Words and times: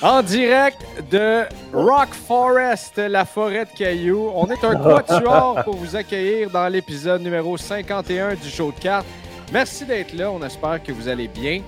En 0.00 0.22
direct 0.22 0.78
de 1.10 1.42
Rock 1.72 2.10
Forest, 2.10 2.98
la 2.98 3.24
forêt 3.24 3.64
de 3.64 3.70
cailloux. 3.76 4.30
On 4.32 4.46
est 4.46 4.62
un 4.64 4.76
quatuor 4.76 5.64
pour 5.64 5.74
vous 5.74 5.96
accueillir 5.96 6.50
dans 6.50 6.68
l'épisode 6.68 7.20
numéro 7.20 7.56
51 7.56 8.36
du 8.36 8.48
show 8.48 8.70
de 8.70 8.78
cartes. 8.78 9.06
Merci 9.52 9.84
d'être 9.86 10.12
là. 10.12 10.30
On 10.30 10.40
espère 10.44 10.80
que 10.82 10.92
vous 10.92 11.08
allez 11.08 11.26
bien. 11.26 11.62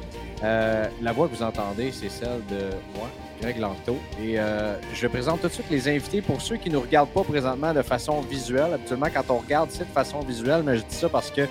Euh, 0.45 0.87
la 1.03 1.13
voix 1.13 1.29
que 1.29 1.35
vous 1.35 1.43
entendez, 1.43 1.91
c'est 1.93 2.09
celle 2.09 2.41
de 2.49 2.71
moi, 2.95 3.09
Greg 3.43 3.59
Lanto. 3.59 3.97
Et 4.23 4.39
euh, 4.39 4.77
je 4.95 5.09
présente 5.09 5.41
tout 5.41 5.49
de 5.49 5.53
suite 5.53 5.71
les 5.71 5.89
invités 5.89 6.23
pour 6.23 6.41
ceux 6.41 6.57
qui 6.57 6.71
ne 6.71 6.75
nous 6.75 6.83
regardent 6.83 7.11
pas 7.11 7.25
présentement 7.25 7.75
de 7.75 7.83
façon 7.83 8.21
visuelle. 8.21 8.75
Habituellement, 8.75 9.09
quand 9.13 9.35
on 9.35 9.39
regarde, 9.39 9.71
c'est 9.73 9.89
de 9.89 9.93
façon 9.93 10.21
visuelle, 10.21 10.63
mais 10.65 10.77
je 10.77 10.85
dis 10.85 10.95
ça 10.95 11.09
parce 11.09 11.31
que 11.33 11.43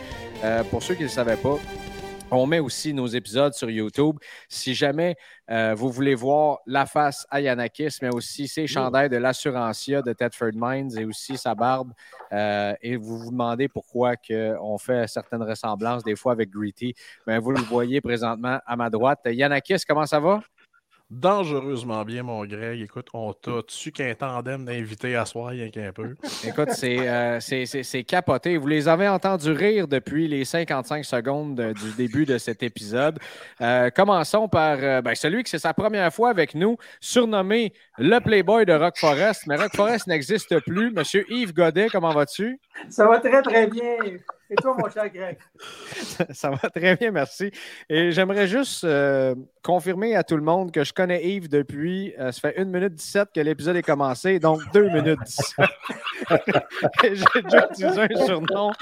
euh, 0.43 0.63
pour 0.63 0.81
ceux 0.81 0.93
qui 0.93 1.01
ne 1.01 1.07
le 1.07 1.13
savaient 1.13 1.35
pas, 1.35 1.57
on 2.31 2.45
met 2.45 2.59
aussi 2.59 2.93
nos 2.93 3.07
épisodes 3.07 3.53
sur 3.53 3.69
YouTube. 3.69 4.17
Si 4.47 4.73
jamais 4.73 5.15
euh, 5.49 5.73
vous 5.75 5.89
voulez 5.89 6.15
voir 6.15 6.59
la 6.65 6.85
face 6.85 7.25
à 7.29 7.41
Yanakis, 7.41 7.97
mais 8.01 8.13
aussi 8.13 8.47
ses 8.47 8.67
chandails 8.67 9.09
de 9.09 9.17
l'Assurancia 9.17 10.01
de 10.01 10.13
Tedford 10.13 10.51
Mines 10.53 10.97
et 10.97 11.05
aussi 11.05 11.37
sa 11.37 11.55
barbe, 11.55 11.91
euh, 12.31 12.73
et 12.81 12.95
vous 12.97 13.19
vous 13.19 13.31
demandez 13.31 13.67
pourquoi 13.67 14.15
que 14.15 14.55
on 14.61 14.77
fait 14.77 15.07
certaines 15.07 15.43
ressemblances 15.43 16.03
des 16.03 16.15
fois 16.15 16.33
avec 16.33 16.49
Greety, 16.49 16.93
ben, 17.25 17.39
vous 17.39 17.51
le 17.51 17.61
voyez 17.61 18.01
présentement 18.01 18.59
à 18.65 18.75
ma 18.75 18.89
droite. 18.89 19.19
Yanakis, 19.25 19.83
comment 19.87 20.05
ça 20.05 20.19
va? 20.19 20.41
Dangereusement 21.09 22.03
bien, 22.05 22.23
mon 22.23 22.45
Greg. 22.45 22.81
Écoute, 22.81 23.07
on 23.13 23.33
t'a 23.33 23.61
tu 23.67 23.91
qu'un 23.91 24.13
tandem 24.13 24.65
d'invités 24.65 25.15
à 25.15 25.25
soir, 25.25 25.47
rien 25.47 25.69
qu'un 25.69 25.91
peu. 25.91 26.15
Écoute, 26.45 26.69
c'est 26.71 27.07
euh, 27.07 27.39
c'est- 27.39 27.65
c'est- 27.65 27.83
c'est 27.83 28.03
capoté. 28.03 28.57
Vous 28.57 28.67
les 28.67 28.87
avez 28.87 29.07
entendus 29.07 29.51
rire 29.51 29.87
depuis 29.87 30.27
les 30.27 30.45
55 30.45 31.03
secondes 31.05 31.55
de- 31.55 31.73
du 31.73 31.91
début 31.97 32.25
de 32.25 32.37
cet 32.37 32.63
épisode. 32.63 33.19
Euh, 33.61 33.89
commençons 33.89 34.47
par 34.47 34.77
euh, 34.81 35.01
ben, 35.01 35.15
celui 35.15 35.43
qui 35.43 35.49
c'est 35.51 35.59
sa 35.59 35.73
première 35.73 36.13
fois 36.13 36.29
avec 36.29 36.53
nous, 36.55 36.77
surnommé 36.99 37.73
le 37.97 38.19
Playboy 38.19 38.65
de 38.65 38.73
Rock 38.73 38.97
Forest. 38.97 39.43
Mais 39.47 39.55
Rock 39.55 39.75
Forest 39.75 40.07
n'existe 40.07 40.59
plus. 40.61 40.91
Monsieur 40.91 41.25
Yves 41.29 41.53
Godet, 41.53 41.87
comment 41.91 42.11
vas-tu? 42.13 42.59
Ça 42.89 43.07
va 43.07 43.19
très, 43.19 43.41
très 43.41 43.67
bien. 43.67 43.97
Et 44.51 44.55
toi, 44.55 44.75
mon 44.77 44.89
cher 44.89 45.07
Greg? 45.09 45.37
Ça 46.33 46.49
va 46.49 46.69
très 46.69 46.95
bien, 46.95 47.11
merci. 47.11 47.51
Et 47.87 48.11
j'aimerais 48.11 48.47
juste 48.47 48.83
euh, 48.83 49.35
confirmer 49.63 50.15
à 50.15 50.23
tout 50.23 50.35
le 50.35 50.41
monde 50.41 50.71
que 50.71 50.83
je 50.83 50.91
connais 50.91 51.23
Yves 51.23 51.49
depuis, 51.49 52.15
euh, 52.17 52.31
ça 52.31 52.41
fait 52.41 52.57
1 52.57 52.65
minute 52.65 52.95
17 52.95 53.29
que 53.33 53.41
l'épisode 53.41 53.75
est 53.75 53.83
commencé, 53.83 54.39
donc 54.39 54.61
2 54.73 54.89
minutes 54.89 55.19
17. 55.23 55.69
Et 57.03 57.15
J'ai 57.15 57.41
déjà 57.43 57.67
utilisé 57.69 58.01
un 58.01 58.25
surnom. 58.25 58.71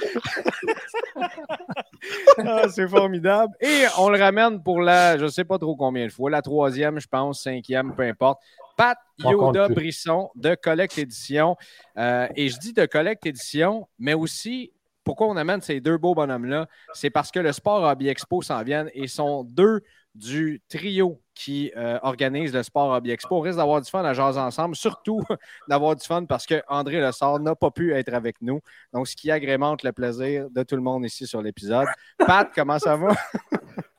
Ah, 2.37 2.69
c'est 2.69 2.87
formidable. 2.87 3.53
Et 3.59 3.85
on 3.97 4.09
le 4.09 4.19
ramène 4.19 4.61
pour 4.61 4.81
la, 4.81 5.17
je 5.17 5.23
ne 5.23 5.29
sais 5.29 5.43
pas 5.43 5.57
trop 5.57 5.75
combien 5.75 6.05
de 6.05 6.11
fois, 6.11 6.29
la 6.29 6.41
troisième, 6.41 6.99
je 6.99 7.07
pense, 7.07 7.41
cinquième, 7.41 7.93
peu 7.95 8.03
importe. 8.03 8.41
Pat 8.77 8.97
Yoda. 9.19 9.67
Brisson 9.69 10.29
de 10.35 10.55
Collect 10.55 10.97
Édition. 10.97 11.57
Euh, 11.97 12.27
et 12.35 12.49
je 12.49 12.59
dis 12.59 12.73
de 12.73 12.85
Collect 12.85 13.25
Édition, 13.25 13.87
mais 13.97 14.13
aussi, 14.13 14.71
pourquoi 15.07 15.27
on 15.27 15.37
amène 15.37 15.61
ces 15.61 15.79
deux 15.79 15.97
beaux 15.97 16.13
bonhommes-là? 16.13 16.67
C'est 16.91 17.09
parce 17.09 17.31
que 17.31 17.39
le 17.39 17.53
Sport 17.53 17.81
Hobby 17.83 18.09
Expo 18.09 18.41
s'en 18.41 18.61
vient 18.61 18.87
et 18.93 19.07
sont 19.07 19.45
deux 19.45 19.79
du 20.13 20.61
trio 20.67 21.21
qui 21.33 21.71
euh, 21.77 21.97
organise 22.01 22.53
le 22.53 22.61
Sport 22.61 22.89
Hobby 22.89 23.11
Expo. 23.11 23.37
On 23.37 23.39
risque 23.39 23.55
d'avoir 23.55 23.81
du 23.81 23.89
fun 23.89 24.03
à 24.03 24.13
jaser 24.13 24.41
ensemble, 24.41 24.75
surtout 24.75 25.21
d'avoir 25.69 25.95
du 25.95 26.05
fun 26.05 26.25
parce 26.25 26.45
que 26.45 26.61
André 26.67 26.99
Lessard 26.99 27.39
n'a 27.39 27.55
pas 27.55 27.71
pu 27.71 27.93
être 27.93 28.13
avec 28.13 28.41
nous. 28.41 28.59
Donc, 28.91 29.07
ce 29.07 29.15
qui 29.15 29.31
agrémente 29.31 29.83
le 29.83 29.93
plaisir 29.93 30.49
de 30.49 30.63
tout 30.63 30.75
le 30.75 30.81
monde 30.81 31.05
ici 31.05 31.25
sur 31.25 31.41
l'épisode. 31.41 31.87
Pat, 32.17 32.49
comment 32.53 32.77
ça 32.77 32.97
va? 32.97 33.15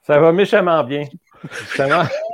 Ça 0.02 0.18
va 0.18 0.30
méchamment 0.30 0.84
bien. 0.84 1.06
Justement, 1.50 2.02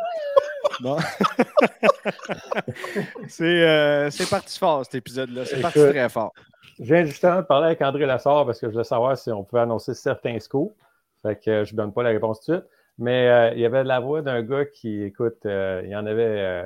C'est 3.28 3.44
euh, 3.44 4.10
c'est 4.10 4.28
parti 4.28 4.58
fort, 4.58 4.84
cet 4.84 4.96
épisode-là. 4.96 5.44
C'est 5.44 5.60
parti 5.60 5.78
très 5.78 6.08
fort. 6.08 6.32
je 6.78 6.84
viens 6.84 7.04
justement 7.04 7.36
de 7.36 7.42
parler 7.42 7.66
avec 7.66 7.82
André 7.82 8.06
Lassard 8.06 8.46
parce 8.46 8.60
que 8.60 8.66
je 8.66 8.72
voulais 8.72 8.84
savoir 8.84 9.16
si 9.16 9.30
on 9.30 9.44
pouvait 9.44 9.62
annoncer 9.62 9.94
certains 9.94 10.38
scoops. 10.40 10.74
Fait 11.22 11.42
que 11.42 11.50
euh, 11.50 11.64
je 11.64 11.72
ne 11.72 11.78
donne 11.78 11.92
pas 11.92 12.02
la 12.02 12.10
réponse 12.10 12.44
tout 12.44 12.52
de 12.52 12.58
suite. 12.58 12.68
Mais 12.98 13.28
euh, 13.28 13.50
il 13.54 13.60
y 13.60 13.66
avait 13.66 13.84
la 13.84 14.00
voix 14.00 14.22
d'un 14.22 14.42
gars 14.42 14.66
qui, 14.66 15.02
écoute, 15.02 15.38
il 15.44 15.96
en 15.96 16.06
avait. 16.06 16.64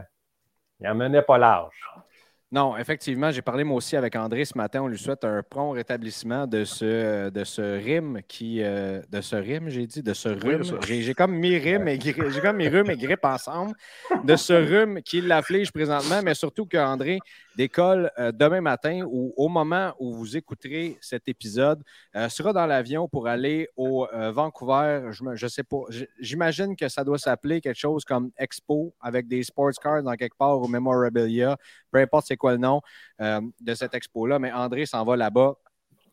il 0.81 0.89
en 0.89 0.95
menait 0.95 1.23
pas 1.23 1.39
large. 1.39 1.91
Non, 2.51 2.79
effectivement, 2.79 3.31
j'ai 3.31 3.43
parlé 3.43 3.63
moi 3.63 3.77
aussi 3.77 3.95
avec 3.95 4.17
André 4.17 4.47
ce 4.47 4.57
matin. 4.57 4.81
On 4.83 4.87
lui 4.87 4.97
souhaite 4.99 5.23
un 5.25 5.43
prompt 5.43 5.73
rétablissement 5.73 6.47
de 6.47 6.65
ce, 6.65 7.29
de 7.29 7.45
ce 7.45 7.61
rime 7.61 8.21
qui. 8.27 8.63
euh, 8.63 9.03
de 9.11 9.21
ce 9.21 9.37
rime, 9.37 9.69
j'ai 9.69 9.87
dit, 9.87 10.03
de 10.03 10.15
ce 10.15 10.31
rhume. 10.31 10.63
J'ai 10.87 11.13
comme 11.13 11.35
mis 11.35 11.59
rime 11.59 11.89
et 11.89 12.01
j'ai 12.01 12.15
comme 12.41 12.57
mis 12.57 12.69
rhume 12.69 12.91
et 12.91 12.97
grippe 12.97 13.25
ensemble. 13.25 13.75
De 14.25 14.35
ce 14.37 14.55
rhume 14.55 15.03
qui 15.03 15.21
l'afflige 15.21 15.71
présentement, 15.73 16.23
mais 16.25 16.35
surtout 16.35 16.65
qu'André 16.65 17.19
décolle 17.59 18.13
euh, 18.21 18.31
demain 18.31 18.61
matin 18.61 19.03
ou 19.05 19.35
au 19.37 19.49
moment 19.49 19.93
où 19.99 20.15
vous 20.15 20.37
écouterez 20.37 20.97
cet 21.01 21.27
épisode, 21.27 21.83
euh, 22.15 22.29
sera 22.29 22.53
dans 22.53 22.67
l'avion 22.67 23.09
pour 23.09 23.27
aller 23.27 23.69
au 23.77 24.07
euh, 24.15 24.31
Vancouver. 24.31 25.09
Je, 25.11 25.25
je 25.35 25.47
sais 25.49 25.65
pas. 25.65 25.83
J'imagine 26.21 26.77
que 26.77 26.89
ça 26.89 27.03
doit 27.03 27.19
s'appeler 27.19 27.61
quelque 27.61 27.79
chose 27.79 28.05
comme 28.05 28.31
Expo 28.39 28.95
avec 29.01 29.27
des 29.27 29.43
sports 29.43 29.73
cars 29.83 30.05
dans 30.05 30.15
quelque 30.15 30.37
part 30.39 30.61
ou 30.61 30.69
Memorabilia 30.69 31.57
peu 31.91 31.99
importe 31.99 32.27
c'est 32.29 32.37
quoi 32.37 32.53
le 32.53 32.59
nom 32.59 32.81
de 33.19 33.75
cette 33.75 33.95
expo-là, 33.95 34.39
mais 34.39 34.53
André 34.53 34.87
s'en 34.87 35.05
va 35.05 35.17
là-bas. 35.17 35.55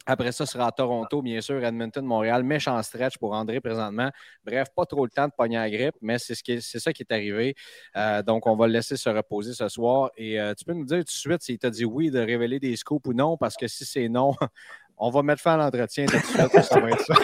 Après 0.05 0.31
ça, 0.31 0.45
sera 0.45 0.67
à 0.67 0.71
Toronto, 0.71 1.21
bien 1.21 1.41
sûr, 1.41 1.63
Edmonton, 1.63 2.05
Montréal. 2.05 2.43
Méchant 2.43 2.81
stretch 2.83 3.17
pour 3.17 3.33
André 3.33 3.59
présentement. 3.59 4.09
Bref, 4.45 4.67
pas 4.75 4.85
trop 4.85 5.05
le 5.05 5.11
temps 5.11 5.27
de 5.27 5.33
pogner 5.35 5.57
la 5.57 5.69
grippe, 5.69 5.95
mais 6.01 6.19
c'est 6.19 6.35
ce 6.35 6.79
ça 6.79 6.93
qui 6.93 7.03
est 7.03 7.11
arrivé. 7.11 7.55
Euh, 7.95 8.21
donc, 8.21 8.45
on 8.45 8.55
va 8.55 8.67
le 8.67 8.73
laisser 8.73 8.97
se 8.97 9.09
reposer 9.09 9.53
ce 9.53 9.67
soir. 9.67 10.11
Et 10.17 10.39
euh, 10.39 10.53
tu 10.53 10.63
peux 10.65 10.73
nous 10.73 10.85
dire 10.85 10.99
tout 10.99 11.03
de 11.05 11.09
suite 11.09 11.41
s'il 11.41 11.57
t'a 11.57 11.69
dit 11.69 11.85
oui 11.85 12.11
de 12.11 12.19
révéler 12.19 12.59
des 12.59 12.75
scoops 12.75 13.07
ou 13.07 13.13
non, 13.13 13.37
parce 13.37 13.55
que 13.55 13.67
si 13.67 13.85
c'est 13.85 14.07
non, 14.07 14.33
on 14.97 15.09
va 15.09 15.23
mettre 15.23 15.41
fin 15.41 15.55
à 15.55 15.57
l'entretien 15.57 16.05
tout 16.05 16.17
de 16.17 16.23
suite. 16.23 16.63
ça 16.63 16.79
va 16.79 16.89
être 16.89 17.05
ça. 17.05 17.15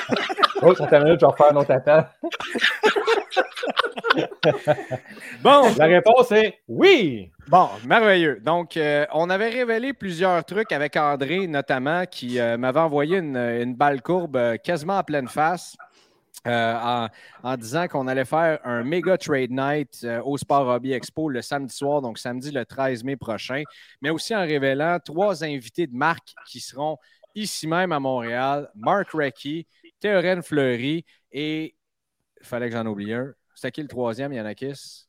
Oh, 0.64 0.76
ça 0.76 0.86
minute, 1.00 1.20
je 1.20 1.26
vais 1.26 1.32
refaire 1.32 1.52
un 1.52 1.56
autre 1.56 1.72
appel. 1.72 2.08
Bon, 5.42 5.64
La 5.78 5.86
réponse 5.86 6.32
est 6.32 6.60
oui. 6.68 7.32
Bon, 7.48 7.70
merveilleux. 7.86 8.40
Donc, 8.42 8.78
euh, 8.78 9.06
on 9.14 9.30
avait 9.30 9.50
révélé 9.50 9.94
plusieurs 9.94 10.44
trucs 10.46 10.72
avec 10.72 10.96
André, 10.96 11.48
notamment, 11.48 12.06
qui 12.06 12.40
euh, 12.40 12.58
m'avait 12.58 12.80
envoyé 12.80 13.18
une, 13.18 13.38
une 13.38 13.76
balle 13.76 14.02
courbe 14.02 14.38
euh, 14.38 14.58
quasiment 14.58 14.98
en 14.98 15.04
pleine 15.04 15.28
face. 15.28 15.76
en, 16.46 17.08
en 17.44 17.58
disant 17.58 17.88
qu'on 17.88 18.08
allait 18.08 18.26
faire 18.26 18.60
un 18.64 18.84
méga 18.84 19.18
trade 19.18 19.52
night 19.52 20.08
au 20.26 20.38
Sport 20.38 20.68
Hobby 20.68 20.94
Expo 20.94 21.30
le 21.30 21.42
samedi 21.42 21.76
soir, 21.76 22.02
donc 22.02 22.18
samedi 22.18 22.52
le 22.52 22.66
13 22.66 23.04
mai 23.04 23.16
prochain, 23.16 23.62
mais 24.02 24.10
aussi 24.10 24.36
en 24.36 24.42
révélant 24.42 24.98
trois 25.04 25.44
invités 25.44 25.86
de 25.86 25.96
marque 25.96 26.34
qui 26.48 26.60
seront 26.60 26.98
ici 27.36 27.68
même 27.68 27.92
à 27.92 28.00
Montréal, 28.00 28.70
Mark 28.76 29.10
Recchi, 29.14 29.68
Théorène 30.00 30.42
Fleury 30.42 31.06
et 31.32 31.76
fallait 32.44 32.70
que 32.70 32.76
j'en 32.76 32.86
oublie 32.86 33.14
un. 33.14 33.34
C'était 33.56 33.72
qui 33.72 33.82
le 33.82 33.88
troisième, 33.88 34.34
Yanakis? 34.34 35.08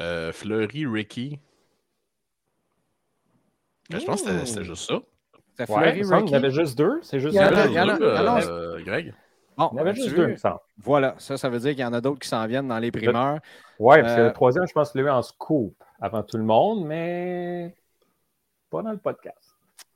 Euh, 0.00 0.32
Fleury, 0.32 0.86
Ricky. 0.86 1.38
Ben, 3.90 3.98
Je 4.00 4.06
pense 4.06 4.22
que 4.22 4.44
c'était- 4.44 4.64
juste 4.64 4.88
ça. 4.88 5.00
C'était 5.56 5.72
Ouais, 5.72 5.78
Fleury, 5.92 5.98
il 6.00 6.14
Ricky. 6.14 6.32
y 6.32 6.34
en 6.34 6.38
avait 6.38 6.50
juste 6.50 6.78
deux. 6.78 7.00
C'est 7.02 7.20
juste 7.20 7.34
Il 7.34 7.38
y 7.40 7.44
en 7.44 7.48
deux. 7.50 7.56
il 7.56 7.72
y 7.72 7.74
il 7.74 7.74
y 7.74 8.48
euh, 8.48 8.82
Greg? 8.84 9.14
Bon, 9.56 9.70
Il 9.72 9.76
y 9.76 9.78
en 9.78 9.80
avait 9.82 9.94
juste 9.94 10.14
deux, 10.14 10.24
il 10.28 10.32
me 10.32 10.36
semble. 10.36 10.60
Voilà, 10.76 11.14
ça, 11.18 11.36
ça 11.36 11.48
veut 11.48 11.58
dire 11.58 11.70
qu'il 11.72 11.80
y 11.80 11.84
en 11.84 11.92
a 11.92 12.00
d'autres 12.00 12.20
qui 12.20 12.28
s'en 12.28 12.46
viennent 12.46 12.68
dans 12.68 12.78
les 12.78 12.92
primeurs. 12.92 13.40
Ouais, 13.80 14.00
parce 14.02 14.14
que 14.14 14.20
Euh, 14.20 14.26
le 14.26 14.32
troisième, 14.32 14.66
je 14.68 14.72
pense, 14.72 14.92
qu'il 14.92 15.00
l'a 15.02 15.08
eu 15.08 15.10
en 15.10 15.22
scoop 15.22 15.74
avant 16.00 16.22
tout 16.22 16.36
le 16.36 16.44
monde, 16.44 16.86
mais 16.86 17.74
pas 18.70 18.82
dans 18.82 18.92
le 18.92 18.98
podcast. 18.98 19.47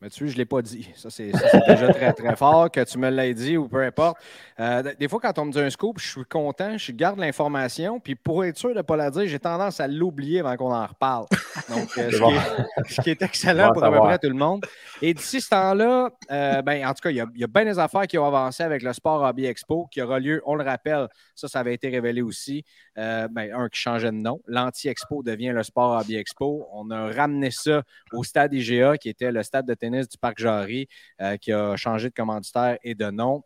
Mais 0.03 0.11
tu 0.11 0.19
sais, 0.19 0.27
je 0.27 0.33
ne 0.33 0.39
l'ai 0.39 0.45
pas 0.45 0.63
dit. 0.63 0.91
Ça, 0.97 1.11
c'est 1.11 1.31
déjà 1.69 1.93
très, 1.93 2.13
très 2.13 2.35
fort 2.35 2.69
que 2.69 2.83
tu 2.83 2.99
me 2.99 3.09
l'aies 3.09 3.35
dit 3.35 3.57
ou 3.57 3.69
peu 3.69 3.85
importe. 3.85 4.17
Euh, 4.59 4.83
des 4.99 5.07
fois, 5.07 5.21
quand 5.21 5.39
on 5.39 5.45
me 5.45 5.53
dit 5.53 5.61
un 5.61 5.71
scoop, 5.71 6.01
je 6.01 6.09
suis 6.09 6.25
content, 6.25 6.77
je 6.77 6.91
garde 6.91 7.21
l'information. 7.21 8.01
Puis 8.01 8.17
pour 8.17 8.45
être 8.45 8.59
sûr 8.59 8.71
de 8.71 8.79
ne 8.79 8.83
pas 8.83 8.97
la 8.97 9.13
dire, 9.13 9.29
j'ai 9.29 9.39
tendance 9.39 9.79
à 9.79 9.87
l'oublier 9.87 10.41
avant 10.41 10.57
qu'on 10.57 10.75
en 10.75 10.85
reparle. 10.85 11.27
Donc, 11.69 11.97
euh, 11.99 12.11
ce, 12.11 12.19
bon. 12.19 12.31
qui 12.31 12.35
est, 12.35 12.95
ce 12.95 13.01
qui 13.01 13.11
est 13.11 13.23
excellent 13.23 13.69
Bon 13.69 13.75
pour 13.75 13.85
à 13.85 13.93
peu 13.93 14.01
près 14.01 14.19
tout 14.19 14.29
le 14.29 14.35
monde. 14.35 14.65
Et 15.01 15.15
d'ici 15.15 15.41
ce 15.41 15.51
temps-là, 15.51 16.11
euh, 16.33 16.63
ben, 16.63 16.85
en 16.85 16.95
tout 16.95 17.03
cas, 17.03 17.11
il 17.11 17.17
y, 17.17 17.21
a, 17.21 17.27
y 17.37 17.45
a 17.45 17.47
bien 17.47 17.65
des 17.65 17.79
affaires 17.79 18.09
qui 18.09 18.19
ont 18.19 18.27
avancé 18.27 18.65
avec 18.65 18.83
le 18.83 18.93
Sport 18.93 19.23
Hobby 19.23 19.47
Expo 19.47 19.87
qui 19.89 20.03
aura 20.03 20.19
lieu, 20.19 20.43
on 20.47 20.57
le 20.57 20.65
rappelle, 20.65 21.07
ça, 21.37 21.47
ça 21.47 21.61
avait 21.61 21.75
été 21.75 21.89
révélé 21.89 22.23
aussi. 22.23 22.65
Ben, 22.97 23.51
un 23.55 23.69
qui 23.69 23.81
changeait 23.81 24.11
de 24.11 24.17
nom. 24.17 24.41
L'Anti-Expo 24.47 25.23
devient 25.23 25.53
le 25.55 25.63
Sport 25.63 26.01
Hobby 26.01 26.17
Expo. 26.17 26.69
On 26.73 26.91
a 26.91 27.07
ramené 27.13 27.51
ça 27.51 27.83
au 28.13 28.25
stade 28.25 28.53
IGA, 28.53 28.99
qui 28.99 29.09
était 29.09 29.31
le 29.31 29.43
stade 29.45 29.67
de 29.67 29.75
tennis 29.75 29.92
du 30.01 30.19
Parc 30.19 30.39
Jarry, 30.39 30.89
euh, 31.21 31.37
qui 31.37 31.53
a 31.53 31.77
changé 31.77 32.09
de 32.09 32.15
commanditaire 32.15 32.79
et 32.83 32.95
de 32.95 33.11
nom. 33.11 33.45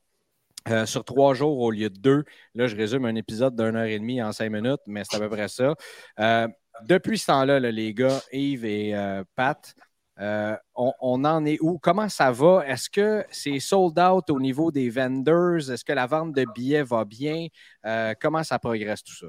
Euh, 0.68 0.84
sur 0.84 1.04
trois 1.04 1.32
jours 1.32 1.60
au 1.60 1.70
lieu 1.70 1.88
de 1.88 1.96
deux. 1.96 2.24
Là, 2.56 2.66
je 2.66 2.74
résume 2.74 3.04
un 3.04 3.14
épisode 3.14 3.54
d'une 3.54 3.76
heure 3.76 3.84
et 3.84 4.00
demie 4.00 4.20
en 4.20 4.32
cinq 4.32 4.50
minutes, 4.50 4.80
mais 4.88 5.04
c'est 5.04 5.16
à 5.16 5.20
peu 5.20 5.28
près 5.28 5.46
ça. 5.46 5.76
Euh, 6.18 6.48
depuis 6.82 7.18
ce 7.18 7.26
temps-là, 7.26 7.60
là, 7.60 7.70
les 7.70 7.94
gars, 7.94 8.20
Yves 8.32 8.64
et 8.64 8.92
euh, 8.92 9.22
Pat, 9.36 9.76
euh, 10.18 10.56
on, 10.74 10.92
on 11.00 11.24
en 11.24 11.44
est 11.44 11.58
où? 11.60 11.78
Comment 11.78 12.08
ça 12.08 12.32
va? 12.32 12.64
Est-ce 12.66 12.90
que 12.90 13.24
c'est 13.30 13.60
sold 13.60 13.96
out 13.96 14.28
au 14.28 14.40
niveau 14.40 14.72
des 14.72 14.90
vendors? 14.90 15.70
Est-ce 15.70 15.84
que 15.84 15.92
la 15.92 16.06
vente 16.06 16.32
de 16.32 16.44
billets 16.52 16.82
va 16.82 17.04
bien? 17.04 17.46
Euh, 17.84 18.14
comment 18.20 18.42
ça 18.42 18.58
progresse 18.58 19.04
tout 19.04 19.14
ça? 19.14 19.26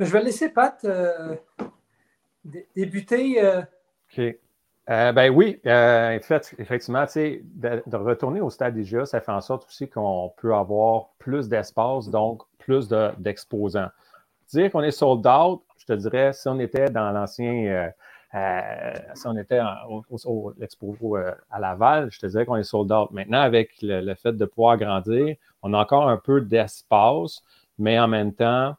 Je 0.00 0.04
vais 0.04 0.22
laisser 0.22 0.50
Pat 0.50 0.78
euh, 0.84 1.34
dé- 2.44 2.68
débuter. 2.76 3.42
euh, 3.42 3.62
OK. 4.12 4.38
Euh, 4.90 5.12
ben 5.12 5.30
oui, 5.30 5.60
euh, 5.66 6.18
fait, 6.20 6.54
effectivement, 6.58 7.04
de, 7.04 7.82
de 7.86 7.96
retourner 7.96 8.40
au 8.40 8.48
stade 8.48 8.76
IGA, 8.78 9.04
ça 9.04 9.20
fait 9.20 9.32
en 9.32 9.42
sorte 9.42 9.66
aussi 9.66 9.86
qu'on 9.88 10.32
peut 10.38 10.54
avoir 10.54 11.10
plus 11.18 11.48
d'espace, 11.48 12.08
donc 12.08 12.42
plus 12.58 12.88
de- 12.88 13.10
d'exposants. 13.18 13.88
Dire 14.50 14.70
qu'on 14.72 14.82
est 14.82 14.90
sold 14.92 15.26
out, 15.26 15.62
je 15.78 15.86
te 15.86 15.92
dirais, 15.94 16.32
si 16.32 16.48
on 16.48 16.58
était 16.60 16.86
dans 16.90 17.10
l'ancien, 17.12 17.92
euh, 18.34 18.92
si 19.14 19.26
on 19.26 19.36
était 19.36 19.60
en- 19.60 20.02
au, 20.26 20.52
l'expo 20.58 20.96
à 21.50 21.60
Laval, 21.60 22.10
je 22.12 22.18
te 22.20 22.26
dirais 22.26 22.46
qu'on 22.46 22.56
est 22.56 22.62
sold 22.64 22.92
out. 22.92 23.10
Maintenant, 23.10 23.40
avec 23.40 23.72
le 23.82 24.14
fait 24.14 24.32
de 24.32 24.44
pouvoir 24.46 24.78
grandir, 24.78 25.36
on 25.62 25.74
a 25.74 25.78
encore 25.78 26.08
un 26.08 26.16
peu 26.18 26.40
d'espace, 26.40 27.42
mais 27.78 27.98
en 27.98 28.08
même 28.08 28.32
temps, 28.34 28.74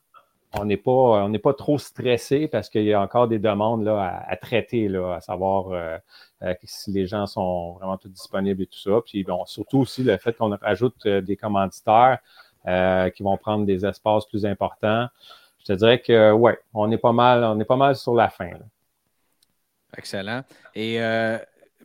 on 0.53 0.65
n'est 0.65 0.77
pas, 0.77 0.91
on 0.91 1.29
n'est 1.29 1.39
pas 1.39 1.53
trop 1.53 1.77
stressé 1.77 2.47
parce 2.47 2.69
qu'il 2.69 2.83
y 2.83 2.93
a 2.93 3.01
encore 3.01 3.27
des 3.27 3.39
demandes 3.39 3.83
là, 3.83 4.23
à, 4.27 4.35
traiter, 4.35 4.87
là, 4.87 5.15
à 5.15 5.21
savoir 5.21 5.71
euh, 5.71 5.97
euh, 6.41 6.53
si 6.63 6.91
les 6.91 7.05
gens 7.05 7.27
sont 7.27 7.73
vraiment 7.73 7.97
tous 7.97 8.09
disponibles 8.09 8.63
et 8.63 8.65
tout 8.65 8.79
ça. 8.79 8.99
Puis 9.05 9.23
bon, 9.23 9.45
surtout 9.45 9.79
aussi 9.79 10.03
le 10.03 10.17
fait 10.17 10.33
qu'on 10.33 10.55
rajoute 10.57 11.05
euh, 11.05 11.21
des 11.21 11.37
commanditaires 11.37 12.19
euh, 12.67 13.09
qui 13.09 13.23
vont 13.23 13.37
prendre 13.37 13.65
des 13.65 13.85
espaces 13.85 14.25
plus 14.25 14.45
importants. 14.45 15.07
Je 15.59 15.65
te 15.65 15.73
dirais 15.73 16.01
que 16.01 16.31
ouais, 16.31 16.59
on 16.73 16.91
est 16.91 16.97
pas 16.97 17.13
mal, 17.13 17.43
on 17.43 17.59
est 17.59 17.65
pas 17.65 17.77
mal 17.77 17.95
sur 17.95 18.15
la 18.15 18.29
fin. 18.29 18.49
Excellent. 19.97 20.43
Et 20.75 21.01
euh, 21.01 21.37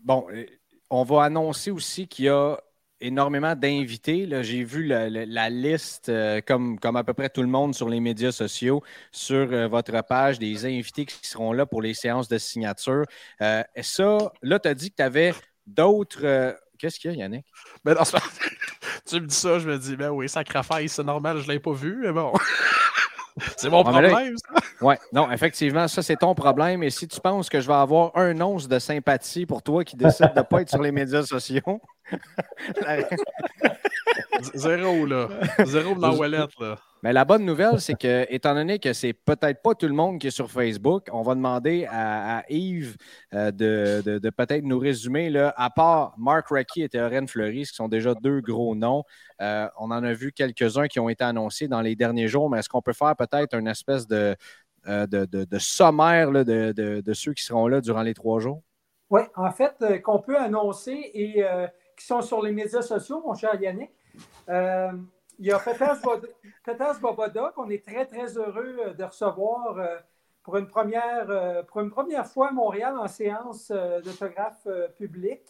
bon, 0.02 0.26
euh, 0.32 0.46
on 0.90 1.04
va 1.04 1.24
annoncer 1.24 1.70
aussi 1.70 2.06
qu'il 2.06 2.26
y 2.26 2.28
a 2.28 2.58
énormément 3.04 3.54
d'invités. 3.54 4.26
J'ai 4.42 4.64
vu 4.64 4.84
la 4.86 5.50
liste, 5.50 6.08
euh, 6.08 6.40
comme, 6.44 6.78
comme 6.78 6.96
à 6.96 7.04
peu 7.04 7.12
près 7.12 7.28
tout 7.28 7.42
le 7.42 7.48
monde 7.48 7.74
sur 7.74 7.88
les 7.88 8.00
médias 8.00 8.32
sociaux, 8.32 8.82
sur 9.12 9.52
euh, 9.52 9.68
votre 9.68 10.02
page, 10.02 10.38
des 10.38 10.64
invités 10.64 11.04
qui 11.04 11.18
seront 11.22 11.52
là 11.52 11.66
pour 11.66 11.82
les 11.82 11.94
séances 11.94 12.28
de 12.28 12.38
signature. 12.38 13.04
Euh, 13.42 13.62
et 13.76 13.82
ça, 13.82 14.32
là, 14.42 14.58
tu 14.58 14.68
as 14.68 14.74
dit 14.74 14.90
que 14.90 14.96
tu 14.96 15.02
avais 15.02 15.34
d'autres. 15.66 16.56
Qu'est-ce 16.78 16.98
qu'il 16.98 17.12
y 17.12 17.14
a, 17.14 17.16
Yannick? 17.18 17.46
Ben, 17.84 17.94
non, 17.94 18.02
tu 19.06 19.20
me 19.20 19.26
dis 19.26 19.34
ça, 19.34 19.58
je 19.58 19.68
me 19.68 19.78
dis, 19.78 19.96
ben 19.96 20.10
oui, 20.10 20.28
sacrifice, 20.28 20.94
c'est 20.94 21.04
normal, 21.04 21.38
je 21.38 21.46
ne 21.46 21.52
l'ai 21.52 21.60
pas 21.60 21.72
vu, 21.72 21.98
mais 22.02 22.12
bon. 22.12 22.32
c'est 23.56 23.68
mon 23.68 23.82
Ouais, 23.84 23.92
mais 23.92 24.02
là, 24.02 24.08
problème, 24.10 24.34
ça. 24.36 24.54
Oui, 24.80 24.94
non, 25.12 25.30
effectivement, 25.32 25.88
ça, 25.88 26.02
c'est 26.02 26.16
ton 26.16 26.34
problème. 26.34 26.82
Et 26.82 26.90
si 26.90 27.08
tu 27.08 27.20
penses 27.20 27.48
que 27.48 27.60
je 27.60 27.66
vais 27.66 27.74
avoir 27.74 28.16
un 28.16 28.40
once 28.40 28.68
de 28.68 28.78
sympathie 28.78 29.44
pour 29.46 29.62
toi 29.62 29.84
qui 29.84 29.96
décide 29.96 30.32
de 30.34 30.38
ne 30.38 30.44
pas 30.44 30.62
être 30.62 30.70
sur 30.70 30.82
les 30.82 30.92
médias 30.92 31.22
sociaux, 31.24 31.80
la- 32.82 33.08
Zéro, 34.54 35.06
là. 35.06 35.28
Zéro 35.64 35.94
dans 35.94 36.10
la 36.10 36.14
wallet, 36.16 36.38
là. 36.60 36.76
Mais 37.04 37.12
la 37.12 37.26
bonne 37.26 37.44
nouvelle, 37.44 37.82
c'est 37.82 37.98
que, 37.98 38.24
étant 38.30 38.54
donné 38.54 38.78
que 38.78 38.94
c'est 38.94 39.12
peut-être 39.12 39.60
pas 39.60 39.74
tout 39.74 39.88
le 39.88 39.92
monde 39.92 40.18
qui 40.18 40.28
est 40.28 40.30
sur 40.30 40.50
Facebook, 40.50 41.10
on 41.12 41.20
va 41.20 41.34
demander 41.34 41.86
à, 41.90 42.44
Yves 42.48 42.96
euh, 43.34 43.50
de, 43.50 44.30
peut-être 44.30 44.64
nous 44.64 44.78
résumer, 44.78 45.28
là, 45.28 45.52
à 45.58 45.68
part 45.68 46.14
Mark 46.16 46.48
Recchi 46.48 46.80
et 46.80 46.88
Théorène 46.88 47.28
Fleury, 47.28 47.64
qui 47.64 47.74
sont 47.74 47.88
déjà 47.88 48.14
deux 48.14 48.40
gros 48.40 48.74
noms, 48.74 49.04
euh, 49.42 49.68
on 49.78 49.90
en 49.90 50.02
a 50.02 50.14
vu 50.14 50.32
quelques-uns 50.32 50.86
qui 50.86 50.98
ont 50.98 51.10
été 51.10 51.22
annoncés 51.24 51.68
dans 51.68 51.82
les 51.82 51.94
derniers 51.94 52.26
jours, 52.26 52.48
mais 52.48 52.60
est-ce 52.60 52.70
qu'on 52.70 52.80
peut 52.80 52.94
faire 52.94 53.14
peut-être 53.16 53.54
une 53.54 53.68
espèce 53.68 54.06
de, 54.06 54.34
euh, 54.88 55.06
sommaire 55.58 56.30
de, 56.32 57.12
ceux 57.12 57.34
qui 57.34 57.44
seront 57.44 57.68
là 57.68 57.82
durant 57.82 58.02
les 58.02 58.14
trois 58.14 58.40
jours? 58.40 58.62
Oui, 59.10 59.20
en 59.36 59.50
fait, 59.50 60.00
qu'on 60.02 60.20
peut 60.20 60.38
annoncer 60.38 61.10
et 61.12 61.44
qui 61.98 62.06
sont 62.06 62.22
sur 62.22 62.42
les 62.42 62.52
médias 62.52 62.80
sociaux, 62.80 63.22
mon 63.22 63.34
cher 63.34 63.60
Yannick. 63.60 63.90
Il 65.38 65.46
y 65.46 65.52
a 65.52 65.58
Petas 65.58 66.00
Bod- 66.02 66.30
Petas 66.64 66.98
Boboda 67.00 67.52
qu'on 67.54 67.68
est 67.70 67.84
très, 67.84 68.06
très 68.06 68.36
heureux 68.36 68.76
euh, 68.80 68.94
de 68.94 69.04
recevoir 69.04 69.78
euh, 69.78 69.96
pour, 70.42 70.56
une 70.56 70.68
première, 70.68 71.28
euh, 71.30 71.62
pour 71.62 71.80
une 71.80 71.90
première 71.90 72.26
fois 72.26 72.48
à 72.48 72.52
Montréal 72.52 72.96
en 72.98 73.08
séance 73.08 73.70
d'autographe 74.04 74.66
public. 74.96 75.42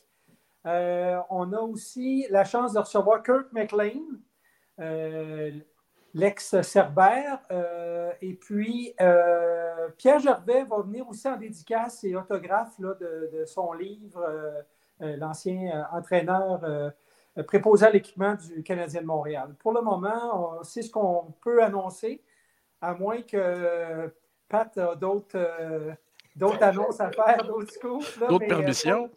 Euh, 0.67 1.19
on 1.29 1.53
a 1.53 1.61
aussi 1.61 2.27
la 2.31 2.45
chance 2.45 2.73
de 2.73 2.79
recevoir 2.79 3.23
Kirk 3.23 3.53
McLean, 3.53 4.01
l'ex-Cerbère. 6.15 7.41
et 8.23 8.35
puis, 8.35 8.95
Pierre 9.99 10.21
Gervais 10.21 10.65
va 10.65 10.81
venir 10.81 11.07
aussi 11.09 11.29
en 11.29 11.37
dédicace 11.37 12.03
et 12.05 12.17
autographe 12.17 12.79
là, 12.79 12.95
de, 12.95 13.45
son 13.45 13.73
livre, 13.75 14.25
l'ancien 15.01 15.87
entraîneur 15.93 16.63
préposé 17.43 17.87
à 17.87 17.91
l'équipement 17.91 18.35
du 18.35 18.63
Canadien 18.63 19.01
de 19.03 19.07
Montréal. 19.07 19.55
Pour 19.59 19.73
le 19.73 19.81
moment, 19.83 20.59
on- 20.61 20.63
c'est 20.63 20.83
ce 20.83 20.91
qu'on 20.91 21.35
peut 21.43 21.63
annoncer, 21.63 22.23
à 22.81 22.95
moins 22.95 23.23
que 23.23 24.13
Pat 24.49 24.77
a 24.79 24.95
d'autres 24.95 25.37
euh, 25.37 25.93
d'autres 26.37 26.63
annonces 26.63 27.01
à 27.01 27.11
faire, 27.11 27.45
d'autres 27.47 27.73
scoops. 27.73 28.21
là, 28.21 28.29
D'autres 28.29 28.45
euh, 28.45 28.49
permissions. 28.49 29.11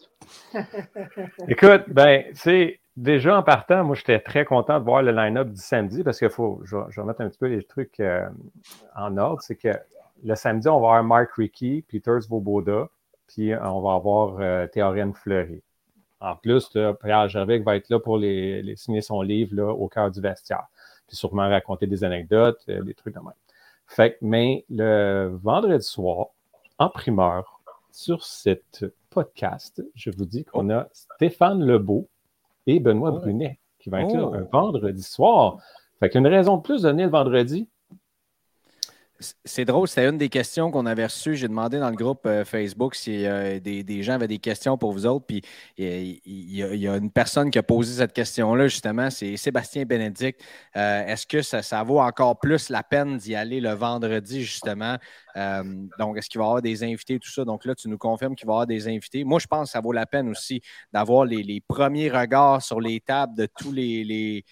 Écoute, 1.48 1.84
ben, 1.90 2.24
tu 2.30 2.36
sais, 2.36 2.80
déjà 2.96 3.38
en 3.38 3.44
partant, 3.44 3.84
moi, 3.84 3.96
j'étais 3.96 4.20
très 4.20 4.46
content 4.46 4.80
de 4.80 4.84
voir 4.86 5.02
le 5.04 5.12
line-up 5.12 5.50
du 5.50 5.62
samedi 5.62 6.04
parce 6.04 6.20
qu'il 6.20 6.30
faut, 6.30 6.62
je, 6.64 6.76
vais- 6.78 6.84
je 6.90 6.96
vais 6.96 7.02
remettre 7.02 7.22
un 7.22 7.30
petit 7.30 7.38
peu 7.40 7.48
les 7.48 7.64
trucs 7.64 8.00
euh, 8.00 8.28
en 8.96 9.18
ordre. 9.18 9.42
C'est 9.42 9.56
que 9.56 9.70
le 10.24 10.36
samedi, 10.36 10.68
on 10.68 10.80
va 10.80 10.88
avoir 10.88 11.04
Mark 11.04 11.32
Rickey, 11.34 11.84
Peters 11.88 12.28
Voboda, 12.30 12.90
puis 13.28 13.54
euh, 13.54 13.60
on 13.64 13.82
va 13.82 13.94
avoir 13.96 14.38
euh, 14.40 14.68
Théorène 14.68 15.14
Fleury. 15.14 15.62
En 16.20 16.36
plus, 16.36 16.74
là, 16.74 16.94
Pierre 16.94 17.28
Gervais 17.30 17.60
va 17.60 17.76
être 17.76 17.90
là 17.90 18.00
pour 18.00 18.18
les, 18.18 18.62
les 18.64 18.76
signer 18.76 19.02
son 19.02 19.22
livre 19.22 19.56
là, 19.56 19.72
au 19.72 19.88
cœur 19.88 20.10
du 20.10 20.20
vestiaire. 20.20 20.66
Puis 21.08 21.16
sûrement 21.16 21.48
raconter 21.50 21.88
des 21.88 22.04
anecdotes, 22.04 22.62
euh, 22.70 22.82
des 22.84 22.94
trucs 22.94 23.14
de 23.14 23.20
même. 23.20 23.34
Fait 23.86 24.14
que, 24.14 24.18
mais 24.22 24.66
le 24.70 25.38
vendredi 25.42 25.86
soir, 25.86 26.28
en 26.80 26.90
primeur, 26.90 27.62
sur 27.92 28.24
cette 28.24 28.86
podcast, 29.10 29.84
je 29.96 30.10
vous 30.12 30.26
dis 30.26 30.44
qu'on 30.44 30.70
a 30.70 30.88
Stéphane 30.92 31.64
Lebeau 31.66 32.08
et 32.66 32.80
Benoît 32.80 33.12
Oh. 33.16 33.20
Brunet 33.20 33.58
qui 33.80 33.90
vont 33.90 33.98
être 33.98 34.14
Oh. 34.16 34.34
là 34.34 34.40
un 34.40 34.44
vendredi 34.44 35.02
soir. 35.04 35.58
Fait 36.00 36.10
qu'une 36.10 36.28
raison 36.28 36.58
de 36.58 36.62
plus 36.62 36.82
de 36.84 36.90
venir 36.90 37.06
le 37.08 37.12
vendredi. 37.12 37.68
C'est 39.20 39.66
drôle, 39.66 39.88
c'était 39.88 40.08
une 40.08 40.18
des 40.18 40.30
questions 40.30 40.70
qu'on 40.70 40.86
avait 40.86 41.06
reçues. 41.06 41.36
J'ai 41.36 41.48
demandé 41.48 41.80
dans 41.80 41.90
le 41.90 41.96
groupe 41.96 42.26
euh, 42.28 42.46
Facebook 42.46 42.94
si 42.94 43.26
euh, 43.26 43.60
des, 43.60 44.04
gens 44.04 44.14
avaient 44.14 44.28
des 44.28 44.38
questions 44.38 44.78
pour 44.78 44.92
vous 44.92 45.08
autres. 45.08 45.26
Puis 45.26 45.42
il 45.78 46.20
y, 46.24 46.88
a- 46.88 46.98
une 46.98 47.10
personne 47.10 47.50
qui 47.50 47.58
a 47.58 47.64
posé 47.64 47.96
cette 47.96 48.14
question-là, 48.14 48.68
justement, 48.68 49.10
c'est 49.10 49.36
Sébastien 49.38 49.86
Bénédicte. 49.86 50.42
Euh, 50.76 51.06
Est-ce 51.06 51.26
que 51.26 51.42
ça, 51.42 51.84
vaut 51.84 52.00
encore 52.00 52.40
plus 52.40 52.70
la 52.70 52.84
peine 52.84 53.18
d'y 53.18 53.36
aller 53.36 53.60
le 53.60 53.72
vendredi, 53.72 54.44
justement? 54.44 54.98
Donc, 56.00 56.18
est-ce 56.18 56.30
qu'il 56.30 56.40
va 56.40 56.46
y 56.46 56.48
avoir 56.48 56.62
des 56.62 56.84
invités, 56.84 57.20
tout 57.20 57.30
ça? 57.30 57.46
Donc 57.46 57.64
là, 57.66 57.76
tu 57.76 57.90
nous 57.90 57.98
confirmes 58.00 58.36
qu'il 58.36 58.48
va 58.48 58.54
y 58.54 58.56
avoir 58.56 58.68
des 58.68 58.88
invités. 58.88 59.24
Moi, 59.24 59.40
je 59.40 59.46
pense 59.46 59.70
que 59.70 59.72
ça 59.72 59.82
vaut 59.82 59.92
la 59.92 60.08
peine 60.08 60.30
aussi 60.30 60.62
d'avoir 60.92 61.26
les, 61.26 61.62
premiers 61.68 62.10
regards 62.10 62.62
sur 62.62 62.82
les 62.82 63.00
tables 63.02 63.36
de 63.36 63.48
tous 63.60 63.72
les, 63.72 64.44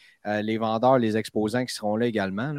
vendeurs, 0.60 1.00
les 1.00 1.18
exposants 1.18 1.66
qui 1.66 1.74
seront 1.74 1.96
là 1.96 2.06
également. 2.06 2.54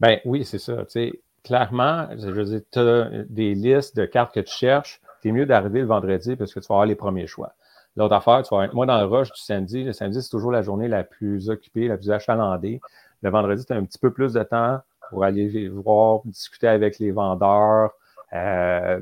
Ben 0.00 0.18
oui, 0.24 0.44
c'est 0.44 0.58
ça. 0.58 0.76
tu 0.84 0.84
sais. 0.88 1.12
clairement, 1.42 2.08
je 2.16 2.28
veux 2.30 2.44
dire, 2.44 2.60
tu 2.70 2.78
as 2.78 3.10
des 3.28 3.54
listes 3.54 3.96
de 3.96 4.04
cartes 4.04 4.34
que 4.34 4.40
tu 4.40 4.52
cherches, 4.52 5.00
c'est 5.22 5.32
mieux 5.32 5.46
d'arriver 5.46 5.80
le 5.80 5.86
vendredi 5.86 6.36
parce 6.36 6.54
que 6.54 6.60
tu 6.60 6.66
vas 6.68 6.76
avoir 6.76 6.86
les 6.86 6.94
premiers 6.94 7.26
choix. 7.26 7.54
L'autre 7.96 8.14
affaire, 8.14 8.42
tu 8.42 8.54
vas 8.54 8.64
être, 8.64 8.74
moi, 8.74 8.86
dans 8.86 8.98
le 9.00 9.06
rush 9.06 9.32
du 9.32 9.40
samedi, 9.40 9.82
le 9.82 9.92
samedi, 9.92 10.22
c'est 10.22 10.30
toujours 10.30 10.52
la 10.52 10.62
journée 10.62 10.86
la 10.86 11.02
plus 11.02 11.50
occupée, 11.50 11.88
la 11.88 11.96
plus 11.96 12.10
achalandée. 12.12 12.80
Le 13.22 13.30
vendredi, 13.30 13.64
tu 13.64 13.72
as 13.72 13.76
un 13.76 13.84
petit 13.84 13.98
peu 13.98 14.12
plus 14.12 14.34
de 14.34 14.42
temps 14.44 14.80
pour 15.10 15.24
aller 15.24 15.68
voir, 15.68 16.20
discuter 16.24 16.68
avec 16.68 17.00
les 17.00 17.10
vendeurs. 17.10 17.90
Euh, 18.34 19.00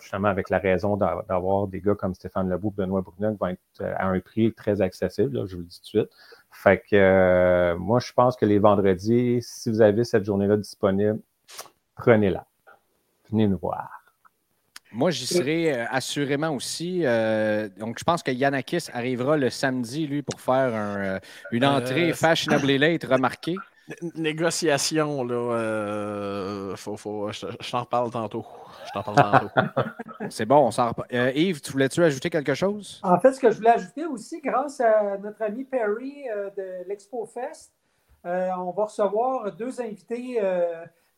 justement, 0.00 0.28
avec 0.28 0.50
la 0.50 0.58
raison 0.58 0.96
d'avoir 0.96 1.66
des 1.66 1.80
gars 1.80 1.94
comme 1.94 2.14
Stéphane 2.14 2.48
Lebout, 2.50 2.70
Benoît 2.70 3.00
Brunet, 3.00 3.32
qui 3.32 3.38
vont 3.38 3.46
être 3.46 3.60
euh, 3.80 3.94
à 3.96 4.08
un 4.08 4.20
prix 4.20 4.52
très 4.52 4.82
accessible, 4.82 5.46
je 5.46 5.56
vous 5.56 5.62
le 5.62 5.66
dis 5.66 5.80
tout 5.80 5.98
de 5.98 6.04
suite. 6.04 6.10
Fait 6.62 6.78
que 6.78 6.96
euh, 6.96 7.76
moi, 7.76 8.00
je 8.00 8.12
pense 8.12 8.34
que 8.34 8.46
les 8.46 8.58
vendredis, 8.58 9.40
si 9.42 9.70
vous 9.70 9.82
avez 9.82 10.04
cette 10.04 10.24
journée-là 10.24 10.56
disponible, 10.56 11.20
prenez-la. 11.96 12.46
Venez 13.30 13.46
nous 13.46 13.58
voir. 13.58 13.90
Moi, 14.90 15.10
j'y 15.10 15.26
serai 15.26 15.72
euh, 15.72 15.84
assurément 15.90 16.54
aussi. 16.54 17.02
Euh, 17.04 17.68
donc, 17.78 17.98
je 17.98 18.04
pense 18.04 18.22
que 18.22 18.30
Yanakis 18.30 18.86
arrivera 18.94 19.36
le 19.36 19.50
samedi, 19.50 20.06
lui, 20.06 20.22
pour 20.22 20.40
faire 20.40 21.20
une 21.52 21.66
entrée 21.66 22.14
fashionably 22.14 22.78
late 22.78 23.04
remarquée. 23.04 23.56
Négociation, 24.14 25.24
là. 25.24 26.74
faut, 26.76 26.96
faut, 26.96 27.30
je, 27.32 27.70
t'en 27.70 27.80
reparle 27.80 28.10
tantôt. 28.10 28.44
Je 28.86 28.92
t'en 28.92 29.02
parle 29.02 29.50
tantôt. 29.50 29.90
C'est 30.30 30.46
bon, 30.46 30.66
on 30.66 30.70
s'en 30.70 30.92
Yves, 31.10 31.60
tu 31.60 31.72
voulais-tu 31.72 32.02
ajouter 32.02 32.30
quelque 32.30 32.54
chose? 32.54 33.00
En 33.04 33.18
fait, 33.20 33.32
ce 33.32 33.40
que 33.40 33.50
je 33.50 33.56
voulais 33.56 33.70
ajouter 33.70 34.06
aussi, 34.06 34.40
grâce 34.40 34.80
à 34.80 35.18
notre 35.18 35.42
ami 35.42 35.64
Perry 35.64 36.24
de 36.56 36.88
l'Expo 36.88 37.26
Fest, 37.26 37.72
on 38.24 38.72
va 38.76 38.84
recevoir 38.84 39.52
deux 39.52 39.80
invités 39.80 40.40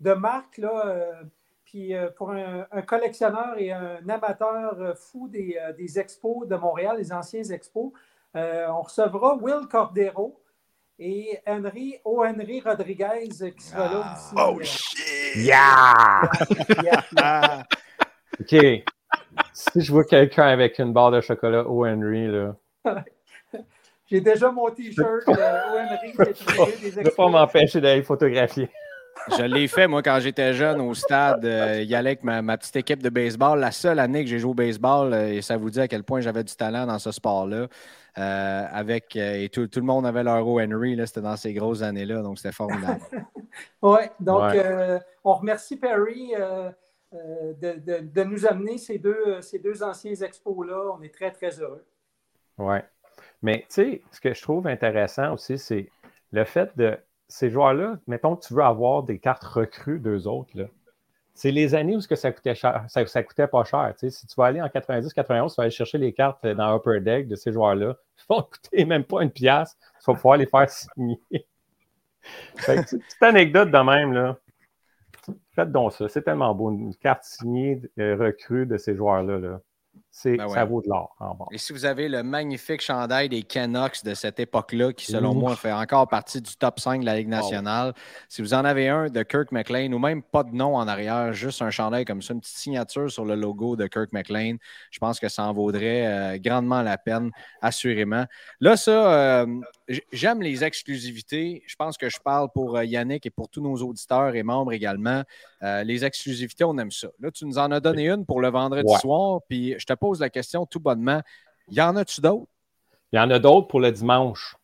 de 0.01 0.13
marque, 0.13 0.59
là 0.59 1.23
puis 1.69 1.95
euh, 1.95 2.09
pour 2.11 2.31
un, 2.31 2.65
collectionneur 2.87 3.59
et 3.59 3.73
un 3.73 4.09
amateur 4.09 4.81
euh, 4.81 4.95
fou 4.95 5.31
euh, 5.35 5.73
des, 5.75 5.99
expos 5.99 6.49
de 6.49 6.57
Montréal, 6.57 6.97
les 6.97 7.13
anciens 7.13 7.45
expos, 7.45 7.93
on 8.35 8.83
recevra 8.83 9.37
Will 9.37 9.67
Cordero 9.69 10.41
et 10.99 11.39
Henry, 11.47 11.97
O. 12.05 12.25
Henry 12.25 12.61
Rodriguez 12.61 13.29
qui 13.57 13.65
sera 13.65 13.85
là 13.85 14.03
ah. 14.05 14.15
aussi. 14.15 14.35
Oh 14.37 14.59
shit! 14.63 15.37
Yeah! 15.37 16.29
OK. 18.41 18.57
Si 19.53 19.81
je 19.81 19.93
vois 19.93 20.05
quelqu'un 20.05 20.49
avec 20.49 20.79
une 20.79 20.93
barre 20.93 21.13
de 21.13 21.21
chocolat 21.21 21.69
O. 21.69 21.87
Henry, 21.87 22.27
là. 22.27 22.57
J'ai 24.11 24.21
déjà 24.21 24.51
mon 24.51 24.69
t-shirt 24.71 25.23
O. 25.27 25.33
Henry. 25.33 26.13
Je 26.17 26.99
ne 26.99 27.05
vais 27.05 27.11
pas 27.11 27.29
m'empêcher 27.29 27.81
d'aller 27.81 28.03
photographier. 28.03 28.69
Je 29.37 29.43
l'ai 29.43 29.69
fait, 29.69 29.87
moi, 29.87 30.03
quand 30.03 30.19
j'étais 30.21 30.55
jeune 30.55 30.81
au 30.81 30.95
stade. 30.95 31.45
Euh, 31.45 31.79
il 31.83 31.89
y 31.89 31.95
allait 31.95 32.11
avec 32.11 32.25
ma, 32.25 32.57
petite 32.57 32.77
équipe 32.77 33.03
de 33.03 33.09
baseball. 33.09 33.59
La 33.59 33.73
seule 33.73 33.99
année 33.99 34.25
que 34.25 34.31
j'ai 34.31 34.39
joué 34.39 34.51
au 34.51 34.55
baseball, 34.55 35.13
euh, 35.13 35.35
et 35.35 35.43
ça 35.43 35.57
vous 35.57 35.71
dit 35.71 35.81
à 35.81 35.89
quel 35.89 36.05
point 36.05 36.21
j'avais 36.21 36.45
du 36.45 36.55
talent 36.55 36.87
dans 36.87 36.99
ce 36.99 37.11
sport-là. 37.11 37.67
Euh, 38.19 38.67
avec, 38.73 39.15
et 39.17 39.49
tout, 39.49 39.69
le 39.75 39.83
monde 39.83 40.05
avait 40.05 40.25
leur 40.25 40.47
O. 40.47 40.61
Henry. 40.61 40.99
C'était 41.07 41.21
dans 41.21 41.37
ces 41.37 41.53
grosses 41.55 41.83
années-là, 41.83 42.23
donc 42.23 42.39
c'était 42.39 42.55
formidable. 42.55 43.01
oui, 43.83 44.01
donc 44.19 44.55
on 45.25 45.35
remercie 45.35 45.77
Perry 45.77 46.33
de, 47.13 48.25
nous 48.25 48.47
amener 48.47 48.79
ces 48.79 48.99
deux, 48.99 49.41
ces 49.41 49.59
deux 49.59 49.83
anciens 49.83 50.15
expos-là. 50.15 50.95
On 50.99 51.03
est 51.03 51.15
très, 51.15 51.31
très 51.31 51.61
heureux. 51.61 51.85
Oui. 52.59 52.79
Mais 53.43 53.61
tu 53.61 53.67
sais, 53.69 54.03
ce 54.11 54.21
que 54.21 54.35
je 54.35 54.43
trouve 54.43 54.67
intéressant 54.67 55.35
aussi, 55.35 55.59
c'est 55.59 55.89
le 56.33 56.45
fait 56.45 56.77
de 56.77 56.99
ces 57.29 57.51
joueurs-là, 57.51 57.99
mettons 58.07 58.37
que 58.37 58.47
tu 58.47 58.55
veux 58.55 58.63
avoir 58.63 59.03
des 59.03 59.19
cartes 59.19 59.45
recrues 59.45 60.01
d'eux 60.01 60.27
autres, 60.27 60.69
c'est 61.39 61.53
les 61.53 61.73
années 61.77 61.95
où 61.95 62.01
ça 62.01 62.33
coûtait, 62.33 62.57
cher, 62.57 62.85
ça, 62.89 63.23
coûtait 63.23 63.47
pas 63.47 63.63
cher. 63.63 63.95
Si 63.97 64.27
tu 64.27 64.35
vas 64.37 64.47
aller 64.47 64.61
en 64.61 64.67
90-91, 64.67 65.51
tu 65.51 65.55
vas 65.57 65.63
aller 65.63 65.71
chercher 65.71 65.97
les 65.97 66.13
cartes 66.13 66.45
dans 66.45 66.77
Upper 66.77 66.99
Deck 66.99 67.29
de 67.29 67.37
ces 67.37 67.53
joueurs-là. 67.53 67.95
Ils 68.19 68.25
vont 68.29 68.43
coûter 68.43 68.85
même 68.85 69.05
pas 69.05 69.23
une 69.23 69.31
pièce. 69.31 69.79
Tu 70.01 70.11
vas 70.11 70.15
pouvoir 70.15 70.37
les 70.37 70.47
faire 70.47 70.69
signer. 70.69 71.21
petite 72.57 73.03
anecdote 73.21 73.71
de 73.71 73.79
même, 73.79 74.15
là. 74.15 74.37
Faites 75.55 75.71
donc 75.71 75.93
ça. 75.93 76.09
C'est 76.09 76.23
tellement 76.23 76.53
beau. 76.57 76.73
Une 76.73 76.97
carte 76.97 77.23
signée 77.23 77.83
euh, 78.01 78.17
recrue 78.17 78.67
de 78.67 78.77
ces 78.77 78.97
joueurs-là. 78.97 79.39
Là. 79.39 79.61
Ben 80.25 80.49
ça 80.49 80.65
vaut 80.65 80.83
de 80.83 80.89
l'or 80.89 81.15
en. 81.21 81.37
Et 81.53 81.59
si 81.59 81.73
vous 81.73 81.85
avez 81.85 82.09
le 82.09 82.23
magnifique 82.23 82.81
chandail 82.81 83.29
des 83.29 83.43
Canucks 83.43 84.05
de 84.05 84.15
cette 84.15 84.41
époque-là, 84.41 84.93
qui 84.93 85.07
selon 85.07 85.35
moi 85.35 85.55
fait 85.55 85.73
encore 85.73 86.09
partie 86.09 86.41
du 86.41 86.57
top 86.57 86.81
5 86.81 87.01
de 87.03 87.07
la 87.07 87.17
Ligue 87.17 87.29
nationale, 87.29 87.95
si 88.29 88.43
vous 88.43 88.55
en 88.55 88.65
avez 88.65 88.89
un 88.89 89.09
de 89.09 89.23
Kirk 89.23 89.53
McLean 89.53 89.93
ou 89.93 89.99
même 89.99 90.23
pas 90.23 90.43
de 90.43 90.55
nom 90.55 90.77
en 90.77 90.89
arrière, 90.89 91.33
juste 91.33 91.63
un 91.63 91.71
chandail 91.71 92.05
comme 92.05 92.23
ça, 92.23 92.35
une 92.35 92.41
petite 92.41 92.57
signature 92.57 93.11
sur 93.11 93.25
le 93.25 93.37
logo 93.37 93.77
de 93.77 93.87
Kirk 93.87 94.13
McLean, 94.13 94.57
je 94.91 94.99
pense 94.99 95.21
que 95.21 95.29
ça 95.29 95.45
en 95.45 95.53
vaudrait 95.53 96.07
euh, 96.07 96.39
grandement 96.39 96.83
la 96.83 96.99
peine, 96.99 97.31
assurément. 97.61 98.25
Là, 98.61 98.77
ça, 98.77 99.13
euh, 99.13 99.61
j'aime 100.13 100.43
les 100.43 100.65
exclusivités. 100.65 101.63
Je 101.67 101.77
pense 101.77 101.97
que 101.97 102.09
je 102.09 102.19
parle 102.19 102.49
pour 102.53 102.77
euh, 102.77 102.85
Yannick 102.85 103.27
et 103.27 103.31
pour 103.31 103.49
tous 103.49 103.61
nos 103.61 103.77
auditeurs 103.77 104.35
et 104.35 104.43
membres 104.43 104.73
également. 104.73 105.23
les 105.63 106.05
exclusivités, 106.05 106.65
on 106.65 106.77
aime 106.79 106.91
ça. 106.91 107.09
Là, 107.21 107.31
tu 107.31 107.45
nous 107.45 107.59
en 107.59 107.71
as 107.71 107.81
donné 107.81 108.09
une 108.09 108.25
pour 108.25 108.41
le 108.41 108.49
vendredi 108.49 108.93
soir, 109.01 109.41
puis 109.49 109.75
je 109.79 109.85
te 109.85 109.93
pose 109.99 110.21
la 110.21 110.31
question 110.31 110.67
tout 110.67 110.81
bonnement. 110.81 111.21
Y 111.71 111.81
en 111.81 111.97
a-tu 111.97 112.21
d'autres? 112.21 112.49
Il 113.13 113.17
y 113.17 113.19
en 113.19 113.31
a 113.31 113.39
d'autres 113.39 113.69
pour 113.69 113.81
le 113.81 113.93
dimanche. 113.93 114.57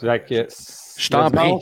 je 0.00 1.08
t'en 1.10 1.30
prie. 1.30 1.54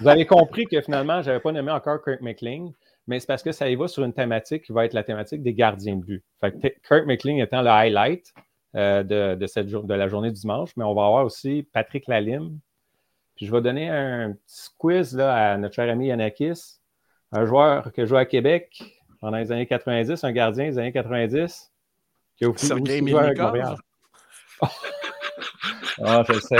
vous 0.00 0.08
avez 0.08 0.26
compris 0.26 0.66
que 0.66 0.80
finalement, 0.80 1.22
je 1.22 1.28
n'avais 1.28 1.40
pas 1.40 1.52
nommé 1.52 1.72
encore 1.72 2.02
Kirk 2.02 2.20
McLean, 2.20 2.72
mais 3.06 3.20
c'est 3.20 3.26
parce 3.26 3.42
que 3.42 3.52
ça 3.52 3.68
y 3.68 3.74
va 3.74 3.88
sur 3.88 4.04
une 4.04 4.12
thématique 4.12 4.64
qui 4.64 4.72
va 4.72 4.84
être 4.84 4.94
la 4.94 5.04
thématique 5.04 5.42
des 5.42 5.54
gardiens 5.54 5.96
de 5.96 6.04
but. 6.04 6.24
Fait 6.40 6.80
Kirk 6.86 7.06
McLean 7.06 7.38
étant 7.38 7.62
le 7.62 7.70
highlight 7.70 8.32
euh, 8.76 9.02
de, 9.02 9.46
cette 9.46 9.66
de 9.66 9.94
la 9.94 10.08
journée 10.08 10.30
du 10.30 10.40
dimanche, 10.40 10.70
mais 10.76 10.84
on 10.84 10.94
va 10.94 11.06
avoir 11.06 11.24
aussi 11.24 11.66
Patrick 11.72 12.06
Lalime. 12.06 12.58
Puis 13.34 13.46
je 13.46 13.52
vais 13.52 13.60
donner 13.60 13.88
un 13.88 14.32
petit 14.32 14.68
quiz 14.78 15.16
là, 15.16 15.52
à 15.52 15.56
notre 15.56 15.74
cher 15.74 15.90
ami 15.90 16.08
Yanakis, 16.08 16.78
un 17.32 17.46
joueur 17.46 17.92
qui 17.92 18.06
joue 18.06 18.16
à 18.16 18.26
Québec, 18.26 18.99
pendant 19.20 19.36
les 19.36 19.52
années 19.52 19.66
90, 19.66 20.24
un 20.24 20.32
gardien 20.32 20.64
des 20.70 20.78
années 20.78 20.92
90 20.92 21.70
qui 22.36 22.44
a 22.44 22.48
aussi, 22.48 22.68
joué 22.68 23.14
avec 23.14 23.38
Montréal. 23.38 23.76
ah, 26.04 26.24
je 26.28 26.40
sais. 26.40 26.56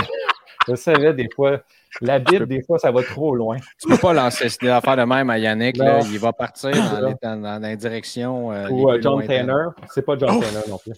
Je 0.67 0.75
savais 0.75 1.13
des 1.13 1.27
fois. 1.35 1.61
La 1.99 2.19
Bible, 2.19 2.47
des 2.47 2.61
fois, 2.61 2.79
ça 2.79 2.91
va 2.91 3.03
trop 3.03 3.35
loin. 3.35 3.57
Tu 3.79 3.89
ne 3.89 3.95
peux 3.95 3.99
pas 3.99 4.13
lancer 4.13 4.47
cette 4.47 4.63
affaire 4.63 4.95
de 4.95 5.03
même 5.03 5.29
à 5.29 5.37
Yannick. 5.37 5.75
Là. 5.77 5.99
Il 6.05 6.19
va 6.19 6.31
partir 6.31 6.71
dans, 6.71 7.13
dans, 7.21 7.41
dans 7.41 7.61
la 7.61 7.75
direction. 7.75 8.51
Euh, 8.51 8.69
Ou 8.69 8.89
euh, 8.89 9.01
John 9.01 9.25
Tanner. 9.25 9.65
C'est 9.89 10.05
pas 10.05 10.17
John 10.17 10.37
oh! 10.37 10.39
Tanner 10.39 10.69
non 10.69 10.77
plus. 10.77 10.93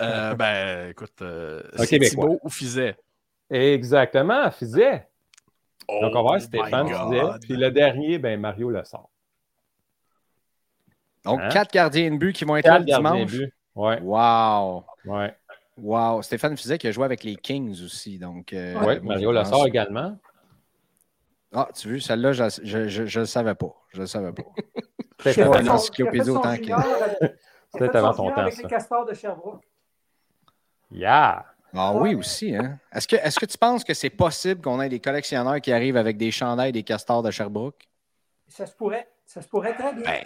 Euh, 0.00 0.34
ben, 0.34 0.90
écoute, 0.90 1.22
euh, 1.22 1.62
c'est 1.76 1.98
Thibaut 1.98 2.40
ou 2.42 2.50
Fizet? 2.50 2.96
Exactement, 3.48 4.50
Fizet. 4.50 5.08
Donc, 5.88 6.10
on 6.10 6.10
va 6.10 6.22
voir 6.22 6.34
oh 6.36 6.38
Stéphane 6.40 6.88
Fizet. 6.88 7.22
Puis 7.42 7.56
le 7.56 7.70
dernier, 7.70 8.18
ben, 8.18 8.40
Mario 8.40 8.70
le 8.70 8.82
sort. 8.84 9.11
Donc, 11.24 11.40
hein? 11.40 11.48
quatre 11.48 11.72
gardiens 11.72 12.10
de 12.10 12.16
but 12.16 12.32
qui 12.32 12.44
vont 12.44 12.56
être 12.56 12.66
là 12.66 12.78
le 12.78 12.84
dimanche. 12.84 13.32
Ouais. 13.74 14.00
Wow. 14.00 14.84
Ouais. 15.04 15.34
Wow. 15.78 16.22
Stéphane 16.22 16.56
Fizet 16.56 16.78
qui 16.78 16.88
a 16.88 16.92
joué 16.92 17.04
avec 17.04 17.24
les 17.24 17.36
Kings 17.36 17.82
aussi. 17.84 18.18
Donc, 18.18 18.52
euh, 18.52 18.74
oui, 18.84 19.00
Mario 19.00 19.32
Lassard 19.32 19.66
également. 19.66 20.18
Ah, 21.54 21.68
tu 21.74 21.90
vois, 21.90 22.00
celle-là, 22.00 22.32
je 22.32 22.42
ne 22.42 23.20
le 23.20 23.26
savais 23.26 23.54
pas. 23.54 23.74
Je 23.90 23.98
ne 23.98 24.02
le 24.02 24.06
savais 24.06 24.32
pas. 24.32 24.42
C'est 25.24 25.44
pas 25.48 25.60
une 25.60 25.70
encyclopédie 25.70 26.30
autant 26.30 26.56
que. 26.56 27.32
Peut-être 27.78 27.96
avant 27.96 28.12
ton 28.12 28.30
temps. 28.30 28.42
Avec 28.42 28.56
les 28.58 28.64
castors 28.64 29.06
de 29.06 29.14
Sherbrooke. 29.14 29.64
Yeah! 30.90 31.46
Ah 31.74 31.94
oui, 31.94 32.14
aussi. 32.14 32.54
Hein? 32.54 32.78
Est-ce 32.92 33.08
que, 33.08 33.16
est 33.16 33.38
que 33.38 33.46
tu 33.46 33.56
penses 33.56 33.82
que 33.82 33.94
c'est 33.94 34.10
possible 34.10 34.60
qu'on 34.60 34.80
ait 34.82 34.90
des 34.90 35.00
collectionneurs 35.00 35.58
qui 35.60 35.72
arrivent 35.72 35.96
avec 35.96 36.18
des 36.18 36.30
chandails 36.30 36.72
des 36.72 36.82
castors 36.82 37.22
de 37.22 37.30
Sherbrooke? 37.30 37.88
Ça 38.46 38.66
se 38.66 38.74
pourrait. 38.74 39.08
Ça 39.24 39.40
se 39.40 39.48
pourrait 39.48 39.74
très 39.74 39.94
bien. 39.94 40.04
Ben, 40.04 40.24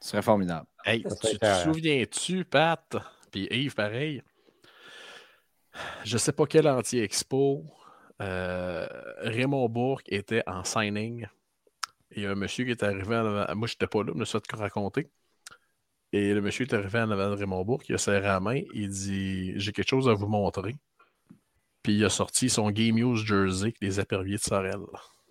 ce 0.00 0.10
serait 0.10 0.22
formidable. 0.22 0.66
Hey, 0.84 1.02
tu 1.02 1.38
te 1.38 1.54
souviens-tu, 1.62 2.44
Pat, 2.44 2.96
puis 3.30 3.48
Yves, 3.50 3.74
pareil, 3.74 4.22
je 6.04 6.14
ne 6.14 6.18
sais 6.18 6.32
pas 6.32 6.46
quel 6.46 6.68
anti-expo, 6.68 7.64
euh, 8.20 8.86
Raymond 9.18 9.68
Bourque 9.68 10.06
était 10.08 10.42
en 10.46 10.64
signing. 10.64 11.26
Et 12.10 12.26
un 12.26 12.34
monsieur 12.34 12.64
qui 12.64 12.70
est 12.70 12.82
arrivé 12.82 13.16
en 13.16 13.26
avant. 13.26 13.54
Moi, 13.54 13.68
je 13.68 13.74
n'étais 13.74 13.86
pas 13.86 14.02
là, 14.02 14.12
je 14.14 14.18
me 14.18 14.24
suis 14.24 14.38
raconter. 14.52 15.10
Et 16.12 16.32
le 16.32 16.40
monsieur 16.40 16.64
est 16.64 16.72
arrivé 16.72 17.00
en 17.00 17.10
avant 17.10 17.30
de 17.30 17.36
Raymond 17.36 17.64
Bourque, 17.64 17.88
il 17.88 17.94
a 17.94 17.98
serré 17.98 18.22
la 18.22 18.40
main, 18.40 18.62
il 18.72 18.88
dit 18.88 19.52
J'ai 19.56 19.72
quelque 19.72 19.88
chose 19.88 20.08
à 20.08 20.14
vous 20.14 20.26
montrer. 20.26 20.74
Puis 21.82 21.96
il 21.96 22.04
a 22.04 22.10
sorti 22.10 22.48
son 22.48 22.70
Game 22.70 22.96
Use 22.96 23.24
Jersey 23.24 23.64
avec 23.64 23.76
les 23.80 24.00
aperviers 24.00 24.36
de 24.36 24.42
Sorel. 24.42 24.80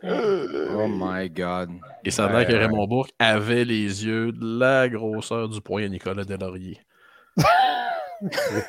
Oh 0.04 0.88
my 0.88 1.30
God. 1.30 1.72
Et 2.04 2.12
ça 2.12 2.26
a 2.26 2.32
l'air 2.32 2.48
que 2.48 2.54
Raymond 2.54 2.88
Bourque 2.88 3.12
avait 3.18 3.66
les 3.66 4.06
yeux 4.06 4.32
de 4.32 4.60
la 4.60 4.88
grosseur 4.90 5.50
du 5.50 5.60
poing 5.62 5.84
à 5.84 5.88
Nicolas 5.88 6.24
Delaurier. 6.24 6.80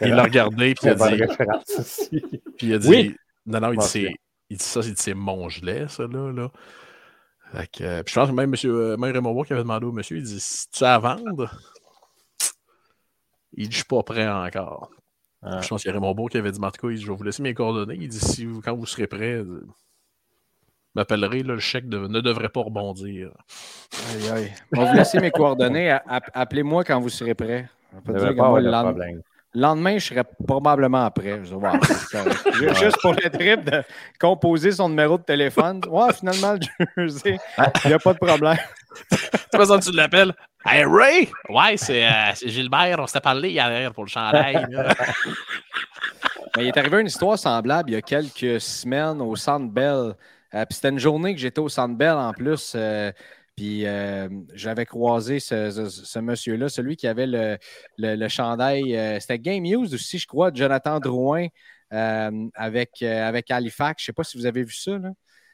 il 0.00 0.08
l'a 0.08 0.22
regardé, 0.22 0.74
puis 0.74 0.88
il 0.88 0.90
a 0.90 0.94
dit. 0.94 1.22
puis 2.56 2.66
il 2.66 2.74
a 2.74 2.78
dit. 2.78 3.16
Non, 3.46 3.60
non, 3.60 3.72
il 3.72 3.78
dit 3.78 4.08
il 4.50 4.56
dit 4.56 4.64
ça, 4.64 4.80
c'est 4.82 5.14
mon 5.14 5.48
gelé, 5.48 5.86
ça, 5.88 6.06
là. 6.06 6.32
là. 6.32 6.50
Fait 7.52 7.66
que, 7.70 7.84
euh, 7.84 8.02
puis 8.02 8.12
je 8.12 8.20
pense 8.20 8.28
que 8.28 8.34
même, 8.34 8.50
monsieur, 8.50 8.74
euh, 8.74 8.96
même 8.96 9.12
Raymond 9.12 9.32
Bourg 9.32 9.46
qui 9.46 9.52
avait 9.52 9.62
demandé 9.62 9.86
au 9.86 9.92
monsieur, 9.92 10.18
il 10.18 10.22
dit 10.22 10.40
Si 10.40 10.68
tu 10.70 10.84
as 10.84 10.94
à 10.94 10.98
vendre, 10.98 11.50
il 13.54 13.68
dit 13.68 13.72
Je 13.72 13.76
suis 13.78 13.86
pas 13.86 14.02
prêt 14.02 14.28
encore. 14.28 14.90
Ah. 15.42 15.60
Je 15.60 15.68
pense 15.68 15.82
qu'il 15.82 15.88
y 15.88 15.92
a 15.92 15.94
Raymond 15.94 16.14
Bourg 16.14 16.30
qui 16.30 16.36
avait 16.36 16.52
dit 16.52 16.58
En 16.62 16.70
tout 16.70 16.86
cas, 16.86 16.90
il 16.92 16.96
dit, 16.96 17.02
je 17.02 17.10
vais 17.10 17.16
vous 17.16 17.24
laisser 17.24 17.42
mes 17.42 17.54
coordonnées. 17.54 17.96
Il 17.98 18.08
dit 18.08 18.20
si 18.20 18.44
vous, 18.44 18.60
quand 18.60 18.74
vous 18.76 18.86
serez 18.86 19.06
prêt, 19.06 19.34
euh, 19.34 19.66
m'appellerez, 20.98 21.42
le 21.42 21.58
chèque 21.58 21.88
de- 21.88 22.06
ne 22.06 22.20
devrait 22.20 22.48
pas 22.48 22.60
rebondir. 22.60 23.30
Aïe, 24.14 24.28
aïe. 24.30 24.52
On 24.76 24.82
va 24.82 24.90
vous 24.90 24.96
laisser 24.96 25.18
mes 25.20 25.30
coordonnées. 25.30 25.96
Appelez-moi 26.34 26.84
quand 26.84 27.00
vous 27.00 27.08
serez 27.08 27.34
prêt. 27.34 27.68
On 27.96 28.00
peut 28.00 28.12
dire 28.14 28.28
que 28.30 28.34
moi, 28.34 28.60
le 28.60 28.66
de 28.66 29.60
lendemain, 29.62 29.96
je 29.96 30.04
serais 30.04 30.24
probablement. 30.46 31.10
Je. 31.16 31.22
Ju- 32.52 32.74
Juste 32.74 32.98
pour 33.00 33.14
le 33.14 33.30
trip 33.30 33.64
de 33.64 33.82
composer 34.20 34.72
son 34.72 34.90
numéro 34.90 35.16
de 35.16 35.22
téléphone. 35.22 35.80
Ouais, 35.88 36.12
finalement, 36.12 36.54
le 36.96 37.08
jersey, 37.08 37.38
il 37.84 37.88
n'y 37.88 37.94
a 37.94 37.98
pas 37.98 38.12
de 38.12 38.18
problème. 38.18 38.58
Tu 39.50 39.56
vois, 39.56 39.78
tu 39.80 39.92
l'appelles? 39.92 40.34
Hey 40.66 40.84
Ray? 40.84 41.28
Ouais, 41.48 41.76
c'est 41.76 42.04
euh, 42.06 42.10
c'est 42.34 42.48
Gilbert, 42.48 42.98
on 42.98 43.06
s'était 43.06 43.20
parlé 43.20 43.50
hier 43.50 43.92
pour 43.94 44.04
le 44.04 44.10
chandail. 44.10 44.66
Mais 46.56 46.64
il 46.64 46.68
est 46.68 46.76
arrivé 46.76 47.00
une 47.00 47.06
histoire 47.06 47.38
semblable 47.38 47.90
il 47.90 47.94
y 47.94 47.96
a 47.96 48.02
quelques 48.02 48.60
semaines 48.60 49.20
au 49.22 49.34
Centre 49.36 49.66
Bell. 49.72 50.14
Euh, 50.54 50.64
puis 50.64 50.74
c'était 50.76 50.88
une 50.90 50.98
journée 50.98 51.34
que 51.34 51.40
j'étais 51.40 51.60
au 51.60 51.68
Centre 51.68 51.94
Bell 51.96 52.12
en 52.16 52.32
plus. 52.32 52.72
euh, 52.74 53.12
puis 53.56 53.86
euh, 53.86 54.28
j'avais 54.54 54.86
croisé 54.86 55.40
ce, 55.40 55.70
ce- 55.70 55.88
ce 55.88 56.18
monsieur-là, 56.20 56.68
celui 56.68 56.96
qui 56.96 57.06
avait 57.08 57.26
le, 57.26 57.58
le, 57.98 58.14
le 58.14 58.28
chandail. 58.28 58.96
c'était 59.20 59.38
Game 59.38 59.64
News 59.64 59.92
aussi, 59.94 60.18
je 60.18 60.26
crois, 60.26 60.50
de 60.52 60.56
Jonathan 60.56 61.00
Drouin 61.00 61.48
avec, 62.54 63.02
avec 63.02 63.50
Halifax. 63.50 64.02
Je 64.02 64.04
ne 64.04 64.06
sais 64.06 64.12
pas 64.12 64.24
si 64.24 64.38
vous 64.38 64.46
avez 64.46 64.62
vu 64.62 64.72
ça, 64.72 64.98
là. 64.98 65.10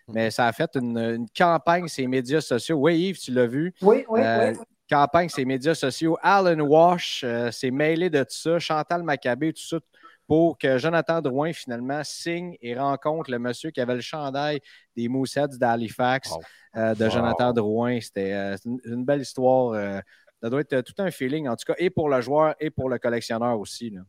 mais 0.09 0.31
ça 0.31 0.47
a 0.47 0.53
fait 0.53 0.71
une, 0.77 0.99
une 0.99 1.27
campagne 1.37 1.89
sur 1.89 2.03
les 2.03 2.09
médias 2.09 2.41
sociaux. 2.41 2.77
Oui, 2.77 2.99
Yves, 3.09 3.19
tu 3.19 3.33
l'as 3.33 3.47
vu 3.47 3.73
Oui, 3.83 4.05
oui, 4.09 4.21
oui. 4.21 4.57
campagne 4.91 5.29
sur 5.31 5.39
les 5.39 5.45
médias 5.47 5.75
sociaux. 5.75 6.19
Alan 6.23 6.61
Wash 6.61 7.25
s'est 7.53 7.71
mêlé 7.71 8.11
de 8.11 8.21
tout 8.23 8.37
ça. 8.37 8.59
Chantal 8.59 9.03
Maccabé, 9.03 9.53
tout 9.53 9.63
ça, 9.63 9.79
pour 10.27 10.57
que 10.59 10.79
Jonathan 10.79 11.21
Drouin, 11.21 11.53
finalement, 11.53 12.03
signe 12.05 12.57
et 12.61 12.77
rencontre 12.79 13.31
le 13.31 13.39
monsieur 13.39 13.71
qui 13.71 13.81
avait 13.81 13.95
le 13.95 14.01
chandail 14.01 14.61
des 14.97 15.09
Mooseheads 15.09 15.59
d'Halifax 15.59 16.33
euh, 16.77 16.95
de. 16.95 17.09
Jonathan 17.09 17.53
Drouin. 17.53 18.01
C'était 18.01 18.33
euh, 18.33 18.57
une, 18.85 19.05
belle 19.05 19.21
histoire. 19.21 19.73
euh, 19.73 20.01
ça 20.43 20.51
doit 20.51 20.61
être 20.61 20.81
tout 20.83 20.95
un 20.99 21.11
feeling, 21.11 21.49
en 21.49 21.57
tout 21.57 21.65
cas, 21.67 21.75
et 21.79 21.91
pour 21.91 22.09
le 22.09 22.21
joueur 22.21 22.55
et 22.61 22.71
pour 22.71 22.89
le 22.89 22.99
collectionneur 22.99 23.59
aussi. 23.59 23.91
là. 23.91 24.01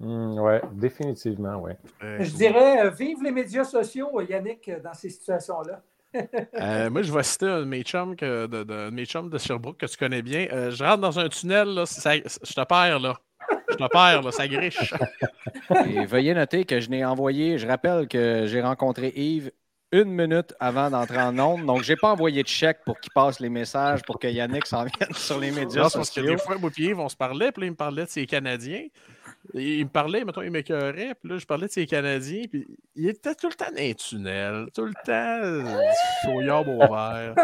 Hmm, 0.00 0.38
ouais, 0.38 0.60
définitivement, 0.72 1.56
oui. 1.56 1.72
Je 2.00 2.30
dirais, 2.34 2.86
euh, 2.86 2.90
vive 2.90 3.22
les 3.22 3.32
médias 3.32 3.64
sociaux, 3.64 4.20
Yannick, 4.20 4.70
dans 4.82 4.94
ces 4.94 5.10
situations-là. 5.10 5.82
Euh, 6.54 6.88
moi, 6.88 7.02
je 7.02 7.12
vais 7.12 7.22
citer 7.22 7.46
un 7.46 7.60
de 7.60 7.64
mes 7.66 7.82
chums, 7.82 8.16
que- 8.16 8.46
de, 8.46 8.64
de- 8.64 8.86
de 8.86 8.90
mes 8.90 9.04
chums 9.04 9.28
de 9.28 9.36
Sherbrooke 9.36 9.76
que 9.76 9.84
tu 9.86 9.96
connais 9.98 10.22
bien. 10.22 10.48
Euh, 10.50 10.70
je 10.70 10.82
rentre 10.82 11.02
dans 11.02 11.18
un 11.18 11.28
tunnel, 11.28 11.68
là, 11.68 11.84
ça- 11.86 12.14
je 12.16 12.54
te 12.54 12.64
perds, 12.64 12.98
là. 13.00 13.14
Je 13.70 13.76
te 13.76 13.88
perds, 13.88 14.22
là, 14.22 14.32
ça 14.32 14.48
griche. 14.48 14.94
Et 15.86 16.06
veuillez 16.06 16.34
noter 16.34 16.64
que 16.64 16.80
je 16.80 16.88
n'ai 16.90 17.04
envoyé, 17.04 17.58
je 17.58 17.66
rappelle 17.66 18.08
que 18.08 18.46
j'ai 18.46 18.60
rencontré 18.60 19.12
Yves 19.14 19.50
une 19.90 20.10
minute 20.10 20.54
avant 20.60 20.90
d'entrer 20.90 21.18
en 21.18 21.38
onde, 21.38 21.64
donc 21.64 21.82
je 21.82 21.92
n'ai 21.92 21.96
pas 21.96 22.12
envoyé 22.12 22.42
de 22.42 22.48
chèque 22.48 22.80
pour 22.84 23.00
qu'il 23.00 23.12
passe 23.12 23.40
les 23.40 23.48
messages 23.48 24.02
pour 24.02 24.18
que 24.18 24.26
Yannick 24.28 24.66
s'en 24.66 24.84
vienne 24.84 25.12
sur 25.14 25.38
les 25.38 25.50
médias 25.50 25.84
Non, 25.84 25.88
parce 25.90 26.10
que 26.10 26.20
des 26.20 26.36
fois, 26.36 26.58
moi 26.58 26.70
et 26.76 26.82
Yves, 26.82 26.98
on 27.00 27.08
se 27.08 27.16
parlait, 27.16 27.52
puis 27.52 27.62
là, 27.62 27.66
il 27.68 27.70
me 27.70 27.76
parlait 27.76 28.04
de 28.04 28.10
ses 28.10 28.26
Canadiens. 28.26 28.86
Il 29.54 29.84
me 29.84 29.88
parlait, 29.90 30.24
mettons, 30.24 30.42
il 30.42 30.50
m'écœurait, 30.50 31.14
puis 31.20 31.30
là, 31.30 31.38
je 31.38 31.46
parlais 31.46 31.66
de 31.66 31.72
ses 31.72 31.86
Canadiens, 31.86 32.44
puis 32.50 32.66
il 32.94 33.08
était 33.08 33.34
tout 33.34 33.48
le 33.48 33.54
temps 33.54 33.70
dans 33.74 33.82
un 33.82 33.92
tunnel, 33.94 34.66
tout 34.74 34.84
le 34.84 34.92
temps 35.04 35.40
euh, 35.42 35.62
au 36.28 36.40
vert. 36.94 37.34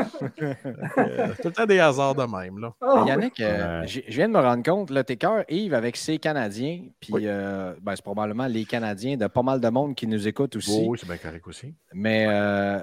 Euh, 0.41 1.29
tout 1.41 1.49
le 1.49 1.53
temps 1.53 1.67
des 1.67 1.79
hasards 1.81 2.15
de 2.15 2.25
même, 2.25 2.59
là. 2.59 2.73
Ah, 2.81 3.03
oui. 3.03 3.09
Yannick, 3.09 3.41
euh, 3.41 3.87
je 3.87 4.01
viens 4.09 4.29
de 4.29 4.35
me 4.35 4.41
rendre 4.41 4.63
compte, 4.63 4.91
là, 4.91 5.05
t'es 5.05 5.17
cœur, 5.17 5.45
Yves, 5.49 5.75
avec 5.75 5.97
ses 5.97 6.19
Canadiens, 6.19 6.83
puis 7.01 7.13
Oui. 7.13 7.23
euh, 7.27 7.75
ben, 7.81 7.95
c'est 7.97 8.05
probablement 8.05 8.47
les 8.47 8.65
Canadiens 8.65 9.17
de 9.17 9.27
pas 9.27 9.43
mal 9.43 9.61
de 9.61 9.69
monde 9.69 9.95
qui 9.95 10.07
nous 10.07 10.27
écoute 10.29 10.57
aussi. 10.57 10.85
oui, 10.87 10.99
c'est 10.99 11.07
bien 11.07 11.17
correct 11.19 11.47
aussi. 11.47 11.75
Mais 11.93 12.27
euh, 12.29 12.81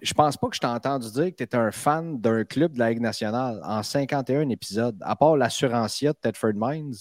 je 0.00 0.14
pense 0.14 0.36
pas 0.36 0.48
que 0.48 0.54
je 0.56 0.60
t'ai 0.60 0.66
entendu 0.66 1.10
dire 1.10 1.26
que 1.30 1.36
tu 1.36 1.42
étais 1.42 1.56
un 1.56 1.70
fan 1.70 2.18
d'un 2.20 2.44
club 2.44 2.72
de 2.72 2.78
la 2.78 2.90
Ligue 2.90 3.00
nationale 3.02 3.60
en 3.64 3.82
51 3.82 4.48
épisodes, 4.48 4.96
à 5.02 5.16
part 5.16 5.36
l'assurancier 5.36 6.08
de 6.08 6.14
Tedford 6.20 6.52
Mines. 6.54 6.94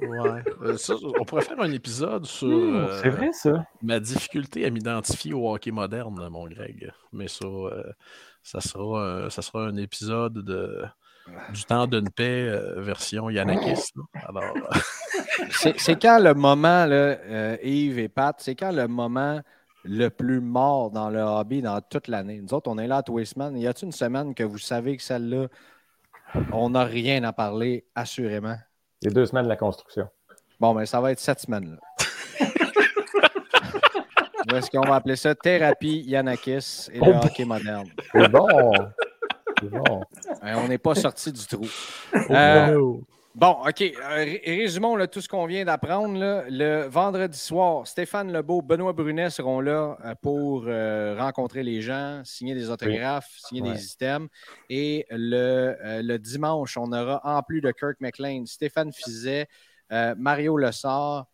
Ouais. 0.00 0.42
Euh, 0.62 0.76
ça, 0.76 0.94
on 1.18 1.24
pourrait 1.24 1.42
faire 1.42 1.60
un 1.60 1.70
épisode 1.72 2.24
sur 2.26 2.48
Hmm, 2.48 2.74
euh, 2.74 3.02
c'est 3.02 3.10
vrai, 3.10 3.32
ça. 3.32 3.66
ma 3.82 4.00
difficulté 4.00 4.64
à 4.66 4.70
m'identifier 4.70 5.32
au 5.34 5.52
hockey 5.52 5.70
moderne, 5.70 6.28
mon 6.30 6.46
Greg. 6.48 6.90
Mais 7.12 7.28
ça, 7.28 7.46
euh, 7.46 7.92
ça, 8.42 8.60
sera, 8.60 9.28
ça 9.30 9.42
sera 9.42 9.66
un 9.66 9.76
épisode 9.76 10.34
de, 10.44 10.84
du 11.48 11.64
temps 11.64 11.86
d'une 11.86 12.10
paix 12.10 12.48
euh, 12.48 12.80
version 12.80 13.30
Yannakis. 13.30 13.92
Alors, 14.14 14.56
C'est 15.50 15.78
c'est 15.80 16.00
quand 16.00 16.18
le 16.18 16.34
moment, 16.34 16.86
là, 16.86 16.94
euh, 17.26 17.56
Yves 17.62 17.98
et 17.98 18.08
Pat, 18.08 18.36
c'est 18.40 18.54
quand 18.54 18.72
le 18.72 18.88
moment 18.88 19.40
le 19.84 20.08
plus 20.10 20.40
mort 20.40 20.90
dans 20.90 21.08
le 21.10 21.20
hobby 21.20 21.62
dans 21.62 21.80
toute 21.80 22.08
l'année? 22.08 22.40
Nous 22.42 22.52
autres, 22.54 22.70
on 22.70 22.78
est 22.78 22.86
là 22.86 23.02
tous 23.02 23.18
les 23.18 23.24
semaines. 23.24 23.56
Y 23.56 23.66
a-t-il 23.66 23.86
une 23.86 23.92
semaine 23.92 24.34
que 24.34 24.44
vous 24.44 24.58
savez 24.58 24.96
que 24.96 25.02
celle-là, 25.02 25.48
on 26.52 26.70
n'a 26.70 26.84
rien 26.84 27.24
à 27.24 27.32
parler, 27.32 27.86
assurément? 27.94 28.56
Les 29.02 29.10
deux 29.10 29.26
semaines 29.26 29.44
de 29.44 29.48
la 29.48 29.56
construction. 29.56 30.08
Bon, 30.58 30.74
mais 30.74 30.86
ça 30.86 31.00
va 31.00 31.12
être 31.12 31.20
cette 31.20 31.40
semaine-là. 31.40 31.76
Ou 34.52 34.56
est-ce 34.56 34.70
qu'on 34.70 34.80
va 34.86 34.96
appeler 34.96 35.16
ça 35.16 35.34
thérapie 35.34 36.02
Yanakis 36.06 36.88
et 36.92 36.98
le 36.98 37.12
Oh. 37.14 37.20
hockey 37.24 37.44
moderne? 37.44 37.88
C'est 38.12 38.28
bon. 38.28 38.46
C'est 39.60 39.68
bon. 39.70 40.02
On 40.42 40.68
n'est 40.68 40.78
pas 40.78 40.94
sorti 40.94 41.32
du 41.32 41.46
trou. 41.46 41.66
Euh, 42.30 42.74
Oh. 42.78 43.00
Bon, 43.36 43.58
OK. 43.64 43.80
euh, 43.80 43.92
ré- 44.16 44.42
résumons 44.44 44.96
là, 44.96 45.06
tout 45.06 45.20
ce 45.20 45.28
qu'on 45.28 45.46
vient 45.46 45.64
d'apprendre. 45.64 46.18
là. 46.18 46.44
Le 46.48 46.88
vendredi 46.88 47.38
soir, 47.38 47.86
Stéphane 47.86 48.32
Lebeau, 48.32 48.60
Benoît 48.60 48.92
Brunet 48.92 49.30
seront 49.30 49.60
là 49.60 49.96
euh, 50.04 50.14
pour 50.20 50.64
euh, 50.66 51.14
rencontrer 51.16 51.62
les 51.62 51.80
gens, 51.80 52.22
signer 52.24 52.54
des 52.54 52.70
autographes, 52.70 53.30
signer 53.38 53.62
Ouais. 53.62 53.72
des 53.74 53.92
items. 53.92 54.28
Et 54.68 55.06
le, 55.10 55.76
euh, 55.84 56.02
le 56.02 56.18
dimanche, 56.18 56.76
on 56.76 56.90
aura, 56.92 57.20
en 57.22 57.42
plus 57.42 57.60
de 57.60 57.70
Kirk 57.70 57.96
McLean, 58.00 58.46
Stéphane 58.46 58.92
Fizet, 58.92 59.46
Mario 60.16 60.56
Lessard 60.56 61.26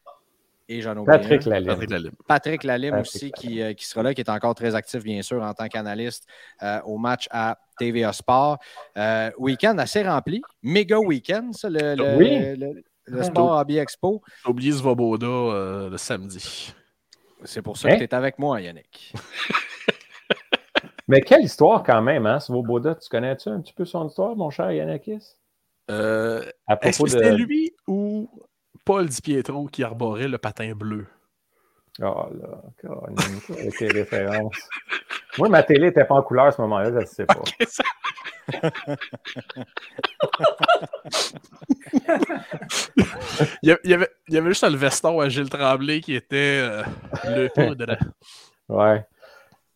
et 0.68 0.80
j'en 0.82 0.96
oublie 0.96 1.14
un. 1.14 1.18
Patrick 1.18 1.44
Lalime. 1.44 1.68
Patrick 1.68 1.90
Lalime. 1.90 2.12
Patrick 2.26 2.64
Lalime 2.64 2.90
Patrick 2.96 3.14
aussi 3.14 3.30
qui, 3.32 3.60
euh, 3.62 3.72
qui 3.74 3.86
sera 3.86 4.02
là, 4.02 4.14
qui 4.14 4.20
est 4.20 4.28
encore 4.30 4.54
très 4.54 4.74
actif, 4.74 5.02
bien 5.04 5.22
sûr, 5.22 5.42
en 5.42 5.54
tant 5.54 5.68
qu'analyste 5.68 6.26
euh, 6.62 6.80
au 6.84 6.98
match 6.98 7.28
à 7.30 7.58
TVA 7.78 8.12
Sport. 8.12 8.58
Euh, 8.96 9.30
week-end 9.38 9.78
assez 9.78 10.02
rempli. 10.02 10.42
Méga 10.62 10.98
week-end, 10.98 11.50
ça, 11.52 11.68
le, 11.70 11.94
le, 11.94 12.16
Oui. 12.16 12.56
le- 12.56 12.82
le 13.08 13.22
Sport 13.22 13.58
Hobby 13.60 13.78
Expo. 13.78 14.20
J'ai 14.44 14.50
oublié 14.50 14.72
Svoboda 14.72 15.26
euh, 15.26 15.90
le 15.90 15.96
samedi. 15.96 16.74
C'est 17.44 17.62
pour 17.62 17.76
ça 17.76 17.88
Hein? 17.88 17.92
que 17.92 17.98
tu 17.98 18.04
es 18.04 18.14
avec 18.14 18.38
moi, 18.38 18.60
Yannick. 18.60 19.12
Mais 21.08 21.20
quelle 21.20 21.42
histoire 21.44 21.84
quand 21.84 22.02
même, 22.02 22.26
hein, 22.26 22.40
Svoboda. 22.40 22.96
Tu 22.96 23.08
connais-tu 23.08 23.48
un 23.48 23.60
petit 23.60 23.72
peu 23.72 23.84
son 23.84 24.08
histoire, 24.08 24.34
mon 24.34 24.50
cher 24.50 24.72
Yanakis? 24.72 25.36
Euh, 25.88 26.42
À 26.66 26.74
Est-ce 26.82 26.98
propos 26.98 27.04
que 27.04 27.10
c'était 27.10 27.30
de. 27.30 27.36
lui 27.36 27.72
ou 27.86 28.28
Paul 28.86 29.06
Di 29.06 29.20
Pietro 29.20 29.66
qui 29.66 29.82
arborait 29.82 30.28
le 30.28 30.38
patin 30.38 30.72
bleu? 30.74 31.06
Oh 32.00 32.28
là, 32.40 32.62
quoi, 32.80 33.08
avec 33.50 33.80
les 33.80 33.88
références. 33.88 34.68
Moi, 35.38 35.48
ma 35.48 35.62
télé 35.62 35.86
n'était 35.86 36.04
pas 36.04 36.14
en 36.14 36.22
couleur 36.22 36.46
à 36.46 36.52
ce 36.52 36.60
moment-là, 36.62 36.90
je 36.92 36.98
ne 36.98 37.04
sais 37.04 37.26
pas. 37.26 37.42
il, 43.62 43.68
y 43.68 43.70
avait, 43.72 43.80
il 43.84 43.90
y 43.90 43.94
avait- 43.94 44.10
il 44.28 44.34
y 44.34 44.38
avait 44.38 44.48
juste 44.50 44.68
le 44.68 44.76
veston 44.76 45.20
à 45.20 45.28
Gilles 45.28 45.48
Tremblay 45.50 46.00
qui 46.00 46.14
était 46.14 46.60
euh, 46.62 46.82
le 47.24 47.48
poudre. 47.48 47.96
Ouais. 48.68 49.04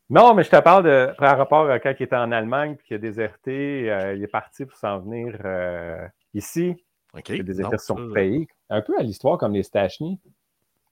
Non, 0.09 0.35
mais 0.35 0.43
je 0.43 0.51
te 0.51 0.61
parle 0.61 0.85
de 0.85 1.15
par 1.19 1.39
rapport 1.39 1.69
à 1.71 1.79
quand 1.79 1.93
il 1.99 2.03
était 2.03 2.17
en 2.17 2.33
Allemagne 2.33 2.77
puis 2.77 2.87
qu'il 2.89 2.97
a 2.97 2.99
déserté, 2.99 3.91
euh, 3.91 4.15
il 4.15 4.23
est 4.23 4.29
parti 4.29 4.67
pour 4.67 4.77
s'en 4.77 4.99
venir 5.01 5.37
euh, 5.45 6.07
ici. 6.35 6.77
OK. 7.15 7.29
Il 7.31 7.41
a 7.41 7.45
déserté 7.45 7.77
non, 7.97 8.13
pays. 8.13 8.47
Un 8.71 8.81
peu 8.83 8.99
à 8.99 9.03
l'histoire 9.03 9.37
comme 9.39 9.53
les 9.53 9.63
Stachny. 9.63 10.19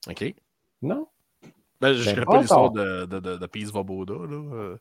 OK. 0.09 0.35
Non? 0.83 1.07
Ben, 1.81 1.93
je 1.93 2.11
ne 2.11 2.17
Ben, 2.17 2.25
pas 2.25 2.41
l'histoire 2.41 2.71
de, 2.71 3.07
de, 3.07 3.19
de, 3.21 3.37
de 3.37 3.47
Peace 3.47 3.71
Voboda. 3.73 4.15
Là. 4.15 4.55
euh. 4.55 4.77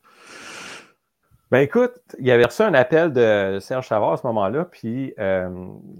Ben 1.50 1.60
écoute, 1.60 1.94
il 2.20 2.30
avait 2.30 2.44
reçu 2.46 2.62
un 2.64 2.74
appel 2.74 3.14
de 3.14 3.60
Serge 3.62 3.88
Savard 3.88 4.14
à 4.14 4.18
ce 4.18 4.28
moment-là, 4.28 4.66
puis 4.66 5.14
euh, 5.18 5.48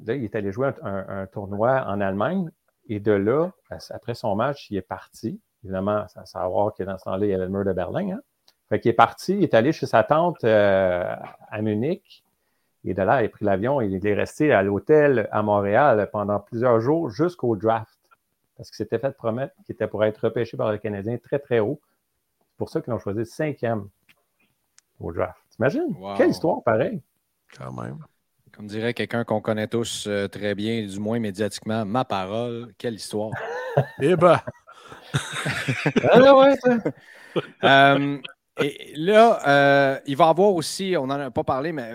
là, 0.06 0.16
il 0.16 0.26
est 0.26 0.36
allé 0.36 0.52
jouer 0.52 0.68
un, 0.82 0.90
un- 0.94 1.22
un 1.22 1.26
tournoi 1.28 1.86
en 1.88 2.02
Allemagne, 2.02 2.50
et 2.90 3.00
de 3.00 3.14
là, 3.14 3.52
après 3.92 4.14
son 4.14 4.36
match, 4.36 4.70
il 4.72 4.78
est 4.78 4.82
parti. 4.82 5.40
Évidemment, 5.64 6.06
à 6.16 6.26
savoir 6.26 6.74
que 6.74 6.84
dans 6.84 6.98
ce 6.98 7.06
temps-là, 7.06 7.26
il 7.26 7.30
y 7.30 7.34
avait 7.34 7.46
le 7.46 7.50
mur 7.52 7.64
de 7.64 7.72
Berlin. 7.74 8.16
Hein? 8.16 8.20
Fait 8.70 8.80
qu'il 8.82 8.90
est 8.90 8.94
parti, 8.94 9.36
il 9.38 9.44
est 9.44 9.54
allé 9.54 9.72
chez 9.72 9.86
sa 9.86 10.04
tante 10.04 10.44
euh, 10.44 11.16
à 11.50 11.62
Munich, 11.62 12.26
et 12.86 12.94
de 12.94 13.02
là, 13.02 13.22
il 13.22 13.26
a 13.26 13.30
pris 13.30 13.46
l'avion 13.46 13.82
et 13.82 13.88
il 13.88 14.06
est 14.06 14.14
resté 14.14 14.54
à 14.54 14.64
l'hôtel 14.64 15.28
à 15.32 15.42
Montréal 15.42 16.10
pendant 16.12 16.40
plusieurs 16.40 16.80
jours 16.80 17.10
jusqu'au 17.10 17.56
draft, 17.56 17.98
parce 18.56 18.70
qu'il 18.70 18.78
s'était 18.78 19.00
fait 19.00 19.16
promettre 19.16 19.54
qu'il 19.66 19.74
était 19.74 19.88
pour 19.88 20.04
être 20.04 20.18
repêché 20.18 20.58
par 20.58 20.72
le 20.72 20.78
Canadien 20.78 21.18
très, 21.18 21.40
très 21.40 21.60
haut. 21.60 21.80
pour 22.58 22.70
ça 22.70 22.82
qu'ils 22.82 22.92
l'ont 22.92 23.00
choisi 23.00 23.26
cinquième 23.26 23.90
au 25.00 25.12
draft. 25.12 25.40
T'imagines? 25.50 25.96
Quelle 26.16 26.30
histoire 26.30 26.64
pareil. 26.64 27.02
Quand 27.58 27.72
même. 27.72 28.00
Comme 28.52 28.68
dirait 28.68 28.94
quelqu'un 28.94 29.24
qu'on 29.24 29.42
connaît 29.42 29.68
tous 29.68 30.06
euh, 30.08 30.28
très 30.28 30.56
bien, 30.56 30.86
du 30.86 31.00
moins 31.00 31.20
médiatiquement, 31.20 31.86
ma 31.86 32.06
parole, 32.06 32.74
quelle 32.78 32.96
histoire. 32.96 33.32
eh 34.02 34.16
ben! 34.16 34.40
ah 36.12 36.36
ouais, 36.36 36.56
euh, 37.64 38.18
et 38.60 38.94
là, 38.96 39.40
euh, 39.48 40.00
il 40.06 40.18
va 40.18 40.26
y 40.26 40.30
avoir 40.30 40.54
aussi, 40.54 40.96
on 40.98 41.08
n'en 41.08 41.20
a 41.20 41.32
pas 41.32 41.44
parlé, 41.44 41.72
mais 41.72 41.92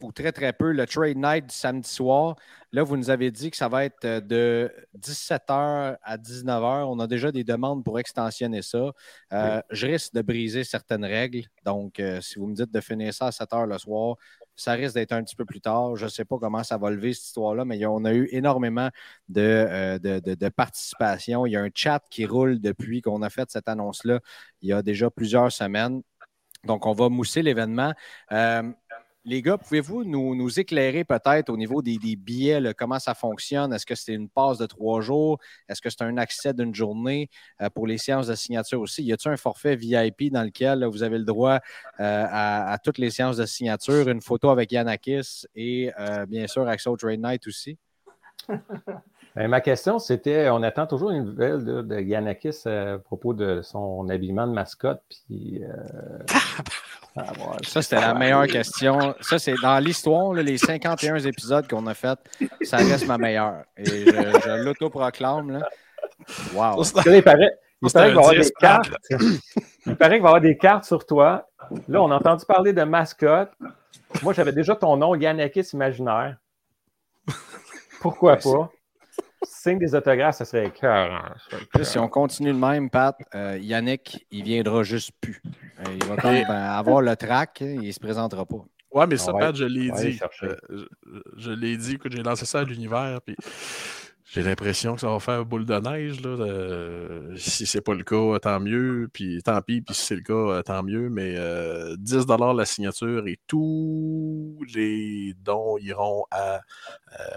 ou 0.00 0.12
très 0.12 0.32
très 0.32 0.52
peu, 0.52 0.72
le 0.72 0.86
trade 0.86 1.16
night 1.16 1.46
du 1.46 1.54
samedi 1.54 1.88
soir. 1.88 2.36
Là, 2.72 2.82
vous 2.82 2.96
nous 2.96 3.10
avez 3.10 3.30
dit 3.30 3.50
que 3.50 3.56
ça 3.56 3.68
va 3.68 3.84
être 3.84 4.04
euh, 4.04 4.20
de 4.20 4.72
17h 4.98 5.96
à 6.02 6.16
19h. 6.18 6.84
On 6.84 6.98
a 7.00 7.06
déjà 7.06 7.32
des 7.32 7.44
demandes 7.44 7.82
pour 7.82 7.98
extensionner 7.98 8.60
ça. 8.62 8.92
Euh, 9.32 9.62
je 9.70 9.86
risque 9.86 10.12
de 10.14 10.22
briser 10.22 10.64
certaines 10.64 11.04
règles. 11.04 11.44
Donc, 11.64 11.98
euh, 11.98 12.20
si 12.20 12.38
vous 12.38 12.46
me 12.46 12.54
dites 12.54 12.70
de 12.70 12.80
finir 12.80 13.14
ça 13.14 13.28
à 13.28 13.30
7h 13.30 13.66
le 13.66 13.78
soir, 13.78 14.16
ça 14.54 14.72
risque 14.72 14.94
d'être 14.94 15.12
un 15.12 15.22
petit 15.22 15.36
peu 15.36 15.44
plus 15.46 15.60
tard. 15.60 15.96
Je 15.96 16.04
ne 16.04 16.10
sais 16.10 16.24
pas 16.24 16.36
comment 16.38 16.62
ça 16.62 16.76
va 16.76 16.90
lever 16.90 17.14
cette 17.14 17.26
histoire-là, 17.26 17.64
mais 17.64 17.84
on 17.86 18.04
a 18.04 18.12
eu 18.12 18.28
énormément 18.32 18.90
de, 19.28 19.98
de, 19.98 20.48
participation. 20.48 21.46
Il 21.46 21.52
y 21.52 21.56
a 21.56 21.62
un 21.62 21.70
chat 21.72 22.02
qui 22.10 22.26
roule 22.26 22.60
depuis 22.60 23.00
qu'on 23.00 23.22
a 23.22 23.30
fait 23.30 23.50
cette 23.50 23.68
annonce-là 23.68 24.20
il 24.62 24.68
y 24.68 24.72
a 24.72 24.82
déjà 24.82 25.10
plusieurs 25.10 25.52
semaines. 25.52 26.02
Donc, 26.64 26.86
on 26.86 26.92
va 26.92 27.08
mousser 27.08 27.40
l'événement 27.42 27.94
les 29.28 29.42
gars, 29.42 29.58
pouvez-vous 29.58 30.04
nous, 30.04 30.58
éclairer 30.58 31.04
peut-être 31.04 31.50
au 31.50 31.56
niveau 31.56 31.82
des, 31.82 31.98
billets, 31.98 32.72
comment 32.76 32.98
ça 32.98 33.14
fonctionne? 33.14 33.72
Est-ce 33.74 33.84
que 33.84 33.94
c'est 33.94 34.14
une 34.14 34.28
passe 34.28 34.56
de 34.58 34.66
trois 34.66 35.02
jours? 35.02 35.38
Est-ce 35.68 35.82
que 35.82 35.90
c'est 35.90 36.02
un 36.02 36.16
accès 36.16 36.54
d'une 36.54 36.74
journée 36.74 37.28
euh, 37.60 37.68
pour 37.68 37.86
les 37.86 37.98
séances 37.98 38.28
de 38.28 38.34
signature 38.34 38.80
aussi? 38.80 39.02
Y 39.04 39.12
a-t-il 39.12 39.32
un 39.32 39.36
forfait 39.36 39.76
VIP 39.76 40.32
dans 40.32 40.42
lequel 40.42 40.84
vous 40.86 41.02
avez 41.02 41.18
le 41.18 41.24
droit 41.24 41.60
euh, 42.00 42.26
à, 42.30 42.78
toutes 42.82 42.98
les 42.98 43.10
séances 43.10 43.36
de 43.36 43.44
signature, 43.44 44.08
une 44.08 44.22
photo 44.22 44.48
avec 44.48 44.72
Yanakis 44.72 45.46
et 45.54 45.92
euh, 46.00 46.24
bien 46.24 46.46
sûr 46.46 46.66
au 46.86 46.96
Trade 46.96 47.20
Night 47.20 47.46
aussi? 47.46 47.76
Ben, 49.38 49.46
ma 49.46 49.60
question, 49.60 50.00
c'était 50.00 50.50
on 50.50 50.64
attend 50.64 50.88
toujours 50.88 51.10
une 51.10 51.26
nouvelle 51.26 51.64
de, 51.64 52.00
Yanakis 52.00 52.66
à 52.66 52.98
propos 52.98 53.34
de 53.34 53.62
son 53.62 54.08
habillement 54.08 54.48
de 54.48 54.52
mascotte. 54.52 55.00
Puis, 55.08 55.62
ça, 57.62 57.80
c'était 57.82 58.00
la 58.00 58.14
meilleure 58.14 58.48
question. 58.48 59.14
Ça, 59.20 59.38
c'est 59.38 59.54
dans 59.62 59.78
l'histoire, 59.78 60.32
les 60.32 60.58
51 60.58 61.18
épisodes 61.18 61.68
qu'on 61.68 61.86
a 61.86 61.94
fait, 61.94 62.18
ça 62.62 62.78
reste 62.78 63.06
ma 63.06 63.16
meilleure. 63.16 63.62
Et 63.76 63.84
je, 63.84 64.64
l'autoproclame. 64.64 65.62
Wow. 66.52 66.82
Il 67.06 67.22
paraît, 67.22 67.56
qu'il 67.80 67.92
va 67.92 68.08
y 68.08 68.10
avoir 68.10 68.30
des 68.32 68.50
cartes. 68.58 68.90
Il 69.86 69.94
paraît 69.94 70.16
qu'il 70.16 70.22
va 70.22 70.30
y 70.30 70.32
avoir 70.32 70.40
des 70.40 70.56
cartes 70.56 70.84
sur 70.84 71.06
toi. 71.06 71.48
Là, 71.86 72.02
on 72.02 72.10
a 72.10 72.16
entendu 72.16 72.44
parler 72.44 72.72
de 72.72 72.82
mascotte. 72.82 73.52
Moi, 74.20 74.32
j'avais 74.32 74.52
déjà 74.52 74.74
ton 74.74 74.96
nom, 74.96 75.14
Yanakis 75.14 75.70
Imaginaire. 75.74 76.38
Pourquoi 78.00 78.34
pas? 78.34 78.72
Signe 79.68 79.78
des 79.78 79.94
autographes, 79.94 80.36
ça 80.36 80.44
serait 80.46 80.66
écœurant. 80.66 81.24
Si 81.82 81.98
on 81.98 82.08
continue 82.08 82.52
le 82.52 82.58
même, 82.58 82.88
Pat, 82.88 83.14
euh, 83.34 83.58
Yannick, 83.60 84.26
il 84.30 84.42
viendra 84.42 84.82
juste 84.82 85.10
plus. 85.20 85.42
Euh, 85.80 85.82
il 85.94 86.04
va 86.06 86.16
quand 86.16 86.32
même 86.32 86.50
avoir 86.50 87.02
le 87.02 87.14
track, 87.16 87.58
il 87.60 87.80
ne 87.80 87.92
se 87.92 88.00
présentera 88.00 88.46
pas. 88.46 88.64
Ouais, 88.92 89.06
mais 89.06 89.18
ça, 89.18 89.32
Pat, 89.34 89.54
je 89.54 89.64
l'ai 89.64 89.90
dit. 89.90 90.18
Euh, 90.42 90.86
je, 91.36 91.50
l'ai 91.50 91.76
dit, 91.76 91.94
écoute, 91.94 92.12
j'ai 92.12 92.22
lancé 92.22 92.46
ça 92.46 92.60
à 92.60 92.64
l'univers, 92.64 93.20
puis 93.26 93.36
j'ai 94.24 94.42
l'impression 94.42 94.94
que 94.94 95.02
ça 95.02 95.08
va 95.08 95.20
faire 95.20 95.44
boule 95.44 95.66
de 95.66 95.78
neige. 95.78 96.22
Là, 96.22 97.36
si 97.36 97.50
si 97.50 97.66
c'est 97.66 97.82
pas 97.82 97.94
le 97.94 98.04
cas, 98.04 98.38
tant 98.38 98.60
mieux, 98.60 99.10
puis 99.12 99.42
tant 99.42 99.60
pis, 99.60 99.82
puis 99.82 99.94
si 99.94 100.06
c'est 100.06 100.16
le 100.16 100.22
cas, 100.22 100.62
tant 100.62 100.82
mieux, 100.82 101.10
mais 101.10 101.34
10 101.98 102.26
la 102.56 102.64
signature 102.64 103.26
et 103.26 103.38
tous 103.46 104.58
les 104.74 105.34
dons 105.44 105.76
iront 105.76 106.24
à 106.30 106.60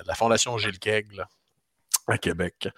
la 0.05 0.15
Fondation 0.15 0.57
Gilles 0.57 0.79
Kegg, 0.79 1.21
à 2.11 2.17
Québec. 2.17 2.69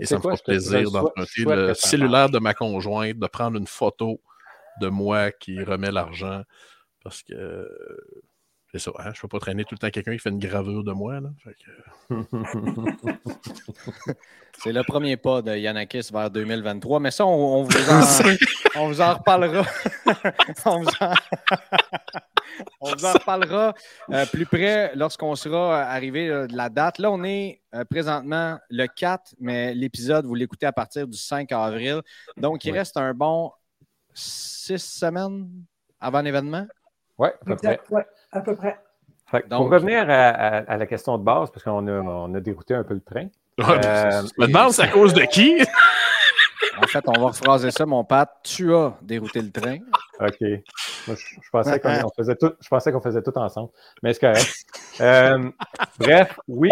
et 0.00 0.06
ça 0.06 0.18
me 0.18 0.22
fait 0.22 0.42
plaisir 0.44 0.90
d'emprunter 0.90 1.44
le 1.44 1.74
cellulaire 1.74 2.30
de 2.30 2.38
ma 2.38 2.54
conjointe, 2.54 3.18
de 3.18 3.26
prendre 3.26 3.56
une 3.58 3.66
photo 3.66 4.20
de 4.80 4.88
moi 4.88 5.30
qui 5.32 5.62
remet 5.62 5.90
l'argent 5.90 6.42
parce 7.02 7.22
que 7.22 7.68
c'est 8.72 8.78
ça, 8.78 8.90
hein, 8.98 9.12
je 9.14 9.18
ne 9.18 9.22
peux 9.22 9.28
pas 9.28 9.38
traîner 9.38 9.64
tout 9.64 9.74
le 9.74 9.78
temps 9.78 9.90
quelqu'un 9.90 10.12
qui 10.12 10.18
fait 10.18 10.28
une 10.28 10.38
gravure 10.38 10.84
de 10.84 10.92
moi. 10.92 11.20
c'est 14.58 14.72
le 14.72 14.82
premier 14.82 15.16
pas 15.16 15.40
de 15.40 15.56
Yanakis 15.56 16.10
vers 16.12 16.30
2023, 16.30 17.00
mais 17.00 17.10
ça, 17.10 17.24
on, 17.26 17.62
vous, 17.62 17.90
en, 17.90 18.02
on 18.76 18.88
vous 18.88 19.00
en 19.00 19.14
reparlera. 19.14 19.64
on 20.66 20.82
vous 20.82 20.90
en... 21.00 21.14
On 22.80 22.94
vous 22.94 23.04
en 23.04 23.12
reparlera 23.12 23.74
euh, 24.10 24.26
plus 24.26 24.46
près 24.46 24.92
lorsqu'on 24.94 25.34
sera 25.34 25.82
arrivé 25.82 26.28
euh, 26.28 26.46
de 26.46 26.56
la 26.56 26.68
date. 26.68 26.98
Là, 26.98 27.10
on 27.10 27.22
est 27.24 27.60
euh, 27.74 27.84
présentement 27.84 28.58
le 28.70 28.86
4, 28.86 29.34
mais 29.38 29.74
l'épisode, 29.74 30.26
vous 30.26 30.34
l'écoutez 30.34 30.66
à 30.66 30.72
partir 30.72 31.06
du 31.06 31.16
5 31.16 31.50
avril. 31.52 32.02
Donc, 32.36 32.64
il 32.64 32.72
reste 32.72 32.96
un 32.96 33.14
bon 33.14 33.52
six 34.14 34.78
semaines 34.78 35.48
avant 36.00 36.20
l'événement? 36.20 36.66
Oui, 37.18 37.28
à 37.28 37.44
peu 37.44 37.56
près. 37.56 37.80
À 38.32 38.40
peu 38.40 38.54
près. 38.54 38.78
pour 39.30 39.70
revenir 39.70 40.08
à, 40.08 40.76
la 40.76 40.86
question 40.86 41.18
de 41.18 41.24
base, 41.24 41.50
parce 41.50 41.64
qu'on 41.64 41.86
a, 41.86 42.00
on 42.00 42.34
a 42.34 42.40
dérouté 42.40 42.74
un 42.74 42.84
peu 42.84 42.94
le 42.94 43.00
train. 43.00 43.28
Maintenant, 44.38 44.70
c'est 44.70 44.82
à 44.82 44.88
cause 44.88 45.12
de 45.14 45.22
qui? 45.22 45.60
En 46.82 46.86
fait, 46.86 47.04
on 47.06 47.12
va 47.12 47.26
rephraser 47.28 47.70
ça, 47.70 47.86
mon 47.86 48.04
Pat. 48.04 48.30
Tu 48.42 48.74
as 48.74 48.96
dérouté 49.02 49.42
le 49.42 49.50
train. 49.50 49.78
OK. 50.20 50.36
je, 50.40 51.50
pensais 51.50 51.80
qu'on 51.80 52.10
faisait 52.16 52.36
tout, 52.36 52.52
je 52.60 52.68
pensais 52.68 52.92
qu'on 52.92 53.00
faisait 53.00 53.22
tout 53.22 53.36
ensemble. 53.36 53.70
Mais 54.02 54.12
c'est 54.12 54.20
correct. 54.20 54.64
Euh, 55.00 55.50
bref, 55.98 56.38
oui. 56.48 56.70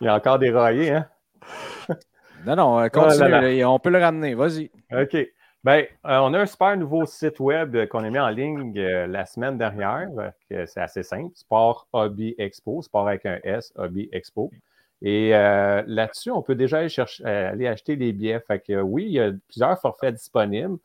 Il 0.00 0.04
y 0.04 0.08
a 0.08 0.14
encore 0.14 0.38
des 0.38 0.50
raillés, 0.50 0.90
hein? 0.92 1.08
Non, 2.46 2.54
non, 2.54 2.78
euh, 2.78 2.86
oh 2.86 3.00
continue. 3.00 3.64
On 3.64 3.78
peut 3.80 3.90
le 3.90 3.98
ramener. 3.98 4.34
Vas-y. 4.34 4.70
OK. 4.92 5.16
Bien, 5.68 5.84
euh, 6.06 6.18
on 6.20 6.32
a 6.32 6.40
un 6.40 6.46
super 6.46 6.78
nouveau 6.78 7.04
site 7.04 7.40
web 7.40 7.88
qu'on 7.88 8.02
a 8.02 8.08
mis 8.08 8.18
en 8.18 8.30
ligne 8.30 8.72
la 8.80 9.26
semaine 9.26 9.58
dernière. 9.58 10.08
c'est 10.48 10.80
assez 10.80 11.02
simple. 11.02 11.30
Sport 11.34 11.86
Hobby 11.92 12.34
Expo. 12.38 12.80
Sport 12.80 13.06
avec 13.06 13.26
un 13.26 13.38
S, 13.44 13.74
Hobby 13.76 14.08
Expo. 14.10 14.50
Et 15.02 15.36
euh, 15.36 15.82
là-dessus, 15.86 16.30
on 16.30 16.40
peut 16.40 16.54
déjà 16.54 16.78
aller, 16.78 16.88
chercher, 16.88 17.22
euh, 17.26 17.50
aller 17.50 17.66
acheter 17.66 17.96
des 17.96 18.14
billets. 18.14 18.40
Fait 18.40 18.60
que 18.60 18.80
oui, 18.80 19.04
il 19.04 19.12
y 19.12 19.20
a 19.20 19.30
plusieurs 19.46 19.78
forfaits 19.78 20.14
disponibles. 20.14 20.78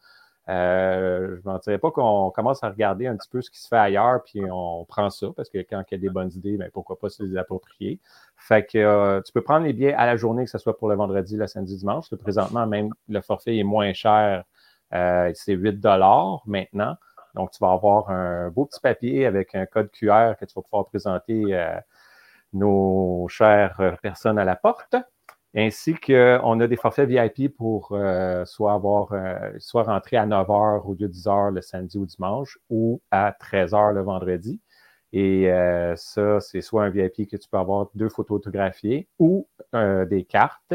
Euh, 0.50 1.38
je 1.38 1.48
ne 1.48 1.54
mentirais 1.54 1.78
pas 1.78 1.89
qu'on 1.89 2.30
commence 2.32 2.62
à 2.62 2.69
regarder 2.69 3.08
un 3.08 3.15
petit 3.15 3.30
peu 3.30 3.41
ce 3.41 3.50
qui 3.50 3.62
se 3.62 3.69
fait 3.69 3.78
ailleurs, 3.78 4.22
puis 4.26 4.41
on 4.52 4.84
prend 4.84 5.10
ça, 5.10 5.28
parce 5.34 5.50
que 5.50 5.60
quand 5.60 5.82
il 5.89 5.93
y 5.93 5.96
a 5.96 5.98
des 5.98 6.10
bonnes 6.10 6.32
idées, 6.36 6.58
bien, 6.58 6.67
pourquoi 6.74 7.00
pas 7.00 7.08
se 7.08 7.24
les 7.24 7.38
approprier. 7.38 8.02
Fait 8.36 8.65
que 8.65 9.22
tu 9.22 9.32
peux 9.32 9.41
prendre 9.41 9.65
les 9.65 9.72
billets 9.72 9.93
à 9.93 10.06
la 10.06 10.17
journée, 10.17 10.43
que 10.43 10.52
ce 10.52 10.58
soit 10.58 10.78
pour 10.78 10.89
le 10.89 10.96
vendredi, 10.96 11.38
le 11.38 11.48
samedi, 11.48 11.78
dimanche. 11.78 12.13
présentement, 12.15 12.67
même 12.67 12.89
le 13.08 13.22
forfait 13.22 13.56
est 13.58 13.63
moins 13.63 13.93
cher. 13.93 14.43
C'est 15.34 15.54
8 15.54 15.86
maintenant. 16.46 16.96
Donc, 17.36 17.52
tu 17.52 17.58
vas 17.60 17.72
avoir 17.72 18.12
un 18.12 18.50
beau 18.50 18.66
petit 18.66 18.80
papier 18.80 19.26
avec 19.26 19.56
un 19.56 19.66
code 19.66 19.90
QR 19.92 20.34
que 20.40 20.46
tu 20.46 20.54
vas 20.56 20.62
pouvoir 20.62 20.86
présenter 20.86 21.56
nos 22.54 23.28
chères 23.30 23.80
euh, 23.80 23.92
personnes 24.02 24.40
à 24.40 24.46
la 24.46 24.56
porte, 24.56 24.96
ainsi 25.56 25.96
qu'on 25.96 26.60
a 26.60 26.68
des 26.68 26.76
forfaits 26.78 27.10
VIP 27.10 27.56
pour 27.56 27.90
euh, 27.92 28.46
soit 28.46 28.74
avoir 28.74 29.12
euh, 29.14 29.52
soit 29.60 29.84
rentrer 29.84 30.18
à 30.18 30.26
9 30.26 30.48
h 30.48 30.82
au 30.86 30.94
lieu 30.94 31.08
de 31.08 31.14
10 31.14 31.26
h 31.26 31.54
le 31.54 31.62
samedi 31.62 31.98
ou 31.98 32.06
dimanche 32.06 32.58
ou 32.70 33.02
à 33.12 33.36
13 33.38 33.72
h 33.72 33.94
le 33.94 34.02
vendredi. 34.02 34.62
Et 35.16 35.48
ça, 35.96 36.40
c'est 36.40 36.62
soit 36.62 36.86
un 36.86 36.90
VIP 36.90 37.30
que 37.30 37.38
tu 37.38 37.48
peux 37.48 37.60
avoir 37.60 37.88
deux 37.94 38.10
photos 38.10 38.38
autographiées 38.38 39.08
ou 39.20 39.48
des 39.72 40.26
cartes 40.28 40.74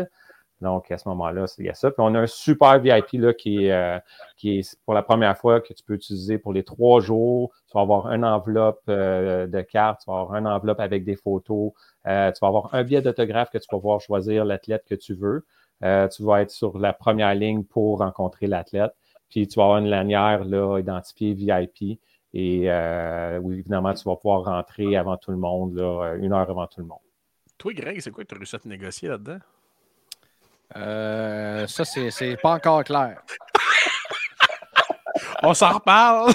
donc, 0.61 0.90
à 0.90 0.99
ce 0.99 1.09
moment-là, 1.09 1.47
il 1.59 1.66
y 1.66 1.68
a 1.68 1.75
ça. 1.75 1.90
Puis 1.90 2.01
on 2.01 2.14
a 2.14 2.21
un 2.21 2.27
super 2.27 2.81
VIP 2.81 3.12
là, 3.12 3.33
qui, 3.33 3.66
est, 3.66 3.73
euh, 3.73 3.99
qui 4.37 4.59
est 4.59 4.79
pour 4.85 4.94
la 4.94 5.03
première 5.03 5.37
fois 5.38 5.61
que 5.61 5.73
tu 5.73 5.85
peux 5.85 5.94
utiliser 5.94 6.38
pour 6.38 6.53
les 6.53 6.64
trois 6.64 7.01
jours. 7.01 7.53
Tu 7.68 7.75
vas 7.75 7.83
avoir 7.83 8.12
une 8.12 8.25
enveloppe 8.25 8.83
euh, 8.88 9.47
de 9.47 9.61
cartes, 9.61 10.01
tu 10.05 10.11
vas 10.11 10.21
avoir 10.21 10.37
une 10.37 10.49
enveloppe 10.49 10.81
avec 10.81 11.05
des 11.05 11.14
photos, 11.14 11.73
euh, 12.07 12.33
tu 12.33 12.38
vas 12.40 12.49
avoir 12.49 12.75
un 12.75 12.83
billet 12.83 13.03
d'autographe 13.03 13.51
que 13.51 13.59
tu 13.59 13.66
vas 13.71 13.79
pouvoir 13.79 14.01
choisir 14.01 14.44
l'athlète 14.44 14.85
que 14.88 14.97
tu 14.97 15.14
veux. 15.14 15.44
tu 15.81 16.23
vas 16.25 16.42
être 16.42 16.51
sur 16.51 16.79
la 16.79 16.92
première 16.92 17.35
ligne 17.35 17.62
pour 17.62 17.99
rencontrer 17.99 18.49
l'athlète. 18.49 18.92
Puis 19.29 19.47
tu 19.47 19.57
vas 19.59 19.64
avoir 19.64 19.79
une 19.79 19.88
lanière 19.88 20.44
là, 20.44 20.79
identifiée 20.79 21.35
VIP. 21.35 22.01
Et 22.35 22.68
oui, 23.40 23.59
évidemment, 23.59 23.94
tu 23.94 24.03
vas 24.09 24.16
pouvoir 24.16 24.44
rentrer 24.44 24.97
avant 24.97 25.16
tout 25.16 25.31
le 25.31 25.37
monde, 25.37 25.77
là, 25.77 26.14
une 26.16 26.33
heure 26.33 26.51
avant 26.51 26.66
tout 26.66 26.81
le 26.81 26.87
monde. 26.87 26.99
Toi, 27.59 27.75
Greg, 27.75 28.01
c'est 28.01 28.11
quoi 28.11 28.25
que 28.25 28.29
tu 28.29 28.35
as 28.35 28.38
réussi 28.38 28.57
à 28.57 28.59
te 28.59 28.68
négocier 28.68 29.09
là-dedans? 29.09 29.38
Euh, 30.77 31.67
ça, 31.67 31.85
c'est 31.85 32.37
pas 32.43 32.53
encore 32.53 32.85
clair. 32.85 33.21
On 35.43 35.55
s'en 35.55 35.73
reparle. 35.73 36.33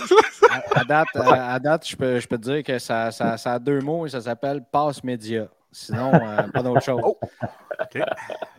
à, 0.76 0.84
date, 0.84 1.08
à, 1.16 1.60
date 1.60 1.88
je, 1.88 1.96
peux, 1.96 2.20
je 2.20 2.28
peux 2.28 2.38
te 2.38 2.44
dire 2.44 2.64
que 2.64 2.80
ça, 2.80 3.12
ça, 3.12 3.38
ça, 3.38 3.54
a 3.54 3.60
deux 3.60 3.80
mots 3.80 4.06
et 4.06 4.10
ça 4.10 4.22
s'appelle 4.22 4.62
passe 4.72 5.04
média. 5.04 5.48
Sinon, 5.72 6.12
euh, 6.14 6.48
pas 6.50 6.62
d'autre 6.62 6.82
chose. 6.82 7.02
Oh. 7.04 7.18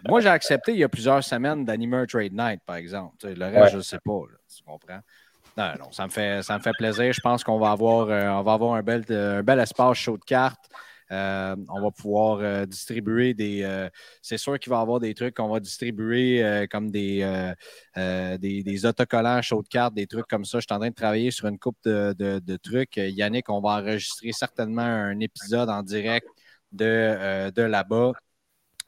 Moi, 0.09 0.21
j'ai 0.21 0.29
accepté 0.29 0.73
il 0.73 0.79
y 0.79 0.85
a 0.85 0.89
plusieurs 0.89 1.23
semaines 1.23 1.65
d'Animer 1.65 2.05
Trade 2.09 2.33
Night, 2.33 2.61
par 2.67 2.77
exemple. 2.77 3.15
Tu 3.19 3.29
sais, 3.29 3.35
le 3.35 3.45
reste, 3.47 3.59
Ouais. 3.59 3.71
je 3.71 3.77
ne 3.77 3.83
sais 3.83 3.99
pas. 4.05 4.13
là, 4.13 4.37
tu 4.55 4.63
comprends? 4.65 5.01
Non, 5.57 5.73
non, 5.79 5.93
ça 5.93 6.05
me 6.05 6.11
fait, 6.11 6.43
ça 6.43 6.59
me 6.59 6.63
fait 6.63 6.73
plaisir. 6.77 7.13
Je 7.13 7.21
pense 7.21 7.45
qu'on 7.45 7.59
va 7.59 7.71
avoir, 7.71 8.09
euh, 8.09 8.27
on 8.29 8.43
va 8.43 8.53
avoir 8.55 8.75
un, 8.75 8.83
bel, 8.83 9.05
un 9.09 9.43
bel 9.43 9.61
espace 9.61 9.99
show 9.99 10.17
de 10.17 10.25
cartes. 10.25 10.69
Euh, 11.15 11.57
on 11.69 11.81
va 11.81 11.91
pouvoir 11.91 12.39
euh, 12.41 12.67
distribuer 12.67 13.35
des. 13.35 13.63
euh, 13.63 13.89
c'est 14.23 14.39
sûr 14.39 14.59
qu'il 14.59 14.71
va 14.71 14.79
y 14.79 14.83
avoir 14.83 15.01
des 15.01 15.15
trucs 15.15 15.37
qu'on 15.37 15.49
va 15.49 15.61
distribuer 15.61 16.67
comme 16.71 16.91
des, 16.91 17.55
des, 17.97 18.87
autocollants 18.87 19.43
show 19.43 19.63
de 19.63 19.69
cartes, 19.69 19.95
des 19.95 20.07
trucs 20.07 20.27
comme 20.27 20.45
ça. 20.45 20.59
Je 20.59 20.67
suis 20.69 20.75
en 20.75 20.79
train 20.79 20.91
de 20.91 20.95
travailler 20.95 21.31
sur 21.31 21.47
une 21.47 21.59
coupe 21.59 21.79
de, 21.85 22.57
trucs. 22.57 22.97
Yannick, 22.97 23.49
on 23.49 23.61
va 23.61 23.81
enregistrer 23.81 24.33
certainement 24.33 24.83
un 24.83 25.21
épisode 25.21 25.69
en 25.71 25.83
direct 25.83 26.27
de, 26.73 27.51
de 27.51 27.63
là-bas. 27.63 28.13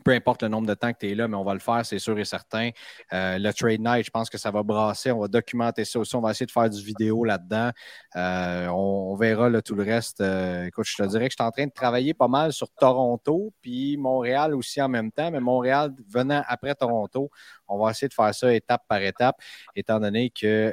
Peu 0.06 0.12
importe 0.12 0.44
le 0.44 0.48
nombre 0.48 0.68
de 0.68 0.74
temps 0.74 0.92
que 0.92 0.98
tu 1.00 1.10
es 1.10 1.16
là, 1.16 1.26
mais 1.26 1.36
on 1.36 1.42
va 1.42 1.52
le 1.52 1.58
faire, 1.58 1.84
c'est 1.84 1.98
sûr 1.98 2.16
et 2.16 2.24
certain. 2.24 2.70
Euh, 3.12 3.38
le 3.40 3.52
Trade 3.52 3.80
Night, 3.80 4.06
je 4.06 4.10
pense 4.12 4.30
que 4.30 4.38
ça 4.38 4.52
va 4.52 4.62
brasser. 4.62 5.10
On 5.10 5.18
va 5.18 5.26
documenter 5.26 5.84
ça 5.84 5.98
aussi. 5.98 6.14
On 6.14 6.20
va 6.20 6.30
essayer 6.30 6.46
de 6.46 6.52
faire 6.52 6.70
du 6.70 6.80
vidéo 6.80 7.24
là-dedans. 7.24 7.72
Euh, 8.14 8.68
on, 8.68 9.10
on 9.10 9.16
verra 9.16 9.50
là, 9.50 9.62
tout 9.62 9.74
le 9.74 9.82
reste. 9.82 10.20
Euh, 10.20 10.66
écoute, 10.66 10.86
je 10.86 10.94
te 10.94 11.02
dirais 11.08 11.26
que 11.26 11.32
je 11.32 11.42
suis 11.42 11.44
en 11.44 11.50
train 11.50 11.66
de 11.66 11.72
travailler 11.72 12.14
pas 12.14 12.28
mal 12.28 12.52
sur 12.52 12.70
Toronto, 12.70 13.52
puis 13.60 13.96
Montréal 13.96 14.54
aussi 14.54 14.80
en 14.80 14.88
même 14.88 15.10
temps. 15.10 15.32
Mais 15.32 15.40
Montréal 15.40 15.90
venant 16.08 16.44
après 16.46 16.76
Toronto, 16.76 17.28
on 17.66 17.76
va 17.76 17.90
essayer 17.90 18.06
de 18.06 18.14
faire 18.14 18.32
ça 18.32 18.54
étape 18.54 18.84
par 18.88 19.02
étape, 19.02 19.34
étant 19.74 19.98
donné 19.98 20.30
que 20.30 20.72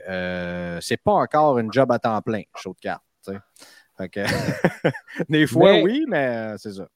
c'est 0.79 1.01
pas 1.01 1.13
encore 1.13 1.57
une 1.57 1.73
job 1.73 1.91
à 1.91 1.97
temps 1.97 2.21
plein, 2.21 2.43
show 2.55 2.75
de 2.75 2.79
carte. 2.79 3.01
Fait 3.97 4.09
que, 4.09 4.21
des 5.29 5.47
fois, 5.47 5.71
Mais- 5.71 5.81
oui, 5.81 6.05
mais 6.07 6.53
c'est 6.59 6.73
ça. 6.73 6.87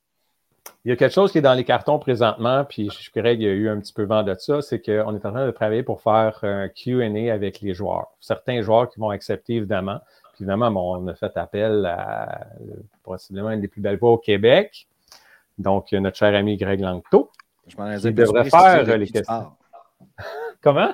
Il 0.86 0.90
y 0.90 0.92
a 0.92 0.96
quelque 0.96 1.14
chose 1.14 1.32
qui 1.32 1.40
est 1.40 1.42
dans 1.42 1.54
les 1.54 1.66
cartons 1.66 2.00
présentement, 2.00 2.64
puis 2.64 2.90
je 2.90 2.96
suis 2.96 3.12
Greg, 3.14 3.42
il 3.42 3.46
y 3.46 3.50
a 3.50 3.54
eu 3.54 3.70
un 3.70 3.80
petit 3.80 3.94
peu 3.94 4.04
vent 4.04 4.24
de 4.24 4.34
ça, 4.38 4.62
c'est 4.62 4.80
qu'on 4.80 5.16
est 5.16 5.26
en 5.26 5.32
train 5.32 5.46
de 5.46 5.52
travailler 5.52 5.84
pour 5.84 6.02
faire 6.02 6.40
un 6.44 6.70
QA 6.70 7.34
avec 7.34 7.60
les 7.62 7.74
joueurs. 7.74 8.08
Certains 8.20 8.62
joueurs 8.62 8.90
qui 8.90 9.00
vont 9.00 9.10
accepter, 9.10 9.56
évidemment. 9.56 10.00
Puis 10.34 10.44
évidemment, 10.44 10.72
bon, 10.72 11.04
on 11.04 11.08
a 11.08 11.16
fait 11.16 11.36
appel 11.36 11.86
à 11.86 12.48
euh, 12.62 12.76
possiblement 13.04 13.52
une 13.52 13.62
des 13.62 13.68
plus 13.68 13.82
belles 13.82 13.98
voix 13.98 14.12
au 14.12 14.18
Québec. 14.18 14.88
Donc, 15.58 15.92
notre 15.92 16.16
cher 16.16 16.34
ami 16.36 16.56
Greg 16.58 16.80
Langto. 16.80 17.32
Je 17.68 17.76
m'en 17.76 17.92
ai 17.92 17.98
dit, 17.98 18.14
devrait 18.14 18.50
faire, 18.50 18.88
euh, 18.88 18.98
les 18.98 19.08
questions. 19.08 19.52
Comment? 20.62 20.94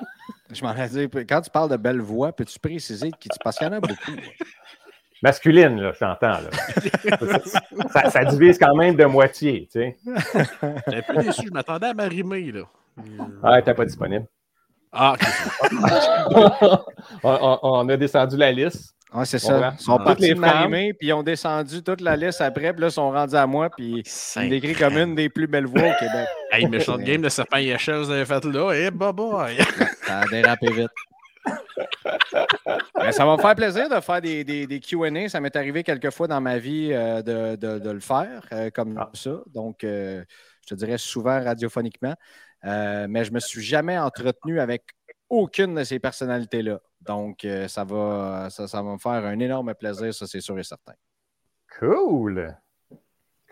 Je 0.50 0.64
m'en 0.64 0.74
ai 0.74 0.88
dit, 0.88 1.08
quand 1.26 1.40
tu 1.42 1.50
parles 1.50 1.70
de 1.70 1.76
belle 1.76 2.00
voix, 2.00 2.32
peux-tu 2.32 2.58
préciser 2.58 3.10
de 3.10 3.16
qui 3.16 3.28
tu 3.28 3.38
Parce 3.42 3.58
qu'il 3.58 3.66
y 3.66 3.70
en 3.70 3.74
a 3.74 3.80
beaucoup. 3.80 4.12
Masculine, 5.24 5.80
là, 5.80 5.92
j'entends. 5.98 6.38
Là. 6.38 6.50
ça, 7.90 8.10
ça 8.10 8.24
divise 8.26 8.58
quand 8.58 8.74
même 8.74 8.94
de 8.94 9.06
moitié, 9.06 9.66
tu 9.72 9.80
sais. 9.80 9.96
J'étais 10.86 10.98
un 10.98 11.14
peu 11.14 11.22
déçu, 11.22 11.46
je 11.46 11.50
m'attendais 11.50 11.86
à 11.86 11.94
m'arrimer, 11.94 12.52
là. 12.52 12.60
Ah, 13.42 13.62
t'es 13.62 13.72
pas 13.72 13.86
disponible. 13.86 14.26
Ah, 14.92 15.14
ok. 15.14 15.22
on, 17.24 17.38
on- 17.40 17.58
on 17.62 17.88
a 17.88 17.96
descendu 17.96 18.36
la 18.36 18.52
liste. 18.52 18.94
Oui, 19.14 19.24
c'est 19.24 19.38
ça. 19.38 19.72
Ils 19.78 19.82
sont 19.82 19.96
partis 19.96 20.22
les 20.24 20.34
de 20.34 20.40
femmes. 20.40 20.40
m'arrimer, 20.40 20.92
puis 20.92 21.08
ils 21.08 21.12
ont 21.14 21.22
descendu 21.22 21.82
toute 21.82 22.02
la 22.02 22.16
liste 22.16 22.42
après, 22.42 22.72
puis 22.74 22.82
là, 22.82 22.88
ils 22.88 22.92
sont 22.92 23.10
rendus 23.10 23.34
à 23.36 23.46
moi, 23.46 23.70
puis 23.74 24.02
ils 24.36 24.48
décrit 24.50 24.74
comme 24.74 24.98
une 24.98 25.14
des 25.14 25.30
plus 25.30 25.46
belles 25.46 25.66
voix 25.66 25.80
au 25.88 25.94
Québec. 25.98 26.28
Hey, 26.52 26.66
méchante 26.66 27.00
game 27.00 27.22
de 27.22 27.30
serpent 27.30 27.56
et 27.56 27.68
échelle, 27.70 27.96
vous 28.00 28.10
avez 28.10 28.26
fait 28.26 28.44
là. 28.44 28.72
Eh, 28.74 28.90
bah, 28.90 29.12
boy! 29.12 29.56
Ça 30.02 30.18
a 30.20 30.26
dérapé 30.26 30.70
vite. 30.70 30.90
Mais 32.98 33.12
ça 33.12 33.24
va 33.24 33.36
me 33.36 33.40
faire 33.40 33.54
plaisir 33.54 33.88
de 33.88 34.00
faire 34.00 34.20
des, 34.20 34.44
des, 34.44 34.66
des 34.66 34.80
QA. 34.80 35.28
Ça 35.28 35.40
m'est 35.40 35.54
arrivé 35.56 35.82
quelques 35.82 36.10
fois 36.10 36.26
dans 36.28 36.40
ma 36.40 36.58
vie 36.58 36.90
euh, 36.92 37.22
de, 37.22 37.56
de- 37.56 37.78
de 37.78 37.90
le 37.90 38.00
faire 38.00 38.46
euh, 38.52 38.70
comme 38.70 38.96
Ah. 38.98 39.10
ça. 39.14 39.40
Donc, 39.46 39.84
euh, 39.84 40.24
je 40.62 40.68
te 40.68 40.74
dirais 40.74 40.98
souvent 40.98 41.42
radiophoniquement. 41.42 42.14
Mais 42.62 43.24
je 43.24 43.30
ne 43.30 43.34
me 43.34 43.40
suis 43.40 43.60
jamais 43.62 43.98
entretenu 43.98 44.58
avec 44.58 44.84
aucune 45.28 45.74
de 45.74 45.84
ces 45.84 45.98
personnalités-là. 45.98 46.80
Donc, 47.02 47.46
ça, 47.68 47.84
va, 47.84 48.48
ça, 48.50 48.66
ça 48.66 48.80
va 48.82 48.92
me 48.92 48.98
faire 48.98 49.12
un 49.12 49.38
énorme 49.38 49.74
plaisir, 49.74 50.14
ça, 50.14 50.26
c'est 50.26 50.40
sûr 50.40 50.58
et 50.58 50.62
certain. 50.62 50.94
Cool. 51.78 52.56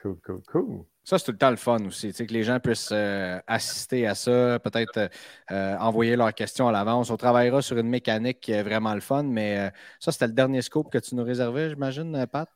Cool, 0.01 0.19
cool, 0.25 0.43
cool. 0.51 0.85
Ça, 1.05 1.19
c'est 1.19 1.25
tout 1.25 1.33
le 1.33 1.39
temps 1.39 1.51
le 1.51 1.57
fun 1.57 1.85
aussi, 1.85 2.09
tu 2.09 2.15
sais, 2.15 2.27
que 2.27 2.33
les 2.33 2.45
gens 2.45 2.61
puissent 2.61 2.91
euh, 2.93 3.41
assister 3.49 4.07
à 4.07 4.15
ça, 4.15 4.59
peut-être 4.61 4.99
euh, 4.99 5.09
euh, 5.51 5.77
envoyer 5.79 6.15
leurs 6.15 6.33
questions 6.33 6.69
à 6.69 6.73
l'avance. 6.73 7.11
On 7.11 7.17
travaillera 7.17 7.61
sur 7.61 7.77
une 7.77 7.89
mécanique 7.89 8.41
qui 8.41 8.53
est 8.53 8.63
vraiment 8.63 8.95
le 8.95 9.01
fun, 9.01 9.25
mais 9.25 9.59
euh, 9.59 9.71
ça, 9.99 10.13
c'était 10.13 10.29
le 10.29 10.33
dernier 10.33 10.63
scope 10.63 10.93
que 10.93 10.99
tu 10.99 11.17
nous 11.17 11.25
réservais, 11.25 11.71
j'imagine, 11.71 12.15
euh, 12.15 12.27
Pat? 12.27 12.49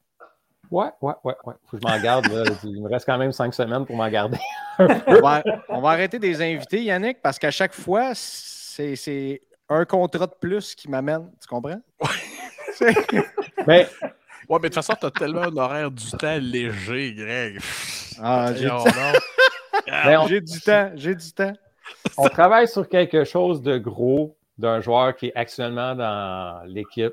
Ouais, 0.71 0.91
ouais, 1.01 1.15
ouais, 1.25 1.35
ouais. 1.45 1.55
Faut 1.65 1.77
que 1.77 1.83
je 1.83 1.93
m'en 1.93 2.01
garde. 2.01 2.27
Là. 2.27 2.45
Il 2.65 2.83
me 2.83 2.89
reste 2.89 3.07
quand 3.07 3.19
même 3.19 3.33
cinq 3.33 3.53
semaines 3.53 3.85
pour 3.85 3.97
m'en 3.97 4.09
garder. 4.09 4.39
On 4.79 5.21
va, 5.21 5.43
on 5.69 5.81
va 5.81 5.91
arrêter 5.91 6.19
des 6.19 6.41
invités, 6.41 6.83
Yannick, 6.83 7.23
parce 7.23 7.39
qu'à 7.39 7.51
chaque 7.51 7.75
fois, 7.75 8.13
c'est 8.15 8.95
c'est 8.95 9.43
un 9.69 9.85
contrat 9.85 10.27
de 10.27 10.35
plus 10.41 10.75
qui 10.75 10.89
m'amène. 10.89 11.31
Tu 11.41 11.49
comprends? 11.49 11.81
Mais 13.67 13.89
Ouais, 14.49 14.59
mais 14.63 14.69
de 14.69 14.75
toute 14.75 14.75
façon, 14.75 14.95
t'as 15.01 15.11
tellement 15.11 15.43
un 15.43 15.57
horaire 15.57 15.91
du 15.91 16.11
temps 16.13 16.39
léger, 16.41 17.15
Greg. 17.15 17.61
Ah, 18.23 18.53
j'ai 18.55 18.67
du-. 18.67 19.91
Mais 20.05 20.17
on- 20.17 20.27
j'ai 20.27 20.41
du 20.41 20.61
temps, 20.61 20.91
j'ai 20.95 21.15
du 21.15 21.33
temps. 21.33 21.53
on 22.17 22.29
travaille 22.29 22.69
sur 22.69 22.89
quelque 22.89 23.25
chose 23.25 23.63
de 23.63 23.79
gros 23.79 24.37
d'un 24.59 24.81
joueur 24.81 25.15
qui 25.17 25.27
est 25.27 25.33
actuellement 25.37 25.95
dans 25.95 26.63
l'équipe 26.67 27.13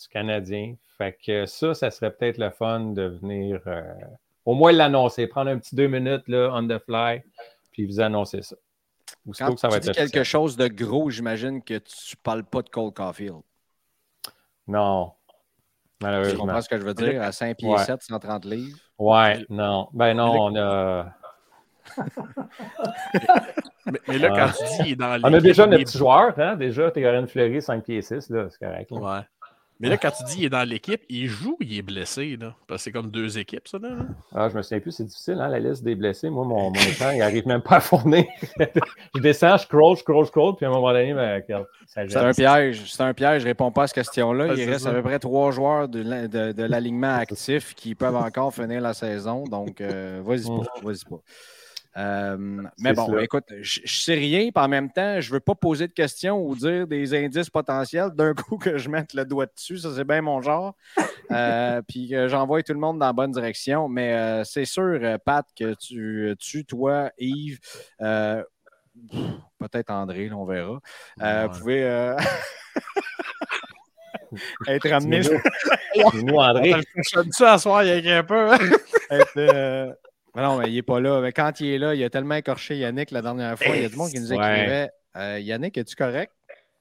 du 0.00 0.08
Canadien. 0.08 0.74
Fait 0.98 1.18
que 1.24 1.46
ça, 1.46 1.74
ça 1.74 1.90
serait 1.90 2.10
peut-être 2.10 2.38
le 2.38 2.50
fun 2.50 2.80
de 2.92 3.02
venir 3.20 3.60
euh, 3.66 3.82
au 4.44 4.54
moins 4.54 4.72
l'annoncer, 4.72 5.26
prendre 5.26 5.50
un 5.50 5.58
petit 5.58 5.74
deux 5.74 5.88
minutes 5.88 6.28
là, 6.28 6.50
on 6.54 6.66
the 6.66 6.78
fly, 6.84 7.22
puis 7.72 7.84
vous 7.86 8.00
annoncer 8.00 8.40
ça. 8.42 8.56
Aussitôt 9.26 9.46
Quand 9.48 9.54
que 9.54 9.60
ça 9.60 9.68
va 9.68 9.76
être 9.78 9.84
quelque 9.86 9.98
officiel. 10.00 10.24
chose 10.24 10.56
de 10.56 10.68
gros, 10.68 11.10
j'imagine 11.10 11.62
que 11.62 11.78
tu 11.78 12.16
parles 12.22 12.44
pas 12.44 12.62
de 12.62 12.68
Cole 12.68 12.92
Caulfield. 12.92 13.40
Non. 14.68 15.12
Tu 15.98 16.04
Malheureusement. 16.06 16.40
comprends 16.44 16.60
ce 16.60 16.68
que 16.68 16.78
je 16.78 16.84
veux 16.84 16.94
dire? 16.94 17.22
À 17.22 17.32
5 17.32 17.56
pieds 17.56 17.68
Ouais. 17.68 17.78
7, 17.78 18.02
130 18.02 18.44
livres? 18.44 18.76
Ouais, 18.98 19.44
non. 19.48 19.88
Ben 19.94 20.14
non, 20.14 20.30
on 20.38 20.56
a. 20.56 21.06
Mais, 23.86 24.00
mais 24.08 24.18
là, 24.18 24.28
Ah. 24.32 24.36
quand 24.36 24.52
tu 24.58 24.64
dis 24.82 24.88
il 24.88 24.92
est 24.92 24.96
dans 24.96 25.10
l'équipe. 25.14 25.26
On 25.26 25.32
a 25.32 25.40
déjà 25.40 25.66
notre 25.66 25.84
petit 25.84 25.96
joueur, 25.98 26.36
hein? 26.38 26.56
Déjà, 26.56 26.90
Théorène 26.90 27.28
Fleury, 27.28 27.62
5 27.62 27.84
pieds 27.84 28.02
6, 28.02 28.28
là, 28.30 28.48
c'est 28.50 28.58
correct. 28.58 28.90
là. 28.90 28.98
Ouais. 28.98 29.20
Mais 29.78 29.88
là, 29.90 29.96
quand 29.98 30.10
tu 30.10 30.24
dis 30.24 30.36
il 30.38 30.44
est 30.46 30.48
dans 30.50 30.66
l'équipe, 30.66 31.02
il 31.10 31.26
joue 31.26 31.50
ou 31.52 31.56
il 31.60 31.76
est 31.78 31.82
blessé, 31.82 32.36
là? 32.40 32.54
Parce 32.66 32.80
que 32.80 32.84
c'est 32.84 32.92
comme 32.92 33.10
deux 33.10 33.36
équipes, 33.38 33.68
ça, 33.68 33.78
là. 33.78 33.88
Ah, 34.34 34.48
je 34.48 34.56
me 34.56 34.62
souviens 34.62 34.80
plus, 34.80 34.92
c'est 34.92 35.04
difficile, 35.04 35.38
hein, 35.40 35.48
la 35.48 35.58
liste 35.58 35.84
des 35.84 35.94
blessés. 35.94 36.30
Moi, 36.30 36.44
mon, 36.46 36.70
mon 36.70 36.72
écran, 36.90 37.10
il 37.10 37.18
n'arrive 37.18 37.46
même 37.46 37.60
pas 37.60 37.76
à 37.76 37.80
fournir. 37.80 38.24
je 39.14 39.20
descends, 39.20 39.56
je 39.58 39.62
scroll, 39.64 39.96
scroll, 39.98 40.26
scroll, 40.26 40.56
puis 40.56 40.64
à 40.64 40.70
un 40.70 40.72
moment 40.72 40.92
donné, 40.92 41.12
ben, 41.12 41.42
ça 41.86 42.06
C'est 42.08 42.16
un 42.16 42.32
piège. 42.32 42.90
C'est 42.90 43.02
un 43.02 43.12
piège. 43.12 43.42
Je 43.42 43.46
réponds 43.48 43.70
pas 43.70 43.82
à 43.82 43.86
cette 43.86 43.96
question-là. 43.96 44.54
Il 44.54 44.64
reste 44.70 44.84
ça. 44.84 44.90
à 44.90 44.92
peu 44.94 45.02
près 45.02 45.18
trois 45.18 45.50
joueurs 45.50 45.88
de, 45.88 46.00
la- 46.02 46.26
de- 46.26 46.52
de 46.52 46.62
l'alignement 46.62 47.14
actif 47.16 47.74
qui 47.74 47.94
peuvent 47.94 48.16
encore 48.16 48.54
finir 48.54 48.80
la 48.80 48.94
saison. 48.94 49.44
Donc, 49.44 49.80
euh, 49.80 50.22
vas-y 50.24 50.46
pas. 50.46 50.62
Vas-y 50.82 51.04
pas. 51.08 51.20
Euh, 51.96 52.36
mais 52.78 52.92
bon, 52.92 53.06
cela. 53.06 53.22
écoute, 53.22 53.44
je 53.62 53.80
je 53.84 54.00
sais 54.02 54.14
rien, 54.14 54.50
puis 54.50 54.64
en 54.64 54.68
même 54.68 54.90
temps, 54.92 55.20
je 55.20 55.32
veux 55.32 55.40
pas 55.40 55.54
poser 55.54 55.88
de 55.88 55.92
questions 55.92 56.42
ou 56.44 56.54
dire 56.54 56.86
des 56.86 57.14
indices 57.14 57.48
potentiels 57.48 58.10
d'un 58.10 58.34
coup 58.34 58.58
que 58.58 58.76
je 58.76 58.90
mette 58.90 59.14
le 59.14 59.24
doigt 59.24 59.46
dessus. 59.46 59.78
Ça, 59.78 59.88
c'est 59.96 60.04
bien 60.04 60.20
mon 60.20 60.42
genre. 60.42 60.74
Euh, 61.30 61.80
puis 61.88 62.10
que 62.10 62.28
j'envoie 62.28 62.62
tout 62.62 62.74
le 62.74 62.78
monde 62.78 62.98
dans 62.98 63.06
la 63.06 63.12
bonne 63.12 63.32
direction. 63.32 63.88
Mais 63.88 64.12
euh, 64.12 64.44
c'est 64.44 64.66
sûr, 64.66 64.98
euh, 65.02 65.16
Pat, 65.24 65.46
que 65.58 65.74
tu, 65.74 66.34
tu 66.38 66.64
toi, 66.66 67.10
Yves, 67.18 67.58
euh, 68.02 68.42
peut-être 69.58 69.90
André, 69.90 70.28
là, 70.28 70.36
on 70.36 70.44
verra. 70.44 70.80
Euh, 71.22 71.26
Ouais. 71.42 71.48
Vous 71.48 71.58
pouvez 71.58 71.82
euh, 71.84 72.16
être 74.66 74.92
amené. 74.92 75.20
Nous, 76.22 76.36
André. 76.36 76.74
Je 77.12 77.18
me 77.20 77.30
ça 77.32 77.54
à 77.54 77.58
soir, 77.58 77.84
il 77.84 78.04
y 78.04 78.10
a 78.12 78.18
un 78.18 78.24
peu. 78.24 78.52
hein? 78.52 78.58
être, 79.10 79.36
euh, 79.38 79.92
mais 80.36 80.42
non, 80.42 80.58
mais 80.58 80.68
il 80.68 80.74
n'est 80.74 80.82
pas 80.82 81.00
là. 81.00 81.20
Mais 81.20 81.32
quand 81.32 81.60
il 81.60 81.66
est 81.68 81.78
là, 81.78 81.94
il 81.94 82.04
a 82.04 82.10
tellement 82.10 82.34
écorché 82.36 82.76
Yannick 82.76 83.10
la 83.10 83.22
dernière 83.22 83.58
fois. 83.58 83.74
Il 83.74 83.82
y 83.82 83.84
a 83.84 83.88
du 83.88 83.96
monde 83.96 84.10
qui 84.10 84.20
nous 84.20 84.32
écrivait 84.32 84.90
euh, 85.16 85.38
Yannick, 85.40 85.76
es-tu 85.78 85.96
correct? 85.96 86.32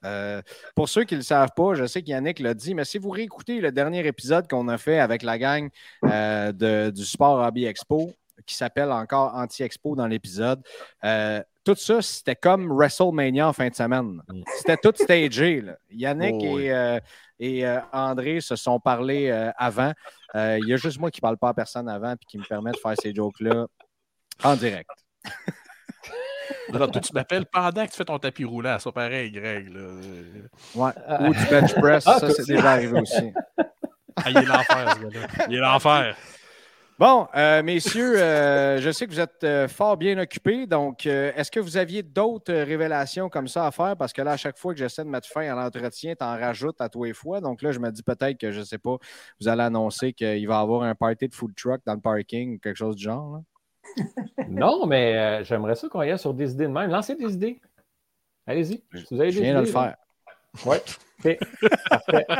Euh, 0.03 0.41
pour 0.75 0.87
ceux 0.87 1.03
qui 1.03 1.15
ne 1.15 1.19
le 1.21 1.23
savent 1.23 1.49
pas, 1.55 1.73
je 1.73 1.85
sais 1.87 2.03
qu'Yannick 2.03 2.39
l'a 2.39 2.53
dit, 2.53 2.75
mais 2.75 2.85
si 2.85 2.99
vous 2.99 3.09
réécoutez 3.09 3.59
le 3.59 3.71
dernier 3.71 4.05
épisode 4.05 4.47
qu'on 4.47 4.67
a 4.67 4.77
fait 4.77 4.99
avec 4.99 5.23
la 5.23 5.39
gang 5.39 5.69
euh, 6.05 6.51
de- 6.51 6.91
du 6.91 7.03
Sport 7.03 7.39
Hobby 7.39 7.65
Expo, 7.65 8.13
qui 8.45 8.53
s'appelle 8.53 8.91
encore 8.91 9.33
Anti-Expo 9.33 9.95
dans 9.95 10.05
l'épisode, 10.05 10.61
euh, 11.03 11.41
tout 11.63 11.73
ça, 11.75 12.03
c'était 12.03 12.35
comme 12.35 12.71
WrestleMania 12.71 13.47
en 13.47 13.53
fin 13.53 13.69
de 13.69 13.73
semaine. 13.73 14.21
Mm. 14.29 14.41
C'était 14.57 14.77
tout 14.77 14.93
stagé. 14.95 15.61
là. 15.61 15.77
Yannick 15.89 16.35
Oh, 16.39 16.59
et, 16.59 16.71
euh, 16.71 16.99
et 17.39 17.65
euh, 17.65 17.79
André 17.91 18.41
se 18.41 18.55
sont 18.55 18.79
parlé 18.79 19.29
euh, 19.29 19.51
avant. 19.57 19.91
Euh, 20.35 20.57
Il 20.61 20.67
y 20.67 20.73
a 20.73 20.77
juste 20.77 20.99
moi 20.99 21.11
qui 21.11 21.19
ne 21.19 21.21
parle 21.21 21.37
pas 21.37 21.49
à 21.49 21.53
personne 21.53 21.89
avant 21.89 22.13
et 22.13 22.25
qui 22.27 22.37
me 22.37 22.43
permet 22.43 22.71
de 22.71 22.77
faire 22.77 22.93
ces 23.01 23.13
jokes-là 23.13 23.67
en 24.43 24.55
direct. 24.55 24.89
Toi, 26.71 26.87
tu 26.87 27.13
m'appelles 27.13 27.45
pendant 27.45 27.85
que 27.85 27.91
tu 27.91 27.97
fais 27.97 28.05
ton 28.05 28.19
tapis 28.19 28.43
roulant. 28.43 28.77
C'est 28.79 28.91
pas 28.91 29.03
pareil, 29.03 29.31
Greg. 29.31 29.69
Là. 29.73 29.81
Ouais. 30.75 30.91
Ou 31.27 31.33
du 31.33 31.45
bench 31.45 31.73
press, 31.75 32.03
Ah, 32.07 32.19
ça 32.19 32.29
c'est 32.29 32.45
déjà 32.45 32.71
arrivé 32.71 32.99
aussi. 32.99 33.31
Ah, 34.17 34.29
il 34.29 34.37
est 34.37 34.45
l'enfer, 34.45 34.95
ce 34.95 34.99
gars-là. 35.05 35.45
Il 35.49 35.55
est 35.55 35.59
l'enfer. 35.59 36.15
Bon, 36.97 37.27
euh, 37.35 37.61
messieurs, 37.61 38.17
euh, 38.17 38.79
je 38.79 38.89
sais 38.89 39.05
que 39.05 39.11
vous 39.11 39.19
êtes 39.19 39.43
euh, 39.43 39.67
fort 39.67 39.97
bien 39.97 40.17
occupés. 40.17 40.65
Donc, 40.65 41.05
est-ce 41.05 41.51
que 41.51 41.59
vous 41.59 41.75
aviez 41.75 42.03
d'autres 42.03 42.53
révélations 42.53 43.27
comme 43.27 43.49
ça 43.49 43.67
à 43.67 43.71
faire? 43.71 43.97
Parce 43.97 44.13
que 44.13 44.21
là, 44.21 44.31
à 44.31 44.37
chaque 44.37 44.57
fois 44.57 44.73
que 44.73 44.79
j'essaie 44.79 45.03
de 45.03 45.09
mettre 45.09 45.27
fin 45.27 45.41
à 45.41 45.55
l'entretien, 45.55 46.15
tu 46.15 46.23
en 46.23 46.37
rajoutes 46.37 46.79
à 46.79 46.87
tous 46.87 47.03
les 47.03 47.13
fois. 47.13 47.41
Donc 47.41 47.61
là, 47.61 47.73
je 47.73 47.79
me 47.79 47.91
dis 47.91 48.01
peut-être 48.01 48.37
que, 48.37 48.51
je 48.51 48.59
ne 48.59 48.63
sais 48.63 48.77
pas, 48.77 48.95
vous 49.41 49.49
allez 49.49 49.63
annoncer 49.63 50.13
qu'il 50.13 50.47
va 50.47 50.55
y 50.55 50.61
avoir 50.61 50.83
un 50.83 50.95
party 50.95 51.27
de 51.27 51.35
food 51.35 51.53
truck 51.53 51.81
dans 51.85 51.95
le 51.95 51.99
parking 51.99 52.55
ou 52.55 52.59
quelque 52.59 52.77
chose 52.77 52.95
du 52.95 53.03
genre. 53.03 53.41
non, 54.47 54.85
mais 54.85 55.43
j'aimerais 55.43 55.75
ça 55.75 55.89
qu'on 55.89 56.01
y 56.01 56.11
aille 56.11 56.19
sur 56.19 56.33
des 56.33 56.53
idées 56.53 56.67
de 56.67 56.71
même. 56.71 56.89
Lancez 56.89 57.15
des 57.15 57.33
idées. 57.33 57.59
Allez-y. 58.47 58.81
vous 59.11 59.19
avez 59.19 59.31
je 59.31 59.41
viens 59.41 59.55
de 59.55 59.59
le 59.59 59.65
faire. 59.65 59.97
Oui. 60.65 60.77
Parfait. 61.89 62.25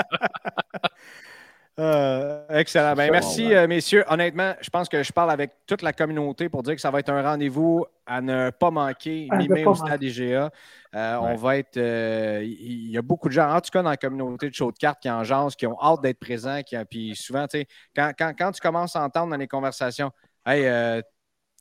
Euh, 1.78 2.46
excellent. 2.50 2.96
Ben, 2.96 3.12
merci, 3.12 3.54
euh, 3.54 3.68
messieurs. 3.68 4.06
Honnêtement, 4.08 4.54
je 4.62 4.70
pense 4.70 4.88
que 4.88 5.04
je 5.04 5.12
parle 5.12 5.30
avec 5.30 5.52
toute 5.68 5.82
la 5.82 5.92
communauté 5.92 6.48
pour 6.48 6.64
dire 6.64 6.76
que 6.76 6.82
ça 6.82 6.90
va 6.90 7.00
être 7.00 7.10
un 7.10 7.22
rendez-vous 7.22 7.86
à 8.06 8.22
ne 8.22 8.50
pas 8.50 8.72
manquer, 8.72 9.28
ni 9.38 9.50
même 9.50 9.68
au 9.68 9.76
stade 9.76 10.02
IGA. 10.02 10.52
Euh, 10.96 11.18
on 11.18 11.36
va 11.36 11.58
être. 11.58 11.78
Il 11.78 12.90
y 12.90 12.98
a 12.98 13.02
beaucoup 13.02 13.28
de 13.28 13.34
gens, 13.34 13.54
en 13.54 13.60
tout 13.60 13.72
cas 13.72 13.84
dans 13.84 13.90
la 13.90 13.98
communauté 13.98 14.50
de 14.50 14.56
show 14.56 14.72
de 14.72 14.78
cartes, 14.78 15.02
qui 15.02 15.10
en 15.10 15.24
qui 15.50 15.68
ont 15.68 15.78
hâte 15.82 16.02
d'être 16.02 16.20
présents. 16.20 16.62
Qui, 16.64 16.78
puis 16.90 17.14
souvent, 17.16 17.46
quand, 17.94 18.12
quand, 18.18 18.34
quand, 18.38 18.52
tu 18.52 18.62
commences 18.62 18.96
à 18.96 19.04
entendre 19.04 19.32
dans 19.32 19.38
les 19.38 19.48
conversations, 19.48 20.12
Hey, 20.48 21.02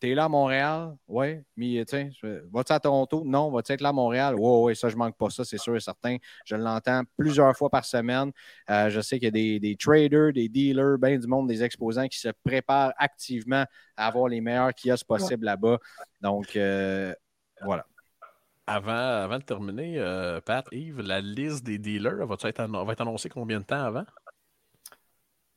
T'es 0.04 0.14
là 0.14 0.24
à 0.24 0.28
Montréal? 0.28 0.96
Oui. 1.08 1.38
Mais, 1.56 1.82
tu 1.86 1.96
vas-tu 2.52 2.72
à 2.74 2.78
Toronto? 2.78 3.22
Non. 3.24 3.50
Vas-tu 3.50 3.72
être 3.72 3.80
là 3.80 3.88
à 3.88 3.92
Montréal? 3.92 4.34
Oui, 4.36 4.64
oui, 4.64 4.76
ça, 4.76 4.90
je 4.90 4.96
manque 4.96 5.16
pas 5.16 5.30
ça, 5.30 5.46
c'est 5.46 5.56
sûr 5.56 5.74
et 5.76 5.80
certain. 5.80 6.18
Je 6.44 6.56
l'entends 6.56 7.04
plusieurs 7.16 7.56
fois 7.56 7.70
par 7.70 7.86
semaine. 7.86 8.30
Euh, 8.68 8.90
je 8.90 9.00
sais 9.00 9.18
qu'il 9.18 9.34
y 9.34 9.56
a 9.56 9.58
des, 9.58 9.76
traders, 9.80 10.34
des 10.34 10.50
dealers, 10.50 10.98
bien 10.98 11.16
du 11.16 11.26
monde, 11.26 11.48
des 11.48 11.62
exposants 11.62 12.06
qui 12.06 12.18
se 12.18 12.28
préparent 12.44 12.92
activement 12.98 13.64
à 13.96 14.08
avoir 14.08 14.28
les 14.28 14.42
meilleurs 14.42 14.72
kiosques 14.74 15.06
possibles 15.06 15.46
là-bas. 15.46 15.78
Donc, 16.20 16.54
euh, 16.54 17.14
voilà. 17.64 17.86
Avant, 18.66 18.92
avant 18.92 19.38
de 19.38 19.44
terminer, 19.44 19.98
euh, 20.00 20.38
Pat, 20.42 20.66
Yves, 20.70 21.00
la 21.00 21.22
liste 21.22 21.64
des 21.64 21.78
dealers 21.78 22.26
va, 22.26 22.36
être, 22.42 22.66
va 22.66 22.92
être 22.92 23.00
annoncée 23.00 23.30
combien 23.30 23.58
de 23.58 23.64
temps 23.64 23.82
avant? 23.82 24.04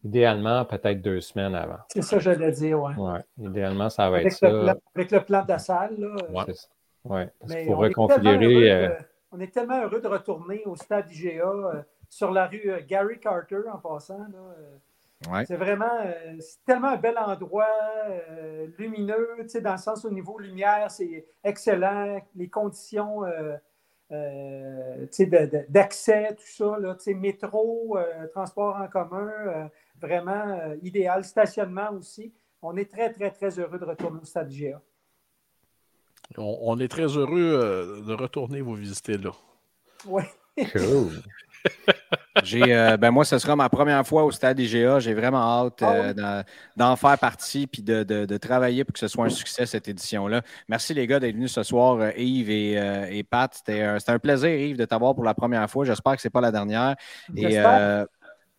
Idéalement, 0.03 0.63
peut-être 0.65 1.01
deux 1.01 1.21
semaines 1.21 1.55
avant. 1.55 1.79
C'est 1.89 2.01
ça, 2.01 2.19
j'allais 2.19 2.51
dire, 2.51 2.81
oui. 2.81 2.93
Ouais. 2.97 3.19
Idéalement, 3.39 3.89
ça 3.89 4.09
va 4.09 4.21
être 4.21 4.31
ça. 4.31 4.75
avec 4.95 5.11
le 5.11 5.21
plan 5.21 5.43
de 5.43 5.49
la 5.49 5.59
salle, 5.59 5.95
là. 5.97 6.15
Oui, 6.29 6.43
ouais. 7.05 7.29
parce 7.39 7.53
faut 7.65 7.75
reconfigurer. 7.75 8.71
Euh, 8.71 8.89
on 9.31 9.39
est 9.39 9.53
tellement 9.53 9.81
heureux 9.81 9.99
de 9.99 10.07
retourner 10.07 10.63
au 10.65 10.75
stade 10.75 11.11
IGA 11.11 11.43
euh, 11.43 11.81
sur 12.09 12.31
la 12.31 12.47
rue 12.47 12.69
euh, 12.69 12.79
Gary 12.87 13.19
Carter 13.19 13.61
en 13.73 13.79
passant. 13.79 14.19
Là, 14.19 15.43
C'est 15.45 15.55
vraiment 15.55 15.85
c'est 16.39 16.63
tellement 16.65 16.89
un 16.89 16.97
bel 16.97 17.17
endroit, 17.17 17.65
lumineux, 18.77 19.47
dans 19.61 19.71
le 19.71 19.77
sens 19.77 20.05
au 20.05 20.11
niveau 20.11 20.37
lumière, 20.37 20.91
c'est 20.91 21.25
excellent. 21.43 22.21
Les 22.35 22.49
conditions 22.49 23.23
d'accès, 25.69 26.35
tout 26.35 26.45
ça, 26.45 26.77
là, 26.79 26.95
métro, 27.15 27.97
transport 28.31 28.77
en 28.77 28.87
commun, 28.87 29.69
vraiment 29.99 30.59
euh, 30.59 30.75
idéal. 30.81 31.23
Stationnement 31.23 31.91
aussi. 31.91 32.33
On 32.61 32.75
est 32.75 32.89
très, 32.89 33.11
très, 33.13 33.31
très 33.31 33.59
heureux 33.59 33.77
de 33.77 33.85
retourner 33.85 34.19
au 34.21 34.25
stade 34.25 34.49
GA. 34.49 34.81
On, 36.37 36.77
est 36.79 36.89
très 36.89 37.05
heureux 37.05 37.39
euh, 37.39 38.01
de 38.01 38.13
retourner 38.13 38.61
vous 38.61 38.75
visiter 38.75 39.17
là. 39.17 39.31
Oui. 40.05 40.23
J'ai, 42.43 42.75
euh, 42.75 42.97
ben 42.97 43.11
moi, 43.11 43.25
ce 43.25 43.39
sera 43.39 43.55
ma 43.55 43.69
première 43.69 44.05
fois 44.05 44.23
au 44.23 44.31
stade 44.31 44.59
IGA. 44.59 44.99
J'ai 44.99 45.13
vraiment 45.13 45.65
hâte 45.65 45.81
ah 45.81 46.43
d'en 46.75 46.95
faire 46.95 47.17
partie 47.17 47.67
puis 47.67 47.81
de, 47.81 48.37
travailler 48.37 48.83
pour 48.83 48.93
que 48.93 48.99
ce 48.99 49.07
soit 49.07 49.25
un 49.25 49.29
succès, 49.29 49.65
cette 49.65 49.87
édition-là. 49.87 50.41
Merci 50.67 50.93
les 50.93 51.07
gars 51.07 51.19
d'être 51.19 51.35
venus 51.35 51.51
ce 51.51 51.63
soir, 51.63 52.11
Yves 52.17 52.49
et, 52.49 53.23
Pat. 53.23 53.53
C'était, 53.53 53.81
un 53.81 54.19
plaisir, 54.19 54.49
Yves, 54.49 54.77
de 54.77 54.85
t'avoir 54.85 55.15
pour 55.15 55.23
la 55.23 55.33
première 55.33 55.69
fois. 55.69 55.85
J'espère 55.85 56.15
que 56.15 56.21
ce 56.21 56.27
n'est 56.27 56.31
pas 56.31 56.41
la 56.41 56.51
dernière. 56.51 56.95
Et, 57.35 57.57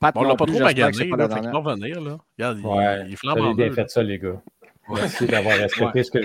Pat 0.01 0.15
on 0.17 0.23
l'a 0.23 0.37
pas 0.37 0.47
trop 0.47 0.61
magané, 0.61 1.09
là, 1.09 1.29
fait 1.29 1.41
va 1.41 1.75
venir, 1.75 2.01
là. 2.01 2.19
Regarde, 2.39 2.61
ouais, 2.61 3.01
il, 3.07 3.11
il 3.11 3.17
flambe 3.17 3.41
en 3.41 3.55
bien 3.55 3.73
fait 3.73 3.91
ça, 3.91 4.03
les 4.03 4.19
gars. 4.19 4.41
Merci 4.89 5.27
d'avoir 5.27 5.57
respecté 5.57 6.03
ce 6.05 6.11
que... 6.11 6.19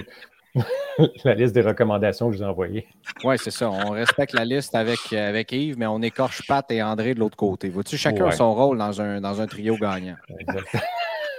la 1.26 1.34
liste 1.34 1.56
des 1.56 1.62
recommandations 1.62 2.28
que 2.28 2.34
je 2.34 2.38
vous 2.40 2.44
ai 2.44 2.48
envoyées. 2.48 2.88
Oui, 3.24 3.38
c'est 3.40 3.52
ça. 3.52 3.70
On 3.70 3.92
respecte 3.92 4.34
la 4.34 4.46
liste 4.46 4.76
avec, 4.76 5.12
avec 5.12 5.52
Yves, 5.52 5.78
mais 5.78 5.88
on 5.88 6.02
écorche 6.02 6.46
Pat 6.48 6.70
et 6.72 6.84
André 6.84 7.16
de 7.16 7.20
l'autre 7.20 7.38
côté. 7.38 7.70
Vois-tu, 7.70 7.98
chacun 7.98 8.28
a 8.28 8.32
son 8.32 8.54
rôle 8.54 8.78
dans 8.78 9.02
un, 9.02 9.20
dans 9.20 9.42
un 9.42 9.48
trio 9.48 9.76
gagnant. 9.78 10.16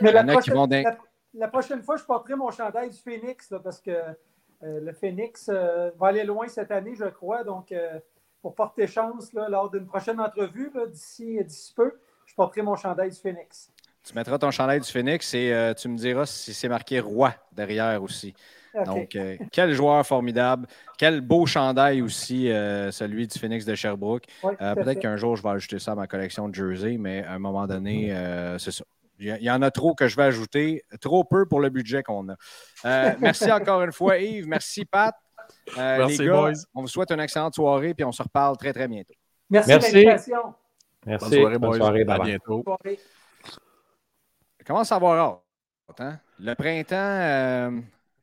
mais 0.01 0.12
la 0.12 0.25
prochaine, 0.25 0.85
la, 1.35 1.49
prochaine, 1.49 1.83
fois, 1.83 1.97
je 1.97 2.05
porterai 2.05 2.35
mon 2.35 2.51
chandail 2.51 2.90
du 2.90 2.99
Phoenix 2.99 3.51
là, 3.51 3.61
parce 3.61 3.81
que 3.81 3.92
euh, 3.92 4.81
le 4.81 4.92
Phoenix 4.92 5.49
euh, 5.53 5.90
va 5.99 6.09
aller 6.09 6.25
loin 6.25 6.49
cette 6.49 6.73
année, 6.73 6.94
je 6.97 7.05
crois. 7.05 7.44
Donc, 7.44 7.70
euh, 7.70 8.01
pour 8.42 8.55
porter 8.55 8.88
chance 8.88 9.33
là, 9.33 9.49
lors 9.49 9.70
d'une 9.70 9.87
prochaine 9.87 10.20
entrevue 10.20 10.73
d'ici 10.88 11.38
peu, 11.77 11.92
je 12.26 12.34
porterai 12.34 12.62
mon 12.62 12.76
chandail 12.76 13.10
du 13.10 13.16
Phoenix. 13.16 13.70
Tu 14.04 14.14
mettras 14.14 14.38
ton 14.38 14.50
chandail 14.50 14.80
du 14.80 14.90
Phoenix 14.90 15.32
et 15.32 15.52
euh, 15.52 15.72
tu 15.72 15.88
me 15.88 15.96
diras 15.96 16.26
si 16.26 16.52
c'est 16.52 16.68
marqué 16.68 17.00
roi 17.00 17.34
derrière 17.52 18.02
aussi. 18.02 18.34
Donc, 18.87 19.14
euh, 19.14 19.37
quel 19.52 19.72
joueur 19.72 20.04
formidable. 20.04 20.66
Quel 20.98 21.20
beau 21.20 21.46
chandail 21.46 22.02
aussi, 22.02 22.50
euh, 22.50 22.90
celui 22.90 23.26
du 23.28 23.38
Phoenix 23.38 23.64
de 23.64 23.74
Sherbrooke. 23.74 24.24
Peut-être 24.42 25.00
qu'un 25.00 25.16
jour, 25.16 25.37
je 25.37 25.42
vais 25.42 25.50
ajouter 25.50 25.78
ça 25.78 25.92
à 25.92 25.94
ma 25.94 26.06
collection 26.06 26.48
de 26.48 26.54
jersey, 26.54 26.96
mais 26.98 27.24
à 27.24 27.34
un 27.34 27.38
moment 27.38 27.66
donné, 27.66 28.10
mm-hmm. 28.10 28.58
c'est 28.58 28.72
ça. 28.72 28.84
Il 29.20 29.42
y 29.42 29.50
en 29.50 29.62
a 29.62 29.70
trop 29.70 29.94
que 29.94 30.08
je 30.08 30.16
vais 30.16 30.24
ajouter, 30.24 30.82
trop 31.00 31.22
peu 31.22 31.46
pour 31.46 31.60
le 31.60 31.70
budget 31.70 32.02
qu'on 32.02 32.28
a. 32.30 33.14
merci 33.20 33.50
encore 33.50 33.80
une 33.82 33.92
fois, 33.92 34.18
Yves. 34.18 34.48
Merci, 34.48 34.84
Pat. 34.84 35.14
merci, 35.76 36.18
les 36.18 36.26
gars, 36.26 36.32
boys. 36.32 36.52
On 36.74 36.82
vous 36.82 36.88
souhaite 36.88 37.12
une 37.12 37.20
excellente 37.20 37.54
soirée, 37.54 37.94
puis 37.94 38.04
on 38.04 38.12
se 38.12 38.22
reparle 38.22 38.56
très, 38.56 38.72
très 38.72 38.88
bientôt. 38.88 39.14
Merci, 39.48 40.04
merci. 40.04 40.32
Merci. 41.06 41.30
Bonne 41.30 41.40
soirée, 41.40 41.58
Bonne 41.58 41.74
soirée 41.74 42.04
à 42.08 42.18
bientôt. 42.18 42.64
Comment 44.66 44.84
ça 44.84 44.98
va 44.98 45.08
hâte. 45.08 46.00
Hein? 46.00 46.18
Le 46.38 46.54
printemps, 46.54 46.96
euh, 46.96 47.80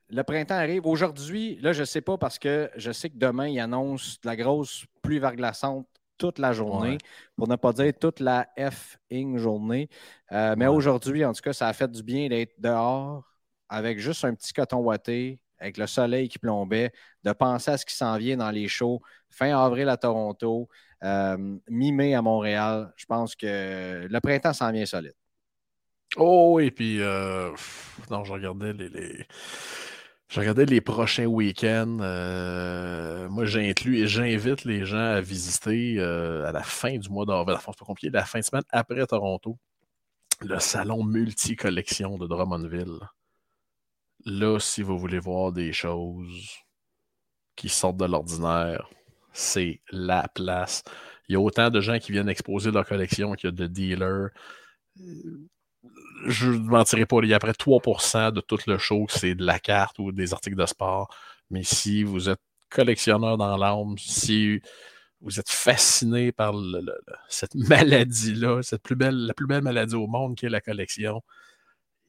le 0.09 0.23
printemps 0.23 0.55
arrive. 0.55 0.85
Aujourd'hui, 0.85 1.59
là, 1.61 1.73
je 1.73 1.81
ne 1.81 1.85
sais 1.85 2.01
pas 2.01 2.17
parce 2.17 2.39
que 2.39 2.69
je 2.75 2.91
sais 2.91 3.09
que 3.09 3.17
demain, 3.17 3.47
il 3.47 3.59
annonce 3.59 4.19
de 4.21 4.27
la 4.27 4.35
grosse 4.35 4.85
pluie 5.01 5.19
verglaçante 5.19 5.87
toute 6.17 6.37
la 6.37 6.53
journée, 6.53 6.99
pour 7.35 7.47
ne 7.47 7.55
pas 7.55 7.73
dire 7.73 7.93
toute 7.99 8.19
la 8.19 8.47
F-ing 8.55 9.37
journée. 9.37 9.89
Euh, 10.31 10.53
mais 10.55 10.67
aujourd'hui, 10.67 11.25
en 11.25 11.33
tout 11.33 11.41
cas, 11.41 11.51
ça 11.51 11.67
a 11.67 11.73
fait 11.73 11.89
du 11.89 12.03
bien 12.03 12.29
d'être 12.29 12.53
dehors 12.59 13.23
avec 13.67 13.97
juste 13.97 14.23
un 14.23 14.35
petit 14.35 14.53
coton 14.53 14.77
ouaté, 14.81 15.39
avec 15.61 15.77
le 15.77 15.87
soleil 15.87 16.27
qui 16.27 16.39
plombait, 16.39 16.91
de 17.23 17.31
penser 17.31 17.71
à 17.71 17.77
ce 17.77 17.85
qui 17.85 17.95
s'en 17.95 18.17
vient 18.17 18.35
dans 18.35 18.51
les 18.51 18.67
shows 18.67 19.01
fin 19.29 19.57
avril 19.57 19.87
à 19.89 19.97
Toronto, 19.97 20.67
euh, 21.03 21.57
mi-mai 21.69 22.13
à 22.13 22.21
Montréal. 22.21 22.91
Je 22.97 23.05
pense 23.05 23.35
que 23.35 24.07
le 24.09 24.19
printemps 24.19 24.53
s'en 24.53 24.71
vient 24.71 24.85
solide. 24.85 25.13
Oh, 26.17 26.59
et 26.59 26.71
puis, 26.71 27.01
euh, 27.01 27.51
non, 28.09 28.23
je 28.25 28.33
regardais 28.33 28.73
les, 28.73 29.25
Je 30.27 30.39
regardais 30.39 30.65
les 30.65 30.81
prochains 30.81 31.25
week-ends. 31.25 31.99
Euh, 32.01 33.29
moi, 33.29 33.45
j'inclus 33.45 33.99
et 33.99 34.07
j'invite 34.07 34.65
les 34.65 34.85
gens 34.85 34.97
à 34.97 35.21
visiter 35.21 36.01
à 36.01 36.51
la 36.51 36.63
fin 36.63 36.97
du 36.97 37.09
mois 37.09 37.25
d'avril, 37.25 37.55
la 37.55 37.73
pas 37.73 37.85
compliqué, 37.85 38.09
la 38.11 38.25
fin 38.25 38.39
de 38.39 38.43
semaine 38.43 38.63
après 38.71 39.05
Toronto, 39.05 39.57
le 40.41 40.59
salon 40.59 41.03
multi-collection 41.03 42.17
de 42.17 42.27
Drummondville. 42.27 42.99
Là, 44.25 44.59
si 44.59 44.81
vous 44.81 44.97
voulez 44.99 45.19
voir 45.19 45.51
des 45.51 45.73
choses 45.73 46.49
qui 47.55 47.69
sortent 47.69 47.97
de 47.97 48.05
l'ordinaire, 48.05 48.89
c'est 49.33 49.81
la 49.91 50.27
place. 50.33 50.83
Il 51.27 51.33
y 51.33 51.35
a 51.35 51.39
autant 51.39 51.69
de 51.69 51.79
gens 51.81 51.97
qui 51.99 52.11
viennent 52.11 52.29
exposer 52.29 52.71
leur 52.71 52.85
collection 52.85 53.33
qu'il 53.33 53.49
y 53.49 53.53
a 53.53 53.55
de 53.55 53.67
dealers. 53.67 54.29
Je 56.27 56.49
ne 56.49 56.57
mentirai 56.57 57.05
pas, 57.05 57.17
il 57.23 57.29
y 57.29 57.33
a 57.33 57.39
près 57.39 57.53
3% 57.53 58.31
de 58.31 58.41
tout 58.41 58.59
le 58.67 58.77
show 58.77 59.05
c'est 59.09 59.33
de 59.35 59.43
la 59.43 59.59
carte 59.59 59.97
ou 59.99 60.11
des 60.11 60.33
articles 60.33 60.57
de 60.57 60.65
sport. 60.65 61.13
Mais 61.49 61.63
si 61.63 62.03
vous 62.03 62.29
êtes 62.29 62.41
collectionneur 62.69 63.37
dans 63.37 63.57
l'âme, 63.57 63.97
si 63.97 64.61
vous 65.21 65.39
êtes 65.39 65.49
fasciné 65.49 66.31
par 66.31 66.53
cette 67.29 67.55
maladie-là, 67.55 68.61
la 68.61 69.33
plus 69.33 69.47
belle 69.47 69.61
maladie 69.63 69.95
au 69.95 70.07
monde 70.07 70.35
qui 70.35 70.45
est 70.45 70.49
la 70.49 70.61
collection, 70.61 71.21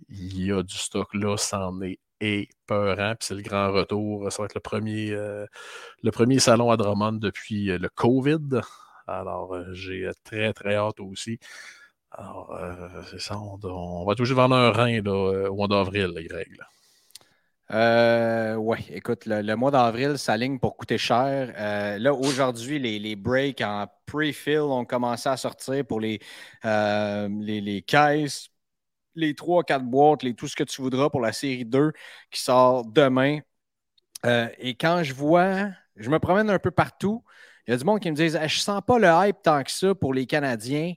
il 0.08 0.46
y 0.46 0.52
a 0.52 0.62
du 0.62 0.76
stock 0.76 1.12
là, 1.14 1.36
c'en 1.36 1.80
est 1.82 1.98
épeurant. 2.22 3.14
Puis 3.18 3.26
c'est 3.26 3.34
le 3.34 3.42
grand 3.42 3.72
retour. 3.72 4.30
Ça 4.32 4.42
va 4.42 4.46
être 4.46 4.54
le 4.54 4.60
premier, 4.60 5.10
euh, 5.12 5.46
le 6.02 6.10
premier 6.10 6.38
salon 6.38 6.70
à 6.70 6.76
Drummond 6.76 7.12
depuis 7.12 7.70
euh, 7.70 7.78
le 7.78 7.88
COVID. 7.88 8.60
Alors, 9.06 9.54
euh, 9.54 9.72
j'ai 9.74 10.08
très, 10.24 10.52
très 10.52 10.76
hâte 10.76 11.00
aussi. 11.00 11.38
Alors, 12.12 12.54
c'est 13.10 13.20
ça. 13.20 13.38
On, 13.38 14.04
va 14.04 14.14
toujours 14.14 14.36
vendre 14.36 14.54
un 14.54 14.70
rein 14.70 15.00
là, 15.02 15.50
au 15.50 15.56
mois 15.56 15.66
d'avril, 15.66 16.12
les 16.14 16.24
Greg. 16.24 16.58
oui, 18.58 18.78
écoute, 18.90 19.24
le, 19.24 19.54
mois 19.54 19.70
d'avril 19.70 20.18
s'aligne 20.18 20.58
pour 20.58 20.76
coûter 20.76 20.98
cher. 20.98 21.54
là, 21.98 22.12
aujourd'hui, 22.12 22.78
les, 22.78 22.98
les, 22.98 23.16
breaks 23.16 23.62
en 23.62 23.86
pre-fill 24.04 24.60
ont 24.60 24.84
commencé 24.84 25.30
à 25.30 25.38
sortir 25.38 25.86
pour 25.86 26.00
les, 26.00 26.20
les, 26.62 27.60
les 27.62 27.80
caisses 27.80 28.51
les 29.14 29.34
3-4 29.34 29.84
boîtes, 29.84 30.22
les, 30.22 30.34
tout 30.34 30.48
ce 30.48 30.56
que 30.56 30.64
tu 30.64 30.82
voudras 30.82 31.10
pour 31.10 31.20
la 31.20 31.32
série 31.32 31.64
2 31.64 31.92
qui 32.30 32.40
sort 32.40 32.84
demain. 32.86 33.40
Euh, 34.24 34.48
et 34.58 34.74
quand 34.74 35.02
je 35.02 35.14
vois, 35.14 35.68
je 35.96 36.10
me 36.10 36.18
promène 36.18 36.48
un 36.50 36.58
peu 36.58 36.70
partout, 36.70 37.24
il 37.66 37.72
y 37.72 37.74
a 37.74 37.76
du 37.76 37.84
monde 37.84 38.00
qui 38.00 38.10
me 38.10 38.16
dit 38.16 38.28
Je 38.28 38.38
je 38.48 38.58
sens 38.58 38.80
pas 38.86 38.98
le 38.98 39.08
hype 39.08 39.42
tant 39.42 39.62
que 39.62 39.70
ça 39.70 39.94
pour 39.94 40.14
les 40.14 40.26
Canadiens. 40.26 40.94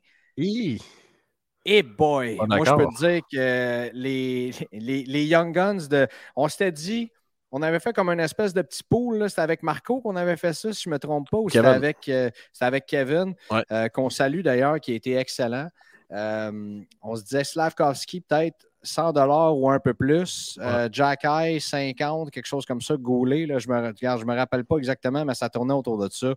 Et 1.67 1.81
boy, 1.81 2.37
Pas 2.37 2.45
moi 2.45 2.63
je 2.65 2.71
peux 2.73 2.85
te 2.85 2.97
dire 2.97 3.21
que 3.31 3.89
les, 3.93 4.51
les, 4.71 5.03
les 5.03 5.25
Young 5.25 5.53
Guns 5.53 5.87
de. 5.89 6.07
On 6.35 6.47
s'était 6.47 6.71
dit, 6.71 7.11
on 7.51 7.61
avait 7.63 7.79
fait 7.79 7.91
comme 7.93 8.09
une 8.09 8.19
espèce 8.19 8.53
de 8.53 8.61
petit 8.61 8.83
pool, 8.83 9.17
là, 9.17 9.29
c'était 9.29 9.41
avec 9.41 9.63
Marco 9.63 9.99
qu'on 10.01 10.15
avait 10.15 10.37
fait 10.37 10.53
ça, 10.53 10.73
si 10.73 10.83
je 10.83 10.89
ne 10.89 10.93
me 10.93 10.99
trompe 10.99 11.29
pas, 11.31 11.37
ou 11.37 11.49
c'était 11.49 11.65
avec, 11.65 12.07
euh, 12.09 12.29
c'était 12.51 12.65
avec 12.65 12.85
Kevin, 12.85 13.33
Ouais. 13.49 13.63
euh, 13.71 13.87
qu'on 13.89 14.09
salue 14.11 14.41
d'ailleurs, 14.41 14.79
qui 14.79 14.91
a 14.91 14.95
été 14.95 15.15
excellent. 15.15 15.69
Euh, 16.11 16.81
on 17.01 17.15
se 17.15 17.23
disait 17.23 17.43
Slavkovski, 17.43 18.21
peut-être 18.21 18.65
100 18.83 19.51
ou 19.53 19.69
un 19.69 19.79
peu 19.79 19.93
plus. 19.93 20.59
Euh, 20.61 20.87
Jack 20.91 21.25
Eye, 21.25 21.59
50, 21.59 22.31
quelque 22.31 22.45
chose 22.45 22.65
comme 22.65 22.81
ça. 22.81 22.95
Goulet, 22.97 23.45
là, 23.45 23.57
je 23.59 23.67
me, 23.67 23.75
regarde, 23.87 24.19
je 24.21 24.25
me 24.25 24.35
rappelle 24.35 24.65
pas 24.65 24.77
exactement, 24.77 25.25
mais 25.25 25.33
ça 25.33 25.49
tournait 25.49 25.73
autour 25.73 25.97
de 25.97 26.09
ça. 26.11 26.33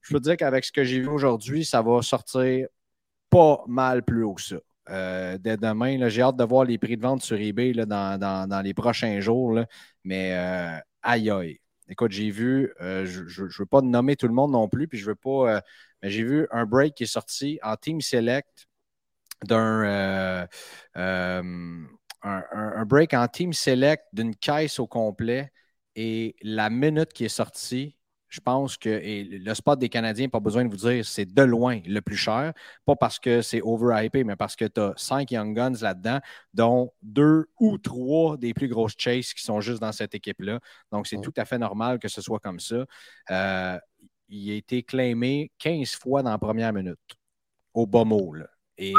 Je 0.00 0.14
peux 0.14 0.20
te 0.20 0.24
dire 0.24 0.36
qu'avec 0.36 0.64
ce 0.64 0.72
que 0.72 0.84
j'ai 0.84 1.00
vu 1.00 1.08
aujourd'hui, 1.08 1.64
ça 1.64 1.82
va 1.82 2.00
sortir 2.02 2.66
pas 3.30 3.62
mal 3.66 4.02
plus 4.02 4.24
haut 4.24 4.34
que 4.34 4.42
ça. 4.42 4.56
Euh, 4.90 5.36
dès 5.38 5.58
demain, 5.58 6.08
j'ai 6.08 6.22
hâte 6.22 6.36
de 6.36 6.44
voir 6.44 6.64
les 6.64 6.78
prix 6.78 6.96
de 6.96 7.02
vente 7.02 7.20
sur 7.22 7.36
eBay 7.38 7.74
là, 7.74 7.84
dans, 7.84 8.18
dans- 8.18 8.48
dans 8.48 8.62
les 8.62 8.72
prochains 8.72 9.20
jours. 9.20 9.52
là. 9.52 9.66
Mais 10.04 10.32
euh, 10.34 10.78
aïe 11.02 11.30
aïe. 11.30 11.58
Écoute, 11.90 12.12
j'ai 12.12 12.30
vu, 12.30 12.72
je 12.80 13.42
ne 13.42 13.58
veux 13.58 13.66
pas 13.66 13.80
nommer 13.82 14.16
tout 14.16 14.28
le 14.28 14.34
monde 14.34 14.52
non 14.52 14.68
plus, 14.68 14.88
puis 14.88 14.98
je 14.98 15.06
veux 15.06 15.14
pas. 15.14 15.62
Mais 16.02 16.10
j'ai 16.10 16.22
vu 16.24 16.46
un 16.50 16.66
break 16.66 16.94
qui 16.94 17.04
est 17.04 17.06
sorti 17.06 17.58
en 17.62 17.76
Team 17.76 18.00
Select 18.00 18.68
d'un. 19.44 19.84
euh, 19.84 20.46
euh, 20.96 21.42
un, 22.22 22.84
break 22.84 23.14
en 23.14 23.26
Team 23.28 23.52
Select 23.52 24.04
d'une 24.12 24.34
caisse 24.34 24.78
au 24.78 24.86
complet 24.86 25.52
et 25.94 26.36
la 26.42 26.70
minute 26.70 27.12
qui 27.12 27.24
est 27.24 27.28
sortie, 27.28 27.96
je 28.28 28.40
pense 28.40 28.76
que 28.76 28.88
et 28.90 29.24
le 29.24 29.54
spot 29.54 29.78
des 29.78 29.88
Canadiens, 29.88 30.28
pas 30.28 30.40
besoin 30.40 30.64
de 30.64 30.68
vous 30.70 30.76
dire, 30.76 31.04
c'est 31.04 31.24
de 31.24 31.42
loin 31.42 31.80
le 31.86 32.00
plus 32.00 32.16
cher. 32.16 32.52
Pas 32.84 32.94
parce 32.96 33.18
que 33.18 33.40
c'est 33.40 33.62
overhypé, 33.62 34.22
mais 34.24 34.36
parce 34.36 34.54
que 34.54 34.66
tu 34.66 34.80
as 34.80 34.92
cinq 34.96 35.30
Young 35.30 35.56
Guns 35.56 35.74
là-dedans, 35.80 36.20
dont 36.52 36.92
deux 37.02 37.46
ou 37.58 37.78
trois 37.78 38.36
des 38.36 38.52
plus 38.52 38.68
grosses 38.68 38.94
chases 38.98 39.32
qui 39.32 39.42
sont 39.42 39.60
juste 39.60 39.80
dans 39.80 39.92
cette 39.92 40.14
équipe-là. 40.14 40.60
Donc, 40.92 41.06
c'est 41.06 41.16
Mm. 41.16 41.22
tout 41.22 41.32
à 41.36 41.44
fait 41.46 41.58
normal 41.58 41.98
que 41.98 42.08
ce 42.08 42.20
soit 42.20 42.40
comme 42.40 42.60
ça. 42.60 42.84
Euh, 43.30 43.78
il 44.28 44.50
a 44.50 44.54
été 44.54 44.82
claimé 44.82 45.50
15 45.58 45.94
fois 45.94 46.22
dans 46.22 46.30
la 46.30 46.38
première 46.38 46.72
minute, 46.72 46.98
au 47.74 47.86
bas 47.86 48.04
mot. 48.04 48.32
là. 48.34 48.46
Et 48.76 48.92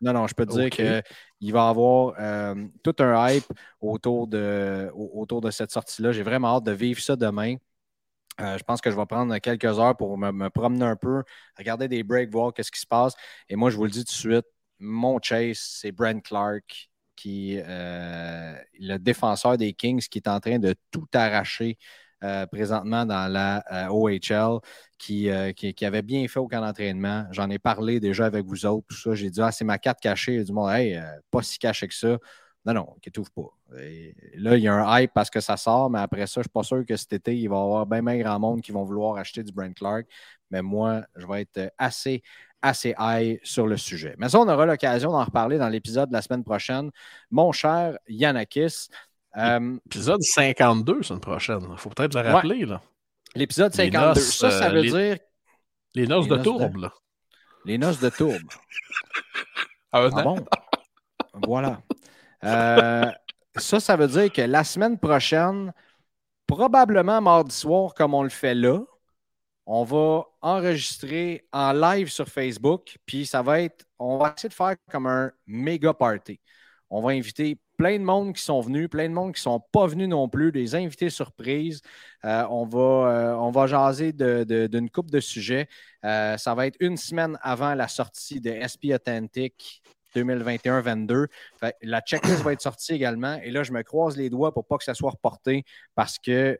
non, 0.00 0.12
non, 0.12 0.26
je 0.26 0.34
peux 0.34 0.46
te 0.46 0.52
dire 0.52 0.70
qu'il 1.40 1.52
va 1.52 1.66
y 1.66 1.70
avoir 1.70 2.14
euh, 2.18 2.66
tout 2.82 2.94
un 3.00 3.28
hype 3.30 3.46
autour 3.80 4.26
de, 4.28 4.90
au- 4.94 5.20
autour 5.22 5.40
de 5.40 5.50
cette 5.50 5.72
sortie-là. 5.72 6.12
J'ai 6.12 6.22
vraiment 6.22 6.56
hâte 6.56 6.64
de 6.64 6.72
vivre 6.72 7.00
ça 7.00 7.16
demain. 7.16 7.56
Euh, 8.40 8.56
je 8.56 8.62
pense 8.62 8.80
que 8.80 8.90
je 8.90 8.96
vais 8.96 9.06
prendre 9.06 9.36
quelques 9.38 9.64
heures 9.80 9.96
pour 9.96 10.16
me, 10.16 10.30
me 10.30 10.48
promener 10.50 10.84
un 10.84 10.94
peu, 10.96 11.24
regarder 11.56 11.88
des 11.88 12.04
breaks, 12.04 12.30
voir 12.30 12.54
qu'est-ce 12.54 12.70
qui 12.70 12.80
se 12.80 12.86
passe. 12.86 13.14
Et 13.48 13.56
moi, 13.56 13.70
je 13.70 13.76
vous 13.76 13.84
le 13.84 13.90
dis 13.90 14.04
tout 14.04 14.12
de 14.12 14.18
suite, 14.18 14.46
mon 14.78 15.18
chase, 15.20 15.58
c'est 15.58 15.90
Brent 15.90 16.20
Clark, 16.22 16.88
qui 17.16 17.58
euh, 17.58 18.54
le 18.78 18.96
défenseur 18.98 19.58
des 19.58 19.72
Kings, 19.72 20.06
qui 20.08 20.18
est 20.18 20.28
en 20.28 20.38
train 20.38 20.60
de 20.60 20.74
tout 20.92 21.08
arracher 21.14 21.76
euh, 22.24 22.46
présentement 22.46 23.06
dans 23.06 23.30
la 23.32 23.62
euh, 23.72 23.88
OHL, 23.90 24.60
qui, 24.98 25.30
euh, 25.30 25.52
qui, 25.52 25.72
qui 25.74 25.84
avait 25.84 26.02
bien 26.02 26.26
fait 26.28 26.40
au 26.40 26.48
camp 26.48 26.60
d'entraînement. 26.60 27.26
J'en 27.30 27.48
ai 27.50 27.58
parlé 27.58 28.00
déjà 28.00 28.26
avec 28.26 28.44
vous 28.44 28.66
autres, 28.66 28.86
tout 28.88 28.96
ça. 28.96 29.14
J'ai 29.14 29.30
dit, 29.30 29.40
ah, 29.40 29.52
c'est 29.52 29.64
ma 29.64 29.78
carte 29.78 30.00
cachée. 30.00 30.34
Il 30.34 30.52
a 30.52 30.78
euh, 30.78 31.20
pas 31.30 31.42
si 31.42 31.58
caché 31.58 31.86
que 31.88 31.94
ça. 31.94 32.18
Non, 32.66 32.74
non, 32.74 32.96
qui 33.00 33.10
t'ouvre 33.10 33.30
pas. 33.30 33.76
Là, 34.34 34.56
il 34.56 34.62
y 34.62 34.68
a 34.68 34.74
un 34.74 35.00
hype 35.00 35.12
parce 35.14 35.30
que 35.30 35.40
ça 35.40 35.56
sort, 35.56 35.88
mais 35.90 36.00
après 36.00 36.26
ça, 36.26 36.34
je 36.36 36.40
ne 36.40 36.42
suis 36.44 36.50
pas 36.50 36.62
sûr 36.64 36.84
que 36.84 36.96
cet 36.96 37.12
été, 37.12 37.36
il 37.36 37.48
va 37.48 37.56
y 37.56 37.58
avoir 37.60 37.86
bien, 37.86 38.02
bien 38.02 38.18
grand 38.18 38.38
monde 38.38 38.60
qui 38.60 38.72
vont 38.72 38.84
vouloir 38.84 39.16
acheter 39.16 39.42
du 39.42 39.52
Brent 39.52 39.72
Clark. 39.74 40.06
Mais 40.50 40.60
moi, 40.60 41.02
je 41.16 41.26
vais 41.26 41.42
être 41.42 41.72
assez, 41.78 42.22
assez 42.60 42.94
high 42.98 43.38
sur 43.42 43.66
le 43.66 43.76
sujet. 43.76 44.14
Mais 44.18 44.28
ça, 44.28 44.40
on 44.40 44.48
aura 44.48 44.66
l'occasion 44.66 45.12
d'en 45.12 45.24
reparler 45.24 45.58
dans 45.58 45.68
l'épisode 45.68 46.08
de 46.08 46.14
la 46.14 46.22
semaine 46.22 46.44
prochaine. 46.44 46.90
Mon 47.30 47.52
cher 47.52 47.96
Yanakis, 48.08 48.88
euh, 49.38 49.76
Épisode 49.86 50.22
52, 50.22 51.02
semaine 51.02 51.20
prochaine. 51.20 51.66
Il 51.70 51.78
faut 51.78 51.90
peut-être 51.90 52.14
le 52.20 52.30
rappeler. 52.30 52.64
Là. 52.66 52.82
l'épisode 53.34 53.72
Les 53.76 53.90
52, 53.90 54.06
noces, 54.20 54.36
ça, 54.36 54.50
ça 54.50 54.66
euh, 54.66 54.70
veut 54.70 54.80
les- 54.82 54.90
dire 54.90 55.18
Les 55.94 56.06
noces 56.06 56.24
Les 56.24 56.30
de 56.30 56.34
noces 56.36 56.44
tourbe. 56.44 56.76
de- 56.76 56.82
Là. 56.82 56.92
les 57.64 57.78
noces 57.78 58.00
de 58.00 58.08
tourbe. 58.10 58.42
Ah 59.92 60.06
an. 60.08 60.22
bon? 60.22 60.44
voilà. 61.46 61.80
Euh, 62.44 63.10
ça, 63.56 63.80
ça 63.80 63.96
veut 63.96 64.06
dire 64.06 64.30
que 64.30 64.42
la 64.42 64.62
semaine 64.62 64.98
prochaine, 64.98 65.72
probablement 66.46 67.20
mardi 67.22 67.54
soir, 67.54 67.94
comme 67.94 68.12
on 68.14 68.22
le 68.22 68.28
fait 68.28 68.54
là, 68.54 68.80
on 69.64 69.84
va 69.84 70.24
enregistrer 70.42 71.46
en 71.52 71.72
live 71.72 72.08
sur 72.10 72.28
Facebook, 72.28 72.96
puis 73.06 73.24
ça 73.26 73.42
va 73.42 73.60
être, 73.62 73.86
on 73.98 74.18
va 74.18 74.34
essayer 74.36 74.48
de 74.50 74.54
faire 74.54 74.76
comme 74.90 75.06
un 75.06 75.30
méga 75.46 75.92
party. 75.94 76.38
On 76.90 77.00
va 77.00 77.10
inviter 77.12 77.58
plein 77.78 77.98
de 77.98 78.04
monde 78.04 78.34
qui 78.34 78.42
sont 78.42 78.60
venus, 78.60 78.88
plein 78.90 79.08
de 79.08 79.14
monde 79.14 79.32
qui 79.32 79.38
ne 79.38 79.42
sont 79.42 79.60
pas 79.72 79.86
venus 79.86 80.08
non 80.08 80.28
plus, 80.28 80.52
des 80.52 80.74
invités 80.74 81.08
surprises. 81.10 81.80
Euh, 82.24 82.44
on, 82.50 82.66
va, 82.66 82.78
euh, 82.78 83.34
on 83.36 83.50
va 83.50 83.66
jaser 83.66 84.12
d'une 84.12 84.90
coupe 84.90 85.10
de 85.10 85.20
sujets. 85.20 85.68
Euh, 86.04 86.36
ça 86.36 86.54
va 86.54 86.66
être 86.66 86.76
une 86.80 86.96
semaine 86.96 87.38
avant 87.40 87.74
la 87.74 87.88
sortie 87.88 88.40
de 88.40 88.50
SP 88.60 88.92
Authentic 88.92 89.80
2021-22. 90.14 91.28
Fait 91.60 91.72
que 91.80 91.86
La 91.86 92.00
checklist 92.00 92.42
va 92.42 92.52
être 92.52 92.60
sortie 92.60 92.92
également. 92.94 93.38
Et 93.42 93.50
là, 93.50 93.62
je 93.62 93.72
me 93.72 93.82
croise 93.82 94.16
les 94.16 94.28
doigts 94.28 94.52
pour 94.52 94.66
pas 94.66 94.76
que 94.76 94.84
ça 94.84 94.94
soit 94.94 95.12
reporté 95.12 95.64
parce 95.94 96.18
que 96.18 96.58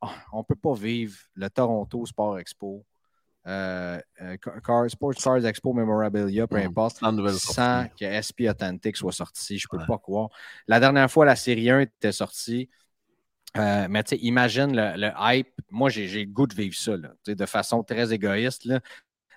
oh, 0.00 0.08
on 0.32 0.38
ne 0.38 0.42
peut 0.42 0.56
pas 0.56 0.74
vivre 0.74 1.16
le 1.34 1.48
Toronto 1.50 2.04
Sport 2.04 2.40
Expo, 2.40 2.84
euh, 3.46 3.98
euh, 4.20 4.36
Car- 4.64 4.88
Sports 4.90 5.14
Cars 5.14 5.44
Expo 5.44 5.72
Memorabilia, 5.72 6.46
peu 6.46 6.58
Mhm. 6.58 6.66
importe, 6.66 7.02
Sans 7.54 7.86
que 7.98 8.04
SP 8.04 8.48
Authentic 8.48 8.96
soit 8.96 9.12
sorti. 9.12 9.58
Je 9.58 9.66
ne 9.72 9.76
peux 9.76 9.82
Ouais. 9.82 9.86
pas 9.86 9.98
croire. 9.98 10.28
La 10.68 10.80
dernière 10.80 11.10
fois, 11.10 11.24
la 11.24 11.36
série 11.36 11.70
1 11.70 11.80
était 11.80 12.12
sortie. 12.12 12.68
Euh, 13.58 13.86
mais 13.90 14.02
tu 14.02 14.16
imagine 14.16 14.74
le, 14.74 14.94
le 14.96 15.10
hype. 15.18 15.48
Moi, 15.70 15.90
j'ai 15.90 16.06
le 16.24 16.30
goût 16.32 16.46
de 16.46 16.54
vivre 16.54 16.74
ça, 16.74 16.96
là, 16.96 17.12
de 17.26 17.46
façon 17.46 17.82
très 17.82 18.12
égoïste. 18.12 18.64
là. 18.64 18.80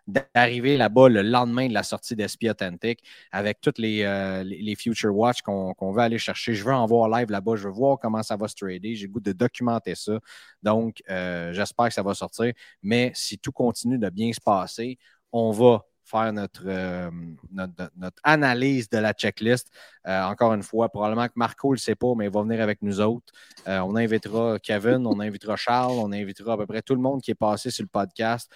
D'arriver 0.08 0.78
là-bas 0.78 1.10
le 1.10 1.24
lendemain 1.24 1.68
de 1.68 1.74
la 1.74 1.82
sortie 1.82 2.16
d'SP 2.16 2.46
Authentic 2.50 3.04
avec 3.32 3.60
toutes 3.60 3.80
les, 3.80 4.04
euh, 4.04 4.44
les, 4.44 4.76
Future 4.76 5.16
Watch 5.16 5.42
qu'on 5.42 5.74
qu'on 5.74 5.92
veut 5.92 6.02
aller 6.02 6.20
chercher. 6.20 6.54
Je 6.54 6.64
veux 6.64 6.74
en 6.74 6.86
voir 6.86 7.10
live 7.10 7.32
là-bas. 7.32 7.56
Je 7.56 7.68
veux 7.68 7.74
voir 7.74 7.98
comment 8.00 8.22
ça 8.22 8.36
va 8.36 8.48
se 8.48 8.56
trader. 8.56 8.96
J'ai 8.96 9.08
goût 9.08 9.20
de 9.20 9.32
documenter 9.32 9.96
ça. 9.96 10.20
Donc, 10.62 11.02
euh, 11.10 11.54
j'espère 11.54 11.88
que 11.88 11.94
ça 11.94 12.04
va 12.04 12.14
sortir. 12.14 12.54
Mais 12.84 13.12
si 13.16 13.40
tout 13.40 13.52
continue 13.52 13.98
de 13.98 14.10
bien 14.10 14.32
se 14.32 14.42
passer, 14.42 15.00
on 15.32 15.52
va 15.52 15.84
faire 16.06 16.32
notre, 16.32 16.64
euh, 16.66 17.10
notre, 17.52 17.92
notre- 17.98 18.22
analyse 18.24 18.90
de 18.90 19.00
la 19.00 19.12
checklist. 19.14 19.70
Euh, 20.08 20.24
encore 20.24 20.54
une 20.54 20.64
fois, 20.64 20.90
probablement 20.90 21.28
que 21.28 21.34
Marco 21.36 21.70
ne 21.70 21.74
le 21.74 21.80
sait 21.80 21.96
pas, 21.96 22.14
mais 22.16 22.26
il 22.26 22.32
va 22.32 22.44
venir 22.44 22.62
avec 22.62 22.82
nous 22.82 23.02
autres. 23.02 23.34
Euh, 23.68 23.80
on 23.80 23.96
invitera 23.96 24.60
Kevin, 24.60 25.06
on 25.08 25.20
invitera 25.20 25.56
Charles, 25.56 25.98
on 25.98 26.12
invitera 26.12 26.54
à 26.54 26.58
peu 26.58 26.68
près 26.68 26.82
tout 26.82 26.94
le 26.96 27.02
monde 27.02 27.22
qui 27.22 27.32
est 27.32 27.36
passé 27.36 27.72
sur 27.72 27.84
le 27.84 27.90
podcast. 27.90 28.52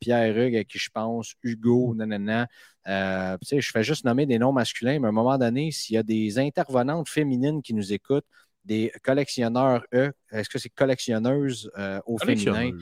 Pierre 0.00 0.36
Hugues, 0.36 0.56
à 0.56 0.64
qui 0.64 0.78
je 0.78 0.90
pense, 0.90 1.34
Hugo, 1.42 1.94
nanana. 1.94 2.48
Je 2.84 3.70
fais 3.72 3.84
juste 3.84 4.04
nommer 4.04 4.26
des 4.26 4.38
noms 4.38 4.52
masculins, 4.52 4.98
mais 4.98 5.06
à 5.06 5.10
un 5.10 5.12
moment 5.12 5.38
donné, 5.38 5.70
s'il 5.70 5.94
y 5.94 5.98
a 5.98 6.02
des 6.02 6.38
intervenantes 6.38 7.08
féminines 7.08 7.62
qui 7.62 7.74
nous 7.74 7.92
écoutent, 7.92 8.26
des 8.64 8.92
collectionneurs, 9.02 9.84
eux, 9.94 10.12
est-ce 10.30 10.48
que 10.48 10.58
c'est 10.58 10.68
collectionneuses 10.68 11.70
au 12.06 12.18
féminin? 12.18 12.72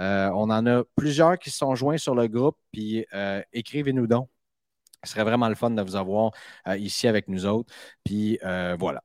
Euh, 0.00 0.30
on 0.34 0.50
en 0.50 0.66
a 0.66 0.84
plusieurs 0.96 1.38
qui 1.38 1.50
se 1.50 1.58
sont 1.58 1.74
joints 1.74 1.98
sur 1.98 2.14
le 2.14 2.26
groupe, 2.28 2.56
puis 2.72 3.06
euh, 3.14 3.42
écrivez-nous 3.52 4.06
donc. 4.06 4.28
Ce 5.04 5.12
serait 5.12 5.24
vraiment 5.24 5.48
le 5.48 5.56
fun 5.56 5.70
de 5.70 5.82
vous 5.82 5.96
avoir 5.96 6.30
euh, 6.68 6.76
ici 6.76 7.08
avec 7.08 7.26
nous 7.28 7.44
autres. 7.44 7.74
Puis 8.04 8.38
voilà. 8.78 9.02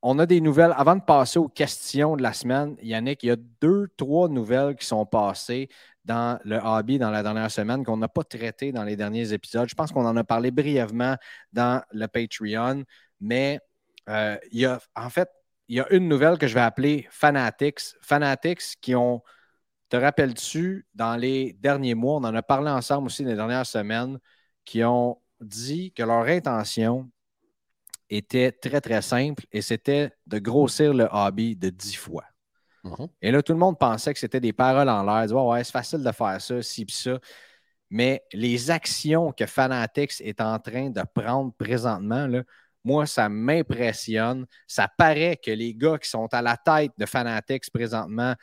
On 0.00 0.20
a 0.20 0.26
des 0.26 0.40
nouvelles. 0.40 0.72
Avant 0.76 0.94
de 0.94 1.02
passer 1.02 1.40
aux 1.40 1.48
questions 1.48 2.16
de 2.16 2.22
la 2.22 2.32
semaine, 2.32 2.76
Yannick, 2.80 3.24
il 3.24 3.26
y 3.26 3.30
a 3.32 3.36
deux, 3.60 3.88
trois 3.96 4.28
nouvelles 4.28 4.76
qui 4.76 4.86
sont 4.86 5.04
passées 5.04 5.68
dans 6.04 6.38
le 6.44 6.56
hobby 6.62 6.98
dans 6.98 7.10
la 7.10 7.24
dernière 7.24 7.50
semaine 7.50 7.84
qu'on 7.84 7.96
n'a 7.96 8.06
pas 8.06 8.22
traité 8.22 8.70
dans 8.70 8.84
les 8.84 8.94
derniers 8.94 9.32
épisodes. 9.32 9.68
Je 9.68 9.74
pense 9.74 9.90
qu'on 9.90 10.06
en 10.06 10.16
a 10.16 10.22
parlé 10.22 10.52
brièvement 10.52 11.16
dans 11.52 11.82
le 11.90 12.06
Patreon, 12.06 12.84
mais 13.20 13.58
il 14.06 14.38
y 14.52 14.66
a, 14.66 14.78
en 14.94 15.10
fait, 15.10 15.28
il 15.68 15.76
y 15.76 15.80
a 15.80 15.92
une 15.92 16.08
nouvelle 16.08 16.38
que 16.38 16.46
je 16.46 16.54
vais 16.54 16.60
appeler 16.60 17.06
Fanatics. 17.10 17.94
Fanatics 18.00 18.76
qui 18.80 18.94
ont, 18.94 19.22
te 19.88 19.96
rappelles-tu, 19.96 20.86
dans 20.94 21.16
les 21.16 21.52
derniers 21.54 21.94
mois, 21.94 22.16
on 22.16 22.24
en 22.24 22.34
a 22.34 22.42
parlé 22.42 22.70
ensemble 22.70 23.06
aussi 23.06 23.24
les 23.24 23.34
dernières 23.34 23.66
semaines, 23.66 24.18
qui 24.64 24.82
ont 24.84 25.20
dit 25.40 25.92
que 25.92 26.02
leur 26.02 26.24
intention 26.26 27.10
était 28.10 28.52
très, 28.52 28.80
très 28.80 29.02
simple 29.02 29.44
et 29.52 29.60
c'était 29.62 30.12
de 30.26 30.38
grossir 30.38 30.94
le 30.94 31.08
hobby 31.10 31.56
de 31.56 31.68
10 31.70 31.94
fois. 31.94 32.24
Mhm. 32.84 33.08
Et 33.20 33.30
là, 33.30 33.42
tout 33.42 33.52
le 33.52 33.58
monde 33.58 33.78
pensait 33.78 34.14
que 34.14 34.20
c'était 34.20 34.40
des 34.40 34.52
paroles 34.52 34.88
en 34.88 35.02
l'air. 35.02 35.30
Ouais, 35.30 35.42
ouais, 35.42 35.64
c'est 35.64 35.72
facile 35.72 36.02
de 36.02 36.12
faire 36.12 36.40
ça, 36.40 36.62
ci 36.62 36.84
pis 36.84 36.94
ça. 36.94 37.18
mais 37.90 38.22
les 38.32 38.70
actions 38.70 39.32
que 39.32 39.46
Fanatics 39.46 40.20
est 40.20 40.40
en 40.40 40.58
train 40.58 40.90
de 40.90 41.02
prendre 41.14 41.52
présentement, 41.54 42.26
là, 42.26 42.42
moi, 42.84 43.06
ça 43.06 43.28
m'impressionne. 43.28 44.46
Ça 44.66 44.88
paraît 44.96 45.36
que 45.36 45.50
les 45.50 45.74
gars 45.74 45.98
qui 45.98 46.08
sont 46.08 46.28
à 46.32 46.42
la 46.42 46.56
tête 46.56 46.92
de 46.98 47.06
Fanatics 47.06 47.70
présentement 47.72 48.34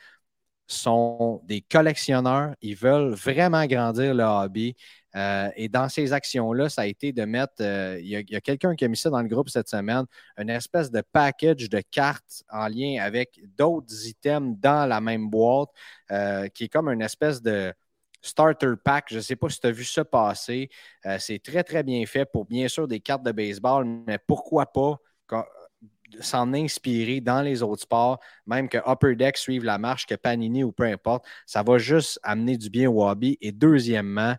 sont 0.66 1.40
des 1.44 1.60
collectionneurs. 1.60 2.54
Ils 2.60 2.76
veulent 2.76 3.14
vraiment 3.14 3.64
grandir 3.66 4.14
le 4.14 4.24
hobby. 4.24 4.74
Euh, 5.14 5.48
et 5.56 5.68
dans 5.68 5.88
ces 5.88 6.12
actions-là, 6.12 6.68
ça 6.68 6.82
a 6.82 6.86
été 6.86 7.12
de 7.12 7.24
mettre, 7.24 7.54
euh, 7.60 7.98
il 8.00 8.08
y 8.08 8.36
a, 8.36 8.40
quelqu'un 8.40 8.74
qui 8.74 8.84
a 8.84 8.88
mis 8.88 8.96
ça 8.96 9.08
dans 9.08 9.22
le 9.22 9.28
groupe 9.28 9.48
cette 9.48 9.68
semaine, 9.68 10.04
une 10.36 10.50
espèce 10.50 10.90
de 10.90 11.02
package 11.12 11.70
de 11.70 11.80
cartes 11.90 12.42
en 12.50 12.68
lien 12.68 12.98
avec 13.00 13.40
d'autres 13.56 14.06
items 14.06 14.58
dans 14.60 14.86
la 14.86 15.00
même 15.00 15.30
boîte, 15.30 15.70
euh, 16.10 16.48
qui 16.48 16.64
est 16.64 16.68
comme 16.68 16.88
une 16.88 17.02
espèce 17.02 17.40
de 17.40 17.72
starter 18.22 18.74
pack. 18.82 19.06
Je 19.10 19.16
ne 19.16 19.20
sais 19.20 19.36
pas 19.36 19.48
si 19.48 19.60
tu 19.60 19.66
as 19.66 19.72
vu 19.72 19.84
ça 19.84 20.04
passer. 20.04 20.70
C'est 21.18 21.42
très, 21.42 21.64
très 21.64 21.82
bien 21.82 22.04
fait 22.06 22.24
pour 22.24 22.44
bien 22.44 22.68
sûr 22.68 22.88
des 22.88 23.00
cartes 23.00 23.22
de 23.22 23.32
baseball, 23.32 23.86
mais 24.06 24.18
pourquoi 24.18 24.66
pas 24.66 24.98
s'en 26.20 26.52
inspirer 26.54 27.20
dans 27.20 27.42
les 27.42 27.62
autres 27.62 27.82
sports, 27.82 28.20
même 28.46 28.68
que 28.68 28.78
Upper 28.86 29.16
Deck 29.16 29.36
suive 29.36 29.64
la 29.64 29.78
marche, 29.78 30.06
que 30.06 30.14
Panini 30.14 30.64
ou 30.64 30.72
peu 30.72 30.84
importe. 30.84 31.24
Ça 31.46 31.62
va 31.62 31.78
juste 31.78 32.20
amener 32.22 32.56
du 32.56 32.70
bien 32.70 32.90
au 32.90 33.06
hobby. 33.06 33.38
Et 33.40 33.52
deuxièmement, 33.52 34.36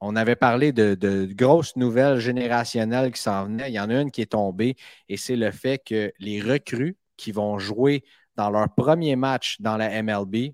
on 0.00 0.16
avait 0.16 0.36
parlé 0.36 0.72
de, 0.72 1.26
grosses 1.32 1.76
nouvelles 1.76 2.20
générationnelles 2.20 3.12
qui 3.12 3.20
s'en 3.20 3.46
venaient. 3.46 3.70
Il 3.70 3.74
y 3.74 3.80
en 3.80 3.90
a 3.90 4.00
une 4.00 4.10
qui 4.10 4.22
est 4.22 4.32
tombée 4.32 4.76
et 5.08 5.16
c'est 5.16 5.36
le 5.36 5.50
fait 5.50 5.78
que 5.84 6.12
les 6.18 6.40
recrues 6.40 6.96
qui 7.16 7.32
vont 7.32 7.58
jouer 7.58 8.04
dans 8.36 8.50
leur 8.50 8.72
premier 8.74 9.16
match 9.16 9.60
dans 9.60 9.76
la 9.76 10.02
MLB 10.02 10.52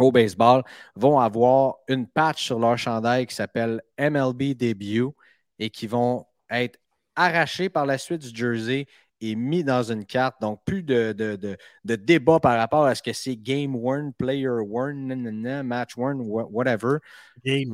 au 0.00 0.10
baseball 0.10 0.62
vont 0.96 1.20
avoir 1.20 1.76
une 1.88 2.06
patch 2.06 2.44
sur 2.44 2.58
leur 2.58 2.76
chandail 2.76 3.26
qui 3.26 3.34
s'appelle 3.34 3.80
MLB 3.98 4.54
Debut 4.54 5.10
et 5.58 5.70
qui 5.70 5.86
vont 5.86 6.26
être 6.50 6.78
arrachés 7.14 7.68
par 7.68 7.86
la 7.86 7.98
suite 7.98 8.22
du 8.22 8.36
jersey 8.36 8.86
et 9.20 9.34
mis 9.36 9.62
dans 9.62 9.82
une 9.82 10.04
carte. 10.04 10.40
Donc, 10.40 10.60
plus 10.64 10.82
de, 10.82 11.12
de, 11.12 11.96
débat 11.96 12.40
par 12.40 12.56
rapport 12.56 12.86
à 12.86 12.94
ce 12.94 13.02
que 13.02 13.12
c'est 13.12 13.36
game 13.36 13.76
worn, 13.76 14.12
player 14.14 14.48
worn, 14.48 15.62
match 15.62 15.96
worn, 15.96 16.20
whatever. 16.22 16.98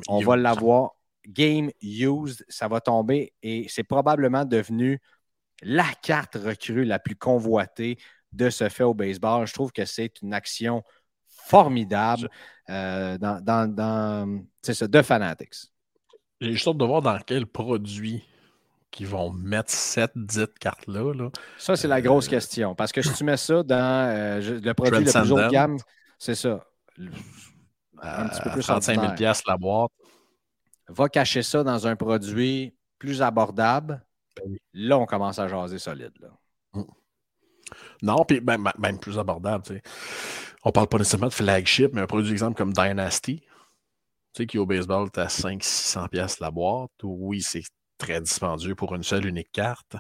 On 0.08 0.20
va 0.20 0.36
l'avoir. 0.36 0.90
Game 1.28 1.70
used, 1.82 2.44
ça 2.48 2.68
va 2.68 2.80
tomber 2.80 3.32
et 3.42 3.66
c'est 3.68 3.82
probablement 3.82 4.44
devenu 4.44 5.00
la 5.60 5.86
carte 6.00 6.36
recrue 6.36 6.84
la 6.84 7.00
plus 7.00 7.16
convoitée 7.16 7.98
de 8.30 8.48
ce 8.48 8.68
fait 8.68 8.84
au 8.84 8.94
baseball. 8.94 9.44
Je 9.44 9.52
trouve 9.52 9.72
que 9.72 9.84
c'est 9.84 10.22
une 10.22 10.32
action 10.32 10.84
formidable 11.47 12.28
euh, 12.68 13.16
dans, 13.18 13.40
dans, 13.40 13.72
dans 13.72 14.42
ça, 14.62 14.88
de 14.88 15.03
Fanatics. 15.03 15.70
J'ai 16.40 16.53
juste 16.53 16.66
hâte 16.66 16.76
de 16.76 16.84
voir 16.84 17.03
dans 17.03 17.18
quel 17.24 17.47
produit 17.47 18.24
qui 18.90 19.05
vont 19.05 19.30
mettre 19.30 19.70
cette 19.70 20.16
dite 20.16 20.59
carte-là. 20.59 21.14
Là. 21.14 21.30
Ça, 21.59 21.76
c'est 21.76 21.88
la 21.88 22.01
grosse 22.01 22.26
euh, 22.26 22.30
question. 22.30 22.74
Parce 22.74 22.92
que 22.92 23.03
si 23.03 23.12
tu 23.12 23.24
mets 23.24 23.36
ça 23.36 23.62
dans 23.62 24.11
euh, 24.11 24.61
le 24.61 24.74
produit 24.74 25.05
le 25.05 25.12
plus 25.12 25.32
haut 25.32 25.38
de 25.38 25.49
gamme, 25.49 25.76
c'est 26.18 26.34
ça. 26.34 26.64
Un 28.03 28.28
petit 28.28 28.42
peu 28.42 28.51
plus 28.51 28.62
35 28.62 29.18
000 29.18 29.32
la 29.47 29.57
boîte. 29.57 29.90
Va 30.88 31.09
cacher 31.09 31.42
ça 31.42 31.62
dans 31.62 31.86
un 31.86 31.97
produit 31.97 32.74
plus 32.99 33.22
abordable. 33.22 34.05
Ben 34.36 34.57
là, 34.72 34.99
on 34.99 35.07
commence 35.07 35.38
à 35.38 35.49
jaser 35.49 35.78
solide. 35.78 36.12
Là. 36.20 36.28
Mm. 36.74 36.84
Non, 38.02 38.24
puis 38.24 38.40
même, 38.40 38.70
même, 38.78 38.98
plus 38.98 39.18
abordable. 39.18 39.64
Tu 39.64 39.74
sais. 39.74 39.82
On 40.64 40.72
parle 40.72 40.88
pas 40.88 40.98
nécessairement 40.98 41.28
de 41.28 41.32
flagship, 41.32 41.92
mais 41.92 42.00
un 42.00 42.06
produit 42.06 42.32
exemple 42.32 42.56
comme 42.56 42.72
Dynasty, 42.72 43.42
qui 44.44 44.58
au 44.58 44.66
baseball, 44.66 45.10
tu 45.10 45.20
as 45.20 45.28
500-600$ 45.28 46.40
la 46.40 46.50
boîte. 46.50 46.90
Oui, 47.02 47.40
c'est 47.40 47.62
très 47.96 48.20
dispendieux 48.20 48.74
pour 48.74 48.94
une 48.94 49.02
seule 49.02 49.26
unique 49.26 49.52
carte. 49.52 49.96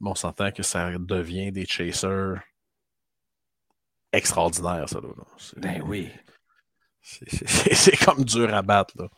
Mais 0.00 0.10
on 0.10 0.14
s'entend 0.14 0.50
que 0.52 0.62
ça 0.62 0.90
devient 0.98 1.52
des 1.52 1.66
chasers 1.66 2.40
extraordinaires, 4.12 4.88
ça. 4.88 5.00
Là. 5.00 5.08
Ben 5.56 5.82
oui. 5.86 6.10
C'est 7.02 7.96
comme 8.04 8.24
dur 8.24 8.52
à 8.52 8.62
battre. 8.62 8.94
Là. 8.98 9.08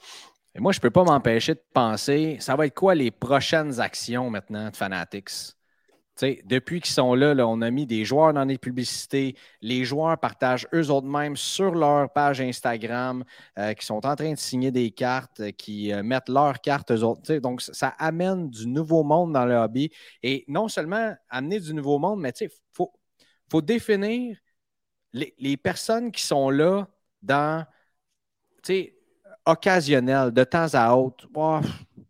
Et 0.54 0.60
moi, 0.60 0.72
je 0.72 0.78
ne 0.78 0.82
peux 0.82 0.90
pas 0.90 1.04
m'empêcher 1.04 1.54
de 1.54 1.62
penser, 1.72 2.36
ça 2.40 2.56
va 2.56 2.66
être 2.66 2.74
quoi 2.74 2.94
les 2.94 3.10
prochaines 3.10 3.80
actions 3.80 4.28
maintenant 4.28 4.70
de 4.70 4.76
Fanatics? 4.76 5.54
Depuis 6.20 6.80
qu'ils 6.80 6.92
sont 6.92 7.14
là, 7.14 7.34
on 7.46 7.60
a 7.62 7.70
mis 7.70 7.86
des 7.86 8.04
joueurs 8.04 8.32
dans 8.32 8.44
les 8.44 8.58
publicités. 8.58 9.36
Les 9.60 9.84
joueurs 9.84 10.18
partagent 10.18 10.66
eux 10.74 10.90
autres 10.90 11.06
mêmes 11.06 11.36
sur 11.36 11.74
leur 11.74 12.12
page 12.12 12.40
Instagram 12.40 13.24
euh, 13.58 13.72
qui 13.74 13.86
sont 13.86 14.04
en 14.04 14.16
train 14.16 14.32
de 14.32 14.38
signer 14.38 14.70
des 14.70 14.90
cartes, 14.90 15.40
euh, 15.40 15.50
qui 15.52 15.92
euh, 15.92 16.02
mettent 16.02 16.28
leurs 16.28 16.60
cartes 16.60 16.90
eux 16.90 17.04
autres. 17.04 17.34
Donc, 17.36 17.62
ça 17.62 17.88
amène 17.98 18.50
du 18.50 18.66
nouveau 18.66 19.04
monde 19.04 19.32
dans 19.32 19.46
le 19.46 19.54
hobby. 19.54 19.90
Et 20.22 20.44
non 20.48 20.68
seulement 20.68 21.14
amener 21.30 21.60
du 21.60 21.72
nouveau 21.72 21.98
monde, 21.98 22.20
mais 22.20 22.32
il 22.40 22.48
faut, 22.72 22.92
faut 23.50 23.62
définir 23.62 24.36
les, 25.12 25.56
personnes 25.56 26.10
qui 26.10 26.22
sont 26.22 26.50
là 26.50 26.86
dans 27.22 27.64
occasionnel, 29.46 30.30
de 30.30 30.44
temps 30.44 30.66
à 30.74 30.94
autre. 30.94 31.28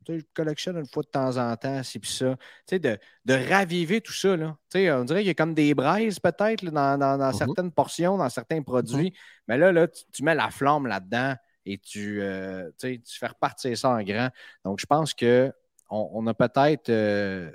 Je 0.09 0.25
collectionne 0.35 0.79
une 0.79 0.87
fois 0.87 1.03
de 1.03 1.09
temps 1.09 1.37
en 1.37 1.57
temps, 1.57 1.83
c'est 1.83 1.99
puis 1.99 2.11
ça. 2.11 2.37
De, 2.71 2.99
de 3.25 3.49
raviver 3.51 4.01
tout 4.01 4.13
ça. 4.13 4.37
Là. 4.37 4.57
On 4.75 5.05
dirait 5.05 5.21
qu'il 5.21 5.29
y 5.29 5.31
a 5.31 5.35
comme 5.35 5.55
des 5.55 5.75
braises 5.75 6.19
peut-être 6.19 6.65
dans, 6.65 6.99
dans, 6.99 7.19
mhm. 7.19 7.33
certaines 7.33 7.73
portions, 7.73 8.17
dans 8.17 8.29
certains 8.29 8.63
produits. 8.63 9.11
Mhm. 9.11 9.17
Mais 9.49 9.59
là, 9.59 9.73
là 9.73 9.89
tu, 9.89 10.23
mets 10.23 10.35
la 10.35 10.51
flamme 10.51 10.87
là-dedans 10.87 11.35
et 11.67 11.79
tu, 11.79 12.23
euh, 12.23 12.71
tu 12.79 13.01
fais 13.07 13.27
repartir 13.27 13.77
ça 13.77 13.91
en 13.91 14.03
grand. 14.03 14.31
Donc, 14.65 14.81
je 14.81 14.87
pense 14.87 15.15
qu'on 15.15 15.53
on 15.91 16.27
a 16.27 16.35
peut-être 16.35 16.89
euh, 16.89 17.51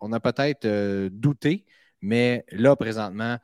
on 0.00 0.12
a 0.12 0.20
peut-être 0.20 0.64
euh, 0.66 1.08
douté, 1.10 1.64
mais 2.00 2.44
là, 2.50 2.76
présentement, 2.76 3.38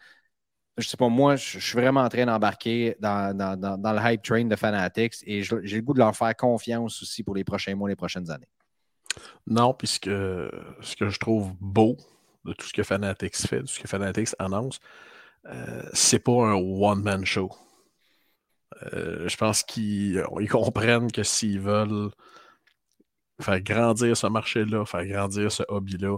je 0.79 0.89
sais 0.89 0.97
pas, 0.97 1.09
moi, 1.09 1.37
je, 1.37 1.59
suis 1.59 1.79
vraiment 1.79 2.01
en 2.01 2.09
train 2.09 2.25
d'embarquer 2.25 2.97
dans, 2.99 3.37
le 3.37 4.13
hype 4.13 4.23
train 4.23 4.45
de 4.45 4.57
Fanatics 4.57 5.17
et 5.27 5.43
j'ai 5.43 5.77
le 5.77 5.83
goût 5.83 5.93
de 5.93 5.99
leur 5.99 6.17
faire 6.17 6.35
confiance 6.35 7.03
aussi 7.03 7.23
pour 7.23 7.35
les 7.35 7.45
prochains 7.45 7.75
mois, 7.75 7.89
les 7.89 7.97
prochaines 7.97 8.31
années. 8.31 8.49
Non, 9.47 9.75
puisque 9.75 10.07
ce 10.07 10.97
que 10.99 11.09
je 11.09 11.19
trouve 11.19 11.53
beau 11.61 11.97
de 12.45 12.55
tout 12.55 12.67
ce 12.67 12.73
que 12.73 12.83
Fanatics 12.83 13.37
fait, 13.37 13.63
de 13.63 13.67
ce 13.67 13.79
que 13.79 13.87
Fanatics 13.87 14.31
annonce, 14.39 14.81
euh, 15.47 15.83
c'est 15.93 16.19
pas 16.21 16.47
un 16.47 16.55
one-man 16.55 17.25
show. 17.25 17.53
Euh, 18.95 19.29
je 19.29 19.37
pense 19.37 19.63
qu'ils 19.63 20.25
comprennent 20.51 21.13
que 21.13 21.23
s'ils 21.23 21.61
veulent 21.61 22.11
faire 23.41 23.61
grandir 23.61 24.17
ce 24.17 24.27
marché-là, 24.27 24.87
faire 24.87 25.07
grandir 25.07 25.53
ce 25.53 25.63
hobby-là, 25.69 26.17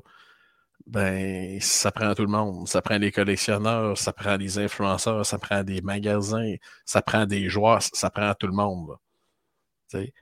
ben, 0.87 1.61
ça 1.61 1.91
prend 1.91 2.15
tout 2.15 2.23
le 2.23 2.29
monde. 2.29 2.69
Ça 2.69 2.83
prend 2.83 2.99
les 2.99 3.13
collectionneurs, 3.13 3.97
ça 3.97 4.13
prend 4.13 4.37
les 4.37 4.59
influenceurs, 4.59 5.25
ça 5.25 5.39
prend 5.39 5.63
des 5.65 5.81
magasins, 5.81 6.55
ça 6.85 7.03
prend 7.03 7.27
des 7.27 7.49
joueurs, 7.49 7.83
ça 7.83 8.11
prend 8.11 8.35
tout 8.35 8.47
le 8.47 8.53
monde. 8.53 8.97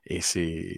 Et 0.07 0.21
c'est. 0.21 0.77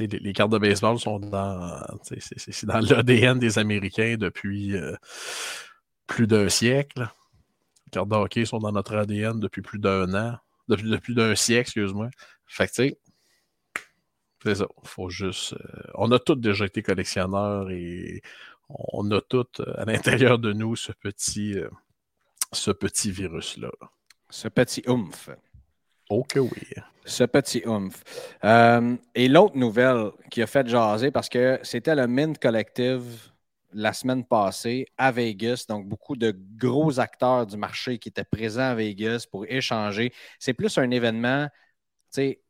Les, 0.00 0.06
les, 0.08 0.32
cartes 0.32 0.50
de 0.50 0.58
baseball 0.58 0.98
sont 0.98 1.20
dans, 1.20 1.80
c'est 2.02 2.66
dans 2.66 2.80
l'ADN 2.80 3.38
des 3.38 3.60
Américains 3.60 4.16
depuis 4.18 4.74
euh, 4.74 4.96
plus 6.08 6.26
d'un 6.26 6.48
siècle. 6.48 7.08
Les 7.86 7.90
cartes 7.92 8.08
de 8.08 8.16
hockey 8.16 8.44
sont 8.44 8.58
dans 8.58 8.72
notre 8.72 8.96
ADN 8.96 9.38
depuis 9.38 9.62
plus 9.62 9.78
d'un 9.78 10.12
an, 10.14 10.36
depuis, 10.66 10.90
depuis 10.90 11.14
d'un 11.14 11.36
siècle, 11.36 11.68
excuse-moi. 11.68 12.10
Fait 12.46 12.66
que, 12.66 12.72
tu 12.72 12.88
sais, 12.88 12.98
c'est 14.44 14.56
ça. 14.56 14.66
Faut 14.82 15.08
juste. 15.08 15.54
Euh, 15.54 15.82
on 15.94 16.12
a 16.12 16.18
tous 16.18 16.36
déjà 16.36 16.66
été 16.66 16.82
collectionneurs 16.82 17.70
et 17.70 18.20
on 18.68 19.10
a 19.10 19.20
tous 19.22 19.46
euh, 19.60 19.80
à 19.80 19.86
l'intérieur 19.86 20.38
de 20.38 20.52
nous 20.52 20.76
ce 20.76 20.92
petit, 20.92 21.58
euh, 21.58 21.70
ce 22.52 22.70
petit 22.70 23.10
virus-là. 23.10 23.70
Ce 24.28 24.48
petit 24.48 24.82
oomph. 24.86 25.30
Ok, 26.10 26.34
oui. 26.36 26.82
Ce 27.06 27.24
petit 27.24 27.62
oomph. 27.66 28.02
et 29.14 29.28
l'autre 29.28 29.56
nouvelle 29.56 30.10
qui 30.30 30.42
a 30.42 30.46
fait 30.46 30.68
jaser, 30.68 31.10
parce 31.10 31.30
que 31.30 31.58
c'était 31.62 31.94
le 31.94 32.06
Mint 32.06 32.38
Collective 32.38 33.30
la 33.72 33.92
semaine 33.92 34.24
passée 34.24 34.86
à 34.96 35.10
Vegas. 35.10 35.64
Donc, 35.68 35.86
beaucoup 35.86 36.16
de 36.16 36.36
gros 36.56 37.00
acteurs 37.00 37.46
du 37.46 37.56
marché 37.56 37.98
qui 37.98 38.10
étaient 38.10 38.24
présents 38.24 38.70
à 38.70 38.74
Vegas 38.74 39.26
pour 39.30 39.46
échanger. 39.46 40.12
C'est 40.38 40.54
plus 40.54 40.76
un 40.78 40.90
événement, 40.90 41.48
tu 41.48 41.52
sais, 42.10 42.43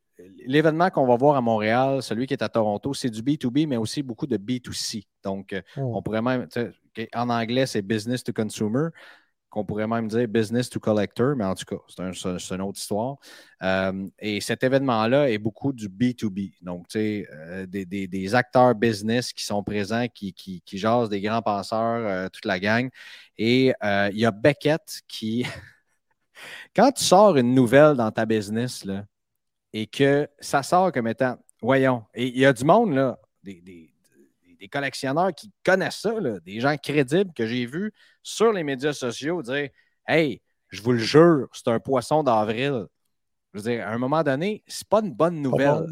l'événement 0.45 0.89
qu'on 0.89 1.05
va 1.05 1.15
voir 1.15 1.35
à 1.35 1.41
Montréal, 1.41 2.01
celui 2.01 2.27
qui 2.27 2.33
est 2.33 2.43
à 2.43 2.49
Toronto, 2.49 2.93
c'est 2.93 3.09
du 3.09 3.21
B2B, 3.21 3.67
mais 3.67 3.77
aussi 3.77 4.03
beaucoup 4.03 4.27
de 4.27 4.37
B2C. 4.37 5.05
Donc, 5.23 5.53
euh, 5.53 5.61
oh. 5.77 5.93
on 5.95 6.01
pourrait 6.01 6.21
même, 6.21 6.47
en 7.13 7.29
anglais, 7.29 7.65
c'est 7.65 7.81
business 7.81 8.23
to 8.23 8.31
consumer, 8.31 8.89
qu'on 9.49 9.65
pourrait 9.65 9.87
même 9.87 10.07
dire 10.07 10.27
business 10.27 10.69
to 10.69 10.79
collector, 10.79 11.35
mais 11.35 11.45
en 11.45 11.55
tout 11.55 11.65
cas, 11.65 11.81
c'est 11.87 12.55
une 12.55 12.61
autre 12.61 12.79
histoire. 12.79 13.17
Euh, 13.63 14.07
et 14.19 14.41
cet 14.41 14.63
événement-là 14.63 15.29
est 15.29 15.37
beaucoup 15.37 15.71
du 15.71 15.87
B2B. 15.87 16.53
Donc, 16.61 16.87
tu 16.87 16.99
sais, 16.99 17.27
euh, 17.31 17.65
des, 17.65 18.35
acteurs 18.35 18.75
business 18.75 19.33
qui 19.33 19.45
sont 19.45 19.63
présents, 19.63 20.07
qui, 20.13 20.33
qui, 20.33 20.61
qui 20.61 20.77
jasent, 20.77 21.09
des 21.09 21.21
grands 21.21 21.41
penseurs, 21.41 22.29
toute 22.31 22.45
la 22.45 22.59
gang. 22.59 22.89
Et 23.37 23.73
il 23.81 24.17
y 24.17 24.25
a 24.25 24.31
Beckett 24.31 25.01
qui, 25.07 25.45
quand 26.75 26.91
tu 26.91 27.03
sors 27.03 27.37
une 27.37 27.53
nouvelle 27.53 27.95
dans 27.95 28.11
ta 28.11 28.25
business, 28.25 28.83
là, 28.83 29.05
et 29.75 29.87
que 29.87 30.25
ça 30.39 30.63
sort 30.63 30.93
comme 30.93 31.07
étant, 31.07 31.37
voyons, 31.61 32.05
et 32.13 32.27
il 32.27 32.37
y 32.37 32.45
a 32.45 32.53
du 32.53 32.63
monde, 32.63 32.93
là, 32.93 33.19
des, 33.43 33.59
des- 33.59 33.91
des 34.57 34.69
collectionneurs 34.69 35.35
qui 35.35 35.51
connaissent 35.65 35.99
ça, 35.99 36.17
là, 36.17 36.39
des 36.39 36.61
gens 36.61 36.77
crédibles 36.77 37.33
que 37.33 37.45
j'ai 37.45 37.65
vus 37.65 37.91
sur 38.23 38.53
les 38.53 38.63
médias 38.63 38.93
sociaux 38.93 39.41
dire 39.41 39.67
Hey, 40.07 40.41
je 40.69 40.81
vous 40.81 40.93
le 40.93 40.99
jure, 40.99 41.49
c'est 41.51 41.67
un 41.67 41.79
poisson 41.81 42.23
d'avril. 42.23 42.85
Je 43.53 43.59
veux 43.59 43.69
dire, 43.69 43.85
à 43.85 43.91
un 43.91 43.97
moment 43.97 44.23
donné, 44.23 44.63
c'est 44.65 44.87
pas 44.87 45.01
une 45.01 45.11
bonne 45.11 45.41
nouvelle 45.41 45.87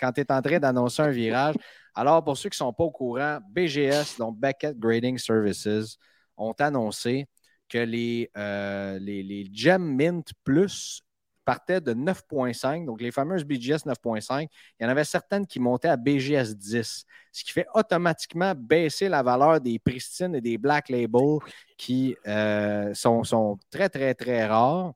quand, 0.00 0.12
tu 0.12 0.20
es 0.20 0.32
en 0.32 0.42
train 0.42 0.58
d'annoncer 0.58 1.02
un 1.02 1.10
virage. 1.10 1.54
Alors, 1.94 2.24
pour 2.24 2.36
ceux 2.36 2.48
qui 2.48 2.54
ne 2.54 2.66
sont 2.66 2.72
pas 2.72 2.84
au 2.84 2.90
courant, 2.90 3.38
BGS, 3.50 4.16
donc 4.18 4.36
Beckett 4.36 4.76
Grading 4.76 5.16
Services, 5.16 5.96
ont 6.36 6.54
annoncé 6.58 7.28
que 7.68 7.78
les, 7.78 8.28
euh, 8.36 8.98
les, 8.98 9.22
les 9.22 9.48
Gem 9.52 9.94
Mint 9.94 10.28
Plus 10.42 11.02
partaient 11.46 11.80
de 11.80 11.94
9.5, 11.94 12.84
donc 12.86 13.00
les 13.00 13.12
fameuses 13.12 13.44
BGS 13.44 13.86
9.5. 13.86 14.50
Il 14.80 14.84
y 14.84 14.86
en 14.86 14.90
avait 14.90 15.04
certaines 15.04 15.46
qui 15.46 15.60
montaient 15.60 15.88
à 15.88 15.96
BGS 15.96 16.56
10, 16.56 17.06
ce 17.32 17.44
qui 17.44 17.52
fait 17.52 17.66
automatiquement 17.74 18.54
baisser 18.56 19.08
la 19.08 19.22
valeur 19.22 19.60
des 19.62 19.78
pristines 19.78 20.34
et 20.34 20.42
des 20.42 20.58
black 20.58 20.90
labels 20.90 21.38
qui 21.78 22.16
euh, 22.26 22.92
sont, 22.94 23.24
sont 23.24 23.58
très, 23.70 23.88
très, 23.88 24.14
très 24.14 24.46
rares. 24.46 24.92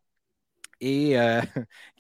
Et 0.83 1.19
euh, 1.19 1.43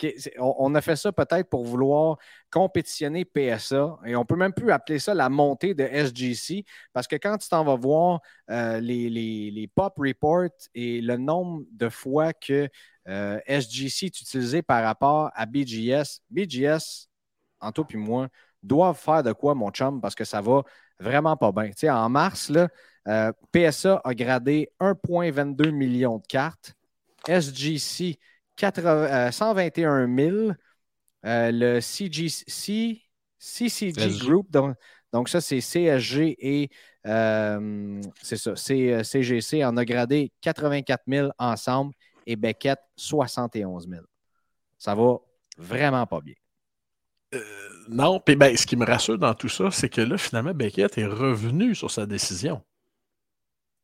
on 0.39 0.75
a 0.75 0.81
fait 0.81 0.97
ça 0.97 1.13
peut-être 1.13 1.51
pour 1.51 1.65
vouloir 1.65 2.17
compétitionner 2.51 3.25
PSA. 3.27 3.99
Et 4.07 4.17
on 4.17 4.25
peut 4.25 4.37
même 4.37 4.55
plus 4.55 4.71
appeler 4.73 4.99
ça 4.99 5.13
la 5.15 5.29
montée 5.29 5.75
de 5.75 5.85
SGC 5.85 6.65
parce 6.93 7.07
que 7.07 7.17
quand 7.17 7.37
tu 7.37 7.49
t'en 7.49 7.63
vas 7.65 7.77
voir 7.77 8.21
euh, 8.51 8.81
les, 8.81 9.11
les- 9.11 9.51
les 9.51 9.67
pop 9.69 9.95
reports 9.99 10.49
et 10.75 11.01
le 11.03 11.17
nombre 11.19 11.65
de 11.73 11.89
fois 11.91 12.33
que 12.33 12.69
euh, 13.09 13.39
SGC 13.47 14.07
est 14.07 14.21
utilisé 14.21 14.63
par 14.63 14.83
rapport 14.85 15.31
à 15.35 15.47
BGS, 15.47 16.21
BGS, 16.31 17.09
Anto 17.61 17.85
puis 17.85 17.99
moi, 17.99 18.29
doivent 18.63 18.99
faire 18.99 19.23
de 19.23 19.33
quoi, 19.33 19.55
mon 19.55 19.71
chum, 19.71 20.01
parce 20.01 20.15
que 20.15 20.25
ça 20.25 20.41
va 20.41 20.63
vraiment 20.99 21.37
pas 21.37 21.53
bien. 21.53 21.69
Tu 21.69 21.79
sais, 21.79 21.91
en 21.91 22.09
mars, 22.09 22.51
là, 22.51 22.69
euh, 23.09 23.33
PSA 23.53 24.01
a 24.05 24.15
gradé 24.15 24.71
1,22 24.81 25.71
million 25.71 26.19
de 26.19 26.27
cartes. 26.27 26.75
SGC, 27.27 28.19
80, 28.57 28.91
euh, 28.91 29.31
121 29.31 30.17
000. 30.17 30.53
Euh, 31.27 31.51
le 31.53 31.81
CGC, 31.81 33.03
CCG. 33.39 34.19
Group, 34.19 34.51
donc, 34.51 34.77
donc 35.13 35.29
ça, 35.29 35.41
c'est 35.41 35.61
CSG 35.61 36.37
et 36.39 36.71
euh, 37.07 38.01
c'est 38.23 38.37
ça, 38.37 38.55
CGC 38.57 39.65
en 39.65 39.77
a 39.77 39.85
gradé 39.85 40.33
84 40.41 41.03
000 41.07 41.29
ensemble 41.39 41.95
et 42.31 42.37
Beckett 42.37 42.79
71 42.97 43.89
000. 43.89 44.03
Ça 44.79 44.95
va 44.95 45.19
vraiment 45.59 46.07
pas 46.07 46.21
bien. 46.21 46.35
Non, 47.89 48.21
puis 48.21 48.37
ben, 48.37 48.57
ce 48.57 48.67
qui 48.67 48.77
me 48.77 48.87
rassure 48.87 49.19
dans 49.19 49.35
tout 49.35 49.49
ça, 49.49 49.71
c'est 49.73 49.89
que 49.89 50.01
là, 50.01 50.17
finalement, 50.17 50.55
Beckett 50.55 50.97
est 50.97 51.07
revenu 51.07 51.75
sur 51.75 51.91
sa 51.91 52.07
décision. 52.07 52.63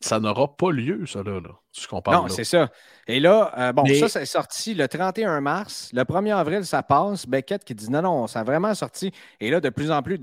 Ça 0.00 0.20
n'aura 0.20 0.56
pas 0.56 0.70
lieu, 0.70 1.06
ça, 1.06 1.22
là, 1.22 1.40
là 1.40 1.50
ce 1.72 1.88
qu'on 1.88 2.02
parle 2.02 2.22
Non, 2.22 2.28
c'est 2.28 2.44
ça. 2.44 2.70
Et 3.06 3.18
là, 3.18 3.52
euh, 3.56 3.72
bon, 3.72 3.82
Mais- 3.84 3.94
ça, 3.98 4.08
c'est 4.08 4.26
sorti 4.26 4.74
le 4.74 4.86
31 4.88 5.40
mars. 5.40 5.90
Le 5.92 6.04
1er 6.04 6.34
avril, 6.34 6.64
ça 6.64 6.82
passe. 6.82 7.26
Beckett 7.26 7.64
qui 7.64 7.74
dit 7.74 7.90
non, 7.90 8.02
non, 8.02 8.26
ça 8.26 8.40
a 8.40 8.44
vraiment 8.44 8.74
sorti. 8.74 9.10
Et 9.40 9.50
là, 9.50 9.60
de 9.60 9.68
plus 9.70 9.90
en 9.90 10.02
plus 10.02 10.18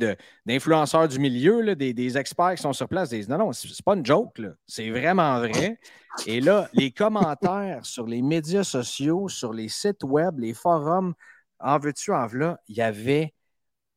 d'influenceurs 0.45 1.07
du 1.07 1.19
milieu, 1.19 1.61
là, 1.61 1.76
des, 1.76 1.93
des 1.93 2.17
experts 2.17 2.55
qui 2.55 2.61
sont 2.61 2.74
sur 2.74 2.88
place, 2.88 3.09
disent 3.09 3.30
non, 3.30 3.38
non, 3.38 3.51
c'est 3.51 3.84
pas 3.84 3.95
une 3.95 4.05
joke, 4.05 4.38
là. 4.39 4.49
c'est 4.67 4.89
vraiment 4.89 5.39
vrai. 5.39 5.80
Et 6.28 6.41
là, 6.41 6.70
les 6.74 6.91
commentaires 6.91 7.86
sur 7.86 8.05
les 8.05 8.22
médias 8.22 8.64
sociaux, 8.64 9.28
sur 9.30 9.53
les 9.53 9.70
sites 9.70 10.03
web, 10.03 10.39
les 10.39 10.53
forums, 10.53 11.14
en 11.59 11.80
veux-tu, 11.80 12.11
en 12.14 12.28
v'là, 12.28 12.59
il 12.68 12.78
y 12.78 12.82
avait 12.82 13.34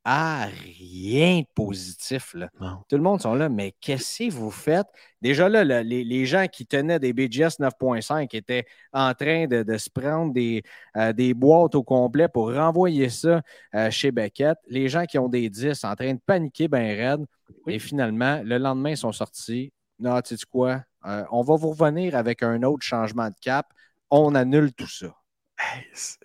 à 0.09 0.47
rien 0.47 1.41
de 1.41 1.47
positif. 1.53 2.33
Là. 2.35 2.49
Non. 2.61 2.79
Tout 2.89 2.97
le 2.97 3.03
monde 3.03 3.21
sont 3.21 3.35
là, 3.35 3.49
mais 3.49 3.75
qu'est-ce 3.81 4.29
que 4.29 4.33
vous 4.33 4.53
faites? 4.53 4.87
Déjà 5.21 5.49
là, 5.49 5.65
là, 5.65 5.83
les, 5.83 6.05
les 6.05 6.27
gens 6.27 6.47
qui 6.47 6.65
tenaient 6.65 7.01
des 7.01 7.13
BGS 7.13 7.59
9.5 7.59 8.29
étaient 8.37 8.67
en 8.93 9.13
train 9.15 9.49
de, 9.49 9.65
de 9.65 9.77
se 9.77 9.91
prendre 9.91 10.33
des, 10.33 10.63
euh, 10.97 11.13
des 11.13 11.35
boîtes 11.35 11.75
au 11.75 11.83
complet 11.83 12.29
pour 12.29 12.55
renvoyer 12.55 13.09
ça 13.09 13.43
euh, 13.75 13.91
chez 13.91 14.13
Beckett. 14.13 14.57
Les 14.69 14.89
gens 14.89 15.07
qui 15.07 15.19
ont 15.19 15.29
des 15.29 15.51
10 15.51 15.83
en 15.85 15.97
train 15.97 16.15
de 16.15 16.21
paniquer 16.25 16.69
bien 16.69 16.95
raide. 16.95 17.27
Et 17.67 17.81
finalement, 17.81 18.41
le 18.45 18.59
lendemain, 18.59 18.91
ils 18.91 18.97
sont 18.97 19.13
sortis. 19.13 19.73
Non, 19.99 20.21
tu 20.21 20.37
sais 20.37 20.47
quoi? 20.49 20.83
Euh, 21.07 21.25
on 21.31 21.43
va 21.43 21.57
vous 21.57 21.71
revenir 21.71 22.17
avec 22.17 22.43
un 22.43 22.63
autre 22.63 22.85
changement 22.85 23.29
de 23.29 23.37
cap. 23.41 23.73
On 24.11 24.35
annule 24.35 24.73
tout 24.73 24.89
ça. 24.89 25.15
Hey, 25.59 25.87
c'est-. 25.95 26.21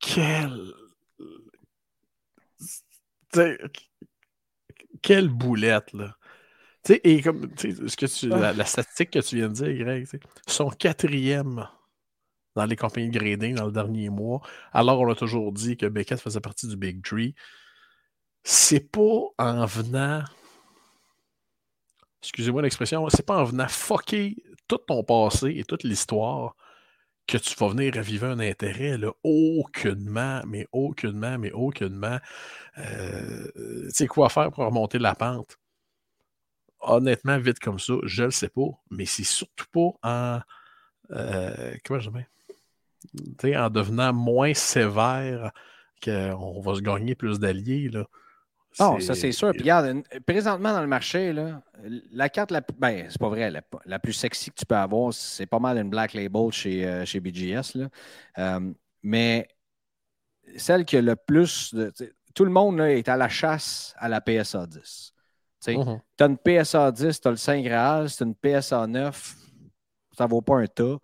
Quel. 0.00 0.72
T'sais, 3.30 3.58
Quelle 5.02 5.28
boulette, 5.28 5.92
là. 5.92 6.14
Tu 6.84 6.94
sais, 6.94 7.00
et 7.04 7.20
comme 7.20 7.50
ce 7.56 7.96
que 7.96 8.06
tu, 8.06 8.28
la, 8.28 8.52
la 8.52 8.64
statistique 8.64 9.10
que 9.10 9.18
tu 9.18 9.36
viens 9.36 9.48
de 9.48 9.54
dire, 9.54 9.84
Greg, 9.84 10.06
sont 10.46 10.70
quatrième 10.70 11.68
dans 12.54 12.64
les 12.64 12.76
compagnies 12.76 13.10
de 13.10 13.18
grading 13.18 13.54
dans 13.54 13.66
le 13.66 13.72
dernier 13.72 14.08
mois. 14.08 14.40
Alors, 14.72 15.00
on 15.00 15.10
a 15.10 15.14
toujours 15.14 15.52
dit 15.52 15.76
que 15.76 15.86
Beckett 15.86 16.20
faisait 16.20 16.40
partie 16.40 16.68
du 16.68 16.76
Big 16.76 17.04
Tree. 17.04 17.34
C'est 18.44 18.90
pas 18.90 19.26
en 19.38 19.66
venant. 19.66 20.22
Excusez-moi 22.22 22.62
l'expression, 22.62 23.08
c'est 23.08 23.24
pas 23.24 23.38
en 23.38 23.44
venant 23.44 23.68
fucker 23.68 24.36
tout 24.66 24.78
ton 24.78 25.02
passé 25.04 25.54
et 25.56 25.64
toute 25.64 25.84
l'histoire 25.84 26.56
que 27.26 27.36
tu 27.36 27.54
vas 27.56 27.68
venir 27.68 27.94
raviver 27.94 28.26
un 28.26 28.40
intérêt, 28.40 28.96
là, 28.96 29.12
aucunement, 29.22 30.42
mais 30.46 30.66
aucunement, 30.72 31.38
mais 31.38 31.52
aucunement. 31.52 32.18
Euh, 32.78 33.46
tu 33.84 33.90
sais 33.90 34.06
quoi 34.06 34.30
faire 34.30 34.50
pour 34.50 34.64
remonter 34.64 34.98
la 34.98 35.14
pente? 35.14 35.58
Honnêtement, 36.80 37.38
vite 37.38 37.58
comme 37.58 37.78
ça, 37.78 37.94
je 38.04 38.24
le 38.24 38.30
sais 38.30 38.48
pas, 38.48 38.70
mais 38.90 39.04
c'est 39.04 39.24
surtout 39.24 39.66
pas 39.72 39.90
en. 40.08 40.40
euh, 41.10 41.74
comment 41.84 42.00
je 42.00 42.10
dis? 43.42 43.56
En 43.56 43.70
devenant 43.70 44.12
moins 44.12 44.54
sévère 44.54 45.52
qu'on 46.02 46.60
va 46.60 46.74
se 46.74 46.80
gagner 46.80 47.14
plus 47.14 47.38
d'alliés. 47.38 47.88
Là. 47.88 48.06
Non, 48.80 49.00
ça 49.00 49.14
c'est 49.14 49.32
sûr. 49.32 49.50
Puis 49.52 49.60
regarde, 49.62 50.02
présentement 50.26 50.72
dans 50.72 50.80
le 50.80 50.86
marché, 50.86 51.32
là, 51.32 51.62
la 52.12 52.28
carte 52.28 52.50
la 52.50 52.62
plus. 52.62 52.76
Ben, 52.78 53.06
c'est 53.10 53.18
pas 53.18 53.28
vrai, 53.28 53.50
la, 53.50 53.62
la 53.84 53.98
plus 53.98 54.12
sexy 54.12 54.50
que 54.50 54.56
tu 54.56 54.66
peux 54.66 54.76
avoir, 54.76 55.12
c'est 55.12 55.46
pas 55.46 55.58
mal 55.58 55.78
une 55.78 55.90
Black 55.90 56.14
Label 56.14 56.50
chez, 56.52 56.86
euh, 56.86 57.04
chez 57.04 57.20
BGS. 57.20 57.74
Là. 57.76 57.88
Euh, 58.38 58.72
mais 59.02 59.48
celle 60.56 60.84
qui 60.84 60.96
a 60.96 61.02
le 61.02 61.16
plus 61.16 61.74
de. 61.74 61.92
Tout 62.34 62.44
le 62.44 62.50
monde 62.50 62.78
là, 62.78 62.90
est 62.92 63.08
à 63.08 63.16
la 63.16 63.28
chasse 63.28 63.94
à 63.98 64.08
la 64.08 64.20
PSA 64.20 64.66
10. 64.66 65.12
Tu 65.64 65.76
Mhm. 65.76 66.00
as 66.20 66.24
une 66.26 66.38
PSA 66.38 66.92
10, 66.92 67.20
tu 67.20 67.28
as 67.28 67.30
le 67.32 67.36
Saint 67.36 67.60
Graal, 67.62 68.08
c'est 68.08 68.24
une 68.24 68.34
PSA 68.34 68.86
9, 68.86 69.34
ça 70.16 70.26
vaut 70.26 70.40
pas 70.40 70.56
un 70.58 70.66
tas. 70.66 70.98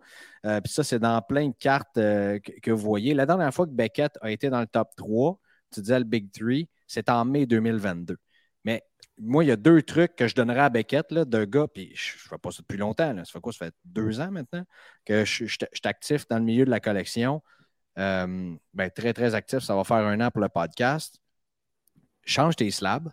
Euh, 0.45 0.61
Puis 0.61 0.71
ça, 0.71 0.83
c'est 0.83 0.99
dans 0.99 1.21
plein 1.21 1.49
de 1.49 1.55
cartes 1.59 1.95
que, 1.95 2.39
que 2.61 2.71
vous 2.71 2.77
voyez. 2.85 3.13
La 3.13 3.25
dernière 3.25 3.53
fois 3.53 3.65
que 3.65 3.71
Beckett 3.71 4.17
a 4.21 4.31
été 4.31 4.49
dans 4.49 4.61
le 4.61 4.67
top 4.67 4.89
3, 4.95 5.37
tu 5.73 5.81
disais 5.81 5.99
le 5.99 6.05
Big 6.05 6.31
3, 6.31 6.67
c'est 6.87 7.09
en 7.09 7.25
mai 7.25 7.45
2022. 7.45 8.17
Mais 8.63 8.83
moi, 9.17 9.43
il 9.43 9.47
y 9.47 9.51
a 9.51 9.55
deux 9.55 9.81
trucs 9.81 10.15
que 10.15 10.27
je 10.27 10.35
donnerais 10.35 10.61
à 10.61 10.69
Beckett, 10.69 11.11
là, 11.11 11.25
de 11.25 11.45
gars, 11.45 11.67
puis 11.67 11.91
je 11.95 12.15
ne 12.15 12.29
fais 12.29 12.37
pas 12.37 12.51
ça 12.51 12.61
depuis 12.61 12.77
longtemps. 12.77 13.13
là. 13.13 13.23
Ça 13.23 13.31
fait 13.31 13.39
quoi? 13.39 13.53
Ça 13.53 13.65
fait 13.65 13.75
deux 13.85 14.19
ans 14.19 14.31
maintenant 14.31 14.63
que 15.05 15.23
je, 15.23 15.45
suis 15.45 15.59
actif 15.83 16.27
dans 16.27 16.37
le 16.37 16.43
milieu 16.43 16.65
de 16.65 16.69
la 16.69 16.79
collection. 16.79 17.41
Euh, 17.97 18.55
ben, 18.73 18.89
très, 18.89 19.13
très 19.13 19.35
actif. 19.35 19.59
Ça 19.59 19.75
va 19.75 19.83
faire 19.83 19.97
un 19.97 20.19
an 20.19 20.31
pour 20.31 20.41
le 20.41 20.49
podcast. 20.49 21.19
Change 22.25 22.55
tes 22.55 22.71
slabs. 22.71 23.09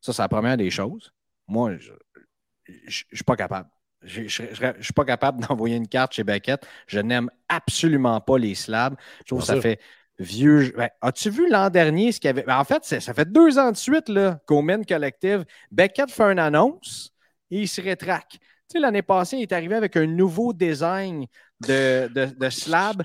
Ça, 0.00 0.12
c'est 0.12 0.22
la 0.22 0.28
première 0.28 0.56
des 0.56 0.70
choses. 0.70 1.12
Moi, 1.48 1.76
je 1.76 1.92
ne 1.92 2.90
suis 2.90 3.24
pas 3.24 3.36
capable. 3.36 3.68
Je 4.02 4.22
ne 4.22 4.82
suis 4.82 4.92
pas 4.94 5.04
capable 5.04 5.40
d'envoyer 5.46 5.76
une 5.76 5.88
carte 5.88 6.14
chez 6.14 6.24
Beckett. 6.24 6.66
Je 6.86 7.00
n'aime 7.00 7.30
absolument 7.48 8.20
pas 8.20 8.38
les 8.38 8.54
slabs. 8.54 8.96
Je 9.20 9.24
trouve 9.24 9.40
que 9.40 9.46
ça 9.46 9.54
sûr. 9.54 9.62
fait 9.62 9.80
vieux. 10.18 10.72
Ben, 10.76 10.90
As-tu 11.00 11.30
vu 11.30 11.48
l'an 11.50 11.70
dernier 11.70 12.12
ce 12.12 12.20
qu'il 12.20 12.28
y 12.28 12.30
avait? 12.30 12.42
Ben, 12.42 12.58
en 12.58 12.64
fait, 12.64 12.84
ça 12.84 13.14
fait 13.14 13.30
deux 13.30 13.58
ans 13.58 13.70
de 13.70 13.76
suite 13.76 14.10
qu'au 14.46 14.62
Men 14.62 14.84
Collective, 14.84 15.44
Beckett 15.70 16.10
fait 16.10 16.32
une 16.32 16.38
annonce 16.38 17.12
et 17.50 17.62
il 17.62 17.68
se 17.68 17.80
rétracte. 17.80 18.32
Tu 18.32 18.38
sais, 18.72 18.78
l'année 18.80 19.02
passée, 19.02 19.36
il 19.36 19.42
est 19.42 19.52
arrivé 19.52 19.74
avec 19.76 19.96
un 19.96 20.06
nouveau 20.06 20.52
design 20.52 21.26
de, 21.60 22.08
de, 22.12 22.26
de 22.26 22.50
slab. 22.50 23.02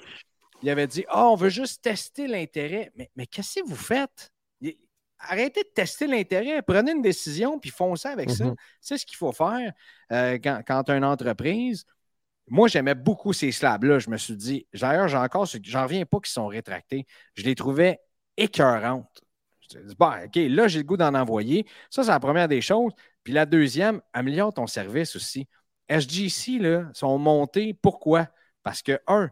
Il 0.63 0.69
avait 0.69 0.87
dit 0.87 1.05
Ah, 1.09 1.27
on 1.27 1.35
veut 1.35 1.49
juste 1.49 1.81
tester 1.81 2.27
l'intérêt. 2.27 2.91
Mais, 2.95 3.09
mais 3.15 3.27
qu'est-ce 3.27 3.61
que 3.61 3.67
vous 3.67 3.75
faites? 3.75 4.31
Arrêtez 5.23 5.61
de 5.61 5.69
tester 5.69 6.07
l'intérêt. 6.07 6.61
Prenez 6.63 6.93
une 6.93 7.01
décision 7.03 7.59
puis 7.59 7.69
foncez 7.69 8.07
avec 8.07 8.31
ça. 8.31 8.45
Mhm. 8.45 8.55
C'est 8.79 8.97
ce 8.97 9.05
qu'il 9.05 9.17
faut 9.17 9.31
faire 9.31 9.71
euh, 10.11 10.39
quand, 10.43 10.61
quand 10.65 10.89
une 10.89 11.05
entreprise. 11.05 11.85
Moi, 12.51 12.67
j'aimais 12.67 12.95
beaucoup 12.95 13.31
ces 13.31 13.51
slabs-là. 13.53 13.99
Je 13.99 14.09
me 14.09 14.17
suis 14.17 14.35
dit, 14.35 14.67
d'ailleurs, 14.73 15.07
j'ai 15.07 15.15
encore, 15.17 15.47
ce- 15.47 15.57
j'en 15.63 15.83
reviens 15.83 16.05
pas 16.05 16.19
qu'ils 16.19 16.33
sont 16.33 16.47
rétractés. 16.47 17.07
Je 17.35 17.43
les 17.43 17.55
trouvais 17.55 17.99
écœurantes. 18.35 19.21
Je 19.61 19.77
me 19.77 19.81
suis 19.83 19.89
dit, 19.89 19.95
bon, 19.97 20.11
OK, 20.25 20.35
là, 20.35 20.67
j'ai 20.67 20.79
le 20.79 20.83
goût 20.83 20.97
d'en 20.97 21.13
envoyer. 21.15 21.65
Ça, 21.89 22.03
c'est 22.03 22.11
la 22.11 22.19
première 22.19 22.49
des 22.49 22.59
choses. 22.59 22.91
Puis 23.23 23.31
la 23.31 23.45
deuxième, 23.45 24.01
améliore 24.11 24.53
ton 24.53 24.67
service 24.67 25.15
aussi. 25.15 25.47
SGC, 25.87 26.59
là, 26.59 26.89
sont 26.93 27.17
montés. 27.17 27.73
Pourquoi? 27.73 28.27
Parce 28.63 28.81
que, 28.81 28.99
un, 29.07 29.29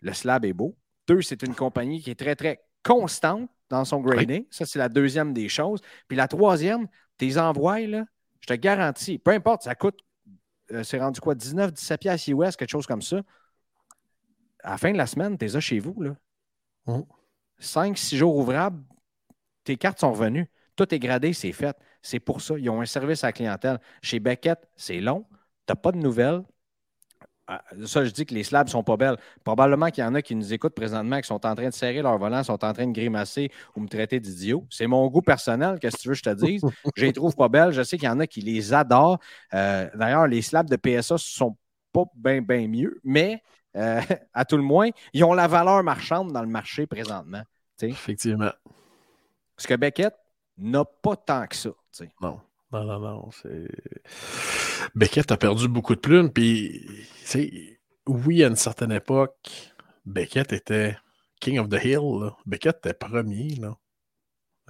le 0.00 0.12
slab 0.12 0.44
est 0.44 0.52
beau. 0.52 0.76
Deux, 1.06 1.22
c'est 1.22 1.42
une 1.42 1.54
compagnie 1.54 2.02
qui 2.02 2.10
est 2.10 2.18
très, 2.18 2.34
très 2.34 2.60
constante 2.82 3.48
dans 3.68 3.84
son 3.84 4.00
grading. 4.00 4.44
Ça, 4.50 4.66
c'est 4.66 4.78
la 4.80 4.88
deuxième 4.88 5.32
des 5.32 5.48
choses. 5.48 5.80
Puis 6.08 6.16
la 6.16 6.26
troisième, 6.26 6.88
tes 7.16 7.38
envois, 7.38 7.80
là, 7.80 8.04
je 8.40 8.46
te 8.46 8.54
garantis, 8.54 9.18
peu 9.18 9.30
importe, 9.30 9.62
ça 9.62 9.74
coûte, 9.76 10.00
c'est 10.82 10.98
rendu 10.98 11.20
quoi, 11.20 11.34
19, 11.34 11.72
17 11.72 12.00
piastres 12.00 12.28
US, 12.30 12.56
quelque 12.56 12.70
chose 12.70 12.86
comme 12.86 13.02
ça. 13.02 13.22
À 14.62 14.72
la 14.72 14.78
fin 14.78 14.92
de 14.92 14.98
la 14.98 15.06
semaine, 15.06 15.38
tu 15.38 15.46
es 15.46 15.48
là 15.48 15.60
chez 15.60 15.78
vous. 15.78 16.00
Là. 16.00 16.14
Mm. 16.86 17.02
5, 17.58 17.98
6 17.98 18.16
jours 18.16 18.36
ouvrables, 18.36 18.82
tes 19.64 19.76
cartes 19.76 20.00
sont 20.00 20.12
revenues. 20.12 20.50
Tout 20.76 20.94
est 20.94 20.98
gradé, 20.98 21.32
c'est 21.32 21.52
fait. 21.52 21.76
C'est 22.02 22.20
pour 22.20 22.40
ça. 22.40 22.58
Ils 22.58 22.70
ont 22.70 22.80
un 22.80 22.86
service 22.86 23.24
à 23.24 23.28
la 23.28 23.32
clientèle. 23.32 23.78
Chez 24.02 24.20
Beckett, 24.20 24.68
c'est 24.76 25.00
long. 25.00 25.26
Tu 25.30 25.36
n'as 25.72 25.76
pas 25.76 25.92
de 25.92 25.98
nouvelles. 25.98 26.42
Ah, 27.52 27.64
Ça, 27.84 28.04
je 28.04 28.10
dis 28.10 28.24
que 28.24 28.32
les 28.32 28.44
slabs 28.44 28.68
sont 28.68 28.84
pas 28.84 28.96
belles. 28.96 29.16
Probablement 29.42 29.90
qu'il 29.90 30.04
y 30.04 30.06
en 30.06 30.14
a 30.14 30.22
qui 30.22 30.36
nous 30.36 30.52
écoutent 30.52 30.76
présentement, 30.76 31.20
qui 31.20 31.26
sont 31.26 31.44
en 31.44 31.54
train 31.56 31.68
de 31.68 31.74
serrer 31.74 32.00
leur 32.00 32.16
volant, 32.16 32.44
sont 32.44 32.64
en 32.64 32.72
train 32.72 32.86
de 32.86 32.92
grimacer 32.92 33.50
ou 33.74 33.80
me 33.80 33.88
traiter 33.88 34.20
d'idiot. 34.20 34.64
C'est 34.70 34.86
mon 34.86 35.08
goût 35.08 35.20
personnel, 35.20 35.80
qu'est-ce 35.80 35.96
que 35.96 36.02
tu 36.02 36.08
veux 36.08 36.14
que 36.14 36.18
je 36.18 36.22
te 36.22 36.34
dise? 36.46 36.62
Je 36.96 37.06
les 37.06 37.12
trouve 37.12 37.34
pas 37.34 37.48
belles. 37.48 37.72
Je 37.72 37.82
sais 37.82 37.98
qu'il 37.98 38.06
y 38.06 38.10
en 38.10 38.20
a 38.20 38.28
qui 38.28 38.40
les 38.40 38.72
adorent. 38.72 39.18
Euh, 39.52 39.90
D'ailleurs, 39.96 40.28
les 40.28 40.42
slabs 40.42 40.70
de 40.70 40.76
PSA 40.76 41.18
sont 41.18 41.56
pas 41.92 42.04
bien, 42.14 42.40
bien 42.40 42.68
mieux, 42.68 43.00
mais 43.02 43.42
euh, 43.76 44.00
à 44.32 44.44
tout 44.44 44.56
le 44.56 44.62
moins, 44.62 44.90
ils 45.12 45.24
ont 45.24 45.34
la 45.34 45.48
valeur 45.48 45.82
marchande 45.82 46.32
dans 46.32 46.42
le 46.42 46.48
marché 46.48 46.86
présentement. 46.86 47.42
Effectivement. 47.82 48.52
Parce 49.56 49.66
que 49.66 49.74
Beckett 49.74 50.14
n'a 50.56 50.84
pas 50.84 51.16
tant 51.16 51.46
que 51.48 51.56
ça. 51.56 51.70
Non. 52.20 52.40
Non, 52.72 52.84
non, 52.84 53.00
non. 53.00 53.30
Beckett 54.94 55.32
a 55.32 55.36
perdu 55.36 55.68
beaucoup 55.68 55.94
de 55.94 56.00
plumes. 56.00 56.30
Puis, 56.32 56.86
oui, 58.06 58.44
à 58.44 58.48
une 58.48 58.56
certaine 58.56 58.92
époque, 58.92 59.72
Beckett 60.06 60.52
était 60.52 60.96
King 61.40 61.58
of 61.58 61.68
the 61.68 61.82
Hill. 61.84 62.20
là. 62.20 62.36
Beckett 62.46 62.76
était 62.78 62.94
premier. 62.94 63.56
Là. 63.56 63.76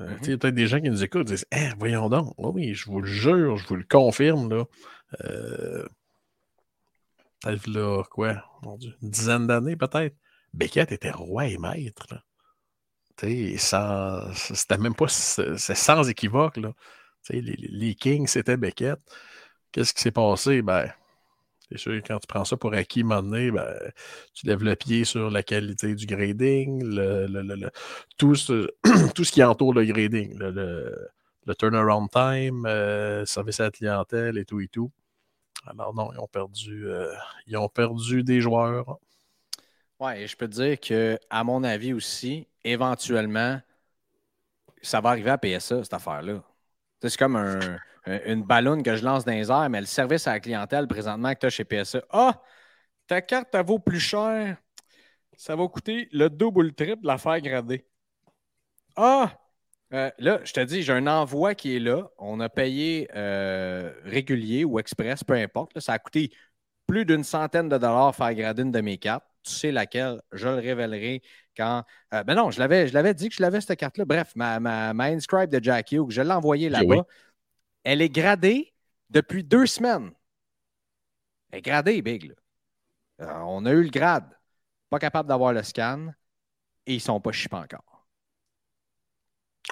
Euh, 0.01 0.09
Mhm. 0.09 0.19
Il 0.23 0.31
y 0.31 0.33
a 0.33 0.39
peut-être 0.39 0.55
des 0.55 0.67
gens 0.67 0.81
qui 0.81 0.89
nous 0.89 1.05
écoutent 1.05 1.29
et 1.31 1.35
disent 1.35 1.47
Hein, 1.53 1.73
voyons 1.79 2.09
donc. 2.09 2.33
Oui, 2.39 2.51
oui, 2.55 2.75
je 2.75 2.87
vous 2.91 3.01
le 3.03 3.07
jure, 3.07 3.57
je 3.59 3.67
vous 3.69 3.77
le 3.77 3.85
confirme. 3.85 4.49
Là. 4.49 4.65
Euh, 5.25 5.87
peut-être 7.43 7.67
là, 7.67 8.03
quoi, 8.11 8.43
mon 8.63 8.77
Dieu, 8.79 8.95
une 9.03 9.11
dizaine 9.11 9.47
d'années 9.47 9.77
peut-être. 9.77 10.17
Beckett 10.55 10.91
était 10.93 11.11
roi 11.11 11.47
et 11.49 11.59
maître. 11.59 12.07
là. 12.11 12.23
Sans- 13.59 14.33
C'était 14.35 14.79
même 14.79 14.95
pas. 14.95 15.07
C'est 15.09 15.57
sans 15.75 16.09
équivoque. 16.09 16.57
Là. 16.57 16.73
Les, 17.29 17.41
les 17.43 17.95
Kings, 17.95 18.27
c'était 18.27 18.57
Beckett. 18.57 18.99
Qu'est-ce 19.73 19.95
qui 19.95 20.01
s'est 20.01 20.11
passé? 20.11 20.63
Ben, 20.63 20.91
c'est 21.71 21.79
sûr, 21.79 21.93
quand 22.05 22.19
tu 22.19 22.27
prends 22.27 22.45
ça 22.45 22.57
pour 22.57 22.75
acquis, 22.75 23.05
moment 23.05 23.23
donné, 23.23 23.51
ben, 23.53 23.73
tu 24.35 24.47
lèves 24.47 24.65
le 24.65 24.75
pied 24.75 25.05
sur 25.05 25.31
la 25.31 25.45
qualité 25.45 25.95
du 25.95 26.05
grading, 26.05 26.83
tout, 28.19 28.35
ce, 28.35 29.31
qui 29.31 29.43
entoure 29.45 29.75
le 29.75 29.85
grading, 29.85 30.37
le, 30.39 31.55
turnaround 31.59 32.11
time, 32.11 32.67
euh, 32.67 33.25
service 33.25 33.61
à 33.61 33.65
la 33.65 33.71
clientèle 33.71 34.39
et 34.39 34.45
tout 34.45 34.61
et 34.61 34.69
tout. 34.69 34.91
Alors 35.67 35.95
non, 35.95 36.13
ils 36.13 36.19
ont 36.19 36.29
perdu, 36.29 36.89
euh, 36.89 37.13
ils 37.47 37.57
ont 37.57 37.69
perdu 37.69 38.25
des 38.25 38.41
joueurs. 38.41 38.99
Et 40.17 40.27
je 40.27 40.37
peux 40.37 40.49
te 40.49 40.55
dire 40.55 40.81
que, 40.81 41.19
à 41.29 41.45
mon 41.45 41.63
avis 41.63 41.93
aussi, 41.93 42.49
éventuellement, 42.65 43.61
ça 44.83 45.01
va 45.01 45.11
arriver 45.11 45.31
à 45.31 45.39
PSA, 45.39 45.85
cette 45.85 45.93
affaire-là. 45.93 46.43
C'est 47.03 47.17
comme 47.17 47.37
un- 47.37 47.79
un- 48.07 48.21
une 48.27 48.43
ballonne 48.43 48.83
que 48.83 48.97
je 48.97 49.05
lance 49.05 49.25
dans 49.25 49.33
les 49.33 49.51
airs, 49.51 49.69
mais 49.71 49.81
le 49.81 49.87
service 49.87 50.27
à 50.27 50.33
la 50.33 50.41
clientèle 50.41 50.87
présentement 50.87 51.33
que 51.35 51.41
tu 51.41 51.47
as 51.47 51.51
chez 51.51 51.65
PSA. 51.65 52.03
Ah, 52.11 52.43
ta 53.07 53.23
carte, 53.23 53.49
elle 53.55 53.67
vaut 53.67 53.79
plus 53.79 54.01
cher. 54.01 54.57
Ça 55.37 55.57
va 55.57 55.69
coûter 55.69 56.09
le 56.13 56.31
double 56.31 56.59
ou 56.61 56.63
le 56.63 56.73
triple 56.73 57.03
de 57.03 57.09
la 57.09 57.19
faire 57.19 57.41
grader. 57.41 57.87
Ah, 58.97 59.39
euh, 59.93 60.11
là, 60.19 60.41
je 60.45 60.53
te 60.53 60.61
dis, 60.61 60.83
j'ai 60.83 60.93
un 60.93 61.07
envoi 61.07 61.55
qui 61.55 61.77
est 61.77 61.81
là. 61.81 62.11
On 62.19 62.41
a 62.41 62.49
payé 62.49 63.09
euh, 63.17 63.93
régulier 64.05 64.65
ou 64.65 64.79
express, 64.79 65.25
peu 65.25 65.35
importe. 65.35 65.79
ça 65.81 65.95
a 65.95 65.99
coûté 65.99 66.31
plus 66.87 67.05
d'une 67.05 67.25
centaine 67.25 67.69
de 67.69 67.79
dollars 67.79 68.15
faire 68.17 68.35
grader 68.35 68.63
une 68.63 68.73
de 68.73 68.81
mes 68.81 68.99
cartes. 68.99 69.25
Tu 69.43 69.53
sais 69.53 69.73
laquelle, 69.73 70.21
je 70.33 70.49
le 70.49 70.57
révélerai 70.57 71.23
quand. 71.57 71.85
euh, 72.13 72.23
ben 72.25 72.35
non, 72.35 72.51
je 72.51 72.59
l'avais, 72.59 72.89
je 72.89 72.95
l'avais 72.95 73.15
dit 73.15 73.29
que 73.29 73.35
je 73.35 73.43
l'avais 73.43 73.61
cette 73.61 73.79
carte-là. 73.79 74.05
Bref, 74.05 74.33
ma, 74.37 74.61
ma, 74.61 74.93
ma 74.93 75.05
Inscribe 75.05 75.51
de 75.51 75.63
Jack 75.63 75.93
Hughes, 75.93 76.11
je 76.11 76.21
l'ai 76.21 76.33
envoyée 76.33 76.69
là-bas. 76.69 76.97
oui. 76.97 77.03
Elle 77.85 78.03
est 78.03 78.11
gradée 78.11 78.75
depuis 79.09 79.43
deux 79.43 79.67
semaines. 79.67 80.11
Elle 81.51 81.61
est 81.61 81.63
gradée, 81.63 82.03
Big. 82.03 82.29
là. 82.29 82.35
Euh, 83.23 83.41
on 83.47 83.65
a 83.67 83.73
eu 83.73 83.83
le 83.83 83.91
grade. 83.91 84.29
Pas 84.91 84.99
capable 84.99 85.29
d'avoir 85.29 85.53
le 85.53 85.63
scan 85.63 86.09
et 86.87 86.93
ils 86.95 86.97
ne 86.97 87.01
sont 87.01 87.21
pas 87.21 87.33
chippés 87.33 87.57
encore. 87.57 88.07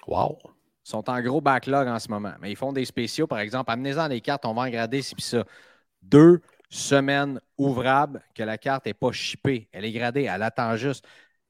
Wow! 0.07 0.39
Ils 0.45 0.91
sont 0.91 1.09
en 1.11 1.21
gros 1.21 1.41
backlog 1.41 1.89
en 1.89 1.99
ce 1.99 2.09
moment. 2.09 2.35
Mais 2.41 2.51
ils 2.51 2.57
font 2.57 2.73
des 2.73 2.85
spéciaux, 2.85 3.27
par 3.27 3.41
exemple. 3.41 3.71
Amenez-en 3.71 4.09
des 4.09 4.21
cartes, 4.21 4.45
on 4.47 4.55
va 4.55 4.63
en 4.63 4.71
grader, 4.71 5.03
c'est 5.03 5.21
ça. 5.21 5.45
Deux 6.03 6.41
semaines 6.69 7.41
ouvrables 7.57 8.23
que 8.35 8.43
la 8.43 8.59
carte 8.59 8.87
n'est 8.87 8.95
pas 8.95 9.13
chippée. 9.13 9.69
Elle 9.73 9.85
est 9.85 9.93
gradée, 9.93 10.25
elle 10.25 10.43
attend 10.43 10.77
juste. 10.77 11.07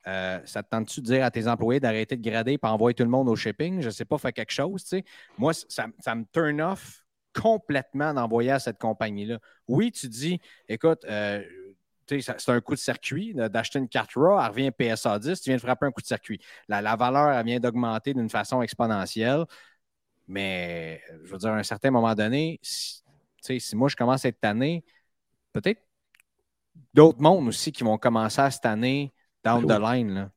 Euh, 0.06 0.40
ça 0.44 0.62
te 0.62 0.70
tente-tu 0.70 1.00
de 1.00 1.06
dire 1.06 1.24
à 1.24 1.30
tes 1.30 1.48
employés 1.48 1.80
d'arrêter 1.80 2.16
de 2.16 2.22
grader 2.22 2.52
et 2.52 2.66
envoyer 2.66 2.94
tout 2.94 3.02
le 3.02 3.10
monde 3.10 3.28
au 3.28 3.36
shipping? 3.36 3.80
Je 3.80 3.86
ne 3.86 3.90
sais 3.90 4.04
pas, 4.04 4.16
faire 4.16 4.32
quelque 4.32 4.52
chose. 4.52 4.82
tu 4.82 4.88
sais. 4.88 5.04
Moi, 5.36 5.52
ça, 5.52 5.86
ça 5.98 6.14
me 6.14 6.24
turn 6.32 6.60
off 6.60 7.04
complètement 7.34 8.14
d'envoyer 8.14 8.52
à 8.52 8.58
cette 8.58 8.78
compagnie-là. 8.78 9.38
Oui, 9.66 9.92
tu 9.92 10.08
dis, 10.08 10.40
écoute, 10.68 11.04
euh, 11.04 11.42
c'est 12.08 12.48
un 12.48 12.60
coup 12.60 12.74
de 12.74 12.80
circuit 12.80 13.34
d'acheter 13.34 13.78
une 13.78 13.88
carte 13.88 14.12
RAW, 14.14 14.40
elle 14.40 14.48
revient 14.48 14.70
PSA 14.70 15.18
10, 15.18 15.40
tu 15.40 15.50
viens 15.50 15.56
de 15.56 15.60
frapper 15.60 15.86
un 15.86 15.90
coup 15.90 16.00
de 16.00 16.06
circuit. 16.06 16.40
La, 16.68 16.96
valeur, 16.96 17.30
elle 17.30 17.44
vient 17.44 17.60
d'augmenter 17.60 18.14
d'une 18.14 18.30
façon 18.30 18.62
exponentielle. 18.62 19.44
Mais 20.26 21.02
je 21.24 21.32
veux 21.32 21.38
dire, 21.38 21.50
à 21.50 21.56
un 21.56 21.62
certain 21.62 21.90
moment 21.90 22.14
donné, 22.14 22.58
si, 22.62 23.02
si 23.40 23.76
moi 23.76 23.88
je 23.88 23.96
commence 23.96 24.22
cette 24.22 24.44
année, 24.44 24.84
peut-être 25.52 25.82
d'autres 26.94 27.20
mondes 27.20 27.48
aussi 27.48 27.72
qui 27.72 27.84
vont 27.84 27.98
commencer 27.98 28.40
à 28.40 28.50
cette 28.50 28.66
année 28.66 29.12
down 29.44 29.66
the 29.66 29.80
line. 29.80 30.14
Là. 30.14 30.30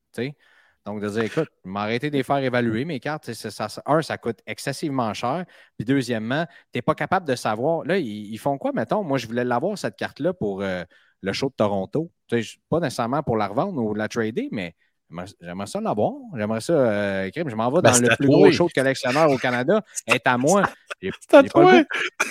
Donc, 0.86 1.00
de 1.00 1.10
dire, 1.10 1.24
écoute, 1.24 1.50
m'arrêter 1.64 2.10
de 2.10 2.18
les 2.18 2.24
faire 2.24 2.38
évaluer 2.38 2.86
mes 2.86 3.00
cartes. 3.00 3.32
Ça, 3.34 3.68
un, 3.86 4.02
ça 4.02 4.18
coûte 4.18 4.40
excessivement 4.48 5.14
cher. 5.14 5.46
Puis, 5.78 5.86
deuxièmement, 5.86 6.46
tu 6.46 6.78
n'es 6.78 6.82
pas 6.82 6.96
capable 6.96 7.28
de 7.28 7.36
savoir. 7.36 7.84
Là, 7.86 8.00
ils, 8.00 8.34
ils 8.34 8.40
font 8.40 8.58
quoi, 8.58 8.72
mettons? 8.74 9.04
Moi, 9.04 9.20
je 9.20 9.28
voulais 9.28 9.44
l'avoir, 9.44 9.78
cette 9.78 9.96
carte-là, 9.96 10.34
pour 10.34 10.64
euh, 10.64 10.84
le 11.22 11.34
show 11.34 11.50
de 11.50 11.54
Toronto. 11.54 12.12
Pas 12.70 12.80
nécessairement 12.80 13.22
pour 13.22 13.38
la 13.38 13.48
revendre 13.48 13.80
ou 13.80 13.94
la 13.94 14.08
trader, 14.08 14.50
mais 14.52 14.76
j'aimerais- 15.40 15.68
ça 15.68 15.82
l'avoir. 15.82 16.14
J'aimerais 16.36 16.62
ça. 16.62 16.74
euh, 16.74 17.30
je 17.36 17.56
m'en 17.56 17.70
vais 17.72 17.82
Ben, 17.82 17.92
dans 17.92 18.00
le 18.10 18.16
plus 18.16 18.28
gros 18.28 18.52
show 18.52 18.68
de 18.68 18.74
collectionneur 18.74 19.30
au 19.30 19.38
Canada. 19.38 19.84
Est 20.08 20.26
à 20.26 20.38
moi. 20.38 20.64
C'est 21.02 21.34
à 21.34 21.44
toi! 21.44 21.82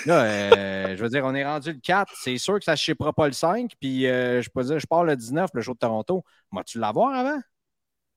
Là, 0.06 0.22
euh, 0.24 0.96
je 0.96 1.02
veux 1.02 1.08
dire, 1.08 1.24
on 1.24 1.34
est 1.34 1.44
rendu 1.44 1.72
le 1.72 1.80
4. 1.80 2.12
C'est 2.22 2.38
sûr 2.38 2.58
que 2.58 2.64
ça 2.64 2.72
ne 2.72 2.76
chippera 2.76 3.12
pas 3.12 3.26
le 3.26 3.32
5. 3.32 3.72
Puis, 3.80 4.06
euh, 4.06 4.40
je 4.42 4.48
peux 4.50 4.62
dire, 4.62 4.78
je 4.78 4.86
pars 4.86 5.04
le 5.04 5.16
19, 5.16 5.50
le 5.54 5.62
show 5.62 5.74
de 5.74 5.78
Toronto. 5.78 6.24
Vas-tu 6.52 6.78
l'avoir 6.78 7.12
avant? 7.14 7.40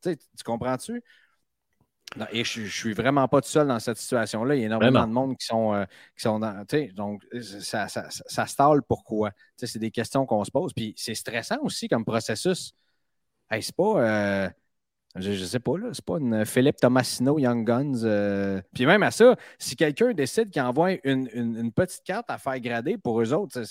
Tu 0.03 0.17
tu 0.17 0.43
comprends-tu? 0.43 1.01
Et 2.31 2.43
je, 2.43 2.61
je 2.65 2.77
suis 2.77 2.93
vraiment 2.93 3.27
pas 3.27 3.41
tout 3.41 3.49
seul 3.49 3.67
dans 3.67 3.79
cette 3.79 3.97
situation-là. 3.97 4.55
Il 4.55 4.59
y 4.59 4.63
a 4.63 4.65
énormément 4.67 5.07
de 5.07 5.13
monde 5.13 5.37
qui 5.37 5.45
sont, 5.47 5.73
euh, 5.73 5.85
qui 6.15 6.21
sont 6.21 6.39
dans. 6.39 6.63
tu 6.65 6.93
Donc, 6.93 7.23
ça, 7.41 7.87
ça, 7.87 8.09
ça, 8.11 8.23
ça 8.27 8.45
stalle 8.45 8.83
pourquoi? 8.83 9.31
Tu 9.57 9.65
C'est 9.65 9.79
des 9.79 9.89
questions 9.91 10.25
qu'on 10.25 10.43
se 10.43 10.51
pose. 10.51 10.73
Puis 10.73 10.93
c'est 10.95 11.15
stressant 11.15 11.57
aussi 11.63 11.87
comme 11.87 12.05
processus. 12.05 12.73
C'est 13.51 13.75
pas. 13.75 13.83
euh, 14.01 14.49
je, 15.15 15.33
je 15.33 15.45
sais 15.45 15.59
pas, 15.59 15.77
là. 15.77 15.89
C'est 15.93 16.05
pas 16.05 16.17
une 16.19 16.45
Philippe 16.45 16.77
Tomasino 16.77 17.39
Young 17.39 17.65
Guns. 17.67 18.03
euh, 18.03 18.61
Puis 18.73 18.85
même 18.85 19.03
à 19.03 19.11
ça, 19.11 19.35
si 19.59 19.75
quelqu'un 19.75 20.13
décide 20.13 20.49
qu'il 20.51 20.61
envoie 20.61 20.93
une, 21.05 21.29
une- 21.33 21.71
petite 21.73 22.03
carte 22.03 22.29
à 22.29 22.37
faire 22.39 22.59
grader 22.59 22.97
pour 22.97 23.21
eux 23.21 23.33
autres, 23.33 23.61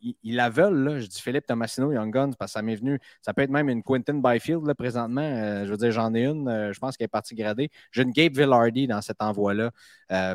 ils, 0.00 0.36
la 0.36 0.50
veulent, 0.50 0.84
là. 0.84 1.00
Je 1.00 1.06
dis 1.06 1.20
Philippe 1.20 1.46
Tomasino 1.46 1.92
Young 1.92 2.12
Guns 2.12 2.32
parce 2.38 2.52
que 2.52 2.58
ça 2.58 2.62
m'est 2.62 2.76
venu. 2.76 2.98
Ça 3.22 3.34
peut 3.34 3.42
être 3.42 3.50
même 3.50 3.68
une 3.68 3.82
Quentin 3.82 4.14
Byfield, 4.14 4.72
présentement. 4.74 5.20
Euh, 5.22 5.66
je 5.66 5.70
veux 5.70 5.76
dire, 5.76 5.90
j'en 5.92 6.14
ai 6.14 6.24
une. 6.26 6.72
je 6.72 6.78
pense 6.78 6.96
qu'elle 6.96 7.06
est 7.06 7.08
partie 7.08 7.34
gradée. 7.34 7.70
J'ai 7.92 8.02
une 8.02 8.12
Gabe 8.12 8.34
Villardy 8.36 8.86
dans 8.86 9.02
cet 9.02 9.22
envoi-là, 9.22 9.72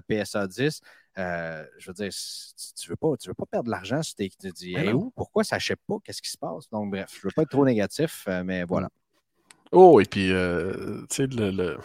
PSA 0.07 0.47
10. 0.47 0.82
Euh, 1.18 1.66
je 1.78 1.89
veux 1.89 1.93
dire, 1.93 2.10
tu, 2.12 2.74
tu 2.82 2.89
veux 2.89 2.95
pas, 2.95 3.18
tu 3.18 3.30
veux 3.30 3.34
pas 3.34 3.45
perdre 3.45 3.66
de 3.66 3.72
l'argent 3.72 4.01
si 4.01 4.16
tu 4.16 4.30
te 4.30 4.47
dis, 4.47 4.76
Hey, 4.76 4.93
non. 4.93 4.99
où? 4.99 5.12
Pourquoi 5.16 5.43
ça 5.43 5.57
ne 5.57 5.76
pas? 5.88 5.95
Qu'est-ce 6.03 6.22
qui 6.22 6.30
se 6.30 6.38
passe? 6.38 6.70
Donc, 6.70 6.91
bref, 6.91 7.10
je 7.14 7.28
veux 7.28 7.32
pas 7.36 7.41
être 7.41 7.49
trop 7.49 7.66
négatif, 7.66 8.26
euh, 8.28 8.43
mais 8.43 8.64
voilà. 8.64 8.89
Oh, 9.72 9.99
et 9.99 10.05
puis, 10.05 10.32
euh, 10.32 11.01
tu 11.10 11.16
sais, 11.16 11.28
le. 11.28 11.51
là, 11.51 11.78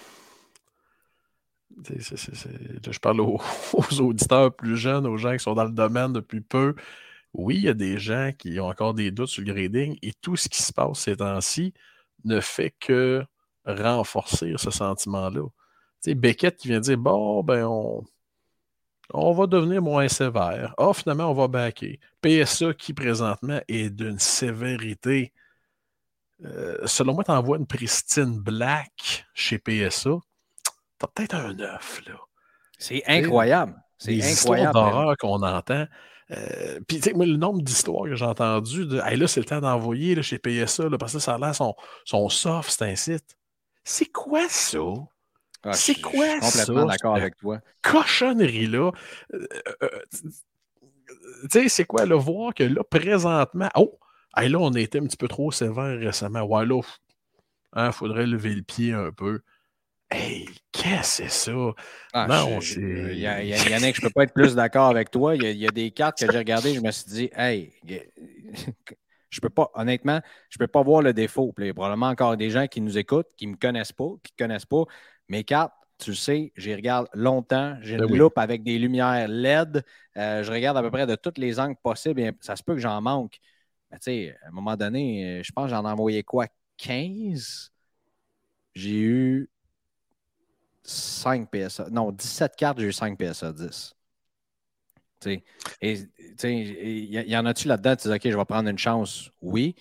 je 2.90 2.98
parle 2.98 3.20
aux, 3.20 3.40
aux 3.72 4.00
auditeurs 4.00 4.54
plus 4.54 4.76
jeunes, 4.76 5.06
aux 5.06 5.16
gens 5.16 5.32
qui 5.32 5.42
sont 5.42 5.54
dans 5.54 5.64
le 5.64 5.72
domaine 5.72 6.12
depuis 6.12 6.40
peu. 6.40 6.74
Oui, 7.32 7.56
il 7.56 7.62
y 7.64 7.68
a 7.68 7.74
des 7.74 7.98
gens 7.98 8.30
qui 8.38 8.60
ont 8.60 8.68
encore 8.68 8.94
des 8.94 9.10
doutes 9.10 9.28
sur 9.28 9.42
le 9.42 9.52
grading 9.52 9.98
et 10.02 10.12
tout 10.20 10.36
ce 10.36 10.48
qui 10.48 10.62
se 10.62 10.72
passe 10.72 11.00
ces 11.00 11.16
temps-ci 11.16 11.74
ne 12.24 12.40
fait 12.40 12.72
que 12.78 13.24
renforcer 13.66 14.54
ce 14.56 14.70
sentiment-là. 14.70 15.42
Tu 15.42 16.10
sais, 16.10 16.14
Beckett 16.14 16.56
qui 16.56 16.68
vient 16.68 16.80
dire 16.80 16.96
Bon, 16.96 17.42
ben, 17.42 17.66
on, 17.66 18.04
on 19.12 19.32
va 19.32 19.46
devenir 19.46 19.82
moins 19.82 20.08
sévère. 20.08 20.74
Ah, 20.78 20.92
finalement, 20.94 21.30
on 21.30 21.34
va 21.34 21.48
backer. 21.48 22.00
PSA 22.22 22.74
qui 22.74 22.94
présentement 22.94 23.60
est 23.68 23.90
d'une 23.90 24.18
sévérité 24.18 25.32
euh, 26.44 26.86
selon 26.86 27.14
moi, 27.14 27.24
tu 27.24 27.30
envoies 27.30 27.58
une 27.58 27.66
pristine 27.66 28.38
black 28.38 29.26
chez 29.34 29.58
PSA, 29.58 30.10
tu 30.10 31.04
as 31.04 31.08
peut-être 31.08 31.34
un 31.34 31.58
œuf, 31.60 32.02
là. 32.06 32.14
C'est 32.78 33.02
incroyable. 33.06 33.80
C'est 33.98 34.20
incroyable. 34.22 34.74
d'horreur 34.74 35.16
qu'on 35.16 35.42
entend. 35.42 35.86
Euh, 36.30 36.80
puis, 36.88 36.98
tu 36.98 37.02
sais, 37.10 37.12
moi, 37.14 37.24
le 37.24 37.36
nombre 37.36 37.62
d'histoires 37.62 38.04
que 38.04 38.16
j'ai 38.16 38.24
entendues 38.24 38.86
de 38.86 39.00
hey, 39.04 39.16
là, 39.16 39.28
c'est 39.28 39.40
le 39.40 39.46
temps 39.46 39.60
d'envoyer 39.60 40.20
chez 40.22 40.38
PSA, 40.38 40.88
là, 40.88 40.98
parce 40.98 41.12
que 41.12 41.18
ça 41.18 41.34
a 41.34 41.38
l'air 41.38 41.54
son, 41.54 41.74
son 42.04 42.28
soft, 42.28 42.70
c'est 42.70 42.90
un 42.90 42.96
site. 42.96 43.36
C'est 43.84 44.10
quoi 44.10 44.48
ça? 44.48 44.78
Ah, 45.64 45.72
c'est 45.72 46.00
quoi 46.00 46.40
ça? 46.40 46.50
complètement 46.50 46.86
d'accord 46.86 47.16
avec 47.16 47.36
toi. 47.36 47.60
Cochonnerie-là? 47.82 48.92
Euh, 49.32 49.46
tu 50.14 51.48
sais, 51.50 51.68
c'est 51.68 51.84
quoi, 51.84 52.06
le 52.06 52.16
voir 52.16 52.54
que 52.54 52.64
là, 52.64 52.82
présentement, 52.84 53.68
oh, 53.74 53.98
hey, 54.36 54.48
là, 54.48 54.58
on 54.58 54.72
était 54.72 54.98
un 54.98 55.04
petit 55.04 55.16
peu 55.16 55.28
trop 55.28 55.50
sévère 55.50 55.98
récemment. 55.98 56.42
Ouais, 56.42 56.66
là, 56.66 56.80
il 56.80 57.80
hein, 57.80 57.92
faudrait 57.92 58.26
lever 58.26 58.54
le 58.54 58.62
pied 58.62 58.92
un 58.92 59.10
peu. 59.10 59.40
Hey, 60.10 60.48
qu'est-ce 60.70 61.22
que 61.22 61.28
c'est 61.28 61.50
ça? 61.50 61.74
Ah, 62.12 62.26
non, 62.28 62.60
c'est. 62.60 62.80
Il 62.80 63.18
y, 63.18 63.26
a, 63.26 63.42
Yannick, 63.42 63.96
je 63.96 64.02
peux 64.02 64.10
pas 64.10 64.24
être 64.24 64.34
plus 64.34 64.54
d'accord 64.54 64.88
avec 64.88 65.10
toi. 65.10 65.34
Il 65.34 65.42
y, 65.42 65.66
a, 65.66 65.70
des 65.70 65.90
cartes 65.90 66.18
que 66.18 66.30
j'ai 66.30 66.38
regardées, 66.38 66.74
je 66.74 66.80
me 66.80 66.90
suis 66.90 67.10
dit, 67.10 67.30
hey, 67.34 67.72
je 69.30 69.40
peux 69.40 69.50
pas, 69.50 69.70
honnêtement, 69.74 70.20
je 70.50 70.58
peux 70.58 70.68
pas 70.68 70.82
voir 70.82 71.02
le 71.02 71.12
défaut. 71.12 71.52
il 71.58 71.66
y 71.66 71.70
a 71.70 71.74
probablement 71.74 72.08
encore 72.08 72.36
des 72.36 72.50
gens 72.50 72.66
qui 72.68 72.80
nous 72.80 72.96
écoutent, 72.96 73.28
qui 73.36 73.46
me 73.46 73.56
connaissent 73.56 73.92
pas, 73.92 74.10
qui 74.22 74.32
ne 74.38 74.44
connaissent 74.44 74.66
pas. 74.66 74.84
Mes 75.28 75.44
cartes, 75.44 75.72
tu 75.98 76.10
le 76.10 76.16
sais, 76.16 76.52
j'y 76.56 76.74
regarde 76.74 77.08
longtemps. 77.14 77.76
J'ai 77.80 77.96
ben 77.96 78.08
une 78.08 78.16
loupe 78.16 78.38
avec 78.38 78.62
des 78.62 78.78
lumières 78.78 79.28
LED. 79.28 79.84
Euh, 80.16 80.42
je 80.42 80.50
regarde 80.52 80.76
à 80.76 80.82
peu 80.82 80.90
près 80.90 81.06
de 81.06 81.14
tous 81.14 81.34
les 81.38 81.58
angles 81.58 81.76
possibles. 81.82 82.32
ça 82.40 82.56
se 82.56 82.62
peut 82.62 82.74
que 82.74 82.80
j'en 82.80 83.00
manque. 83.00 83.38
Mais 83.90 83.98
tu 83.98 84.04
sais, 84.04 84.36
à 84.44 84.48
un 84.48 84.50
moment 84.50 84.76
donné, 84.76 85.42
je 85.42 85.52
pense 85.52 85.66
que 85.66 85.70
j'en 85.70 85.84
ai 85.84 85.90
envoyé 85.90 86.22
quoi? 86.22 86.46
15? 86.76 87.70
J'ai 88.74 89.00
eu 89.00 89.50
5 90.82 91.48
PSA. 91.50 91.88
Non, 91.90 92.12
17 92.12 92.56
cartes, 92.56 92.78
j'ai 92.80 92.86
eu 92.86 92.92
5 92.92 93.18
PSA 93.18 93.52
10. 93.52 93.94
Et 95.26 95.44
il 95.80 97.30
y, 97.30 97.36
en 97.36 97.46
a-tu 97.46 97.68
là-dedans? 97.68 97.96
Tu 97.96 98.08
dis, 98.08 98.14
OK, 98.14 98.20
je 98.24 98.36
vais 98.36 98.44
prendre 98.44 98.68
une 98.68 98.78
chance. 98.78 99.30
Oui. 99.40 99.74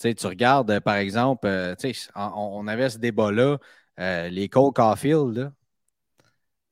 tu 0.00 0.26
regardes, 0.26 0.80
par 0.80 0.96
exemple, 0.96 1.46
euh, 1.46 1.74
on, 2.14 2.66
avait 2.68 2.90
ce 2.90 2.98
débat-là, 2.98 3.58
euh, 4.00 4.28
les 4.28 4.48
Cole 4.48 4.72
Caulfield, 4.72 5.52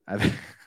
avec 0.06 0.32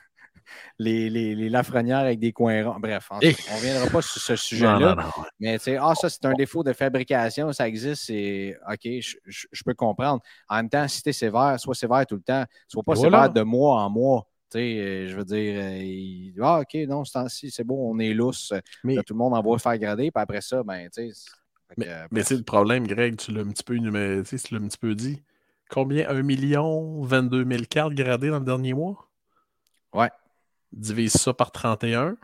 les, 0.78 1.10
les, 1.10 1.34
les, 1.34 1.48
Lafrenières 1.48 1.98
avec 1.98 2.18
des 2.18 2.32
coins 2.32 2.64
ronds. 2.64 2.80
Bref, 2.80 3.08
on 3.10 3.18
ne 3.18 3.56
reviendra 3.56 3.90
pas 3.90 4.02
sur 4.02 4.20
ce 4.20 4.36
sujet-là. 4.36 4.96
Mais 5.40 5.58
tu 5.58 5.64
sais, 5.64 5.76
ah, 5.80 5.94
ça, 5.94 6.08
c'est 6.08 6.24
un 6.24 6.34
défaut 6.34 6.62
de 6.62 6.72
fabrication, 6.72 7.52
ça 7.52 7.68
existe, 7.68 8.04
c'est 8.06 8.56
OK, 8.70 8.88
je, 9.26 9.62
peux 9.64 9.74
comprendre. 9.74 10.20
En 10.48 10.56
même 10.56 10.68
temps, 10.68 10.86
si 10.88 11.02
tu 11.02 11.10
es 11.10 11.12
sévère, 11.12 11.58
soit 11.58 11.74
sévère 11.74 12.06
tout 12.06 12.16
le 12.16 12.22
temps, 12.22 12.44
soit 12.68 12.82
pas 12.82 12.96
sévère 12.96 13.30
de 13.30 13.42
mois 13.42 13.82
en 13.82 13.90
mois. 13.90 14.26
Tu 14.50 14.58
sais, 14.58 14.78
euh, 14.78 15.08
je 15.08 15.16
veux 15.16 15.24
dire, 15.24 15.60
euh, 15.60 16.42
ah, 16.44 16.60
OK, 16.60 16.74
non, 16.86 17.04
c'est 17.04 17.50
c'est 17.50 17.64
bon, 17.64 17.92
on 17.92 17.98
est 17.98 18.14
lousse. 18.14 18.52
Mais... 18.84 18.94
tout 18.96 19.14
le 19.14 19.18
monde 19.18 19.34
envoie 19.34 19.58
faire 19.58 19.76
grader, 19.76 20.10
puis 20.10 20.22
après 20.22 20.40
ça, 20.40 20.62
ben, 20.62 20.88
tu 20.94 21.12
sais. 21.12 21.30
Mais, 21.76 21.88
mais 22.12 22.20
tu 22.20 22.28
sais, 22.28 22.36
le 22.36 22.44
problème, 22.44 22.86
Greg, 22.86 23.16
tu 23.16 23.32
l'as 23.32 23.40
un 23.40 23.48
petit 23.48 23.64
peu, 23.64 23.76
tu 23.76 23.90
l'as 23.90 24.60
un 24.60 24.68
petit 24.68 24.78
peu 24.78 24.94
dit. 24.94 25.20
Combien? 25.68 26.08
1 26.08 26.22
million 26.22 27.02
22 27.02 27.44
000 27.44 27.62
cartes 27.68 27.94
gradées 27.94 28.30
dans 28.30 28.38
le 28.38 28.44
dernier 28.44 28.74
mois? 28.74 29.08
Ouais 29.92 30.10
divise 30.72 31.12
ça 31.12 31.32
par 31.32 31.50
31, 31.50 32.16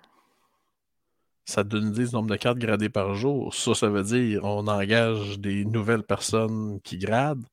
ça 1.45 1.65
donne 1.65 1.93
le 1.93 2.11
nombre 2.13 2.31
de 2.31 2.37
cartes 2.37 2.59
gradées 2.59 2.89
par 2.89 3.15
jour. 3.15 3.55
Ça, 3.55 3.75
ça 3.75 3.89
veut 3.89 4.05
dire 4.05 4.45
on 4.45 4.67
engage 4.69 5.39
des 5.39 5.65
nouvelles 5.65 6.05
personnes 6.05 6.81
qui 6.83 6.99
gradent. 6.99 7.47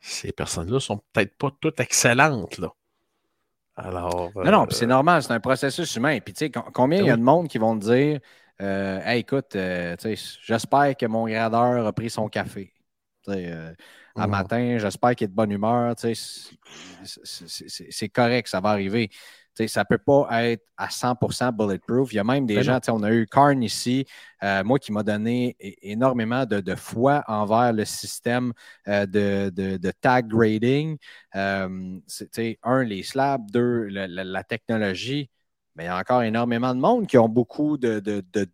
Ces 0.00 0.32
personnes-là 0.32 0.80
sont 0.80 1.02
peut-être 1.12 1.36
pas 1.36 1.50
toutes 1.60 1.80
excellentes. 1.80 2.56
Là. 2.56 2.72
Alors, 3.76 4.30
non, 4.34 4.50
non, 4.50 4.66
c'est 4.70 4.84
euh, 4.84 4.88
normal, 4.88 5.22
c'est 5.22 5.32
un 5.32 5.40
processus 5.40 5.94
humain. 5.96 6.18
Puis, 6.20 6.32
tu 6.32 6.46
sais, 6.46 6.50
combien 6.72 7.00
il 7.00 7.06
y 7.06 7.10
a 7.10 7.16
de 7.16 7.22
monde 7.22 7.48
qui 7.48 7.58
vont 7.58 7.76
dire 7.76 8.20
euh, 8.62 9.00
hey, 9.04 9.20
écoute, 9.20 9.56
euh, 9.56 9.96
j'espère 10.42 10.96
que 10.96 11.06
mon 11.06 11.26
gradeur 11.26 11.86
a 11.86 11.92
pris 11.92 12.10
son 12.10 12.28
café? 12.28 12.72
Euh, 13.28 13.74
à 14.16 14.26
matin, 14.26 14.78
j'espère 14.78 15.14
qu'il 15.14 15.26
est 15.26 15.28
de 15.28 15.34
bonne 15.34 15.52
humeur. 15.52 15.94
C'est 17.04 18.08
correct, 18.08 18.48
ça 18.48 18.60
va 18.60 18.70
arriver 18.70 19.10
ça 19.68 19.80
ne 19.80 19.84
peut 19.84 19.98
pas 19.98 20.44
être 20.44 20.64
à 20.76 20.88
100% 20.88 21.52
bulletproof. 21.52 22.12
Il 22.12 22.16
y 22.16 22.18
a 22.18 22.24
même 22.24 22.46
des 22.46 22.56
ben 22.56 22.62
gens, 22.62 22.80
on 22.88 23.02
a 23.02 23.12
eu 23.12 23.26
Karn 23.26 23.62
ici, 23.62 24.06
euh, 24.42 24.64
moi 24.64 24.78
qui 24.78 24.92
m'a 24.92 25.02
donné 25.02 25.56
énormément 25.82 26.46
de, 26.46 26.74
foi 26.74 27.24
envers 27.26 27.72
le 27.72 27.84
système 27.84 28.52
euh, 28.88 29.06
de, 29.06 29.90
tag 30.00 30.28
grading. 30.28 30.96
Euh, 31.36 31.98
un, 32.62 32.82
les 32.84 33.02
slabs, 33.02 33.50
deux, 33.50 33.86
la, 33.88 34.44
technologie. 34.44 35.30
Mais 35.76 35.84
il 35.84 35.86
y 35.86 35.90
a 35.90 35.98
encore 35.98 36.22
énormément 36.22 36.74
de 36.74 36.80
monde 36.80 37.06
qui 37.06 37.16
ont 37.16 37.28
beaucoup 37.28 37.78
de, 37.78 38.00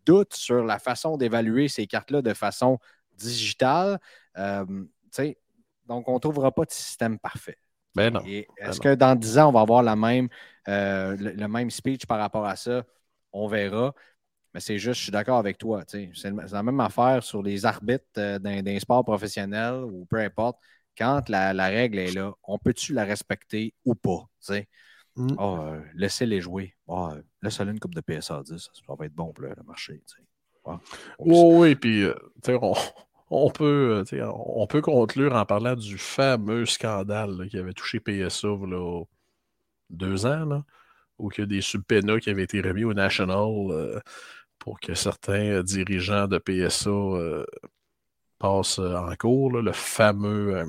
doutes 0.05 0.33
sur 0.33 0.63
la 0.63 0.79
façon 0.79 1.17
d'évaluer 1.17 1.67
ces 1.67 1.87
cartes-là 1.87 2.21
de 2.21 2.33
façon 2.33 2.79
digitale. 3.17 3.99
donc, 4.35 6.07
on 6.07 6.13
ne 6.13 6.19
trouvera 6.19 6.51
pas 6.51 6.65
de 6.65 6.71
système 6.71 7.19
parfait. 7.19 7.57
Ben 7.97 8.11
ben 8.13 8.21
est-ce 8.57 8.79
que 8.79 8.93
dans 8.93 9.15
10 9.15 9.39
ans, 9.39 9.49
on 9.49 9.51
va 9.51 9.61
avoir 9.61 9.81
la 9.81 9.95
même, 9.95 10.29
euh, 10.67 11.17
le, 11.17 11.47
même 11.47 11.71
speech 11.71 12.05
par 12.05 12.19
rapport 12.19 12.45
à 12.45 12.55
ça? 12.55 12.83
On 13.33 13.47
verra. 13.47 13.93
Mais 14.53 14.59
c'est 14.59 14.77
juste, 14.77 14.99
je 14.99 15.03
suis 15.05 15.11
d'accord 15.11 15.39
avec 15.39 15.57
toi. 15.57 15.83
C'est 15.87 16.11
la 16.51 16.63
même 16.63 16.79
affaire 16.79 17.23
sur 17.23 17.41
les 17.41 17.65
arbitres 17.65 18.05
euh, 18.19 18.37
d'un 18.37 18.79
sport 18.79 19.03
professionnel 19.03 19.83
ou 19.83 20.05
peu 20.05 20.17
importe. 20.17 20.59
Quand 20.95 21.27
la, 21.29 21.51
règle 21.67 21.97
est 21.97 22.13
là, 22.13 22.33
on 22.43 22.59
peut-tu 22.59 22.93
la 22.93 23.03
respecter 23.03 23.73
ou 23.83 23.95
pas? 23.95 24.25
Mm. 25.15 25.35
Oh, 25.39 25.57
euh, 25.61 25.81
laissez-les 25.95 26.41
jouer. 26.41 26.75
Oh, 26.85 27.11
laissez-les 27.41 27.71
une 27.71 27.79
coupe 27.79 27.95
de 27.95 28.01
PSA 28.01 28.43
10, 28.43 28.57
ça 28.57 28.95
va 28.95 29.05
être 29.05 29.13
bon 29.13 29.33
pour 29.33 29.43
le 29.43 29.55
marché. 29.65 30.01
oui, 31.19 31.75
puis 31.75 32.05
on, 32.47 32.73
on 33.29 33.49
peut, 33.49 34.03
euh, 34.13 34.31
on 34.33 34.67
peut 34.67 34.81
conclure 34.81 35.35
en 35.35 35.45
parlant 35.45 35.75
du 35.75 35.97
fameux 35.97 36.65
scandale 36.65 37.47
qui 37.49 37.57
avait 37.57 37.73
touché 37.73 37.99
PSA 37.99 38.47
là, 38.67 39.03
deux 39.89 40.25
ans, 40.25 40.45
là, 40.45 40.65
où 41.19 41.31
il 41.31 41.39
y 41.41 41.43
a 41.43 41.45
des 41.47 41.61
subpénats 41.61 42.19
qui 42.19 42.29
avaient 42.29 42.43
été 42.43 42.61
remis 42.61 42.83
au 42.85 42.93
National 42.93 43.49
euh, 43.71 43.99
pour 44.59 44.79
que 44.79 44.95
certains 44.95 45.63
dirigeants 45.63 46.27
de 46.27 46.39
PSA 46.39 46.89
euh, 46.89 47.45
passent 48.39 48.79
en 48.79 49.15
cours. 49.17 49.61
le 49.61 49.71
fameux 49.73 50.65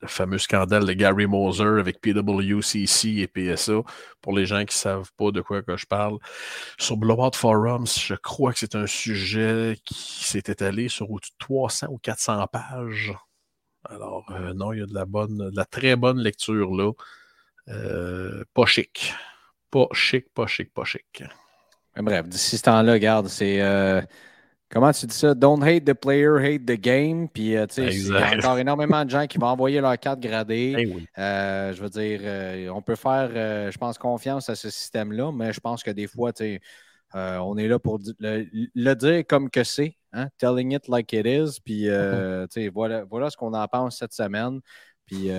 le 0.00 0.08
fameux 0.08 0.38
scandale 0.38 0.84
de 0.84 0.92
Gary 0.92 1.26
Moser 1.26 1.80
avec 1.80 2.00
PWCC 2.00 3.18
et 3.18 3.26
PSA. 3.26 3.82
Pour 4.20 4.36
les 4.36 4.46
gens 4.46 4.60
qui 4.60 4.76
ne 4.76 4.80
savent 4.80 5.10
pas 5.16 5.30
de 5.30 5.40
quoi 5.40 5.62
que 5.62 5.76
je 5.76 5.86
parle, 5.86 6.18
sur 6.78 6.96
Blowout 6.96 7.34
Forums, 7.34 7.86
je 7.86 8.14
crois 8.14 8.52
que 8.52 8.58
c'est 8.58 8.74
un 8.74 8.86
sujet 8.86 9.76
qui 9.84 10.24
s'est 10.24 10.42
étalé 10.46 10.88
sur 10.88 11.10
au 11.10 11.18
300 11.38 11.88
ou 11.90 11.98
400 11.98 12.46
pages. 12.48 13.14
Alors, 13.84 14.24
euh, 14.32 14.52
non, 14.52 14.72
il 14.72 14.80
y 14.80 14.82
a 14.82 14.86
de 14.86 14.94
la 14.94 15.04
bonne, 15.04 15.50
de 15.50 15.56
la 15.56 15.64
très 15.64 15.96
bonne 15.96 16.18
lecture 16.18 16.74
là. 16.74 16.92
Euh, 17.68 18.44
pas 18.54 18.66
chic. 18.66 19.14
Pas 19.70 19.88
chic, 19.92 20.32
pas 20.34 20.46
chic, 20.46 20.72
pas 20.72 20.84
chic. 20.84 21.22
Bref, 21.96 22.28
d'ici 22.28 22.58
ce 22.58 22.62
temps-là, 22.64 22.92
regarde, 22.92 23.28
c'est. 23.28 23.62
Euh, 23.62 24.02
Comment 24.68 24.90
tu 24.92 25.06
dis 25.06 25.14
ça? 25.14 25.32
Don't 25.34 25.62
hate 25.62 25.84
the 25.84 25.94
player, 25.94 26.38
hate 26.40 26.66
the 26.66 26.78
game. 26.78 27.28
Puis, 27.28 27.56
euh, 27.56 27.66
tu 27.66 27.74
sais, 27.74 27.94
il 27.94 28.08
y 28.08 28.16
a 28.16 28.36
encore 28.36 28.58
énormément 28.58 29.04
de 29.04 29.10
gens 29.10 29.26
qui 29.26 29.38
vont 29.38 29.46
envoyer 29.46 29.80
leur 29.80 29.96
carte 29.98 30.18
gradée. 30.18 30.74
Eh 30.76 31.20
euh, 31.20 31.72
je 31.72 31.80
veux 31.80 31.88
dire, 31.88 32.20
euh, 32.24 32.68
on 32.70 32.82
peut 32.82 32.96
faire, 32.96 33.30
je 33.70 33.78
pense, 33.78 33.96
confiance 33.96 34.50
à 34.50 34.56
ce 34.56 34.68
système-là, 34.68 35.30
mais 35.32 35.52
je 35.52 35.60
pense 35.60 35.84
que 35.84 35.92
des 35.92 36.08
fois, 36.08 36.32
tu 36.32 36.44
sais, 36.44 36.60
on 37.14 37.56
est 37.56 37.68
là 37.68 37.78
pour 37.78 38.00
le, 38.18 38.94
dire 38.94 39.24
comme 39.28 39.50
que 39.50 39.62
c'est, 39.62 39.96
hein? 40.12 40.28
telling 40.36 40.72
it 40.72 40.88
like 40.88 41.12
it 41.12 41.26
is. 41.26 41.60
Puis, 41.64 41.82
tu 42.50 42.62
sais, 42.62 42.68
voilà, 42.68 43.04
voilà 43.04 43.30
ce 43.30 43.36
qu'on 43.36 43.54
en 43.54 43.68
pense 43.68 43.98
cette 43.98 44.14
semaine. 44.14 44.60
Puis, 45.06 45.30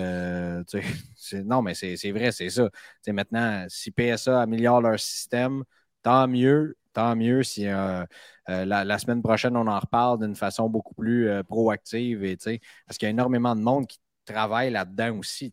tu 0.68 0.82
sais, 1.16 1.42
non, 1.44 1.60
mais 1.60 1.74
c'est 1.74 2.12
vrai, 2.12 2.32
c'est 2.32 2.48
ça. 2.48 2.70
Tu 2.70 2.78
sais, 3.02 3.12
maintenant, 3.12 3.66
si 3.68 3.90
PSA 3.90 4.40
améliore 4.40 4.80
leur 4.80 4.98
système, 4.98 5.64
tant 6.02 6.26
mieux 6.26 6.76
tant 6.98 7.14
mieux 7.14 7.44
si 7.44 7.68
euh, 7.68 8.04
euh, 8.48 8.64
la, 8.64 8.98
semaine 8.98 9.22
prochaine, 9.22 9.56
on 9.56 9.68
en 9.68 9.78
reparle 9.78 10.18
d'une 10.18 10.34
façon 10.34 10.68
beaucoup 10.68 10.94
plus 10.94 11.28
euh, 11.28 11.44
proactive. 11.44 12.24
Et, 12.24 12.36
parce 12.36 12.98
qu'il 12.98 13.06
y 13.06 13.08
a 13.08 13.10
énormément 13.10 13.54
de 13.54 13.60
monde 13.60 13.86
qui 13.86 14.00
travaille 14.24 14.72
là-dedans 14.72 15.16
aussi. 15.18 15.52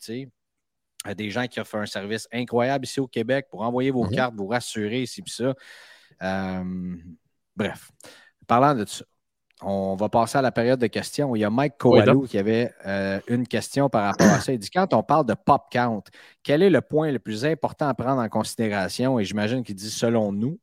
A 1.04 1.14
des 1.14 1.30
gens 1.30 1.46
qui 1.46 1.60
offrent 1.60 1.76
un 1.76 1.86
service 1.86 2.28
incroyable 2.34 2.86
ici 2.86 3.00
au 3.00 3.06
Québec 3.06 3.46
pour 3.52 3.62
envoyer 3.62 3.92
vos 3.92 4.06
mhm. 4.06 4.16
cartes, 4.16 4.34
vous 4.36 4.48
rassurer 4.48 5.04
ici 5.04 5.22
et 5.22 5.30
ça. 5.30 5.54
bref, 7.56 7.92
parlant 8.48 8.74
de 8.74 8.86
ça, 8.86 9.06
on 9.62 9.96
va 9.96 10.10
passer 10.10 10.40
à 10.40 10.42
la 10.42 10.52
période 10.52 10.80
de 10.80 10.88
questions. 10.88 11.36
Il 11.36 11.42
y 11.42 11.46
a 11.46 11.52
Mike 11.52 11.78
Coalou 11.78 12.24
qui 12.24 12.40
avait 12.40 12.74
une 13.28 13.48
question 13.48 13.88
par 13.88 14.06
rapport 14.06 14.34
à 14.34 14.40
ça. 14.40 14.52
Il 14.52 14.58
dit 14.58 14.72
quand 14.72 14.96
on 14.96 15.04
parle 15.04 15.28
de 15.28 15.36
pop 15.36 15.68
count, 15.70 16.04
quel 16.42 16.64
est 16.64 16.72
le 16.72 16.82
point 16.82 17.12
le 17.12 17.20
plus 17.20 17.46
important 17.46 17.88
à 17.88 17.94
prendre 17.94 18.20
en 18.20 18.30
considération? 18.30 19.20
Et 19.20 19.26
j'imagine 19.26 19.64
qu'il 19.64 19.76
dit 19.76 19.92
selon 19.92 20.32
nous. 20.32 20.60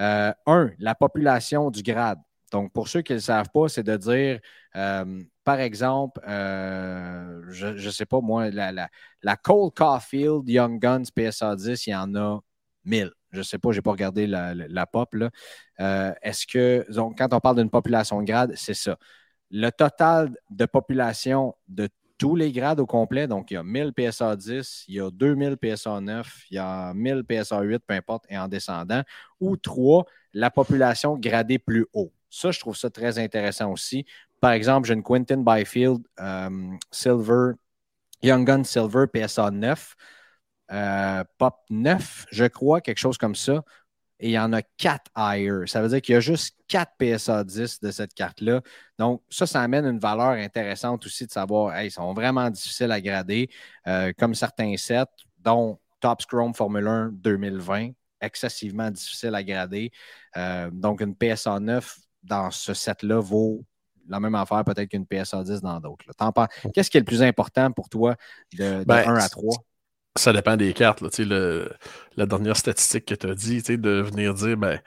Euh, 0.00 0.32
un, 0.46 0.70
la 0.78 0.94
population 0.94 1.70
du 1.70 1.82
grade. 1.82 2.18
Donc, 2.50 2.72
pour 2.72 2.88
ceux 2.88 3.02
qui 3.02 3.12
ne 3.12 3.18
le 3.18 3.22
savent 3.22 3.48
pas, 3.52 3.68
c'est 3.68 3.82
de 3.82 3.96
dire, 3.96 4.40
euh, 4.76 5.22
par 5.44 5.60
exemple, 5.60 6.20
euh, 6.26 7.42
je 7.50 7.66
ne 7.68 7.90
sais 7.90 8.06
pas 8.06 8.20
moi, 8.20 8.50
la, 8.50 9.36
Cole 9.42 9.70
Caulfield 9.72 10.48
Young 10.48 10.80
Guns 10.80 11.04
PSA 11.14 11.56
10, 11.56 11.86
il 11.86 11.90
y 11.90 11.94
en 11.94 12.14
a 12.14 12.40
1000. 12.84 13.10
Je 13.32 13.38
ne 13.38 13.42
sais 13.42 13.58
pas, 13.58 13.72
je 13.72 13.78
n'ai 13.78 13.82
pas 13.82 13.92
regardé 13.92 14.26
la, 14.26 14.86
pop. 14.86 15.14
Est-ce 15.78 16.46
que, 16.46 16.86
quand 17.16 17.32
on 17.32 17.40
parle 17.40 17.56
d'une 17.56 17.70
population 17.70 18.20
de 18.20 18.26
grade, 18.26 18.52
c'est 18.56 18.74
ça. 18.74 18.96
Le 19.50 19.70
total 19.70 20.36
de 20.50 20.66
population 20.66 21.54
de 21.68 21.88
tous 22.18 22.36
les 22.36 22.52
grades 22.52 22.80
au 22.80 22.86
complet. 22.86 23.26
Donc, 23.26 23.50
il 23.50 23.54
y 23.54 23.56
a 23.56 23.62
1000 23.62 23.92
PSA 23.92 24.36
10, 24.36 24.84
il 24.88 24.94
y 24.94 25.00
a 25.00 25.10
2000 25.10 25.56
PSA 25.56 26.00
9, 26.00 26.44
il 26.50 26.54
y 26.54 26.58
a 26.58 26.92
1000 26.94 27.24
PSA 27.28 27.60
8, 27.62 27.82
peu 27.86 27.94
importe, 27.94 28.24
et 28.28 28.38
en 28.38 28.48
descendant. 28.48 29.02
Ou 29.40 29.56
trois, 29.56 30.06
la 30.32 30.50
population 30.50 31.16
gradée 31.16 31.58
plus 31.58 31.86
haut. 31.92 32.12
Ça, 32.30 32.50
je 32.50 32.60
trouve 32.60 32.76
ça 32.76 32.90
très 32.90 33.18
intéressant 33.18 33.70
aussi. 33.70 34.06
Par 34.40 34.52
exemple, 34.52 34.86
j'ai 34.86 34.94
une 34.94 35.02
Quentin 35.02 35.38
Byfield 35.38 36.02
euh, 36.20 36.70
Silver, 36.90 37.52
Young 38.22 38.46
Gun 38.46 38.64
Silver 38.64 39.06
PSA 39.12 39.50
9, 39.50 39.94
euh, 40.72 41.24
Pop 41.38 41.56
9, 41.70 42.26
je 42.30 42.44
crois, 42.46 42.80
quelque 42.80 42.98
chose 42.98 43.18
comme 43.18 43.34
ça 43.34 43.62
et 44.24 44.28
il 44.28 44.32
y 44.32 44.38
en 44.38 44.54
a 44.54 44.62
quatre 44.62 45.10
higher. 45.14 45.66
Ça 45.66 45.82
veut 45.82 45.88
dire 45.88 46.00
qu'il 46.00 46.14
y 46.14 46.16
a 46.16 46.20
juste 46.20 46.56
quatre 46.66 46.92
PSA 46.98 47.44
10 47.44 47.80
de 47.80 47.90
cette 47.90 48.14
carte-là. 48.14 48.62
Donc, 48.98 49.22
ça, 49.28 49.46
ça 49.46 49.60
amène 49.60 49.84
une 49.84 49.98
valeur 49.98 50.30
intéressante 50.30 51.04
aussi 51.04 51.26
de 51.26 51.30
savoir, 51.30 51.76
hey, 51.76 51.88
ils 51.88 51.90
sont 51.90 52.14
vraiment 52.14 52.48
difficiles 52.48 52.90
à 52.90 53.02
grader, 53.02 53.50
euh, 53.86 54.14
comme 54.18 54.34
certains 54.34 54.78
sets, 54.78 55.04
dont 55.40 55.78
Top 56.00 56.24
Chrome 56.24 56.54
Formule 56.54 56.88
1 56.88 57.10
2020, 57.12 57.90
excessivement 58.22 58.90
difficile 58.90 59.34
à 59.34 59.44
grader. 59.44 59.92
Euh, 60.38 60.70
donc, 60.72 61.02
une 61.02 61.14
PSA 61.14 61.60
9 61.60 61.98
dans 62.22 62.50
ce 62.50 62.72
set-là 62.72 63.20
vaut 63.20 63.62
la 64.08 64.20
même 64.20 64.36
affaire 64.36 64.64
peut-être 64.64 64.88
qu'une 64.88 65.04
PSA 65.04 65.42
10 65.44 65.60
dans 65.60 65.80
d'autres. 65.80 66.06
Qu'est-ce 66.72 66.88
qui 66.88 66.96
est 66.96 67.00
le 67.00 67.04
plus 67.04 67.22
important 67.22 67.70
pour 67.72 67.90
toi 67.90 68.16
de, 68.54 68.58
de 68.58 68.80
1 68.80 68.84
ben, 68.84 69.16
à 69.16 69.28
3? 69.28 69.54
Ça 70.16 70.32
dépend 70.32 70.56
des 70.56 70.72
cartes. 70.72 71.00
le, 71.18 71.70
la 72.16 72.26
dernière 72.26 72.56
statistique 72.56 73.06
que 73.06 73.14
tu 73.14 73.26
as 73.26 73.34
dit, 73.34 73.62
de 73.62 74.00
venir 74.00 74.34
dire, 74.34 74.56
ben, 74.56 74.80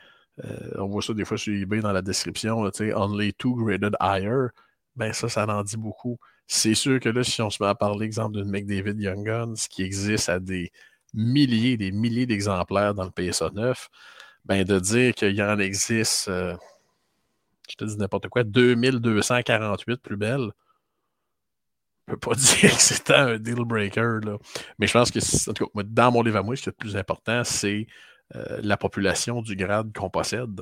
euh, 0.46 0.72
on 0.78 0.88
voit 0.88 1.02
ça 1.02 1.14
des 1.14 1.26
fois 1.26 1.38
sur 1.38 1.54
eBay 1.54 1.82
dans 1.82 1.92
la 1.92 2.02
description, 2.02 2.64
là, 2.64 2.72
only 2.96 3.34
two 3.34 3.56
graded 3.56 3.96
higher, 4.00 4.50
ben 4.96 5.14
ça, 5.14 5.30
ça 5.30 5.46
en 5.48 5.64
dit 5.64 5.78
beaucoup. 5.78 6.18
C'est 6.48 6.76
sûr 6.76 7.00
que 7.00 7.10
là, 7.10 7.24
si 7.24 7.42
on 7.42 7.50
se 7.50 7.62
met 7.62 7.70
à 7.70 7.76
parler, 7.76 8.06
exemple, 8.06 8.38
d'une 8.38 8.50
McDavid 8.50 9.02
Young 9.02 9.26
Guns 9.26 9.54
qui 9.70 9.84
existe 9.84 10.30
à 10.30 10.40
des 10.40 10.72
milliers, 11.14 11.78
des 11.78 11.92
milliers 11.92 12.26
d'exemplaires 12.26 12.94
dans 12.94 13.06
le 13.06 13.12
PSA 13.12 13.52
9, 13.54 13.90
ben 14.46 14.64
de 14.64 14.80
dire 14.80 15.14
qu'il 15.14 15.36
y 15.36 15.44
en 15.44 15.60
existe, 15.60 16.30
euh, 16.30 16.56
je 17.70 17.76
te 17.76 17.86
dis 17.86 17.98
n'importe 17.98 18.30
quoi, 18.30 18.44
2248 18.44 20.02
plus 20.02 20.18
belles, 20.18 20.52
ne 22.08 22.16
peux 22.16 22.30
pas 22.30 22.36
dire 22.36 22.76
que 22.76 22.82
c'était 22.82 23.14
un 23.14 23.38
deal 23.38 23.66
breaker. 23.66 24.20
Là. 24.24 24.38
Mais 24.80 24.88
je 24.88 24.94
pense 24.94 25.12
que, 25.12 25.20
en 25.50 25.54
tout 25.54 25.68
cas, 25.68 25.84
dans 25.84 26.12
mon 26.12 26.22
livre 26.22 26.38
à 26.38 26.44
moi, 26.44 26.56
ce 26.56 26.64
qui 26.64 26.70
est 26.70 26.72
le 26.72 26.78
plus 26.78 26.98
important, 26.98 27.44
c'est 27.44 27.88
euh, 28.36 28.60
la 28.62 28.78
population 28.78 29.42
du 29.42 29.56
grade 29.56 29.92
qu'on 29.94 30.10
possède. 30.10 30.62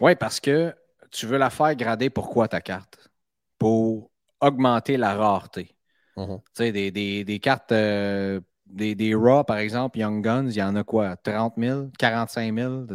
Oui, 0.00 0.14
parce 0.16 0.40
que 0.40 0.74
tu 1.10 1.26
veux 1.26 1.38
la 1.38 1.50
faire 1.50 1.74
grader 1.74 2.10
pourquoi 2.10 2.48
ta 2.48 2.60
carte? 2.60 3.10
Pour 3.58 4.10
augmenter 4.40 4.96
la 4.96 5.14
rareté. 5.14 5.74
Mm-hmm. 6.16 6.38
Tu 6.38 6.44
sais, 6.54 6.90
des, 7.24 7.40
cartes, 7.40 7.72
euh, 7.72 8.40
des, 8.66 8.94
des 8.94 9.14
RAW, 9.14 9.44
par 9.44 9.58
exemple, 9.58 9.98
Young 9.98 10.22
Guns, 10.22 10.48
il 10.48 10.56
y 10.56 10.62
en 10.62 10.76
a 10.76 10.84
quoi? 10.84 11.16
30 11.16 11.54
000, 11.58 11.88
45 11.98 12.54
000? 12.54 12.86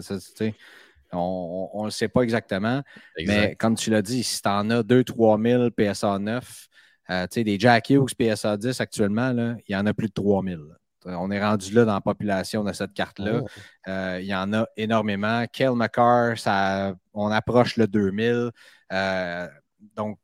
On 1.14 1.80
ne 1.80 1.86
le 1.86 1.92
sait 1.92 2.08
pas 2.08 2.22
exactement. 2.22 2.82
Mais 3.26 3.56
comme 3.56 3.76
tu 3.76 3.90
l'as 3.90 4.02
dit, 4.02 4.24
si 4.24 4.42
tu 4.42 4.50
en 4.50 4.70
as 4.70 4.82
2-3 4.82 5.42
000 5.42 5.94
PSA 5.94 6.20
9, 6.20 6.68
euh, 7.10 7.28
des 7.28 7.60
Jack 7.60 7.90
Hughes 7.90 8.16
PSA 8.18 8.58
10 8.58 8.82
actuellement, 8.82 9.32
là, 9.32 9.56
il 9.68 9.74
y 9.74 9.76
en 9.76 9.86
a 9.86 9.94
plus 9.94 10.08
de 10.08 10.14
3000. 10.14 10.60
On 11.06 11.30
est 11.30 11.44
rendu 11.44 11.72
là 11.72 11.86
dans 11.86 11.94
la 11.94 12.02
population 12.02 12.64
de 12.64 12.74
cette 12.74 12.94
carte-là. 12.94 13.42
Oh. 13.44 13.48
Euh, 13.88 14.20
il 14.20 14.26
y 14.26 14.34
en 14.34 14.52
a 14.54 14.66
énormément. 14.76 15.46
Kel 15.52 15.74
McCarr, 15.74 16.38
ça, 16.38 16.96
on 17.14 17.30
approche 17.30 17.78
le 17.78 17.86
2000. 17.86 18.50
Euh, 18.92 19.48
donc, 19.96 20.18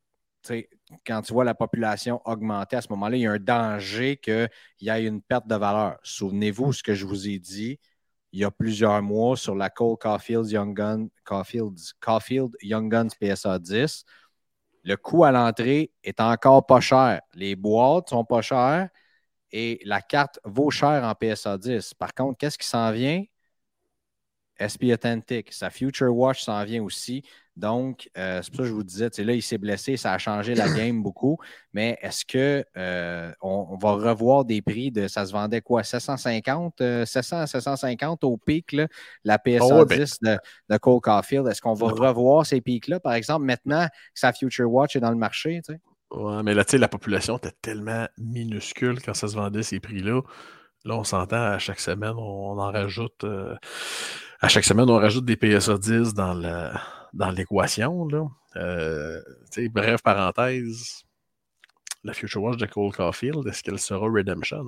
quand 1.05 1.21
tu 1.21 1.33
vois 1.33 1.43
la 1.43 1.53
population 1.53 2.19
augmenter 2.25 2.77
à 2.77 2.81
ce 2.81 2.87
moment-là, 2.89 3.15
il 3.15 3.21
y 3.21 3.27
a 3.27 3.31
un 3.31 3.37
danger 3.37 4.17
qu'il 4.17 4.49
y 4.81 4.89
ait 4.89 5.05
une 5.05 5.21
perte 5.21 5.47
de 5.47 5.55
valeur. 5.55 5.99
Souvenez-vous 6.01 6.73
ce 6.73 6.81
que 6.81 6.95
je 6.95 7.05
vous 7.05 7.29
ai 7.29 7.37
dit 7.37 7.79
il 8.31 8.39
y 8.39 8.43
a 8.45 8.51
plusieurs 8.51 9.01
mois 9.01 9.35
sur 9.35 9.55
la 9.55 9.69
Cole 9.69 9.97
Caulfield 9.97 10.49
Young, 10.49 10.73
Gun, 10.75 11.07
Caulfield, 11.23 11.77
Caulfield 11.99 12.51
Young 12.61 12.89
Guns 12.89 13.09
PSA 13.19 13.59
10 13.59 14.05
le 14.83 14.97
coût 14.97 15.23
à 15.23 15.31
l'entrée 15.31 15.91
est 16.03 16.19
encore 16.21 16.65
pas 16.65 16.79
cher. 16.81 17.21
Les 17.33 17.55
boîtes 17.55 18.09
sont 18.09 18.25
pas 18.25 18.41
chères 18.41 18.89
et 19.51 19.79
la 19.85 20.01
carte 20.01 20.39
vaut 20.45 20.71
cher 20.71 21.03
en 21.05 21.15
PSA 21.15 21.57
10. 21.57 21.93
Par 21.95 22.13
contre, 22.13 22.37
qu'est-ce 22.39 22.57
qui 22.57 22.67
s'en 22.67 22.91
vient? 22.91 23.23
SP 24.61 24.93
Authentic. 24.93 25.51
Sa 25.51 25.69
Future 25.69 26.15
Watch 26.15 26.43
s'en 26.43 26.63
vient 26.63 26.83
aussi. 26.83 27.23
Donc, 27.57 28.09
euh, 28.17 28.41
c'est 28.41 28.49
pour 28.49 28.57
ça 28.57 28.63
que 28.63 28.69
je 28.69 28.73
vous 28.73 28.83
disais, 28.83 29.09
là, 29.19 29.33
il 29.33 29.41
s'est 29.41 29.57
blessé, 29.57 29.97
ça 29.97 30.13
a 30.13 30.17
changé 30.17 30.55
la 30.55 30.69
game 30.69 31.03
beaucoup. 31.03 31.37
Mais 31.73 31.97
est-ce 32.01 32.23
qu'on 32.25 32.63
euh, 32.77 33.31
on 33.41 33.77
va 33.77 33.91
revoir 33.91 34.45
des 34.45 34.61
prix 34.61 34.89
de 34.89 35.07
ça 35.07 35.25
se 35.25 35.33
vendait 35.33 35.61
quoi? 35.61 35.83
750, 35.83 36.81
700 37.05 37.39
à 37.39 37.47
750 37.47 38.23
au 38.23 38.37
pic, 38.37 38.75
la 39.23 39.37
PSA 39.37 39.85
10 39.85 40.17
ben 40.21 40.39
de, 40.69 40.77
Cole 40.77 41.01
Caulfield? 41.01 41.47
Est-ce 41.47 41.61
qu'on 41.61 41.73
va 41.73 41.87
revoir 41.87 42.45
ces 42.45 42.61
pics-là, 42.61 42.99
par 42.99 43.13
exemple, 43.13 43.45
maintenant 43.45 43.85
que 43.87 44.19
sa 44.19 44.31
Future 44.31 44.71
Watch 44.71 44.95
est 44.95 45.01
dans 45.01 45.11
le 45.11 45.17
marché? 45.17 45.61
Oui, 46.11 46.43
mais 46.43 46.53
là, 46.53 46.63
tu 46.63 46.71
sais, 46.71 46.77
la 46.77 46.87
population 46.87 47.37
était 47.37 47.53
tellement 47.61 48.07
minuscule 48.17 49.01
quand 49.01 49.13
ça 49.13 49.27
se 49.27 49.35
vendait 49.35 49.63
ces 49.63 49.79
prix-là. 49.79 50.21
Là, 50.83 50.95
on 50.95 51.03
s'entend 51.03 51.41
à 51.41 51.59
chaque 51.59 51.79
semaine, 51.79 52.13
on, 52.17 52.57
en 52.57 52.71
rajoute. 52.71 53.23
À 54.43 54.47
chaque 54.47 54.63
semaine, 54.63 54.89
on 54.89 54.97
rajoute 54.97 55.23
des 55.23 55.35
PSA 55.35 55.77
10 55.77 56.15
dans 56.15 57.29
l'équation. 57.31 58.07
Euh, 58.55 59.21
bref, 59.69 60.01
parenthèse, 60.01 61.03
la 62.03 62.13
Future 62.13 62.41
Watch 62.41 62.57
de 62.57 62.65
Cole 62.65 62.91
Caulfield, 62.91 63.47
est-ce 63.47 63.61
qu'elle 63.61 63.77
sera 63.77 64.07
Redemption? 64.07 64.65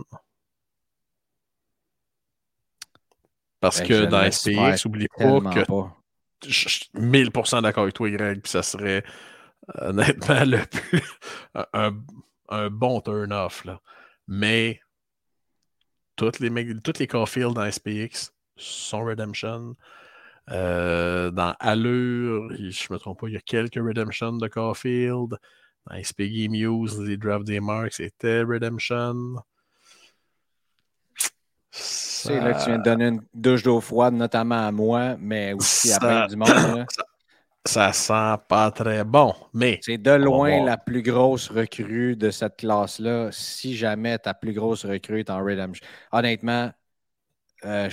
Parce 3.59 3.80
ben, 3.80 3.88
que 3.88 4.05
dans 4.05 4.30
SPX, 4.30 4.86
n'oublie 4.86 5.07
pas 5.07 5.39
que 5.39 6.49
je 6.49 6.69
suis 6.69 6.89
1000% 6.93 7.63
d'accord 7.63 7.84
avec 7.84 7.95
toi, 7.95 8.11
Greg, 8.11 8.41
puis 8.41 8.51
ça 8.51 8.61
serait 8.61 9.03
honnêtement 9.80 10.43
le 10.45 10.63
plus, 10.67 11.01
un, 11.74 11.97
un, 12.49 12.69
bon 12.69 13.01
turn-off. 13.01 13.65
Mais 14.28 14.80
toutes 16.15 16.39
les, 16.39 16.80
toutes 16.82 16.99
les 16.99 17.07
Caulfield 17.07 17.53
dans 17.53 17.71
SPX 17.71 18.34
sont 18.56 19.04
Redemption. 19.04 19.76
Euh, 20.51 21.32
dans 21.32 21.56
Allure, 21.60 22.49
je 22.51 22.64
ne 22.64 22.93
me 22.93 22.97
trompe 22.97 23.22
pas, 23.22 23.28
il 23.28 23.34
y 23.34 23.38
a 23.38 23.41
quelques 23.41 23.76
Redemption 23.76 24.34
de 24.34 24.47
Caulfield. 24.47 25.38
Dans 25.89 26.01
SPG 26.01 26.47
Muse, 26.49 26.99
les 27.01 27.18
Draft 27.18 27.45
des 27.45 27.60
Marks, 27.60 27.93
c'était 27.93 28.41
Redemption. 28.41 29.36
C'est 31.72 32.39
là 32.39 32.54
que 32.54 32.60
tu 32.60 32.70
viens 32.70 32.78
de 32.78 32.84
donner 32.84 33.08
une 33.08 33.22
douche 33.34 33.64
d'eau 33.64 33.82
froide, 33.82 34.14
notamment 34.14 34.68
à 34.68 34.72
moi, 34.72 35.16
mais 35.20 35.54
aussi 35.54 35.91
à 35.91 35.99
plein 35.99 36.28
du 36.28 36.36
monde. 36.36 36.86
Ça, 37.66 37.93
sent 37.93 38.43
pas 38.49 38.72
très 38.72 39.06
bon, 39.06 39.34
mais. 39.54 39.80
C'est 39.82 39.97
de 39.97 40.12
loin 40.12 40.66
la 40.66 40.78
plus 40.78 41.01
grosse 41.01 41.49
recrue 41.49 42.18
de 42.18 42.30
cette 42.30 42.58
classe-là. 42.58 43.30
Si 43.32 43.78
jamais 43.78 44.20
ta 44.20 44.34
plus 44.34 44.51
grosse 44.51 44.86
recrue 44.86 45.22
est 45.22 45.30
en 45.30 45.41
Redemption. 45.41 45.86
Honnêtement, 46.12 46.72
euh, 47.66 47.89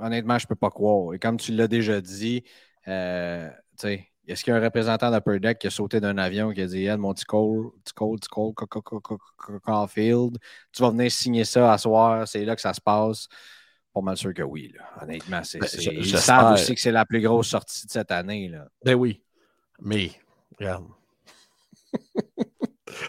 honnêtement, 0.00 0.38
je 0.38 0.44
ne 0.44 0.48
peux 0.48 0.54
pas 0.54 0.70
croire. 0.70 1.14
Et 1.14 1.18
comme 1.18 1.36
tu 1.36 1.52
l'as 1.52 1.68
déjà 1.68 2.00
dit, 2.00 2.44
euh, 2.88 3.48
est-ce 4.26 4.44
qu'il 4.44 4.52
y 4.52 4.56
a 4.56 4.60
un 4.60 4.62
représentant 4.62 5.10
d'Upper 5.10 5.40
Deck 5.40 5.58
qui 5.58 5.66
a 5.66 5.70
sauté 5.70 6.00
d'un 6.00 6.18
avion 6.18 6.52
qui 6.52 6.62
a 6.62 6.66
dit 6.66 6.88
mon 6.98 7.14
petit 7.14 7.24
Cole, 7.24 7.70
petit 7.84 7.94
Cole, 7.94 8.18
petit 8.18 8.28
Cole, 8.28 9.60
Caulfield, 9.62 10.38
tu 10.72 10.82
vas 10.82 10.90
venir 10.90 11.10
signer 11.10 11.44
ça 11.44 11.72
à 11.72 11.78
soir, 11.78 12.28
c'est 12.28 12.44
là 12.44 12.54
que 12.54 12.62
ça 12.62 12.74
se 12.74 12.80
passe? 12.80 13.28
Pas 13.92 14.00
mal 14.02 14.16
sûr 14.16 14.32
que 14.32 14.42
oui. 14.42 14.72
Honnêtement, 15.02 15.42
c'est, 15.42 15.58
ben, 15.58 15.68
ils 15.74 16.16
savent 16.16 16.52
aussi 16.52 16.74
que 16.74 16.80
c'est 16.80 16.92
la 16.92 17.04
plus 17.04 17.20
grosse 17.20 17.48
sortie 17.48 17.86
de 17.86 17.90
cette 17.90 18.12
année. 18.12 18.48
Là. 18.48 18.68
Ben 18.84 18.94
oui. 18.94 19.20
Mais, 19.80 20.12
regarde. 20.58 20.86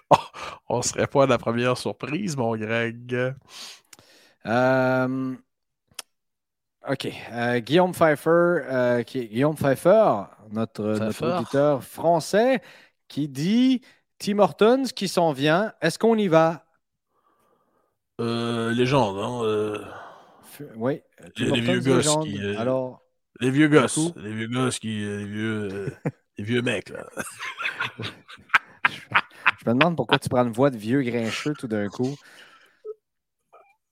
oh, 0.09 0.15
on 0.69 0.81
serait 0.81 1.05
pas 1.05 1.27
la 1.27 1.37
première 1.37 1.77
surprise, 1.77 2.35
mon 2.35 2.55
Greg. 2.55 3.35
Euh, 4.45 5.35
OK. 6.89 7.07
Euh, 7.31 7.59
Guillaume 7.59 7.93
Pfeiffer, 7.93 8.29
euh, 8.29 9.03
qui, 9.03 9.27
Guillaume 9.27 9.55
Pfeiffer, 9.55 10.23
notre, 10.51 10.83
auditeur 11.23 11.83
français, 11.83 12.61
qui 13.07 13.27
dit 13.27 13.81
Tim 14.19 14.39
Hortons 14.39 14.83
qui 14.95 15.07
s'en 15.07 15.31
vient. 15.31 15.73
Est-ce 15.81 15.99
qu'on 15.99 16.17
y 16.17 16.27
va? 16.27 16.65
Légende, 18.19 19.17
hein 19.17 19.81
Oui. 20.75 21.01
Les, 21.37 21.59
vieux 21.59 21.79
gosses 21.79 22.17
qui. 22.23 22.39
Alors. 22.55 23.01
Les 23.39 23.49
vieux 23.49 23.67
gosses. 23.67 24.13
Les 24.17 24.33
vieux 24.33 24.47
gosses 24.47 24.79
qui. 24.79 24.99
Les 24.99 25.25
vieux. 25.25 25.93
Les 26.37 26.43
vieux 26.43 26.61
mecs, 26.61 26.89
là. 26.89 27.05
je 27.99 29.69
me 29.69 29.73
demande 29.73 29.95
pourquoi 29.95 30.17
tu 30.17 30.29
prends 30.29 30.45
une 30.45 30.53
voix 30.53 30.69
de 30.69 30.77
vieux 30.77 31.01
grincheux 31.01 31.53
tout 31.53 31.67
d'un 31.67 31.87
coup. 31.87 32.15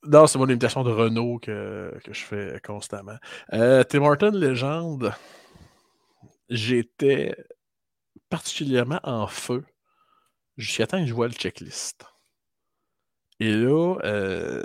Non, 0.03 0.27
c'est 0.27 0.37
mon 0.37 0.47
imitation 0.47 0.83
de 0.83 0.91
Renault 0.91 1.39
que, 1.39 1.93
que 2.03 2.13
je 2.13 2.21
fais 2.21 2.61
constamment. 2.65 3.17
Euh, 3.53 3.83
Tim 3.83 4.01
Horton, 4.01 4.31
légende, 4.31 5.13
j'étais 6.49 7.35
particulièrement 8.29 8.99
en 9.03 9.27
feu 9.27 9.65
jusqu'à 10.57 10.87
temps 10.87 10.99
que 10.99 11.05
je 11.05 11.13
vois 11.13 11.27
le 11.27 11.33
checklist. 11.33 12.05
Et 13.41 13.53
là, 13.53 13.95
euh, 14.03 14.63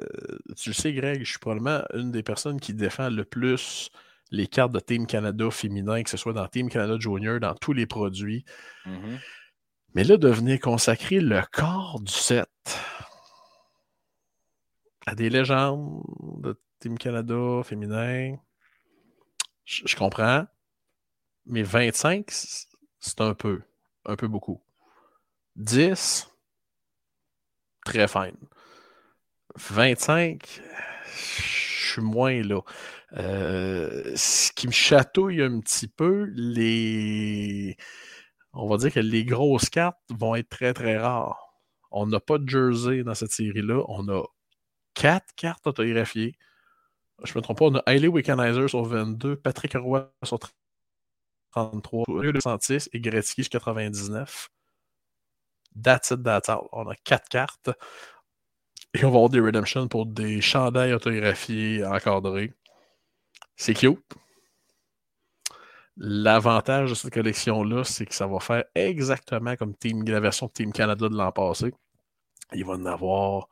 tu 0.57 0.70
le 0.70 0.74
sais, 0.74 0.93
Greg, 0.93 1.24
je 1.24 1.30
suis 1.30 1.39
probablement 1.39 1.82
une 1.95 2.11
des 2.11 2.22
personnes 2.22 2.61
qui 2.61 2.74
défend 2.74 3.09
le 3.09 3.24
plus 3.24 3.91
les 4.30 4.49
cartes 4.49 4.72
de 4.72 4.80
Team 4.80 5.07
Canada 5.07 5.51
féminin, 5.51 6.03
que 6.03 6.11
ce 6.11 6.16
soit 6.16 6.32
dans 6.32 6.49
Team 6.49 6.68
Canada 6.68 6.97
Junior, 6.99 7.39
dans 7.39 7.55
tous 7.55 7.72
les 7.72 7.87
produits. 7.87 8.45
Mm-hmm. 8.87 9.18
Mais 9.95 10.03
là, 10.03 10.16
de 10.16 10.28
venir 10.28 10.59
consacrer 10.59 11.20
le 11.20 11.41
corps 11.53 12.01
du 12.01 12.12
set 12.12 12.49
à 15.07 15.14
des 15.14 15.30
légendes 15.30 16.02
de 16.38 16.61
Team 16.80 16.98
Canada 16.98 17.62
féminin, 17.64 18.36
je, 19.64 19.96
comprends. 19.96 20.46
Mais 21.46 21.62
25, 21.62 22.30
c'est 22.30 23.20
un 23.20 23.34
peu, 23.34 23.62
un 24.05 24.16
peu 24.16 24.28
beaucoup. 24.28 24.62
10, 25.57 26.28
très 27.84 28.09
fine. 28.09 28.36
25, 29.57 30.61
je 31.07 31.92
suis 31.92 32.02
moins 32.02 32.42
là. 32.42 32.61
Euh, 33.16 34.12
ce 34.16 34.50
qui 34.52 34.66
me 34.66 34.72
chatouille 34.72 35.42
un 35.42 35.61
petit 35.61 35.88
peu, 35.88 36.24
les. 36.34 37.76
On 38.52 38.68
va 38.68 38.76
dire 38.76 38.92
que 38.92 39.00
les 39.00 39.24
grosses 39.24 39.68
cartes 39.68 39.98
vont 40.11 40.34
être 40.34 40.48
très 40.48 40.74
très 40.74 40.98
rares. 40.98 41.40
On 41.90 42.07
n'a 42.07 42.20
pas 42.20 42.38
de 42.38 42.48
jersey 42.48 43.05
dans 43.05 43.14
cette 43.14 43.32
série-là. 43.32 43.84
On 43.88 44.09
a 44.09 44.22
quatre 44.95 45.34
cartes 45.36 45.66
autographiées. 45.66 46.36
Je 47.22 47.32
ne 47.32 47.38
me 47.38 47.42
trompe 47.42 47.59
pas, 47.59 47.66
on 47.66 47.74
a 47.76 47.82
Hailey 47.86 48.09
Wickenizer 48.09 48.68
sur 48.68 48.84
22, 48.84 49.36
Patrick 49.36 49.74
Roy 49.74 50.11
sur 50.22 50.38
33, 51.53 52.05
206 52.32 52.90
et 52.92 53.01
Gretzky 53.01 53.45
sur 53.45 53.51
99. 53.51 54.51
That's 55.80 56.11
it, 56.11 56.22
that's 56.22 56.49
all. 56.49 56.68
On 56.72 56.88
a 56.88 56.95
quatre 56.97 57.28
cartes. 57.28 57.70
Et 58.95 59.05
on 59.05 59.11
va 59.11 59.16
avoir 59.16 59.28
des 59.28 59.40
redemptions 59.40 59.88
pour 59.88 60.07
des 60.07 60.40
chandails 60.40 60.92
autographiés 60.92 61.84
encadrés. 61.84 62.53
C'est 63.57 63.74
cute. 63.74 64.01
L'avantage 65.97 66.90
de 66.90 66.95
cette 66.95 67.12
collection-là, 67.12 67.84
c'est 67.84 68.07
que 68.07 68.14
ça 68.14 68.26
va 68.26 68.40
faire 68.40 68.64
exactement 68.74 69.55
comme 69.57 69.76
team, 69.76 70.05
la 70.05 70.20
version 70.20 70.49
Team 70.49 70.72
Canada 70.72 71.09
de 71.09 71.16
l'an 71.16 71.30
passé. 71.30 71.72
Il 72.53 72.64
va 72.64 72.74
en 72.74 72.86
avoir 72.86 73.49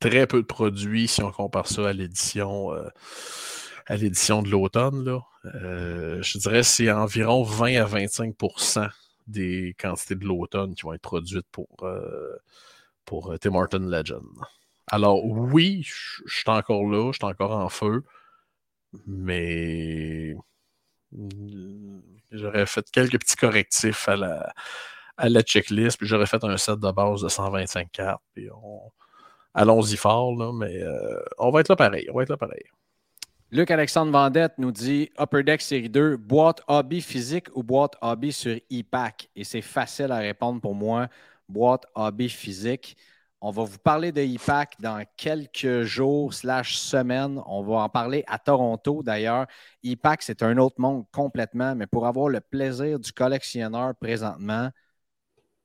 très 0.00 0.26
peu 0.26 0.42
de 0.42 0.46
produits 0.46 1.08
si 1.08 1.22
on 1.22 1.32
compare 1.32 1.66
ça 1.66 1.88
à 1.88 1.92
l'édition 1.92 2.72
euh, 2.74 2.88
à 3.86 3.96
l'édition 3.96 4.42
de 4.42 4.50
l'automne. 4.50 5.20
Euh, 5.44 6.20
je 6.22 6.38
dirais 6.38 6.58
que 6.58 6.66
c'est 6.66 6.90
environ 6.90 7.42
20 7.44 7.76
à 7.76 7.84
25% 7.84 8.88
des 9.28 9.76
quantités 9.78 10.16
de 10.16 10.24
l'automne 10.24 10.74
qui 10.74 10.82
vont 10.82 10.92
être 10.92 11.02
produites 11.02 11.46
pour, 11.52 11.68
euh, 11.82 12.36
pour 13.04 13.36
Tim 13.40 13.54
Horton 13.54 13.78
Legend. 13.78 14.24
Alors 14.88 15.24
oui, 15.24 15.82
je 15.84 16.22
suis 16.26 16.50
encore 16.50 16.84
là, 16.84 17.12
je 17.12 17.18
suis 17.18 17.26
encore 17.26 17.52
en 17.52 17.68
feu, 17.68 18.02
mais 19.06 20.36
j'aurais 22.30 22.66
fait 22.66 22.88
quelques 22.90 23.20
petits 23.20 23.36
correctifs 23.36 24.08
à 24.08 24.16
la, 24.16 24.52
à 25.16 25.28
la 25.28 25.42
checklist, 25.42 25.98
puis 25.98 26.06
j'aurais 26.06 26.26
fait 26.26 26.42
un 26.44 26.56
set 26.56 26.78
de 26.78 26.90
base 26.90 27.22
de 27.22 27.28
125 27.28 27.90
cartes, 27.90 28.22
puis 28.34 28.48
on, 28.50 28.92
allons-y 29.56 29.96
fort, 29.96 30.36
là, 30.36 30.52
mais 30.52 30.82
euh, 30.82 31.18
on 31.38 31.50
va 31.50 31.60
être 31.60 31.68
là 31.68 31.76
pareil. 31.76 32.06
On 32.12 32.16
va 32.16 32.22
être 32.22 32.28
là 32.28 32.36
pareil. 32.36 32.62
Luc-Alexandre 33.50 34.12
Vendette 34.12 34.54
nous 34.58 34.72
dit 34.72 35.10
Upper 35.18 35.42
Deck 35.42 35.60
Série 35.60 35.88
2, 35.88 36.16
boîte 36.16 36.60
hobby 36.68 37.00
physique 37.00 37.46
ou 37.54 37.62
boîte 37.62 37.96
hobby 38.02 38.32
sur 38.32 38.54
e-pack? 38.72 39.30
Et 39.34 39.44
c'est 39.44 39.62
facile 39.62 40.12
à 40.12 40.18
répondre 40.18 40.60
pour 40.60 40.74
moi. 40.74 41.08
Boîte 41.48 41.86
hobby 41.94 42.28
physique. 42.28 42.96
On 43.40 43.50
va 43.50 43.64
vous 43.64 43.78
parler 43.78 44.12
de 44.12 44.20
e-pack 44.20 44.74
dans 44.80 45.04
quelques 45.16 45.82
jours 45.82 46.34
slash 46.34 46.76
semaines. 46.76 47.40
On 47.46 47.62
va 47.62 47.76
en 47.76 47.88
parler 47.88 48.24
à 48.26 48.38
Toronto 48.38 49.02
d'ailleurs. 49.02 49.46
E-pack, 49.84 50.22
c'est 50.22 50.42
un 50.42 50.58
autre 50.58 50.80
monde 50.80 51.04
complètement, 51.12 51.74
mais 51.76 51.86
pour 51.86 52.06
avoir 52.06 52.28
le 52.28 52.40
plaisir 52.40 52.98
du 52.98 53.12
collectionneur 53.12 53.94
présentement, 53.94 54.70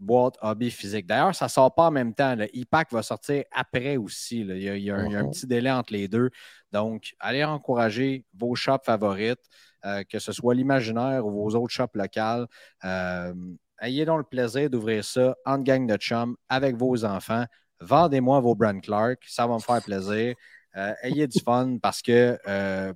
boîte 0.01 0.35
hobby 0.41 0.71
physique. 0.71 1.05
D'ailleurs, 1.05 1.35
ça 1.35 1.45
ne 1.45 1.49
sort 1.49 1.73
pas 1.73 1.87
en 1.87 1.91
même 1.91 2.13
temps. 2.13 2.35
Le 2.35 2.45
e-pack 2.45 2.91
va 2.91 3.03
sortir 3.03 3.43
après 3.51 3.97
aussi. 3.97 4.41
Il, 4.41 4.57
y 4.57 4.91
a, 4.91 4.95
un, 4.95 5.07
uh-huh. 5.07 5.29
petit 5.29 5.47
délai 5.47 5.71
entre 5.71 5.93
les 5.93 6.07
deux. 6.07 6.29
Donc, 6.71 7.13
allez 7.19 7.43
encourager 7.43 8.25
vos 8.33 8.55
shops 8.55 8.83
favorites, 8.85 9.41
euh, 9.85 10.03
que 10.03 10.19
ce 10.19 10.31
soit 10.31 10.55
l'imaginaire 10.55 11.25
ou 11.25 11.31
vos 11.31 11.55
autres 11.55 11.73
shops 11.73 11.95
locales. 11.95 12.47
Euh, 12.83 13.33
ayez 13.81 14.05
donc 14.05 14.17
le 14.17 14.23
plaisir 14.23 14.69
d'ouvrir 14.69 15.05
ça 15.05 15.35
en 15.45 15.59
gang 15.59 15.87
de 15.87 15.95
chum 15.95 16.35
avec 16.49 16.75
vos 16.75 17.05
enfants. 17.05 17.45
Vendez-moi 17.79 18.39
vos 18.39 18.55
Brand 18.55 18.81
Clark, 18.81 19.19
ça 19.27 19.47
va 19.47 19.55
me 19.55 19.59
faire 19.59 19.81
plaisir. 19.81 20.35
Euh, 20.77 20.93
ayez 21.03 21.27
du 21.27 21.39
fun 21.39 21.77
parce 21.81 22.01
que 22.01 22.37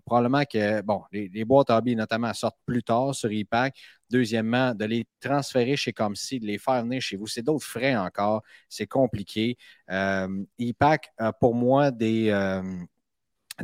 probablement 0.05 0.43
que, 0.45 0.81
bon, 0.81 1.01
les, 1.11 1.29
les, 1.29 1.45
boîtes 1.45 1.69
hobby 1.69 1.95
notamment 1.95 2.33
sortent 2.33 2.59
plus 2.65 2.83
tard 2.83 3.13
sur 3.13 3.29
e-pack. 3.29 3.75
Deuxièmement, 4.11 4.75
de 4.75 4.85
les 4.85 5.07
transférer 5.19 5.75
chez 5.75 5.91
Comsi, 5.91 6.39
de 6.39 6.45
les 6.45 6.59
faire 6.59 6.83
venir 6.83 7.01
chez 7.01 7.17
vous, 7.17 7.25
c'est 7.25 7.41
d'autres 7.41 7.65
frais 7.65 7.95
encore. 7.95 8.43
C'est 8.69 8.85
compliqué. 8.85 9.57
Euh, 9.89 10.27
e-Pack 10.61 11.11
a 11.17 11.33
pour 11.33 11.55
moi 11.55 11.89
euh, 12.01 12.61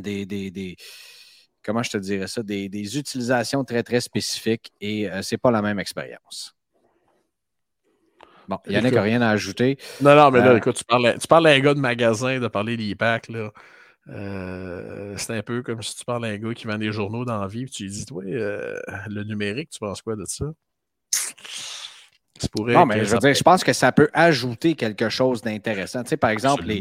des, 0.00 0.26
des, 0.26 0.76
comment 1.62 1.82
je 1.82 1.90
te 1.90 1.96
dirais 1.98 2.26
ça, 2.26 2.42
des, 2.42 2.98
utilisations 2.98 3.64
très, 3.64 3.84
très 3.84 4.00
spécifiques 4.00 4.72
et 4.80 5.08
euh, 5.08 5.22
c'est 5.22 5.38
pas 5.38 5.52
la 5.52 5.62
même 5.62 5.78
expérience. 5.78 6.56
Bon, 8.48 8.58
il 8.66 8.72
n'y 8.72 8.78
en 8.78 8.96
a 8.96 9.00
rien 9.00 9.22
à 9.22 9.30
ajouter. 9.30 9.78
Non, 10.00 10.16
non, 10.16 10.32
mais 10.32 10.40
là, 10.40 10.56
écoute, 10.56 10.74
tu 10.74 10.84
parles, 10.84 11.16
tu 11.20 11.28
parles 11.28 11.46
à 11.46 11.50
un 11.50 11.60
gars 11.60 11.74
de 11.74 11.78
magasin 11.80 12.40
de 12.40 12.48
parler 12.48 12.76
d'e-pack, 12.76 13.28
là. 13.28 13.52
Euh, 14.08 15.14
c'est 15.16 15.36
un 15.36 15.42
peu 15.42 15.62
comme 15.62 15.82
si 15.82 15.96
tu 15.96 16.04
parles 16.04 16.24
à 16.24 16.28
un 16.28 16.38
gars 16.38 16.54
qui 16.54 16.66
vend 16.66 16.78
des 16.78 16.92
journaux 16.92 17.24
dans 17.24 17.40
la 17.40 17.46
vie, 17.46 17.62
et 17.62 17.66
tu 17.66 17.84
lui 17.84 17.90
dis, 17.90 18.04
toi, 18.04 18.24
euh, 18.24 18.76
le 19.08 19.24
numérique, 19.24 19.70
tu 19.70 19.78
penses 19.78 20.02
quoi 20.02 20.16
de 20.16 20.24
ça? 20.26 20.46
non, 22.58 22.86
mais 22.86 23.04
je 23.04 23.12
veux 23.12 23.18
dire, 23.18 23.34
je 23.34 23.42
pense 23.42 23.62
que 23.62 23.72
ça 23.72 23.92
peut 23.92 24.08
ajouter 24.12 24.74
quelque 24.74 25.08
chose 25.08 25.42
d'intéressant. 25.42 26.02
Tu 26.02 26.10
sais, 26.10 26.16
par 26.16 26.30
exemple, 26.30 26.64
les, 26.64 26.80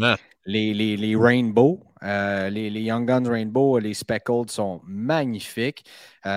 les, 0.74 0.98
les, 0.98 1.16
Rainbow, 1.16 1.84
euh, 2.02 2.50
les, 2.50 2.70
Young 2.70 3.08
Guns 3.08 3.30
Rainbow, 3.30 3.78
les 3.78 3.94
Speckled 3.94 4.50
sont 4.50 4.82
magnifiques. 4.86 5.84
tu 6.24 6.30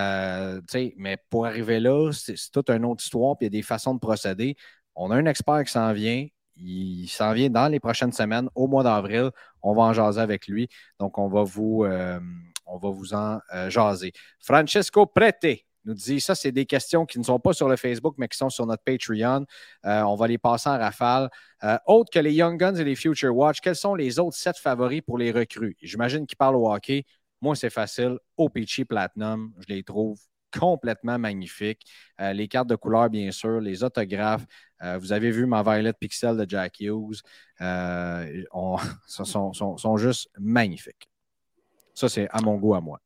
sais, 0.67 0.93
mais 0.97 1.17
pour 1.31 1.47
arriver 1.47 1.79
là, 1.79 2.11
c'est 2.11 2.35
toute 2.53 2.69
une 2.69 2.85
autre 2.85 3.03
histoire, 3.03 3.35
puis 3.35 3.47
il 3.47 3.53
y 3.53 3.57
a 3.57 3.57
des 3.57 3.63
façons 3.63 3.95
de 3.95 3.99
procéder. 3.99 4.55
On 4.95 5.09
a 5.09 5.15
un 5.15 5.25
expert 5.25 5.63
qui 5.63 5.71
s'en 5.71 5.91
vient. 5.91 6.27
Il 6.57 7.07
s'en 7.07 7.33
vient 7.33 7.49
dans 7.49 7.67
les 7.67 7.79
prochaines 7.79 8.11
semaines, 8.11 8.49
au 8.55 8.67
mois 8.67 8.83
d'avril. 8.83 9.31
On 9.61 9.73
va 9.73 9.83
en 9.83 9.93
jaser 9.93 10.21
avec 10.21 10.47
lui. 10.47 10.69
Donc, 10.99 11.17
on 11.17 11.27
va 11.27 11.43
vous, 11.43 11.83
euh, 11.83 12.19
on 12.65 12.77
va 12.77 12.89
vous 12.89 13.13
en 13.13 13.39
euh, 13.53 13.69
jaser. 13.69 14.13
Francesco 14.39 15.05
Prete 15.05 15.65
nous 15.83 15.93
dit 15.93 16.19
ça, 16.19 16.33
c'est 16.33 16.51
des 16.51 16.65
questions 16.65 17.05
qui 17.05 17.19
ne 17.19 17.23
sont 17.23 17.39
pas 17.39 17.53
sur 17.53 17.69
le 17.69 17.75
Facebook, 17.75 18.15
mais 18.17 18.27
qui 18.27 18.37
sont 18.37 18.49
sur 18.49 18.65
notre 18.65 18.83
Patreon. 18.83 19.45
Euh, 19.85 20.01
on 20.01 20.15
va 20.15 20.27
les 20.27 20.39
passer 20.39 20.69
en 20.69 20.79
rafale. 20.79 21.29
autres 21.85 22.09
que 22.11 22.19
les 22.19 22.33
Young 22.33 22.59
Guns 22.59 22.75
et 22.75 22.83
les 22.83 22.95
Future 22.95 23.35
Watch, 23.35 23.59
quels 23.61 23.75
sont 23.75 23.93
les 23.93 24.17
autres 24.17 24.35
sets 24.35 24.53
favoris 24.59 25.01
pour 25.01 25.17
les 25.17 25.31
recrues? 25.31 25.77
J'imagine 25.81 26.25
qu'ils 26.25 26.37
parlent 26.37 26.55
au 26.55 26.71
hockey. 26.71 27.05
Moi, 27.41 27.55
c'est 27.55 27.69
facile. 27.69 28.17
Peachy 28.53 28.85
Platinum, 28.85 29.53
je 29.59 29.73
les 29.73 29.83
trouve 29.83 30.19
complètement 30.51 31.17
magnifiques. 31.19 31.85
les 32.19 32.47
cartes 32.47 32.67
de 32.67 32.75
couleur, 32.75 33.09
bien 33.09 33.31
sûr, 33.31 33.59
les 33.59 33.83
autographes. 33.83 34.45
Euh, 34.83 34.97
vous 34.97 35.11
avez 35.11 35.31
vu 35.31 35.45
ma 35.45 35.63
Violet 35.63 35.93
Pixel 35.93 36.37
de 36.37 36.45
Jack 36.47 36.79
Hughes. 36.79 37.21
Euh, 37.61 38.43
sont, 39.07 39.97
juste 39.97 40.29
magnifiques. 40.37 41.09
Ça, 41.93 42.09
c'est 42.09 42.27
à 42.31 42.41
mon 42.41 42.55
goût, 42.55 42.75
à 42.75 42.81
moi. 42.81 42.99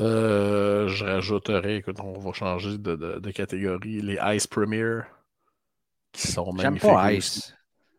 Euh, 0.00 0.88
je 0.88 1.04
rajouterais, 1.04 1.76
écoute, 1.76 2.00
on 2.00 2.18
va 2.18 2.32
changer 2.32 2.76
de, 2.76 3.30
catégorie, 3.30 4.02
les 4.02 4.18
Ice 4.34 4.46
Premier 4.46 5.00
qui 6.12 6.26
sont 6.26 6.52
magnifiques. 6.52 6.82
J'aime 6.82 6.92
pas 6.92 7.12
Ice. 7.12 7.54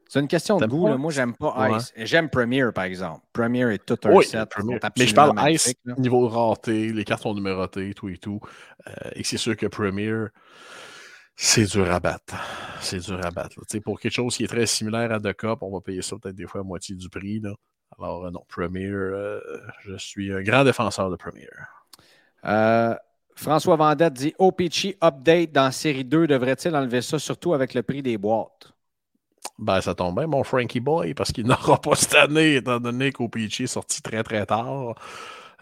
C'est 0.09 0.19
une 0.19 0.27
question 0.27 0.57
de 0.57 0.65
goût. 0.65 0.87
Moi, 0.97 1.11
j'aime 1.11 1.33
pas 1.35 1.77
Ice. 1.77 1.93
J'aime 1.97 2.29
Premier, 2.29 2.71
par 2.73 2.85
exemple. 2.85 3.25
Premier 3.33 3.73
est 3.73 3.85
tout 3.85 3.97
un 4.03 4.21
set. 4.21 4.49
Mais 4.97 5.07
je 5.07 5.15
parle 5.15 5.51
Ice, 5.51 5.73
niveau 5.97 6.27
raté, 6.27 6.93
les 6.93 7.03
cartes 7.03 7.23
sont 7.23 7.33
numérotées, 7.33 7.93
tout 7.93 8.09
et 8.09 8.17
tout. 8.17 8.39
et 9.13 9.23
c'est 9.23 9.37
sûr 9.37 9.55
que 9.55 9.67
Premier, 9.67 10.27
c'est 11.39 11.65
dur 11.65 11.91
à 11.91 11.99
battre. 11.99 12.35
C'est 12.81 12.99
dur 12.99 13.23
à 13.23 13.29
battre. 13.29 13.55
Pour 13.83 13.99
quelque 13.99 14.11
chose 14.11 14.35
qui 14.35 14.43
est 14.43 14.47
très 14.47 14.65
similaire 14.65 15.11
à 15.11 15.19
The 15.19 15.33
Cup, 15.33 15.59
on 15.61 15.71
va 15.71 15.81
payer 15.81 16.01
ça 16.01 16.15
peut-être 16.17 16.35
des 16.35 16.47
fois 16.47 16.61
à 16.61 16.63
moitié 16.63 16.95
du 16.95 17.09
prix. 17.09 17.39
Là. 17.39 17.53
Alors, 17.99 18.25
euh, 18.25 18.31
non, 18.31 18.43
Premier, 18.47 18.87
euh, 18.87 19.39
je 19.81 19.95
suis 19.97 20.33
un 20.33 20.41
grand 20.41 20.63
défenseur 20.63 21.09
de 21.11 21.15
Premier. 21.15 21.47
Euh, 22.45 22.95
François 23.35 23.75
Vendette 23.75 24.13
dit 24.13 24.33
OPC 24.39 24.97
Update 25.03 25.51
dans 25.51 25.71
série 25.71 26.03
2, 26.03 26.25
devrait-il 26.25 26.75
enlever 26.75 27.03
ça, 27.03 27.19
surtout 27.19 27.53
avec 27.53 27.75
le 27.75 27.83
prix 27.83 28.01
des 28.01 28.17
boîtes? 28.17 28.73
Ben, 29.59 29.81
ça 29.81 29.95
tombe 29.95 30.15
bien, 30.15 30.27
mon 30.27 30.43
Frankie 30.43 30.79
Boy, 30.79 31.13
parce 31.13 31.31
qu'il 31.31 31.45
n'aura 31.47 31.79
pas 31.81 31.95
cette 31.95 32.15
année, 32.15 32.55
étant 32.55 32.79
donné 32.79 33.11
qu'OPC 33.11 33.61
est 33.61 33.67
sorti 33.67 34.01
très 34.01 34.23
très 34.23 34.45
tard. 34.45 34.95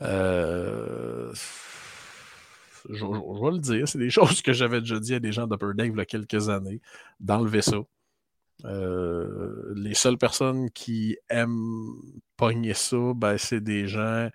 Euh, 0.01 1.33
je, 2.89 3.05
vais 3.05 3.51
le 3.51 3.59
dire, 3.59 3.87
c'est 3.87 3.97
des 3.97 4.09
choses 4.11 4.41
que 4.41 4.53
j'avais 4.53 4.81
déjà 4.81 4.99
dit 4.99 5.15
à 5.15 5.19
des 5.19 5.31
gens 5.31 5.47
d'Upper 5.47 5.73
Deck 5.75 5.91
il 5.93 5.97
y 5.97 6.01
a 6.01 6.05
quelques 6.05 6.49
années, 6.49 6.81
d'enlever 7.19 7.61
ça. 7.61 7.77
Euh, 8.63 9.73
les 9.75 9.93
seules 9.93 10.17
personnes 10.17 10.69
qui 10.71 11.17
aiment 11.29 11.93
pogner 12.37 12.73
ça, 12.73 12.97
ben, 13.15 13.37
c'est 13.37 13.61
des 13.61 13.87
gens 13.87 14.29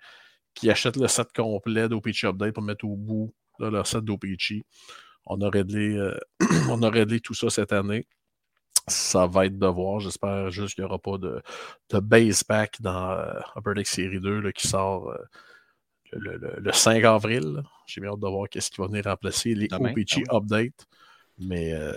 qui 0.53 0.69
achètent 0.69 0.97
le 0.97 1.07
set 1.07 1.29
complet 1.33 1.87
d'OPC 1.87 2.25
Update 2.25 2.53
pour 2.53 2.63
mettre 2.63 2.85
au 2.85 2.95
bout 2.95 3.33
leur 3.59 3.85
set 3.85 4.03
d'OPC. 4.03 4.63
On 5.25 5.39
euh, 5.41 6.17
on 6.69 6.81
a 6.81 6.89
réglé 6.89 7.19
tout 7.19 7.33
ça 7.33 7.49
cette 7.49 7.73
année. 7.73 8.07
Ça 8.87 9.27
va 9.27 9.45
être 9.45 9.57
de 9.57 9.67
voir. 9.67 9.99
J'espère 9.99 10.49
juste 10.51 10.75
qu'il 10.75 10.83
n'y 10.83 10.89
aura 10.89 10.99
pas 10.99 11.17
de, 11.17 11.41
de 11.89 11.99
base 11.99 12.43
pack 12.43 12.81
dans 12.81 13.11
euh, 13.11 13.39
Upper 13.55 13.73
Deck 13.75 13.87
Série 13.87 14.19
2 14.19 14.51
qui 14.51 14.67
sort 14.67 15.13
le, 16.13 16.71
5 16.71 17.03
avril. 17.03 17.63
J'ai 17.85 18.01
bien 18.01 18.11
hâte 18.11 18.19
de 18.19 18.27
voir 18.27 18.49
qu'est-ce 18.49 18.71
qui 18.71 18.81
va 18.81 18.87
venir 18.87 19.05
remplacer 19.05 19.53
les 19.55 19.67
OPG 19.71 20.23
Update. 20.31 20.87
Mais 21.39 21.73
euh, 21.73 21.93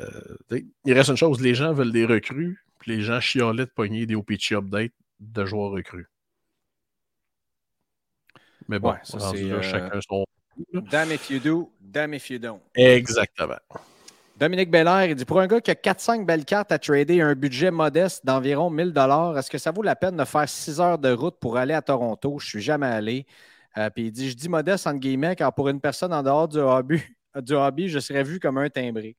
il 0.84 0.92
reste 0.92 1.10
une 1.10 1.16
chose, 1.16 1.40
les 1.40 1.54
gens 1.54 1.72
veulent 1.72 1.92
des 1.92 2.06
recrues, 2.06 2.64
puis 2.78 2.96
les 2.96 3.02
gens 3.02 3.20
chiolaient 3.20 3.66
de 3.66 3.70
pogner 3.70 4.06
des 4.06 4.14
OPG 4.14 4.52
Update 4.52 4.92
de 5.20 5.44
joueurs 5.44 5.70
recrues. 5.70 6.08
Mais 8.68 8.78
bon, 8.78 8.94
ça, 9.02 9.32
euh, 9.34 9.60
chacun 9.60 10.00
son. 10.08 10.24
Damn 10.72 11.12
if 11.12 11.28
you 11.28 11.40
do, 11.40 11.70
damn 11.80 12.14
if 12.14 12.30
you 12.30 12.38
don't. 12.38 12.60
Exactement. 12.74 13.58
Dominique 14.36 14.70
Belair, 14.70 15.04
il 15.04 15.14
dit 15.14 15.24
Pour 15.24 15.40
un 15.40 15.46
gars 15.46 15.60
qui 15.60 15.70
a 15.70 15.74
4-5 15.74 16.26
belles 16.26 16.44
cartes 16.44 16.72
à 16.72 16.78
trader 16.78 17.16
et 17.16 17.22
un 17.22 17.34
budget 17.34 17.70
modeste 17.70 18.26
d'environ 18.26 18.68
1000 18.68 18.92
est-ce 19.36 19.50
que 19.50 19.58
ça 19.58 19.70
vaut 19.70 19.82
la 19.82 19.94
peine 19.94 20.16
de 20.16 20.24
faire 20.24 20.48
6 20.48 20.80
heures 20.80 20.98
de 20.98 21.12
route 21.12 21.36
pour 21.38 21.56
aller 21.56 21.74
à 21.74 21.82
Toronto? 21.82 22.38
Je 22.38 22.46
ne 22.46 22.48
suis 22.48 22.60
jamais 22.60 22.86
allé. 22.86 23.26
Euh, 23.76 23.90
puis 23.90 24.06
il 24.06 24.12
dit 24.12 24.30
Je 24.30 24.36
dis 24.36 24.48
modeste 24.48 24.86
entre 24.86 24.98
guillemets, 24.98 25.36
car 25.36 25.54
pour 25.54 25.68
une 25.68 25.80
personne 25.80 26.12
en 26.12 26.22
dehors 26.22 26.48
du 26.48 26.58
hobby, 26.58 27.00
du 27.36 27.54
hobby 27.54 27.88
je 27.88 28.00
serais 28.00 28.24
vu 28.24 28.40
comme 28.40 28.58
un 28.58 28.68
timbré. 28.68 29.16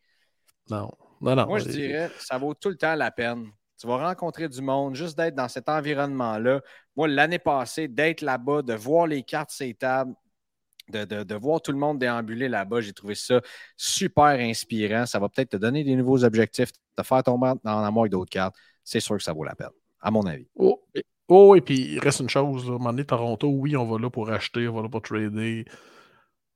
Non. 0.69 0.91
Non, 1.21 1.33
non. 1.33 1.45
Moi, 1.47 1.59
je 1.59 1.69
dirais 1.69 2.11
ça 2.19 2.37
vaut 2.37 2.53
tout 2.53 2.69
le 2.69 2.75
temps 2.75 2.93
la 2.95 3.09
peine. 3.09 3.47
Tu 3.79 3.87
vas 3.87 3.97
rencontrer 4.07 4.47
du 4.47 4.61
monde, 4.61 4.95
juste 4.95 5.17
d'être 5.17 5.35
dans 5.35 5.47
cet 5.47 5.69
environnement-là. 5.69 6.61
Moi, 6.95 7.07
l'année 7.07 7.39
passée, 7.39 7.87
d'être 7.87 8.21
là-bas, 8.21 8.61
de 8.61 8.73
voir 8.73 9.07
les 9.07 9.23
cartes 9.23 9.51
ces 9.51 9.73
tables, 9.73 10.13
de, 10.89 11.35
voir 11.35 11.61
tout 11.61 11.71
le 11.71 11.77
monde 11.77 11.99
déambuler 11.99 12.47
là-bas, 12.47 12.81
j'ai 12.81 12.93
trouvé 12.93 13.15
ça 13.15 13.41
super 13.77 14.39
inspirant. 14.39 15.05
Ça 15.05 15.19
va 15.19 15.29
peut-être 15.29 15.49
te 15.49 15.57
donner 15.57 15.83
des 15.83 15.95
nouveaux 15.95 16.23
objectifs, 16.23 16.71
te 16.95 17.03
faire 17.03 17.23
tomber 17.23 17.53
en 17.63 17.83
amour 17.83 18.03
avec 18.03 18.11
d'autres 18.11 18.31
cartes. 18.31 18.55
C'est 18.83 18.99
sûr 18.99 19.17
que 19.17 19.23
ça 19.23 19.33
vaut 19.33 19.43
la 19.43 19.55
peine, 19.55 19.69
à 20.01 20.11
mon 20.11 20.25
avis. 20.25 20.47
Oh, 20.55 20.83
Oh, 21.27 21.55
et 21.55 21.61
puis 21.61 21.93
il 21.93 21.99
reste 21.99 22.19
une 22.19 22.29
chose. 22.29 22.65
Là. 22.65 22.73
À 22.73 22.75
un 22.75 22.77
moment 22.77 22.91
donné, 22.91 23.05
Toronto, 23.05 23.49
oui, 23.49 23.75
on 23.75 23.85
va 23.85 23.99
là 23.99 24.09
pour 24.09 24.29
acheter, 24.29 24.67
on 24.67 24.75
va 24.75 24.81
là 24.83 24.89
pour 24.89 25.01
trader. 25.01 25.65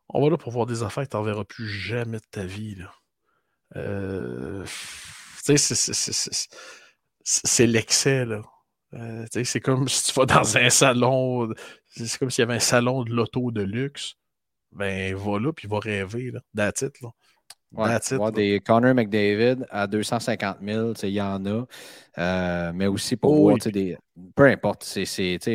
On 0.10 0.22
va 0.22 0.30
là 0.30 0.38
pour 0.38 0.52
voir 0.52 0.66
des 0.66 0.84
affaires 0.84 1.08
que 1.08 1.18
tu 1.18 1.24
verras 1.24 1.44
plus 1.44 1.68
jamais 1.68 2.18
de 2.18 2.26
ta 2.32 2.46
vie. 2.46 2.78
Euh, 3.76 4.64
c'est 7.24 7.68
l'excès. 7.68 8.26
là. 8.26 8.42
Euh, 8.94 9.26
c'est 9.32 9.60
comme 9.60 9.88
si 9.88 10.12
tu 10.12 10.20
vas 10.20 10.26
dans 10.26 10.58
un 10.58 10.70
salon. 10.70 11.54
C'est 11.88 12.18
comme 12.18 12.30
s'il 12.30 12.42
y 12.42 12.44
avait 12.44 12.56
un 12.56 12.60
salon 12.60 13.04
de 13.04 13.12
l'auto 13.12 13.52
de 13.52 13.62
luxe. 13.62 14.16
Ben, 14.72 15.16
va 15.16 15.40
là, 15.40 15.52
puis 15.54 15.68
va 15.68 15.80
rêver. 15.80 16.32
Là. 16.32 16.42
That's 16.56 16.82
it, 16.82 17.02
là. 17.02 17.10
Ouais, 17.72 18.00
voir 18.14 18.32
des 18.32 18.60
Connor 18.62 18.96
McDavid 18.96 19.64
à 19.70 19.86
250 19.86 20.58
000, 20.64 20.94
il 21.04 21.10
y 21.10 21.22
en 21.22 21.46
a. 21.46 21.66
Euh, 22.18 22.72
mais 22.74 22.88
aussi 22.88 23.16
pour 23.16 23.34
oh, 23.34 23.42
voir 23.42 23.58
des. 23.58 23.96
Peu 24.36 24.46
importe. 24.46 24.98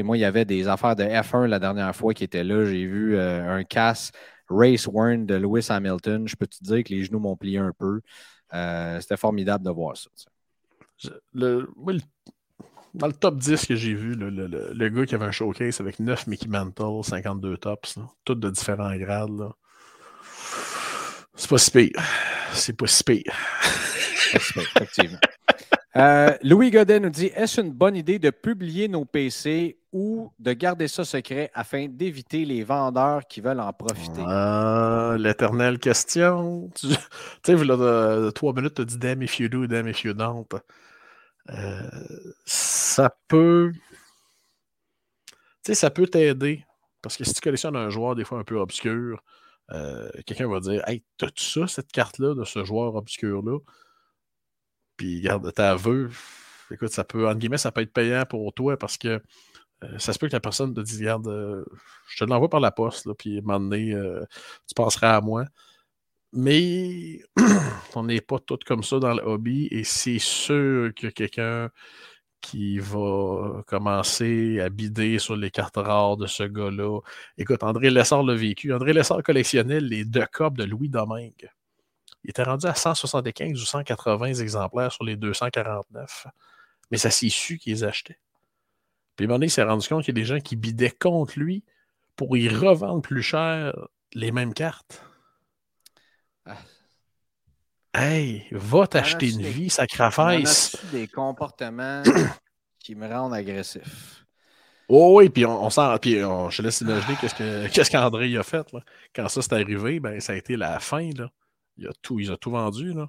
moi, 0.05 0.16
il 0.16 0.20
y 0.20 0.24
avait 0.24 0.44
des 0.44 0.69
affaires 0.69 0.94
de 0.94 1.02
F1 1.02 1.47
la 1.47 1.59
dernière 1.59 1.94
fois 1.94 2.15
qui 2.15 2.23
étaient 2.23 2.44
là. 2.44 2.65
J'ai 2.66 2.86
vu 2.86 3.16
euh, 3.16 3.56
un 3.56 3.65
casse 3.65 4.12
Race 4.48 4.86
Warn 4.86 5.27
de 5.27 5.35
Lewis 5.35 5.66
Hamilton. 5.70 6.28
Je 6.28 6.36
peux 6.36 6.47
te 6.47 6.62
dire 6.62 6.85
que 6.85 6.93
les 6.93 7.02
genoux 7.02 7.19
m'ont 7.19 7.36
plié 7.36 7.59
un 7.59 7.73
peu. 7.77 8.01
C'était 9.01 9.16
formidable 9.16 9.65
de 9.65 9.70
voir 9.70 9.97
ça. 9.97 10.09
Le, 11.32 11.69
dans 12.94 13.08
le 13.08 13.12
top 13.12 13.36
10 13.36 13.66
que 13.66 13.74
j'ai 13.74 13.94
vu, 13.94 14.14
le, 14.14 14.30
le, 14.30 14.88
gars 14.88 15.04
qui 15.04 15.14
avait 15.14 15.26
un 15.26 15.32
showcase 15.32 15.80
avec 15.80 15.98
9 15.98 16.28
Mickey 16.28 16.48
Mantle, 16.48 17.02
52 17.04 17.56
tops, 17.56 17.98
toutes 18.24 18.40
de 18.40 18.50
différents 18.50 18.96
grades. 18.96 19.50
C'est 21.34 21.50
pas 21.50 21.58
si 21.58 21.70
pire. 21.72 22.02
C'est 22.52 22.76
pas 22.76 22.86
si 22.86 23.02
pire. 23.02 23.34
effectivement. 24.34 25.18
Euh, 25.96 26.30
Louis 26.42 26.70
Godet 26.70 26.98
nous 26.98 27.10
dit 27.10 27.30
Est-ce 27.34 27.60
une 27.60 27.70
bonne 27.72 27.94
idée 27.94 28.18
de 28.18 28.30
publier 28.30 28.88
nos 28.88 29.04
PC 29.04 29.78
ou 29.92 30.32
de 30.40 30.52
garder 30.52 30.88
ça 30.88 31.04
secret 31.04 31.52
afin 31.54 31.86
d'éviter 31.88 32.44
les 32.44 32.64
vendeurs 32.64 33.26
qui 33.28 33.40
veulent 33.40 33.60
en 33.60 33.72
profiter? 33.72 34.22
Ah, 34.26 35.14
L'éternelle 35.18 35.78
question. 35.78 36.68
Tu 36.74 36.88
sais, 37.44 37.64
là, 37.64 38.32
trois 38.32 38.52
minutes, 38.52 38.74
tu 38.74 38.82
as 38.82 38.84
dit 38.84 38.98
Damn 38.98 39.22
if 39.22 39.38
you 39.38 39.48
do, 39.48 39.66
damn 39.66 39.86
if 39.86 40.02
you 40.02 40.14
don't. 40.14 40.48
Euh, 41.50 41.82
ça 42.94 43.16
peut. 43.28 43.72
Tu 45.64 45.72
sais, 45.72 45.74
ça 45.74 45.90
peut 45.90 46.06
t'aider. 46.06 46.64
Parce 47.02 47.16
que 47.16 47.24
si 47.24 47.34
tu 47.34 47.40
collectionnes 47.40 47.76
un 47.76 47.90
joueur 47.90 48.14
des 48.14 48.24
fois 48.24 48.38
un 48.38 48.44
peu 48.44 48.56
obscur, 48.56 49.22
euh, 49.72 50.08
quelqu'un 50.26 50.48
va 50.48 50.60
dire 50.60 50.86
Hey, 50.88 51.04
t'as-tu 51.18 51.44
ça, 51.44 51.66
cette 51.66 51.92
carte-là, 51.92 52.34
de 52.34 52.44
ce 52.44 52.64
joueur 52.64 52.94
obscur-là? 52.94 53.58
Puis, 54.96 55.20
garde, 55.20 55.52
ta 55.52 55.74
vœu, 55.74 56.10
écoute, 56.70 56.90
ça 56.90 57.04
peut, 57.04 57.26
entre 57.28 57.38
guillemets, 57.38 57.58
ça 57.58 57.72
peut 57.72 57.80
être 57.80 57.92
payant 57.92 58.24
pour 58.26 58.52
toi 58.54 58.76
parce 58.78 58.96
que 58.96 59.20
euh, 59.84 59.98
ça 59.98 60.12
se 60.12 60.18
peut 60.18 60.28
que 60.28 60.32
la 60.32 60.40
personne 60.40 60.74
te 60.74 60.80
dise 60.80 61.00
Regarde, 61.00 61.26
euh, 61.28 61.64
je 62.08 62.24
te 62.24 62.30
l'envoie 62.30 62.50
par 62.50 62.60
la 62.60 62.70
poste, 62.70 63.06
là, 63.06 63.14
puis 63.14 63.36
à 63.36 63.40
un 63.40 63.42
moment 63.42 63.60
donné, 63.60 63.96
tu 64.68 64.74
penseras 64.74 65.16
à 65.16 65.20
moi. 65.20 65.46
Mais 66.32 67.20
on 67.94 68.04
n'est 68.04 68.20
pas 68.20 68.38
tous 68.40 68.58
comme 68.66 68.82
ça 68.82 68.98
dans 68.98 69.14
le 69.14 69.22
hobby 69.22 69.68
et 69.70 69.84
c'est 69.84 70.18
sûr 70.18 70.92
que 70.94 71.08
quelqu'un 71.08 71.70
qui 72.44 72.78
va 72.78 73.62
commencer 73.66 74.60
à 74.60 74.68
bider 74.68 75.18
sur 75.18 75.34
les 75.34 75.50
cartes 75.50 75.76
rares 75.76 76.18
de 76.18 76.26
ce 76.26 76.42
gars-là. 76.42 77.00
Écoute, 77.38 77.62
André 77.62 77.88
Lessard 77.90 78.22
l'a 78.22 78.34
vécu. 78.34 78.74
André 78.74 78.92
Lessard 78.92 79.22
collectionnait 79.22 79.80
les 79.80 80.04
deux 80.04 80.26
copes 80.30 80.58
de 80.58 80.64
Louis 80.64 80.90
Domingue. 80.90 81.48
Il 82.22 82.30
était 82.30 82.42
rendu 82.42 82.66
à 82.66 82.74
175 82.74 83.60
ou 83.60 83.64
180 83.64 84.34
exemplaires 84.34 84.92
sur 84.92 85.04
les 85.04 85.16
249. 85.16 86.26
Mais 86.90 86.98
ça 86.98 87.10
s'est 87.10 87.30
su 87.30 87.56
qu'ils 87.58 87.84
achetaient. 87.84 88.18
Puis 89.16 89.26
il 89.26 89.50
s'est 89.50 89.62
rendu 89.62 89.88
compte 89.88 90.04
qu'il 90.04 90.14
y 90.14 90.18
a 90.18 90.20
des 90.20 90.26
gens 90.26 90.40
qui 90.40 90.56
bidaient 90.56 90.90
contre 90.90 91.38
lui 91.38 91.64
pour 92.16 92.36
y 92.36 92.48
revendre 92.48 93.00
plus 93.00 93.22
cher 93.22 93.74
les 94.12 94.32
mêmes 94.32 94.52
cartes. 94.52 95.02
Ah, 96.44 96.56
Hey, 97.96 98.44
va 98.50 98.88
t'acheter 98.88 99.30
une 99.30 99.42
vie, 99.42 99.70
sacrifice. 99.70 100.76
des 100.90 101.06
comportements 101.06 102.02
qui 102.80 102.96
me 102.96 103.06
rendent 103.06 103.34
agressif? 103.34 104.26
Oh 104.88 105.18
oui, 105.18 105.28
puis 105.28 105.46
on, 105.46 105.70
sent, 105.70 105.80
puis 106.00 106.14
je 106.14 106.56
te 106.56 106.62
laisse 106.62 106.80
imaginer 106.80 107.14
qu'est-ce 107.20 107.90
qu'André 107.90 108.36
a 108.36 108.42
fait. 108.42 108.72
Là. 108.72 108.80
Quand 109.14 109.28
ça 109.28 109.42
s'est 109.42 109.54
arrivé, 109.54 110.00
ben, 110.00 110.18
ça 110.18 110.32
a 110.32 110.36
été 110.36 110.56
la 110.56 110.80
fin. 110.80 111.08
Là. 111.16 111.30
Il, 111.76 111.86
a 111.86 111.92
tout, 112.02 112.18
il 112.18 112.32
a 112.32 112.36
tout 112.36 112.50
vendu. 112.50 112.92
Là. 112.92 113.08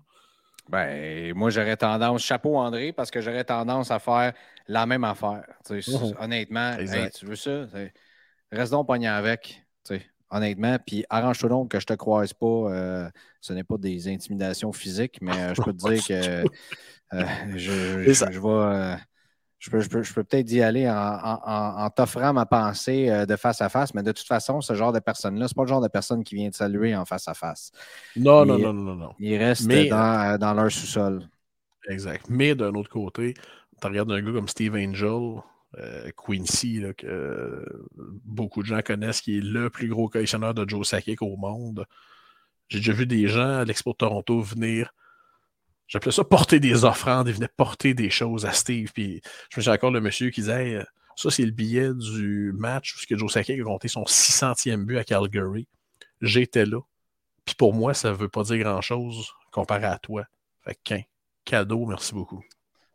Ben, 0.70 1.34
moi, 1.34 1.49
j'aurais 1.49 1.78
tendance, 1.78 2.22
chapeau 2.22 2.56
André, 2.56 2.94
parce 2.94 3.10
que 3.10 3.22
j'aurais 3.22 3.44
tendance 3.44 3.90
à 3.90 3.98
faire 3.98 4.34
la 4.68 4.86
même 4.86 5.03
affaire. 5.03 5.45
Mhm. 5.68 6.16
Honnêtement, 6.20 6.78
tu 7.12 7.26
veux 7.26 7.36
ça? 7.36 7.66
Reste 8.52 8.72
donc 8.72 8.86
pogné 8.86 9.07
avec 9.07 9.66
honnêtement. 10.36 10.78
Puis 10.86 11.06
arrange-toi 11.10 11.49
donc 11.49 11.72
que 11.72 11.80
je 11.80 11.86
te 11.86 11.94
croise 11.94 12.34
pas. 12.34 12.45
Euh, 12.45 13.10
ce 13.41 13.53
n'est 13.53 13.64
pas 13.64 13.78
des 13.78 14.07
intimidations 14.07 14.72
physiques, 14.72 15.20
mais 15.22 15.32
euh, 15.32 15.53
je 15.53 15.62
peux 15.62 15.74
te 15.74 15.90
dire 15.90 16.06
que 16.06 16.44
euh, 17.14 17.24
je, 17.56 17.57
je, 17.57 17.98
vais. 17.99 18.14
je 19.60 19.72
peux, 19.72 19.80
je 19.80 20.14
peux, 20.14 20.24
peut-être 20.24 20.52
y 20.52 20.62
aller 20.62 20.90
en, 20.90 21.90
t'offrant 21.95 22.34
ma 22.34 22.45
pensée 22.45 23.26
de 23.26 23.36
face 23.36 23.62
à 23.62 23.70
face, 23.70 23.94
mais 23.94 24.03
de 24.03 24.12
toute 24.12 24.28
façon, 24.28 24.62
ce 24.62 24.74
genre 24.74 24.91
de 24.91 24.99
personne-là, 24.99 25.48
c'est 25.48 25.56
pas 25.56 25.64
le 25.64 25.70
genre 25.70 25.82
de 25.82 25.88
personne 25.88 26.24
qui 26.24 26.36
vient 26.36 26.49
te 26.49 26.56
saluer 26.56 26.95
en 26.95 27.06
face 27.06 27.28
à 27.28 27.34
face. 27.34 27.72
Non, 28.16 28.45
non, 28.45 28.57
non, 28.57 28.74
non, 28.74 28.95
non. 28.95 29.14
Ils 29.20 29.38
restent 29.38 29.68
dans, 29.68 30.38
dans, 30.40 30.53
leur 30.53 30.72
sous-sol. 30.72 31.28
Exact. 31.88 32.26
Mais 32.30 32.56
d'un 32.56 32.74
autre 32.74 32.90
côté, 32.90 33.36
tu 33.82 33.88
regardes 33.88 34.12
un 34.12 34.22
gars 34.22 34.32
comme 34.32 34.48
Steve 34.48 34.76
Angel, 34.76 35.41
euh, 35.78 36.12
Quincy, 36.16 36.84
que 36.98 37.66
beaucoup 38.26 38.62
de 38.62 38.68
gens 38.68 38.82
connaissent, 38.82 39.22
qui 39.22 39.38
est 39.38 39.42
le 39.42 39.70
plus 39.70 39.88
gros 39.88 40.10
collectionneur 40.10 40.54
de 40.54 40.68
Joe 40.68 40.88
Sakic 40.88 41.22
au 41.22 41.36
monde. 41.38 41.86
J'ai 42.68 42.80
déjà 42.80 42.94
vu 42.94 43.06
des 43.06 43.28
gens 43.28 43.60
à 43.60 43.66
l'Expo 43.66 43.92
de 43.92 43.98
Toronto 43.98 44.42
venir. 44.42 44.94
J'appelais 45.88 46.12
ça 46.12 46.24
porter 46.24 46.60
des 46.60 46.84
offrandes. 46.84 47.28
Ils 47.28 47.36
venaient 47.36 47.50
porter 47.56 47.94
des 47.94 48.10
choses 48.10 48.46
à 48.46 48.54
Steve. 48.54 48.92
Puis 48.94 49.22
je 49.50 49.60
me 49.60 49.62
suis 49.62 49.72
encore 49.72 49.92
le 49.92 50.02
monsieur 50.02 50.30
qui 50.32 50.42
disait 50.42 50.84
Ça, 51.16 51.30
c'est 51.30 51.46
le 51.46 51.52
billet 51.52 51.92
du 51.94 52.54
match 52.58 52.96
où 52.96 53.18
Joe 53.18 53.32
Sakic 53.32 53.60
a 53.60 53.64
compté 53.64 53.88
son 53.88 54.04
600e 54.04 54.84
but 54.84 54.98
à 54.98 55.04
Calgary. 55.04 55.68
J'étais 56.22 56.66
là. 56.66 56.80
Puis 57.46 57.56
pour 57.56 57.74
moi, 57.74 57.94
ça 57.94 58.10
ne 58.10 58.16
veut 58.16 58.30
pas 58.30 58.44
dire 58.44 58.58
grand-chose 58.58 59.34
comparé 59.52 59.86
à 59.86 60.00
toi. 60.00 60.26
Fait 60.64 60.78
qu'un 60.84 61.02
cadeau, 61.46 61.86
merci 61.86 62.14
beaucoup. 62.14 62.44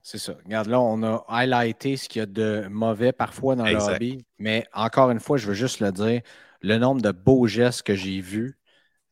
C'est 0.02 0.18
ça. 0.18 0.34
Regarde, 0.44 0.68
là, 0.68 0.80
on 0.80 1.02
a 1.02 1.24
highlighté 1.28 1.96
ce 1.96 2.08
qu'il 2.08 2.20
y 2.20 2.22
a 2.22 2.26
de 2.26 2.66
mauvais 2.70 3.12
parfois 3.12 3.54
dans 3.54 3.66
le 3.66 3.76
hobby. 3.76 4.24
Mais 4.38 4.66
encore 4.72 5.10
une 5.10 5.20
fois, 5.20 5.36
je 5.36 5.46
veux 5.46 5.54
juste 5.54 5.80
le 5.80 5.92
dire, 5.92 6.22
le 6.62 6.78
nombre 6.78 7.02
de 7.02 7.10
beaux 7.10 7.46
gestes 7.46 7.82
que 7.82 7.94
j'ai 7.94 8.20
vus, 8.20 8.58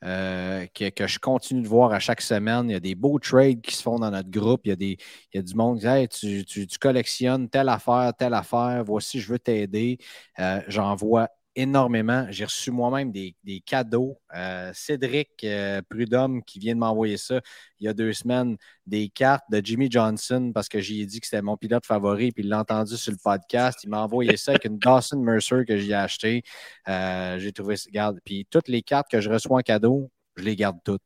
euh, 0.05 0.67
que, 0.75 1.07
je 1.07 1.19
continue 1.19 1.63
de 1.63 1.69
voir 1.69 1.93
à 1.93 1.99
chaque 1.99 2.21
semaine. 2.21 2.71
Il 2.71 2.73
y 2.73 2.77
a 2.77 2.81
des 2.81 2.95
beaux 2.95 3.19
trades 3.19 3.61
qui 3.61 3.75
se 3.75 3.83
font 3.83 3.99
dans 3.99 4.11
notre 4.11 4.31
groupe. 4.31 4.63
Il 4.65 4.69
y 4.71 4.73
a, 4.73 4.77
des, 4.77 4.97
il 5.33 5.37
y 5.37 5.39
a 5.39 5.43
du 5.43 5.55
monde 5.55 5.81
qui 5.81 5.87
dit 5.87 6.45
tu, 6.45 6.67
tu, 6.67 6.79
collectionnes 6.79 7.49
telle 7.49 7.69
affaire, 7.69 8.13
telle 8.17 8.35
affaire, 8.35 8.83
voici, 8.85 9.21
je 9.21 9.33
veux 9.33 9.39
t'aider. 9.39 9.99
Euh, 10.39 10.61
j'en 10.69 10.95
vois 10.95 11.29
énormément. 11.59 12.27
J'ai 12.31 12.45
reçu 12.45 12.71
moi-même 12.71 13.11
des, 13.11 13.35
cadeaux. 13.67 14.17
Euh, 14.35 14.71
Cédric 14.73 15.31
euh, 15.43 15.83
Prudhomme 15.91 16.43
qui 16.45 16.61
vient 16.61 16.75
de 16.75 16.79
m'envoyer 16.79 17.17
ça 17.17 17.41
il 17.81 17.87
y 17.87 17.89
a 17.89 17.93
deux 17.93 18.13
semaines, 18.13 18.57
des 18.87 19.09
cartes 19.09 19.45
de 19.51 19.61
Jimmy 19.63 19.91
Johnson 19.91 20.53
parce 20.55 20.69
que 20.69 20.81
j'ai 20.81 21.05
dit 21.05 21.21
que 21.21 21.27
c'était 21.27 21.43
mon 21.43 21.57
pilote 21.57 21.85
favori, 21.85 22.31
puis 22.31 22.45
il 22.45 22.49
l'a 22.49 22.61
entendu 22.61 22.97
sur 22.97 23.11
le 23.13 23.19
podcast. 23.23 23.81
Il 23.83 23.91
m'a 23.91 24.03
envoyé 24.03 24.37
ça 24.37 24.53
avec 24.53 24.65
une 24.67 24.79
Dawson 24.79 25.21
Mercer 25.21 25.65
que 25.67 25.77
j'ai 25.77 25.95
acheté. 25.95 26.43
Euh, 26.89 27.39
j'ai 27.41 27.53
trouvé, 27.53 27.75
regarde, 27.87 28.21
puis 28.25 28.47
toutes 28.49 28.69
les 28.69 28.83
cartes 28.83 29.11
que 29.11 29.21
je 29.21 29.29
reçois 29.29 29.59
en 29.59 29.63
cadeau, 29.63 30.11
je 30.37 30.45
les 30.45 30.55
garde 30.55 30.79
toutes. 30.85 31.03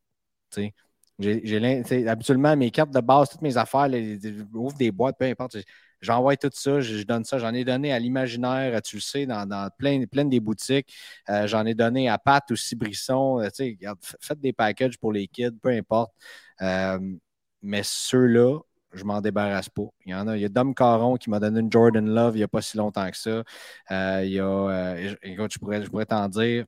J'ai, 1.19 2.09
habituellement, 2.09 2.57
mes 2.57 2.70
cartes 2.70 2.91
de 2.91 3.01
base, 3.01 3.31
toutes 3.31 3.43
mes 3.43 3.57
affaires, 3.57 3.89
les, 3.89 4.19
ouvre 4.53 4.77
des 4.77 4.91
boîtes, 4.91 5.16
peu 5.19 5.24
importe. 5.24 5.57
J'envoie 6.03 6.37
tout 6.37 6.51
ça, 6.53 6.81
je, 6.81 7.05
donne 7.05 7.24
ça. 7.24 7.39
J'en 7.39 7.55
ai 7.55 7.65
donné 7.65 7.93
à 7.93 7.99
l'imaginaire, 8.01 8.83
tu 8.83 8.97
le 8.97 9.01
sais, 9.01 9.24
dans, 9.24 9.70
plein, 9.79 10.05
des 10.24 10.41
boutiques. 10.41 10.93
Euh, 11.31 11.47
j'en 11.47 11.65
ai 11.65 11.74
donné 11.74 12.09
à 12.09 12.19
Pat 12.19 12.51
aussi, 12.51 12.74
Brisson. 12.74 13.41
Euh, 13.41 13.49
faites 14.20 14.41
des 14.41 14.53
packages 14.53 14.99
pour 14.99 15.12
les 15.12 15.29
kids, 15.29 15.53
peu 15.62 15.70
importe. 15.70 16.12
Euh, 16.61 16.99
mais 17.62 17.83
ceux-là, 17.85 18.59
je 18.93 19.05
m'en 19.05 19.20
débarrasse 19.20 19.69
pas. 19.69 19.87
Il 20.05 20.11
y 20.11 20.15
en 20.15 20.27
a. 20.27 20.37
Il 20.37 20.41
y 20.43 20.45
a 20.45 20.49
Dom 20.49 20.74
Caron 20.74 21.16
qui 21.16 21.31
m'a 21.31 21.39
donné 21.39 21.61
une 21.61 21.70
Jordan 21.70 22.05
Love 22.05 22.35
il 22.35 22.39
n'y 22.39 22.45
a 22.45 22.49
pas 22.49 22.62
si 22.62 22.77
longtemps 22.77 23.09
que 23.09 23.16
ça. 23.16 23.45
il 24.24 24.33
y 24.33 24.41
a, 24.41 24.97
écoute, 25.23 25.53
je 25.55 25.59
pourrais, 25.61 25.85
je 25.85 25.89
pourrais 25.89 26.07
t'en 26.07 26.29
dire. 26.29 26.66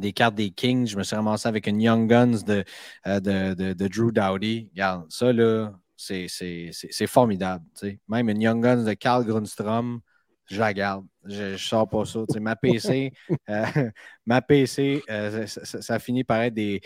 des 0.00 0.12
cartes 0.12 0.34
des 0.34 0.50
Kings. 0.50 0.86
Je 0.86 0.98
me 0.98 1.02
suis 1.02 1.16
ramassé 1.16 1.48
avec 1.48 1.66
une 1.66 1.80
Young 1.80 2.08
Guns 2.10 2.42
de, 2.46 2.62
de, 3.06 3.54
de, 3.54 3.72
de 3.72 3.88
Drew 3.88 4.12
Dowdy. 4.12 4.68
Regarde, 4.74 5.10
ça, 5.10 5.32
là, 5.32 5.72
c'est 6.04 7.06
formidable. 7.06 7.64
Même 8.08 8.28
une 8.28 8.42
Young 8.42 8.62
Guns 8.62 8.84
de 8.84 8.94
Carl 8.94 9.24
Grunstrom, 9.24 10.00
je 10.46 10.58
la 10.58 10.74
garde. 10.74 11.06
Je 11.24 11.52
ne 11.52 11.56
sors 11.56 11.88
pas 11.88 12.04
ça. 12.04 12.20
ma 12.40 12.54
PC, 12.56 13.12
euh, 13.48 13.64
ma 14.26 14.42
PC 14.42 15.02
euh, 15.08 15.46
ça, 15.46 15.98
finit 15.98 16.24
par 16.24 16.42
être 16.42 16.54
des, 16.54 16.80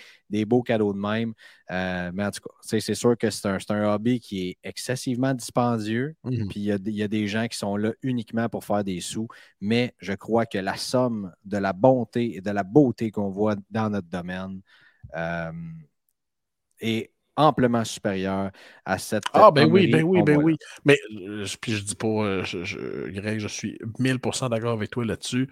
beaux 0.44 0.62
cadeaux 0.62 0.92
de 0.92 0.98
même. 0.98 1.34
Euh, 1.70 2.10
mais 2.14 2.24
en 2.24 2.30
tout 2.30 2.40
cas, 2.40 2.54
c'est 2.60 2.94
sûr 2.94 3.16
que 3.16 3.30
c'est 3.30 3.46
un, 3.46 3.92
hobby 3.92 4.20
qui 4.20 4.48
est 4.48 4.58
excessivement 4.62 5.34
dispendieux. 5.34 6.14
Mm-hmm. 6.24 6.48
Puis 6.48 6.60
il 6.60 6.96
y, 6.96 7.02
a 7.02 7.08
des 7.08 7.26
gens 7.26 7.46
qui 7.48 7.58
sont 7.58 7.76
là 7.76 7.92
uniquement 8.02 8.48
pour 8.48 8.64
faire 8.64 8.84
des 8.84 9.00
sous. 9.00 9.28
Mais 9.60 9.94
je 9.98 10.12
crois 10.12 10.46
que 10.46 10.58
la 10.58 10.76
somme 10.76 11.32
de 11.44 11.58
la 11.58 11.72
bonté 11.72 12.36
et 12.36 12.40
de 12.40 12.50
la 12.50 12.62
beauté 12.62 13.10
qu'on 13.10 13.30
voit 13.30 13.56
dans 13.70 13.90
notre 13.90 14.08
domaine 14.08 14.60
est 16.80 17.10
amplement 17.38 17.84
supérieur 17.84 18.50
à 18.84 18.98
cette. 18.98 19.22
Ah, 19.32 19.50
ben 19.50 19.70
oui, 19.70 19.86
ben 19.86 20.02
oui, 20.02 20.22
ben 20.22 20.36
oui. 20.42 20.56
Mais 20.84 20.98
euh, 21.22 21.46
puis 21.60 21.72
je 21.72 21.84
dis 21.84 21.94
pas, 21.94 22.06
euh, 22.08 22.44
je, 22.44 23.08
Greg, 23.10 23.38
je 23.38 23.48
suis 23.48 23.78
1000% 23.98 24.50
d'accord 24.50 24.72
avec 24.72 24.90
toi 24.90 25.04
là-dessus. 25.04 25.48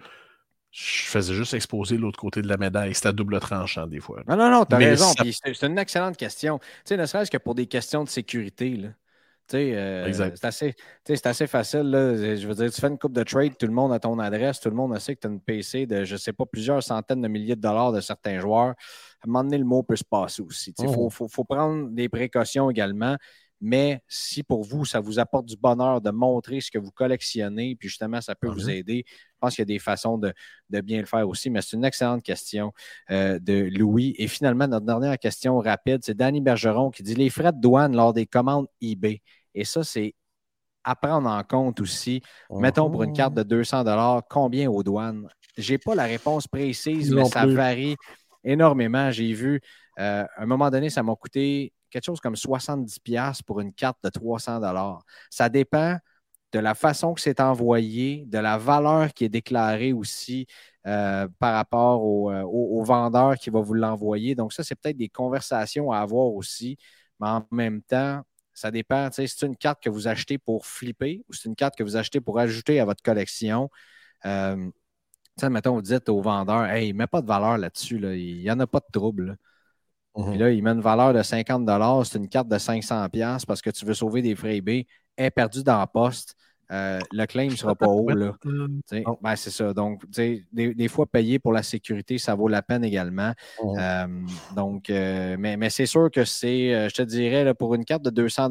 Je 0.71 1.05
faisais 1.05 1.33
juste 1.33 1.53
exposer 1.53 1.97
l'autre 1.97 2.19
côté 2.19 2.41
de 2.41 2.47
la 2.47 2.57
médaille. 2.57 2.93
C'est 2.93 3.07
à 3.07 3.13
double 3.13 3.39
tranchant 3.39 3.87
des 3.87 4.01
fois. 4.01 4.21
Non, 4.27 4.35
non, 4.35 4.51
non, 4.51 4.65
tu 4.65 4.75
as 4.75 4.77
raison. 4.77 5.11
C'est 5.31 5.65
une 5.65 5.79
excellente 5.79 6.17
question. 6.17 6.59
Tu 6.59 6.65
sais, 6.85 6.97
ne 6.97 7.05
serait-ce 7.05 7.31
que 7.31 7.37
pour 7.37 7.55
des 7.55 7.65
questions 7.65 8.03
de 8.03 8.09
sécurité. 8.09 8.75
Là. 8.75 8.89
Euh, 9.53 10.11
c'est 10.13 10.45
assez, 10.45 10.75
assez, 11.23 11.47
facile. 11.47 11.89
Là. 11.89 12.35
Je 12.35 12.47
veux 12.47 12.53
dire, 12.53 12.71
tu 12.71 12.81
fais 12.81 12.87
une 12.87 12.97
coupe 12.97 13.13
de 13.13 13.23
trade, 13.23 13.57
tout 13.57 13.65
le 13.65 13.73
monde 13.73 13.93
a 13.93 13.99
ton 13.99 14.19
adresse, 14.19 14.59
tout 14.59 14.69
le 14.69 14.75
monde 14.75 14.97
sait 14.99 15.15
que 15.15 15.21
tu 15.21 15.27
as 15.27 15.29
une 15.29 15.39
PC 15.39 15.85
de, 15.85 16.03
je 16.03 16.13
ne 16.13 16.17
sais 16.17 16.33
pas, 16.33 16.45
plusieurs 16.45 16.83
centaines 16.83 17.21
de 17.21 17.27
milliers 17.27 17.55
de 17.55 17.61
dollars 17.61 17.91
de 17.91 18.01
certains 18.01 18.39
joueurs. 18.39 18.75
À 19.21 19.27
un 19.27 19.31
moment 19.31 19.43
donné, 19.43 19.57
le 19.57 19.65
mot 19.65 19.83
peut 19.83 19.95
se 19.95 20.03
passer 20.03 20.41
aussi. 20.41 20.73
Il 20.79 20.87
faut, 20.87 21.09
oh. 21.19 21.27
faut, 21.27 21.43
prendre 21.43 21.89
des 21.89 22.09
précautions 22.09 22.69
également. 22.69 23.17
Mais 23.59 24.01
si 24.07 24.43
pour 24.43 24.63
vous, 24.63 24.85
ça 24.85 24.99
vous 24.99 25.17
apporte 25.17 25.45
du 25.45 25.57
bonheur 25.57 25.99
de 25.99 26.11
montrer 26.11 26.61
ce 26.61 26.69
que 26.69 26.77
vous 26.77 26.91
collectionnez, 26.91 27.75
puis 27.75 27.89
justement, 27.89 28.21
ça 28.21 28.35
peut 28.35 28.47
vous 28.47 28.67
mm-hmm. 28.67 28.75
aider, 28.77 29.05
je 29.07 29.35
pense 29.39 29.55
qu'il 29.55 29.63
y 29.63 29.63
a 29.63 29.65
des 29.65 29.79
façons 29.79 30.19
de, 30.19 30.33
bien 30.81 30.99
le 30.99 31.07
faire 31.07 31.27
aussi. 31.27 31.49
Mais 31.49 31.61
c'est 31.61 31.75
une 31.75 31.85
excellente 31.85 32.21
question 32.21 32.71
euh, 33.09 33.39
de 33.39 33.67
Louis. 33.75 34.13
Et 34.19 34.27
finalement, 34.27 34.67
notre 34.67 34.85
dernière 34.85 35.17
question 35.17 35.57
rapide, 35.57 36.01
c'est 36.03 36.15
Danny 36.15 36.39
Bergeron 36.39 36.91
qui 36.91 37.01
dit 37.01 37.15
les 37.15 37.29
frais 37.29 37.51
de 37.51 37.59
douane 37.59 37.95
lors 37.95 38.13
des 38.13 38.27
commandes 38.27 38.67
eBay. 38.79 39.21
Et 39.55 39.63
ça, 39.63 39.83
c'est 39.83 40.13
à 40.83 40.95
prendre 40.95 41.29
en 41.29 41.43
compte 41.43 41.81
aussi. 41.81 42.21
Mettons 42.49 42.89
pour 42.89 43.03
une 43.03 43.13
carte 43.13 43.33
de 43.33 43.43
200 43.43 44.21
combien 44.29 44.69
aux 44.69 44.83
douanes? 44.83 45.27
Je 45.57 45.73
n'ai 45.73 45.77
pas 45.79 45.95
la 45.95 46.05
réponse 46.05 46.47
précise, 46.47 47.13
mais 47.13 47.25
ça 47.25 47.45
varie 47.45 47.95
énormément. 48.47 49.11
J'ai 49.11 49.33
vu, 49.33 49.61
euh, 49.99 50.23
à 50.23 50.41
un 50.43 50.45
moment 50.45 50.69
donné, 50.69 50.89
ça 50.89 51.03
m'a 51.03 51.15
coûté 51.15 51.73
quelque 51.89 52.05
chose 52.05 52.19
comme 52.19 52.35
70$ 52.35 53.43
pour 53.43 53.59
une 53.61 53.73
carte 53.73 53.97
de 54.03 54.09
300 54.09 54.61
Ça 55.29 55.49
dépend 55.49 55.97
de 56.53 56.59
la 56.59 56.75
façon 56.75 57.13
que 57.13 57.21
c'est 57.21 57.39
envoyé, 57.41 58.25
de 58.27 58.37
la 58.37 58.57
valeur 58.57 59.13
qui 59.13 59.25
est 59.25 59.29
déclarée 59.29 59.93
aussi 59.93 60.47
euh, 60.87 61.27
par 61.39 61.53
rapport 61.55 62.01
euh, 62.31 62.43
au, 62.43 62.83
vendeur 62.83 63.35
qui 63.35 63.49
va 63.49 63.59
vous 63.59 63.73
l'envoyer. 63.73 64.35
Donc, 64.35 64.53
ça, 64.53 64.63
c'est 64.63 64.75
peut-être 64.75 64.97
des 64.97 65.09
conversations 65.09 65.91
à 65.91 65.99
avoir 65.99 66.27
aussi. 66.33 66.77
Mais 67.19 67.27
en 67.27 67.45
même 67.51 67.81
temps, 67.81 68.21
ça 68.53 68.71
dépend. 68.71 69.11
Si 69.11 69.27
c'est 69.27 69.45
une 69.45 69.57
carte 69.57 69.83
que 69.83 69.89
vous 69.89 70.07
achetez 70.07 70.37
pour 70.37 70.65
flipper 70.65 71.23
ou 71.29 71.33
c'est 71.33 71.49
une 71.49 71.55
carte 71.55 71.75
que 71.77 71.83
vous 71.83 71.97
achetez 71.97 72.21
pour 72.21 72.39
ajouter 72.39 72.79
à 72.79 72.85
votre 72.85 73.03
collection. 73.03 73.69
Mettons, 75.49 75.75
vous 75.75 75.81
dites 75.81 76.09
au 76.09 76.21
vendeur, 76.21 76.65
hey, 76.65 76.93
met 76.93 77.07
pas 77.07 77.21
de 77.21 77.27
valeur 77.27 77.57
là-dessus, 77.57 77.99
il 78.01 78.41
n'y 78.41 78.51
en 78.51 78.59
a 78.59 78.67
pas 78.67 78.79
de 78.79 78.91
trouble. 78.91 79.37
Mhm. 80.15 80.29
Puis 80.29 80.37
là, 80.37 80.51
il 80.51 80.63
met 80.63 80.71
une 80.71 80.81
valeur 80.81 81.13
de 81.13 81.21
50 81.21 81.67
c'est 82.05 82.17
une 82.17 82.27
carte 82.27 82.47
de 82.47 82.57
500 82.57 83.07
parce 83.47 83.61
que 83.61 83.69
tu 83.69 83.85
veux 83.85 83.93
sauver 83.93 84.21
des 84.21 84.35
frais. 84.35 84.61
Elle 84.65 84.85
est 85.17 85.31
perdue 85.31 85.63
dans 85.63 85.77
la 85.77 85.87
poste. 85.87 86.35
Euh, 86.69 86.99
le 87.13 87.25
claim 87.25 87.45
ne 87.49 87.55
sera 87.55 87.75
pas 87.75 87.87
haut. 87.87 88.09
Là. 88.09 88.35
Ben, 89.21 89.35
c'est 89.35 89.51
ça. 89.51 89.73
Donc, 89.73 90.03
des, 90.09 90.45
des, 90.51 90.87
fois, 90.87 91.05
payer 91.05 91.39
pour 91.39 91.53
la 91.53 91.63
sécurité, 91.63 92.17
ça 92.17 92.35
vaut 92.35 92.47
la 92.47 92.61
peine 92.61 92.83
également. 92.83 93.33
Euh, 93.63 94.07
donc, 94.55 94.89
euh, 94.89 95.37
mais, 95.39 95.55
mais 95.55 95.69
c'est 95.69 95.85
sûr 95.85 96.09
que 96.11 96.25
c'est, 96.25 96.89
je 96.89 96.93
te 96.93 97.01
dirais, 97.03 97.43
là, 97.43 97.53
pour 97.53 97.73
une 97.75 97.85
carte 97.85 98.03
de 98.03 98.09
200 98.09 98.49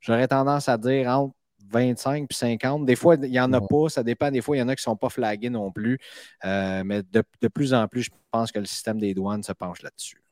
j'aurais 0.00 0.28
tendance 0.28 0.68
à 0.68 0.76
dire 0.76 1.08
entre 1.08 1.34
25 1.70 2.26
et 2.30 2.34
50. 2.34 2.86
Des 2.86 2.96
fois, 2.96 3.16
il 3.22 3.30
n'y 3.30 3.40
en 3.40 3.52
a 3.52 3.60
pas. 3.60 3.88
Ça 3.88 4.02
dépend. 4.02 4.30
Des 4.30 4.40
fois, 4.40 4.56
il 4.56 4.60
y 4.60 4.62
en 4.62 4.68
a 4.68 4.74
qui 4.74 4.80
ne 4.80 4.92
sont 4.92 4.96
pas 4.96 5.08
flagués 5.08 5.50
non 5.50 5.70
plus. 5.70 5.98
mais 6.42 7.02
de, 7.02 7.22
de, 7.40 7.48
plus 7.48 7.74
en 7.74 7.88
plus, 7.88 8.02
je 8.02 8.10
pense 8.30 8.52
que 8.52 8.58
le 8.58 8.66
système 8.66 8.98
des 8.98 9.14
douanes 9.14 9.42
se 9.42 9.52
penche 9.52 9.82
là-dessus. 9.82 10.24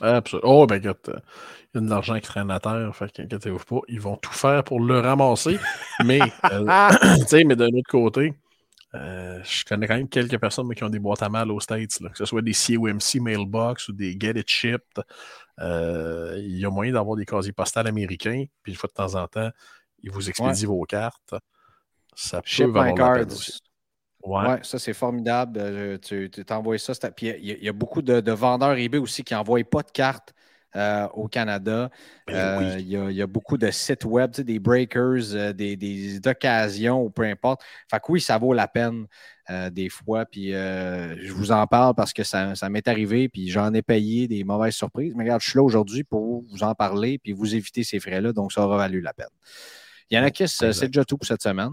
Absolument. 0.00 0.62
Oh, 0.62 0.66
ben, 0.66 0.82
écoute, 0.82 1.08
euh, 1.08 1.20
il 1.72 1.76
y 1.76 1.78
a 1.78 1.86
de 1.86 1.90
l'argent 1.90 2.14
qui 2.16 2.22
traîne 2.22 2.50
à 2.50 2.58
terre, 2.58 2.94
fait 2.96 3.12
qu'inquiétez-vous 3.12 3.64
pas, 3.64 3.80
ils 3.88 4.00
vont 4.00 4.16
tout 4.16 4.32
faire 4.32 4.64
pour 4.64 4.80
le 4.80 4.98
ramasser. 4.98 5.58
mais, 6.04 6.18
euh, 6.52 6.64
mais 7.46 7.56
d'un 7.56 7.68
autre 7.68 7.88
côté, 7.88 8.34
euh, 8.94 9.40
je 9.44 9.64
connais 9.64 9.86
quand 9.86 9.96
même 9.96 10.08
quelques 10.08 10.38
personnes 10.38 10.72
qui 10.74 10.82
ont 10.82 10.88
des 10.88 10.98
boîtes 10.98 11.22
à 11.22 11.28
mal 11.28 11.50
aux 11.50 11.60
States, 11.60 11.98
que 11.98 12.18
ce 12.18 12.24
soit 12.24 12.42
des 12.42 12.52
COMC 12.52 13.20
Mailbox 13.20 13.88
ou 13.88 13.92
des 13.92 14.16
Get 14.18 14.32
It 14.36 14.48
Shipped. 14.48 15.04
il 15.58 16.58
y 16.58 16.64
a 16.64 16.70
moyen 16.70 16.92
d'avoir 16.92 17.16
des 17.16 17.24
casiers 17.24 17.52
postales 17.52 17.86
américains, 17.86 18.44
puis 18.62 18.72
une 18.72 18.78
fois 18.78 18.88
de 18.88 18.94
temps 18.94 19.14
en 19.14 19.28
temps, 19.28 19.50
ils 20.04 20.12
vous 20.12 20.28
expédient 20.28 20.68
vos 20.68 20.82
cartes. 20.84 21.34
Ça 22.14 22.42
peut 22.42 22.64
valoir 22.66 23.12
la 23.12 23.24
peine 23.24 23.32
aussi. 23.32 23.58
Ouais. 24.24 24.58
ça 24.62 24.78
c'est 24.78 24.94
formidable. 24.94 25.58
Euh, 25.60 25.98
tu 25.98 26.30
t'envoies 26.30 26.78
ça. 26.78 26.94
Puis 27.10 27.28
il 27.40 27.62
y, 27.62 27.68
a 27.68 27.72
beaucoup 27.72 28.00
de, 28.00 28.32
vendeurs 28.32 28.78
eBay 28.78 28.98
aussi 28.98 29.22
qui 29.22 29.34
n'envoient 29.34 29.62
pas 29.64 29.82
de 29.82 29.90
cartes 29.90 30.32
euh, 30.76 31.06
au 31.08 31.28
Canada. 31.28 31.90
Ben 32.26 32.34
euh, 32.34 32.76
il 32.78 32.88
y, 32.88 33.22
a 33.22 33.26
beaucoup 33.26 33.58
de 33.58 33.70
sites 33.70 34.04
web, 34.04 34.30
des 34.32 34.58
breakers, 34.58 35.54
des, 35.54 35.76
des 35.76 36.26
occasions 36.26 37.02
ou 37.02 37.10
peu 37.10 37.24
importe. 37.24 37.62
Fait 37.90 37.98
que 37.98 38.12
oui, 38.12 38.20
ça 38.20 38.38
vaut 38.38 38.54
la 38.54 38.66
peine 38.66 39.06
des 39.72 39.90
fois. 39.90 40.24
Puis 40.24 40.52
je 40.52 41.32
vous 41.32 41.52
en 41.52 41.66
parle 41.66 41.94
parce 41.94 42.14
que 42.14 42.24
ça, 42.24 42.54
m'est 42.70 42.88
arrivé, 42.88 43.28
puis 43.28 43.50
j'en 43.50 43.74
ai 43.74 43.82
payé 43.82 44.26
des 44.26 44.42
mauvaises 44.42 44.74
surprises. 44.74 45.14
Mais 45.14 45.24
regarde, 45.24 45.42
je 45.42 45.50
suis 45.50 45.58
là 45.58 45.62
aujourd'hui 45.62 46.02
pour 46.02 46.44
vous 46.48 46.62
en 46.62 46.74
parler, 46.74 47.18
puis 47.18 47.32
vous 47.32 47.54
éviter 47.54 47.84
ces 47.84 48.00
frais-là, 48.00 48.32
donc 48.32 48.52
ça 48.52 48.64
aura 48.64 48.78
valu 48.78 49.02
la 49.02 49.12
peine. 49.12 49.26
Il 50.14 50.18
y 50.18 50.20
en 50.20 50.24
a 50.26 50.30
qui, 50.30 50.46
c'est 50.46 50.86
déjà 50.86 51.04
tout 51.04 51.18
pour 51.18 51.26
cette 51.26 51.42
semaine. 51.42 51.72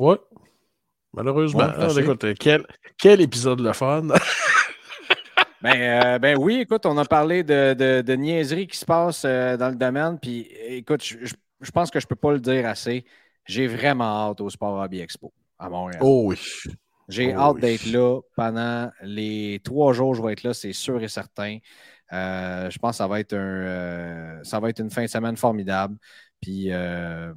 Oui, 0.00 0.16
Malheureusement. 1.12 1.70
Ah, 1.78 1.88
écoute, 1.96 2.26
quel, 2.40 2.66
quel 2.98 3.20
épisode 3.20 3.60
le 3.60 3.72
fun! 3.72 4.08
ben, 5.62 5.80
euh, 5.80 6.18
ben, 6.18 6.36
oui, 6.36 6.56
écoute, 6.62 6.84
on 6.86 6.98
a 6.98 7.04
parlé 7.04 7.44
de, 7.44 7.72
de, 7.72 8.02
de 8.02 8.12
niaiseries 8.14 8.66
qui 8.66 8.76
se 8.76 8.84
passent 8.84 9.24
euh, 9.24 9.56
dans 9.56 9.68
le 9.68 9.76
domaine. 9.76 10.18
Puis 10.18 10.48
écoute, 10.66 11.04
je, 11.04 11.18
je, 11.60 11.70
pense 11.70 11.92
que 11.92 12.00
je 12.00 12.06
ne 12.06 12.08
peux 12.08 12.16
pas 12.16 12.32
le 12.32 12.40
dire 12.40 12.66
assez. 12.66 13.04
J'ai 13.44 13.68
vraiment 13.68 14.30
hâte 14.30 14.40
au 14.40 14.50
Sport 14.50 14.82
Hobby 14.82 14.98
Expo 14.98 15.32
à 15.58 15.70
Montréal. 15.70 16.00
Oh 16.02 16.24
oui. 16.26 16.38
J'ai 17.08 17.32
Oh 17.36 17.40
hâte 17.40 17.54
oui. 17.54 17.60
d'être 17.60 17.86
là 17.86 18.20
pendant 18.34 18.90
les 19.02 19.60
trois 19.62 19.92
jours. 19.92 20.16
Je 20.16 20.22
vais 20.22 20.32
être 20.32 20.42
là, 20.42 20.52
c'est 20.52 20.72
sûr 20.72 21.00
et 21.00 21.08
certain. 21.08 21.58
Euh, 22.12 22.70
je 22.70 22.78
pense 22.78 22.92
que 22.92 22.96
ça 22.98 23.06
va 23.06 23.20
être 23.20 23.32
un, 23.32 23.36
euh, 23.38 24.44
ça 24.44 24.60
va 24.60 24.68
être 24.70 24.80
une 24.80 24.90
fin 24.90 25.02
de 25.02 25.08
semaine 25.08 25.36
formidable. 25.36 25.96
Puis 26.40 26.72
euh, 26.72 27.32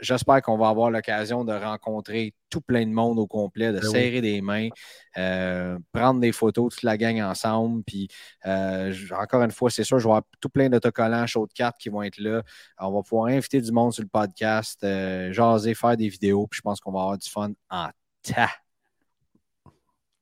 j'espère 0.00 0.42
qu'on 0.42 0.58
va 0.58 0.68
avoir 0.68 0.90
l'occasion 0.90 1.44
de 1.44 1.52
rencontrer 1.52 2.34
tout 2.50 2.60
plein 2.60 2.86
de 2.86 2.92
monde 2.92 3.18
au 3.18 3.26
complet, 3.26 3.72
de 3.72 3.80
Ben 3.80 3.86
oui. 3.86 3.92
serrer 3.92 4.20
des 4.20 4.40
mains, 4.40 4.68
euh, 5.16 5.78
prendre 5.92 6.20
des 6.20 6.32
photos, 6.32 6.74
toute 6.74 6.82
la 6.82 6.96
gang 6.96 7.20
ensemble. 7.20 7.82
Puis 7.84 8.08
euh, 8.46 8.92
encore 9.18 9.42
une 9.42 9.50
fois, 9.50 9.70
c'est 9.70 9.84
sûr, 9.84 9.98
je 9.98 10.04
vais 10.04 10.10
avoir 10.10 10.22
tout 10.40 10.48
plein 10.48 10.68
d'autocollants, 10.68 11.26
chauds 11.26 11.46
de 11.46 11.52
cartes 11.52 11.76
qui 11.78 11.88
vont 11.88 12.02
être 12.02 12.18
là. 12.18 12.42
On 12.78 12.92
va 12.92 13.02
pouvoir 13.02 13.28
inviter 13.28 13.60
du 13.60 13.72
monde 13.72 13.92
sur 13.92 14.02
le 14.02 14.08
podcast, 14.08 14.84
jaser, 15.32 15.74
faire 15.74 15.96
des 15.96 16.08
vidéos. 16.08 16.46
Puis 16.46 16.58
je 16.58 16.62
pense 16.62 16.80
qu'on 16.80 16.92
va 16.92 17.00
avoir 17.00 17.18
du 17.18 17.28
fun 17.28 17.52
en 17.70 17.88
tas. 18.22 18.50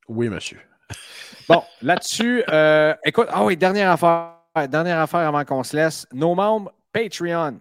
Oui, 0.09 0.29
monsieur. 0.29 0.61
Bon, 1.49 1.63
là-dessus, 1.81 2.43
écoute, 3.05 3.29
ah 3.31 3.45
oui, 3.45 3.57
dernière 3.57 3.93
affaire, 3.93 4.69
dernière 4.69 4.99
affaire 4.99 5.21
avant 5.21 5.45
qu'on 5.45 5.63
se 5.63 5.77
laisse. 5.77 6.05
Nos 6.13 6.35
membres 6.35 6.73
Patreon. 6.93 7.61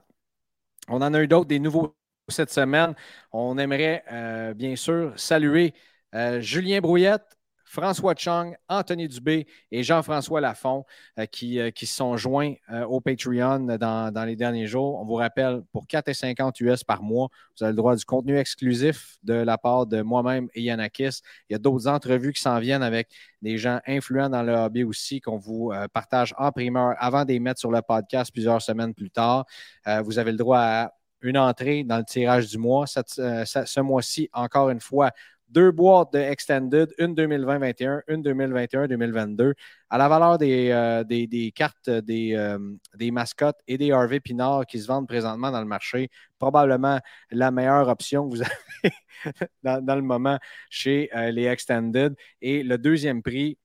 On 0.87 1.01
en 1.01 1.13
a 1.13 1.21
eu 1.21 1.27
d'autres, 1.27 1.47
des 1.47 1.59
nouveaux 1.59 1.95
cette 2.29 2.51
semaine. 2.51 2.95
On 3.31 3.57
aimerait 3.57 4.03
euh, 4.11 4.53
bien 4.53 4.75
sûr 4.75 5.13
saluer 5.19 5.73
euh, 6.15 6.39
Julien 6.41 6.79
Brouillette, 6.81 7.34
François 7.75 8.15
Chung, 8.15 8.55
Anthony 8.69 9.09
Dubé 9.09 9.45
et 9.69 9.83
Jean-François 9.83 10.39
Lafont 10.39 10.85
euh, 11.19 11.25
qui, 11.25 11.59
euh, 11.59 11.71
qui 11.71 11.85
se 11.85 11.97
sont 11.97 12.15
joints 12.15 12.53
euh, 12.71 12.85
au 12.85 13.01
Patreon 13.01 13.59
dans, 13.77 14.25
les 14.25 14.37
derniers 14.37 14.65
jours. 14.65 14.97
On 15.01 15.05
vous 15.05 15.15
rappelle, 15.15 15.61
pour 15.73 15.85
4,50 15.85 16.63
US 16.63 16.85
par 16.85 17.03
mois, 17.03 17.27
vous 17.57 17.65
avez 17.65 17.73
le 17.73 17.75
droit 17.75 17.97
du 17.97 18.05
contenu 18.05 18.37
exclusif 18.37 19.17
de 19.23 19.33
la 19.33 19.57
part 19.57 19.87
de 19.87 20.01
moi-même 20.01 20.47
et 20.53 20.61
Yanakis. 20.61 21.19
Il 21.49 21.53
y 21.53 21.55
a 21.55 21.59
d'autres 21.59 21.87
entrevues 21.89 22.31
qui 22.31 22.41
s'en 22.41 22.59
viennent 22.59 22.83
avec 22.83 23.09
des 23.41 23.57
gens 23.57 23.81
influents 23.85 24.29
dans 24.29 24.43
le 24.43 24.53
hobby 24.53 24.85
aussi 24.85 25.19
qu'on 25.19 25.37
vous 25.37 25.73
partage 25.93 26.33
en 26.37 26.53
primeur 26.53 26.95
avant 26.97 27.25
de 27.25 27.33
les 27.33 27.39
mettre 27.39 27.59
sur 27.59 27.71
le 27.71 27.81
podcast 27.81 28.31
plusieurs 28.31 28.61
semaines 28.61 28.93
plus 28.93 29.11
tard. 29.11 29.45
Vous 30.03 30.17
avez 30.17 30.31
le 30.31 30.37
droit 30.37 30.59
à 30.59 30.91
une 31.21 31.37
entrée 31.37 31.83
dans 31.83 31.97
le 31.97 32.03
tirage 32.03 32.47
du 32.47 32.57
mois. 32.57 32.85
Ce 32.87 33.79
mois-ci, 33.79 34.29
encore 34.33 34.69
une 34.69 34.79
fois, 34.79 35.11
deux 35.47 35.71
boîtes 35.71 36.13
de 36.13 36.19
Extended, 36.19 36.93
une 36.97 37.15
2020-21, 37.15 38.01
une 38.07 38.21
2021-2022, 38.23 39.53
à 39.89 39.97
la 39.97 40.07
valeur 40.07 40.37
des, 40.37 40.71
euh, 40.71 41.03
des, 41.03 41.51
cartes 41.55 41.89
des, 41.89 42.33
euh, 42.35 42.57
des 42.95 43.11
mascottes 43.11 43.59
et 43.67 43.77
des 43.77 43.91
Harvey 43.91 44.19
Pinard 44.19 44.65
qui 44.65 44.79
se 44.79 44.87
vendent 44.87 45.07
présentement 45.07 45.51
dans 45.51 45.61
le 45.61 45.67
marché. 45.67 46.09
Probablement 46.39 46.99
la 47.31 47.51
meilleure 47.51 47.87
option 47.87 48.29
que 48.29 48.35
vous 48.35 48.41
avez 48.41 48.93
dans, 49.63 49.83
dans 49.83 49.95
le 49.95 50.01
moment 50.01 50.39
chez 50.69 51.09
euh, 51.15 51.31
les 51.31 51.45
Extended. 51.45 52.15
Et 52.41 52.63
le 52.63 52.77
deuxième 52.77 53.21
prix, 53.21 53.57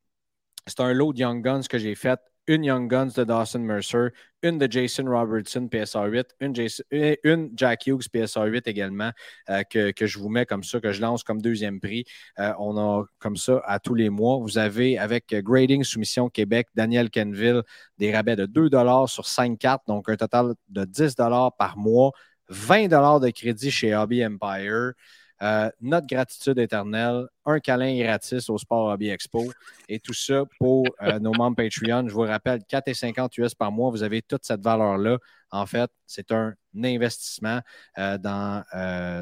c'est 0.67 0.81
un 0.81 0.93
lot 0.93 1.13
de 1.13 1.21
Young 1.21 1.43
Guns 1.43 1.63
que 1.69 1.79
j'ai 1.79 1.95
fait. 1.95 2.21
Une 2.51 2.65
Young 2.65 2.91
Guns 2.91 3.13
de 3.17 3.23
Dawson 3.23 3.61
Mercer, 3.61 4.09
une 4.43 4.59
de 4.59 4.67
Jason 4.69 5.05
Robertson 5.05 5.69
PSR 5.69 6.07
8, 6.11 6.35
une, 6.41 6.53
Jason- 6.53 6.83
une 6.91 7.53
Jack 7.55 7.87
Hughes 7.87 8.09
PSR 8.13 8.47
8 8.47 8.67
également, 8.67 9.13
euh, 9.51 9.63
que, 9.63 9.93
je 10.05 10.19
vous 10.19 10.29
mets 10.31 10.47
comme 10.47 10.65
ça, 10.65 10.81
que 10.81 10.91
je 10.91 11.01
lance 11.01 11.23
comme 11.23 11.41
deuxième 11.41 11.79
prix. 11.79 12.05
Euh, 12.41 12.53
on 12.59 12.77
a 12.77 13.05
comme 13.21 13.37
ça 13.37 13.63
à 13.65 13.79
tous 13.79 13.95
les 13.95 14.11
mois. 14.11 14.39
Vous 14.39 14.59
avez 14.59 14.99
avec 14.99 15.33
euh, 15.33 15.43
Grading 15.43 15.85
Soumission 15.85 16.29
Québec, 16.29 16.67
Daniel 16.75 17.09
Kenville, 17.09 17.63
des 17.99 18.13
rabais 18.13 18.35
de 18.35 18.47
2 18.47 18.69
sur 19.07 19.27
5 19.29 19.57
cartes, 19.57 19.83
donc 19.87 20.09
un 20.09 20.17
total 20.17 20.55
de 20.71 20.85
10 20.85 21.15
par 21.57 21.77
mois, 21.77 22.11
20 22.49 22.89
de 22.89 23.31
crédit 23.31 23.71
chez 23.71 23.95
Hobby 23.95 24.27
Empire. 24.27 24.95
Euh, 25.43 25.71
notre 25.81 26.07
gratitude 26.07 26.59
éternelle, 26.59 27.27
un 27.47 27.61
câlin 27.61 27.99
gratis 27.99 28.51
au 28.51 28.59
Sport 28.59 28.93
Hobby 28.93 29.09
Expo 29.09 29.51
et 29.89 29.99
tout 29.99 30.13
ça 30.13 30.45
pour 30.59 30.85
euh, 31.01 31.19
nos 31.19 31.33
membres 31.33 31.57
Patreon. 31.57 32.09
Je 32.09 32.13
vous 32.13 32.21
rappelle, 32.21 32.61
4,50 32.71 33.41
US 33.41 33.55
par 33.55 33.73
mois, 33.73 33.91
vous 33.91 34.03
avez 34.03 34.21
toute 34.21 34.45
cette 34.45 34.61
valeur-là. 34.61 35.17
En 35.51 35.65
fait, 35.65 35.91
c'est 36.07 36.31
un 36.31 36.55
investissement 36.85 37.61
euh, 37.97 38.19
dans, 38.19 38.63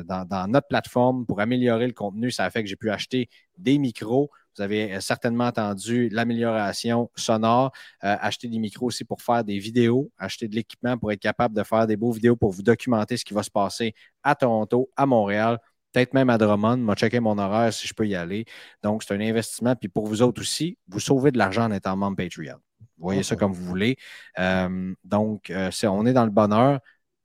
dans, 0.06 0.26
dans 0.26 0.48
notre 0.48 0.66
plateforme 0.66 1.24
pour 1.24 1.40
améliorer 1.40 1.86
le 1.86 1.92
contenu. 1.92 2.32
Ça 2.32 2.44
a 2.44 2.50
fait 2.50 2.64
que 2.64 2.68
j'ai 2.68 2.76
pu 2.76 2.90
acheter 2.90 3.28
des 3.56 3.78
micros. 3.78 4.28
Vous 4.56 4.62
avez 4.62 5.00
certainement 5.00 5.46
entendu 5.46 6.08
l'amélioration 6.08 7.12
sonore, 7.14 7.70
acheter 8.00 8.48
des 8.48 8.58
micros 8.58 8.86
aussi 8.86 9.04
pour 9.04 9.22
faire 9.22 9.44
des 9.44 9.60
vidéos, 9.60 10.10
acheter 10.18 10.48
de 10.48 10.56
l'équipement 10.56 10.98
pour 10.98 11.12
être 11.12 11.20
capable 11.20 11.54
de 11.54 11.62
faire 11.62 11.86
des 11.86 11.96
beaux 11.96 12.10
vidéos 12.10 12.34
pour 12.34 12.50
vous 12.50 12.62
documenter 12.62 13.16
ce 13.16 13.24
qui 13.24 13.34
va 13.34 13.44
se 13.44 13.52
passer 13.52 13.94
à 14.24 14.34
Toronto, 14.34 14.90
à 14.96 15.06
Montréal, 15.06 15.60
peut-être 15.92 16.14
même 16.14 16.30
à 16.30 16.38
Drummond. 16.38 16.78
M'a 16.78 16.94
checké 16.94 17.20
mon 17.20 17.38
horaire 17.38 17.72
si 17.72 17.86
je 17.86 17.94
peux 17.94 18.06
y 18.06 18.14
aller. 18.14 18.44
Donc, 18.82 19.02
c'est 19.02 19.14
un 19.14 19.20
investissement. 19.20 19.74
Puis 19.76 19.88
pour 19.88 20.06
vous 20.06 20.22
autres 20.22 20.40
aussi, 20.40 20.78
vous 20.88 21.00
sauvez 21.00 21.30
de 21.30 21.38
l'argent 21.38 21.64
en 21.64 21.72
étant 21.72 21.96
membre 21.96 22.16
Patreon. 22.16 22.58
Vous 22.98 23.04
voyez 23.04 23.22
ça 23.22 23.36
comme 23.36 23.52
vous 23.52 23.64
voulez. 23.64 23.96
Euh, 24.38 24.92
donc, 25.04 25.50
euh, 25.50 25.70
on 25.84 26.04
est 26.06 26.12
dans 26.12 26.24
le 26.24 26.30
bonheur. 26.30 26.80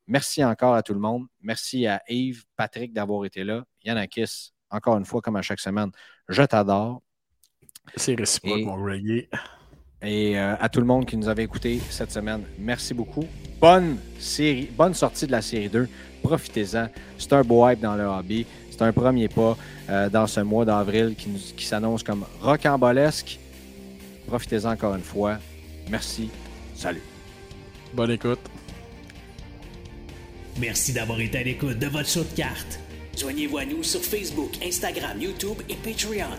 Merci 0.05 0.43
encore 0.43 0.75
à 0.75 0.83
tout 0.83 0.93
le 0.93 0.99
monde. 0.99 1.25
Merci 1.41 1.87
à 1.87 2.01
Yves, 2.07 2.43
Patrick 2.55 2.93
d'avoir 2.93 3.25
été 3.25 3.43
là. 3.43 3.63
Yanakis, 3.83 4.51
encore 4.69 4.97
une 4.97 5.05
fois, 5.05 5.21
comme 5.21 5.35
à 5.35 5.41
chaque 5.41 5.59
semaine, 5.59 5.89
je 6.29 6.43
t'adore. 6.43 7.01
C'est 7.95 8.15
réciproque, 8.15 8.59
Et- 8.59 8.65
mon 8.65 8.77
Greggy. 8.81 9.27
Et 10.01 10.37
euh, 10.37 10.55
à 10.59 10.67
tout 10.67 10.81
le 10.81 10.85
monde 10.85 11.05
qui 11.05 11.15
nous 11.15 11.29
avait 11.29 11.43
écouté 11.43 11.79
cette 11.89 12.11
semaine, 12.11 12.43
merci 12.59 12.93
beaucoup. 12.93 13.25
Bonne 13.61 13.97
série, 14.19 14.69
bonne 14.75 14.93
sortie 14.93 15.25
de 15.25 15.31
la 15.31 15.41
série 15.41 15.69
2. 15.69 15.87
Profitez-en. 16.23 16.87
C'est 17.17 17.33
un 17.33 17.41
beau 17.41 17.67
hype 17.69 17.81
dans 17.81 17.95
le 17.95 18.05
hobby. 18.05 18.45
C'est 18.71 18.81
un 18.81 18.91
premier 18.91 19.27
pas 19.27 19.57
euh, 19.89 20.09
dans 20.09 20.25
ce 20.25 20.39
mois 20.39 20.65
d'avril 20.65 21.15
qui, 21.17 21.29
qui 21.55 21.65
s'annonce 21.65 22.01
comme 22.01 22.25
rocambolesque. 22.41 23.39
Profitez-en 24.27 24.71
encore 24.71 24.95
une 24.95 25.03
fois. 25.03 25.37
Merci. 25.89 26.29
Salut. 26.75 27.03
Bonne 27.93 28.11
écoute. 28.11 28.39
Merci 30.59 30.93
d'avoir 30.93 31.19
été 31.19 31.39
à 31.39 31.43
l'écoute 31.43 31.77
de 31.77 31.87
votre 31.87 32.07
show 32.07 32.23
de 32.23 32.35
cartes. 32.35 32.79
Joignez-vous 33.17 33.57
à 33.57 33.65
nous 33.65 33.83
sur 33.83 34.01
Facebook, 34.01 34.51
Instagram, 34.65 35.21
YouTube 35.21 35.57
et 35.69 35.75
Patreon. 35.75 36.29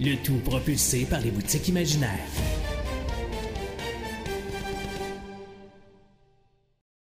Le 0.00 0.14
tout 0.22 0.38
propulsé 0.44 1.04
par 1.04 1.20
les 1.20 1.30
boutiques 1.30 1.68
imaginaires. 1.68 2.28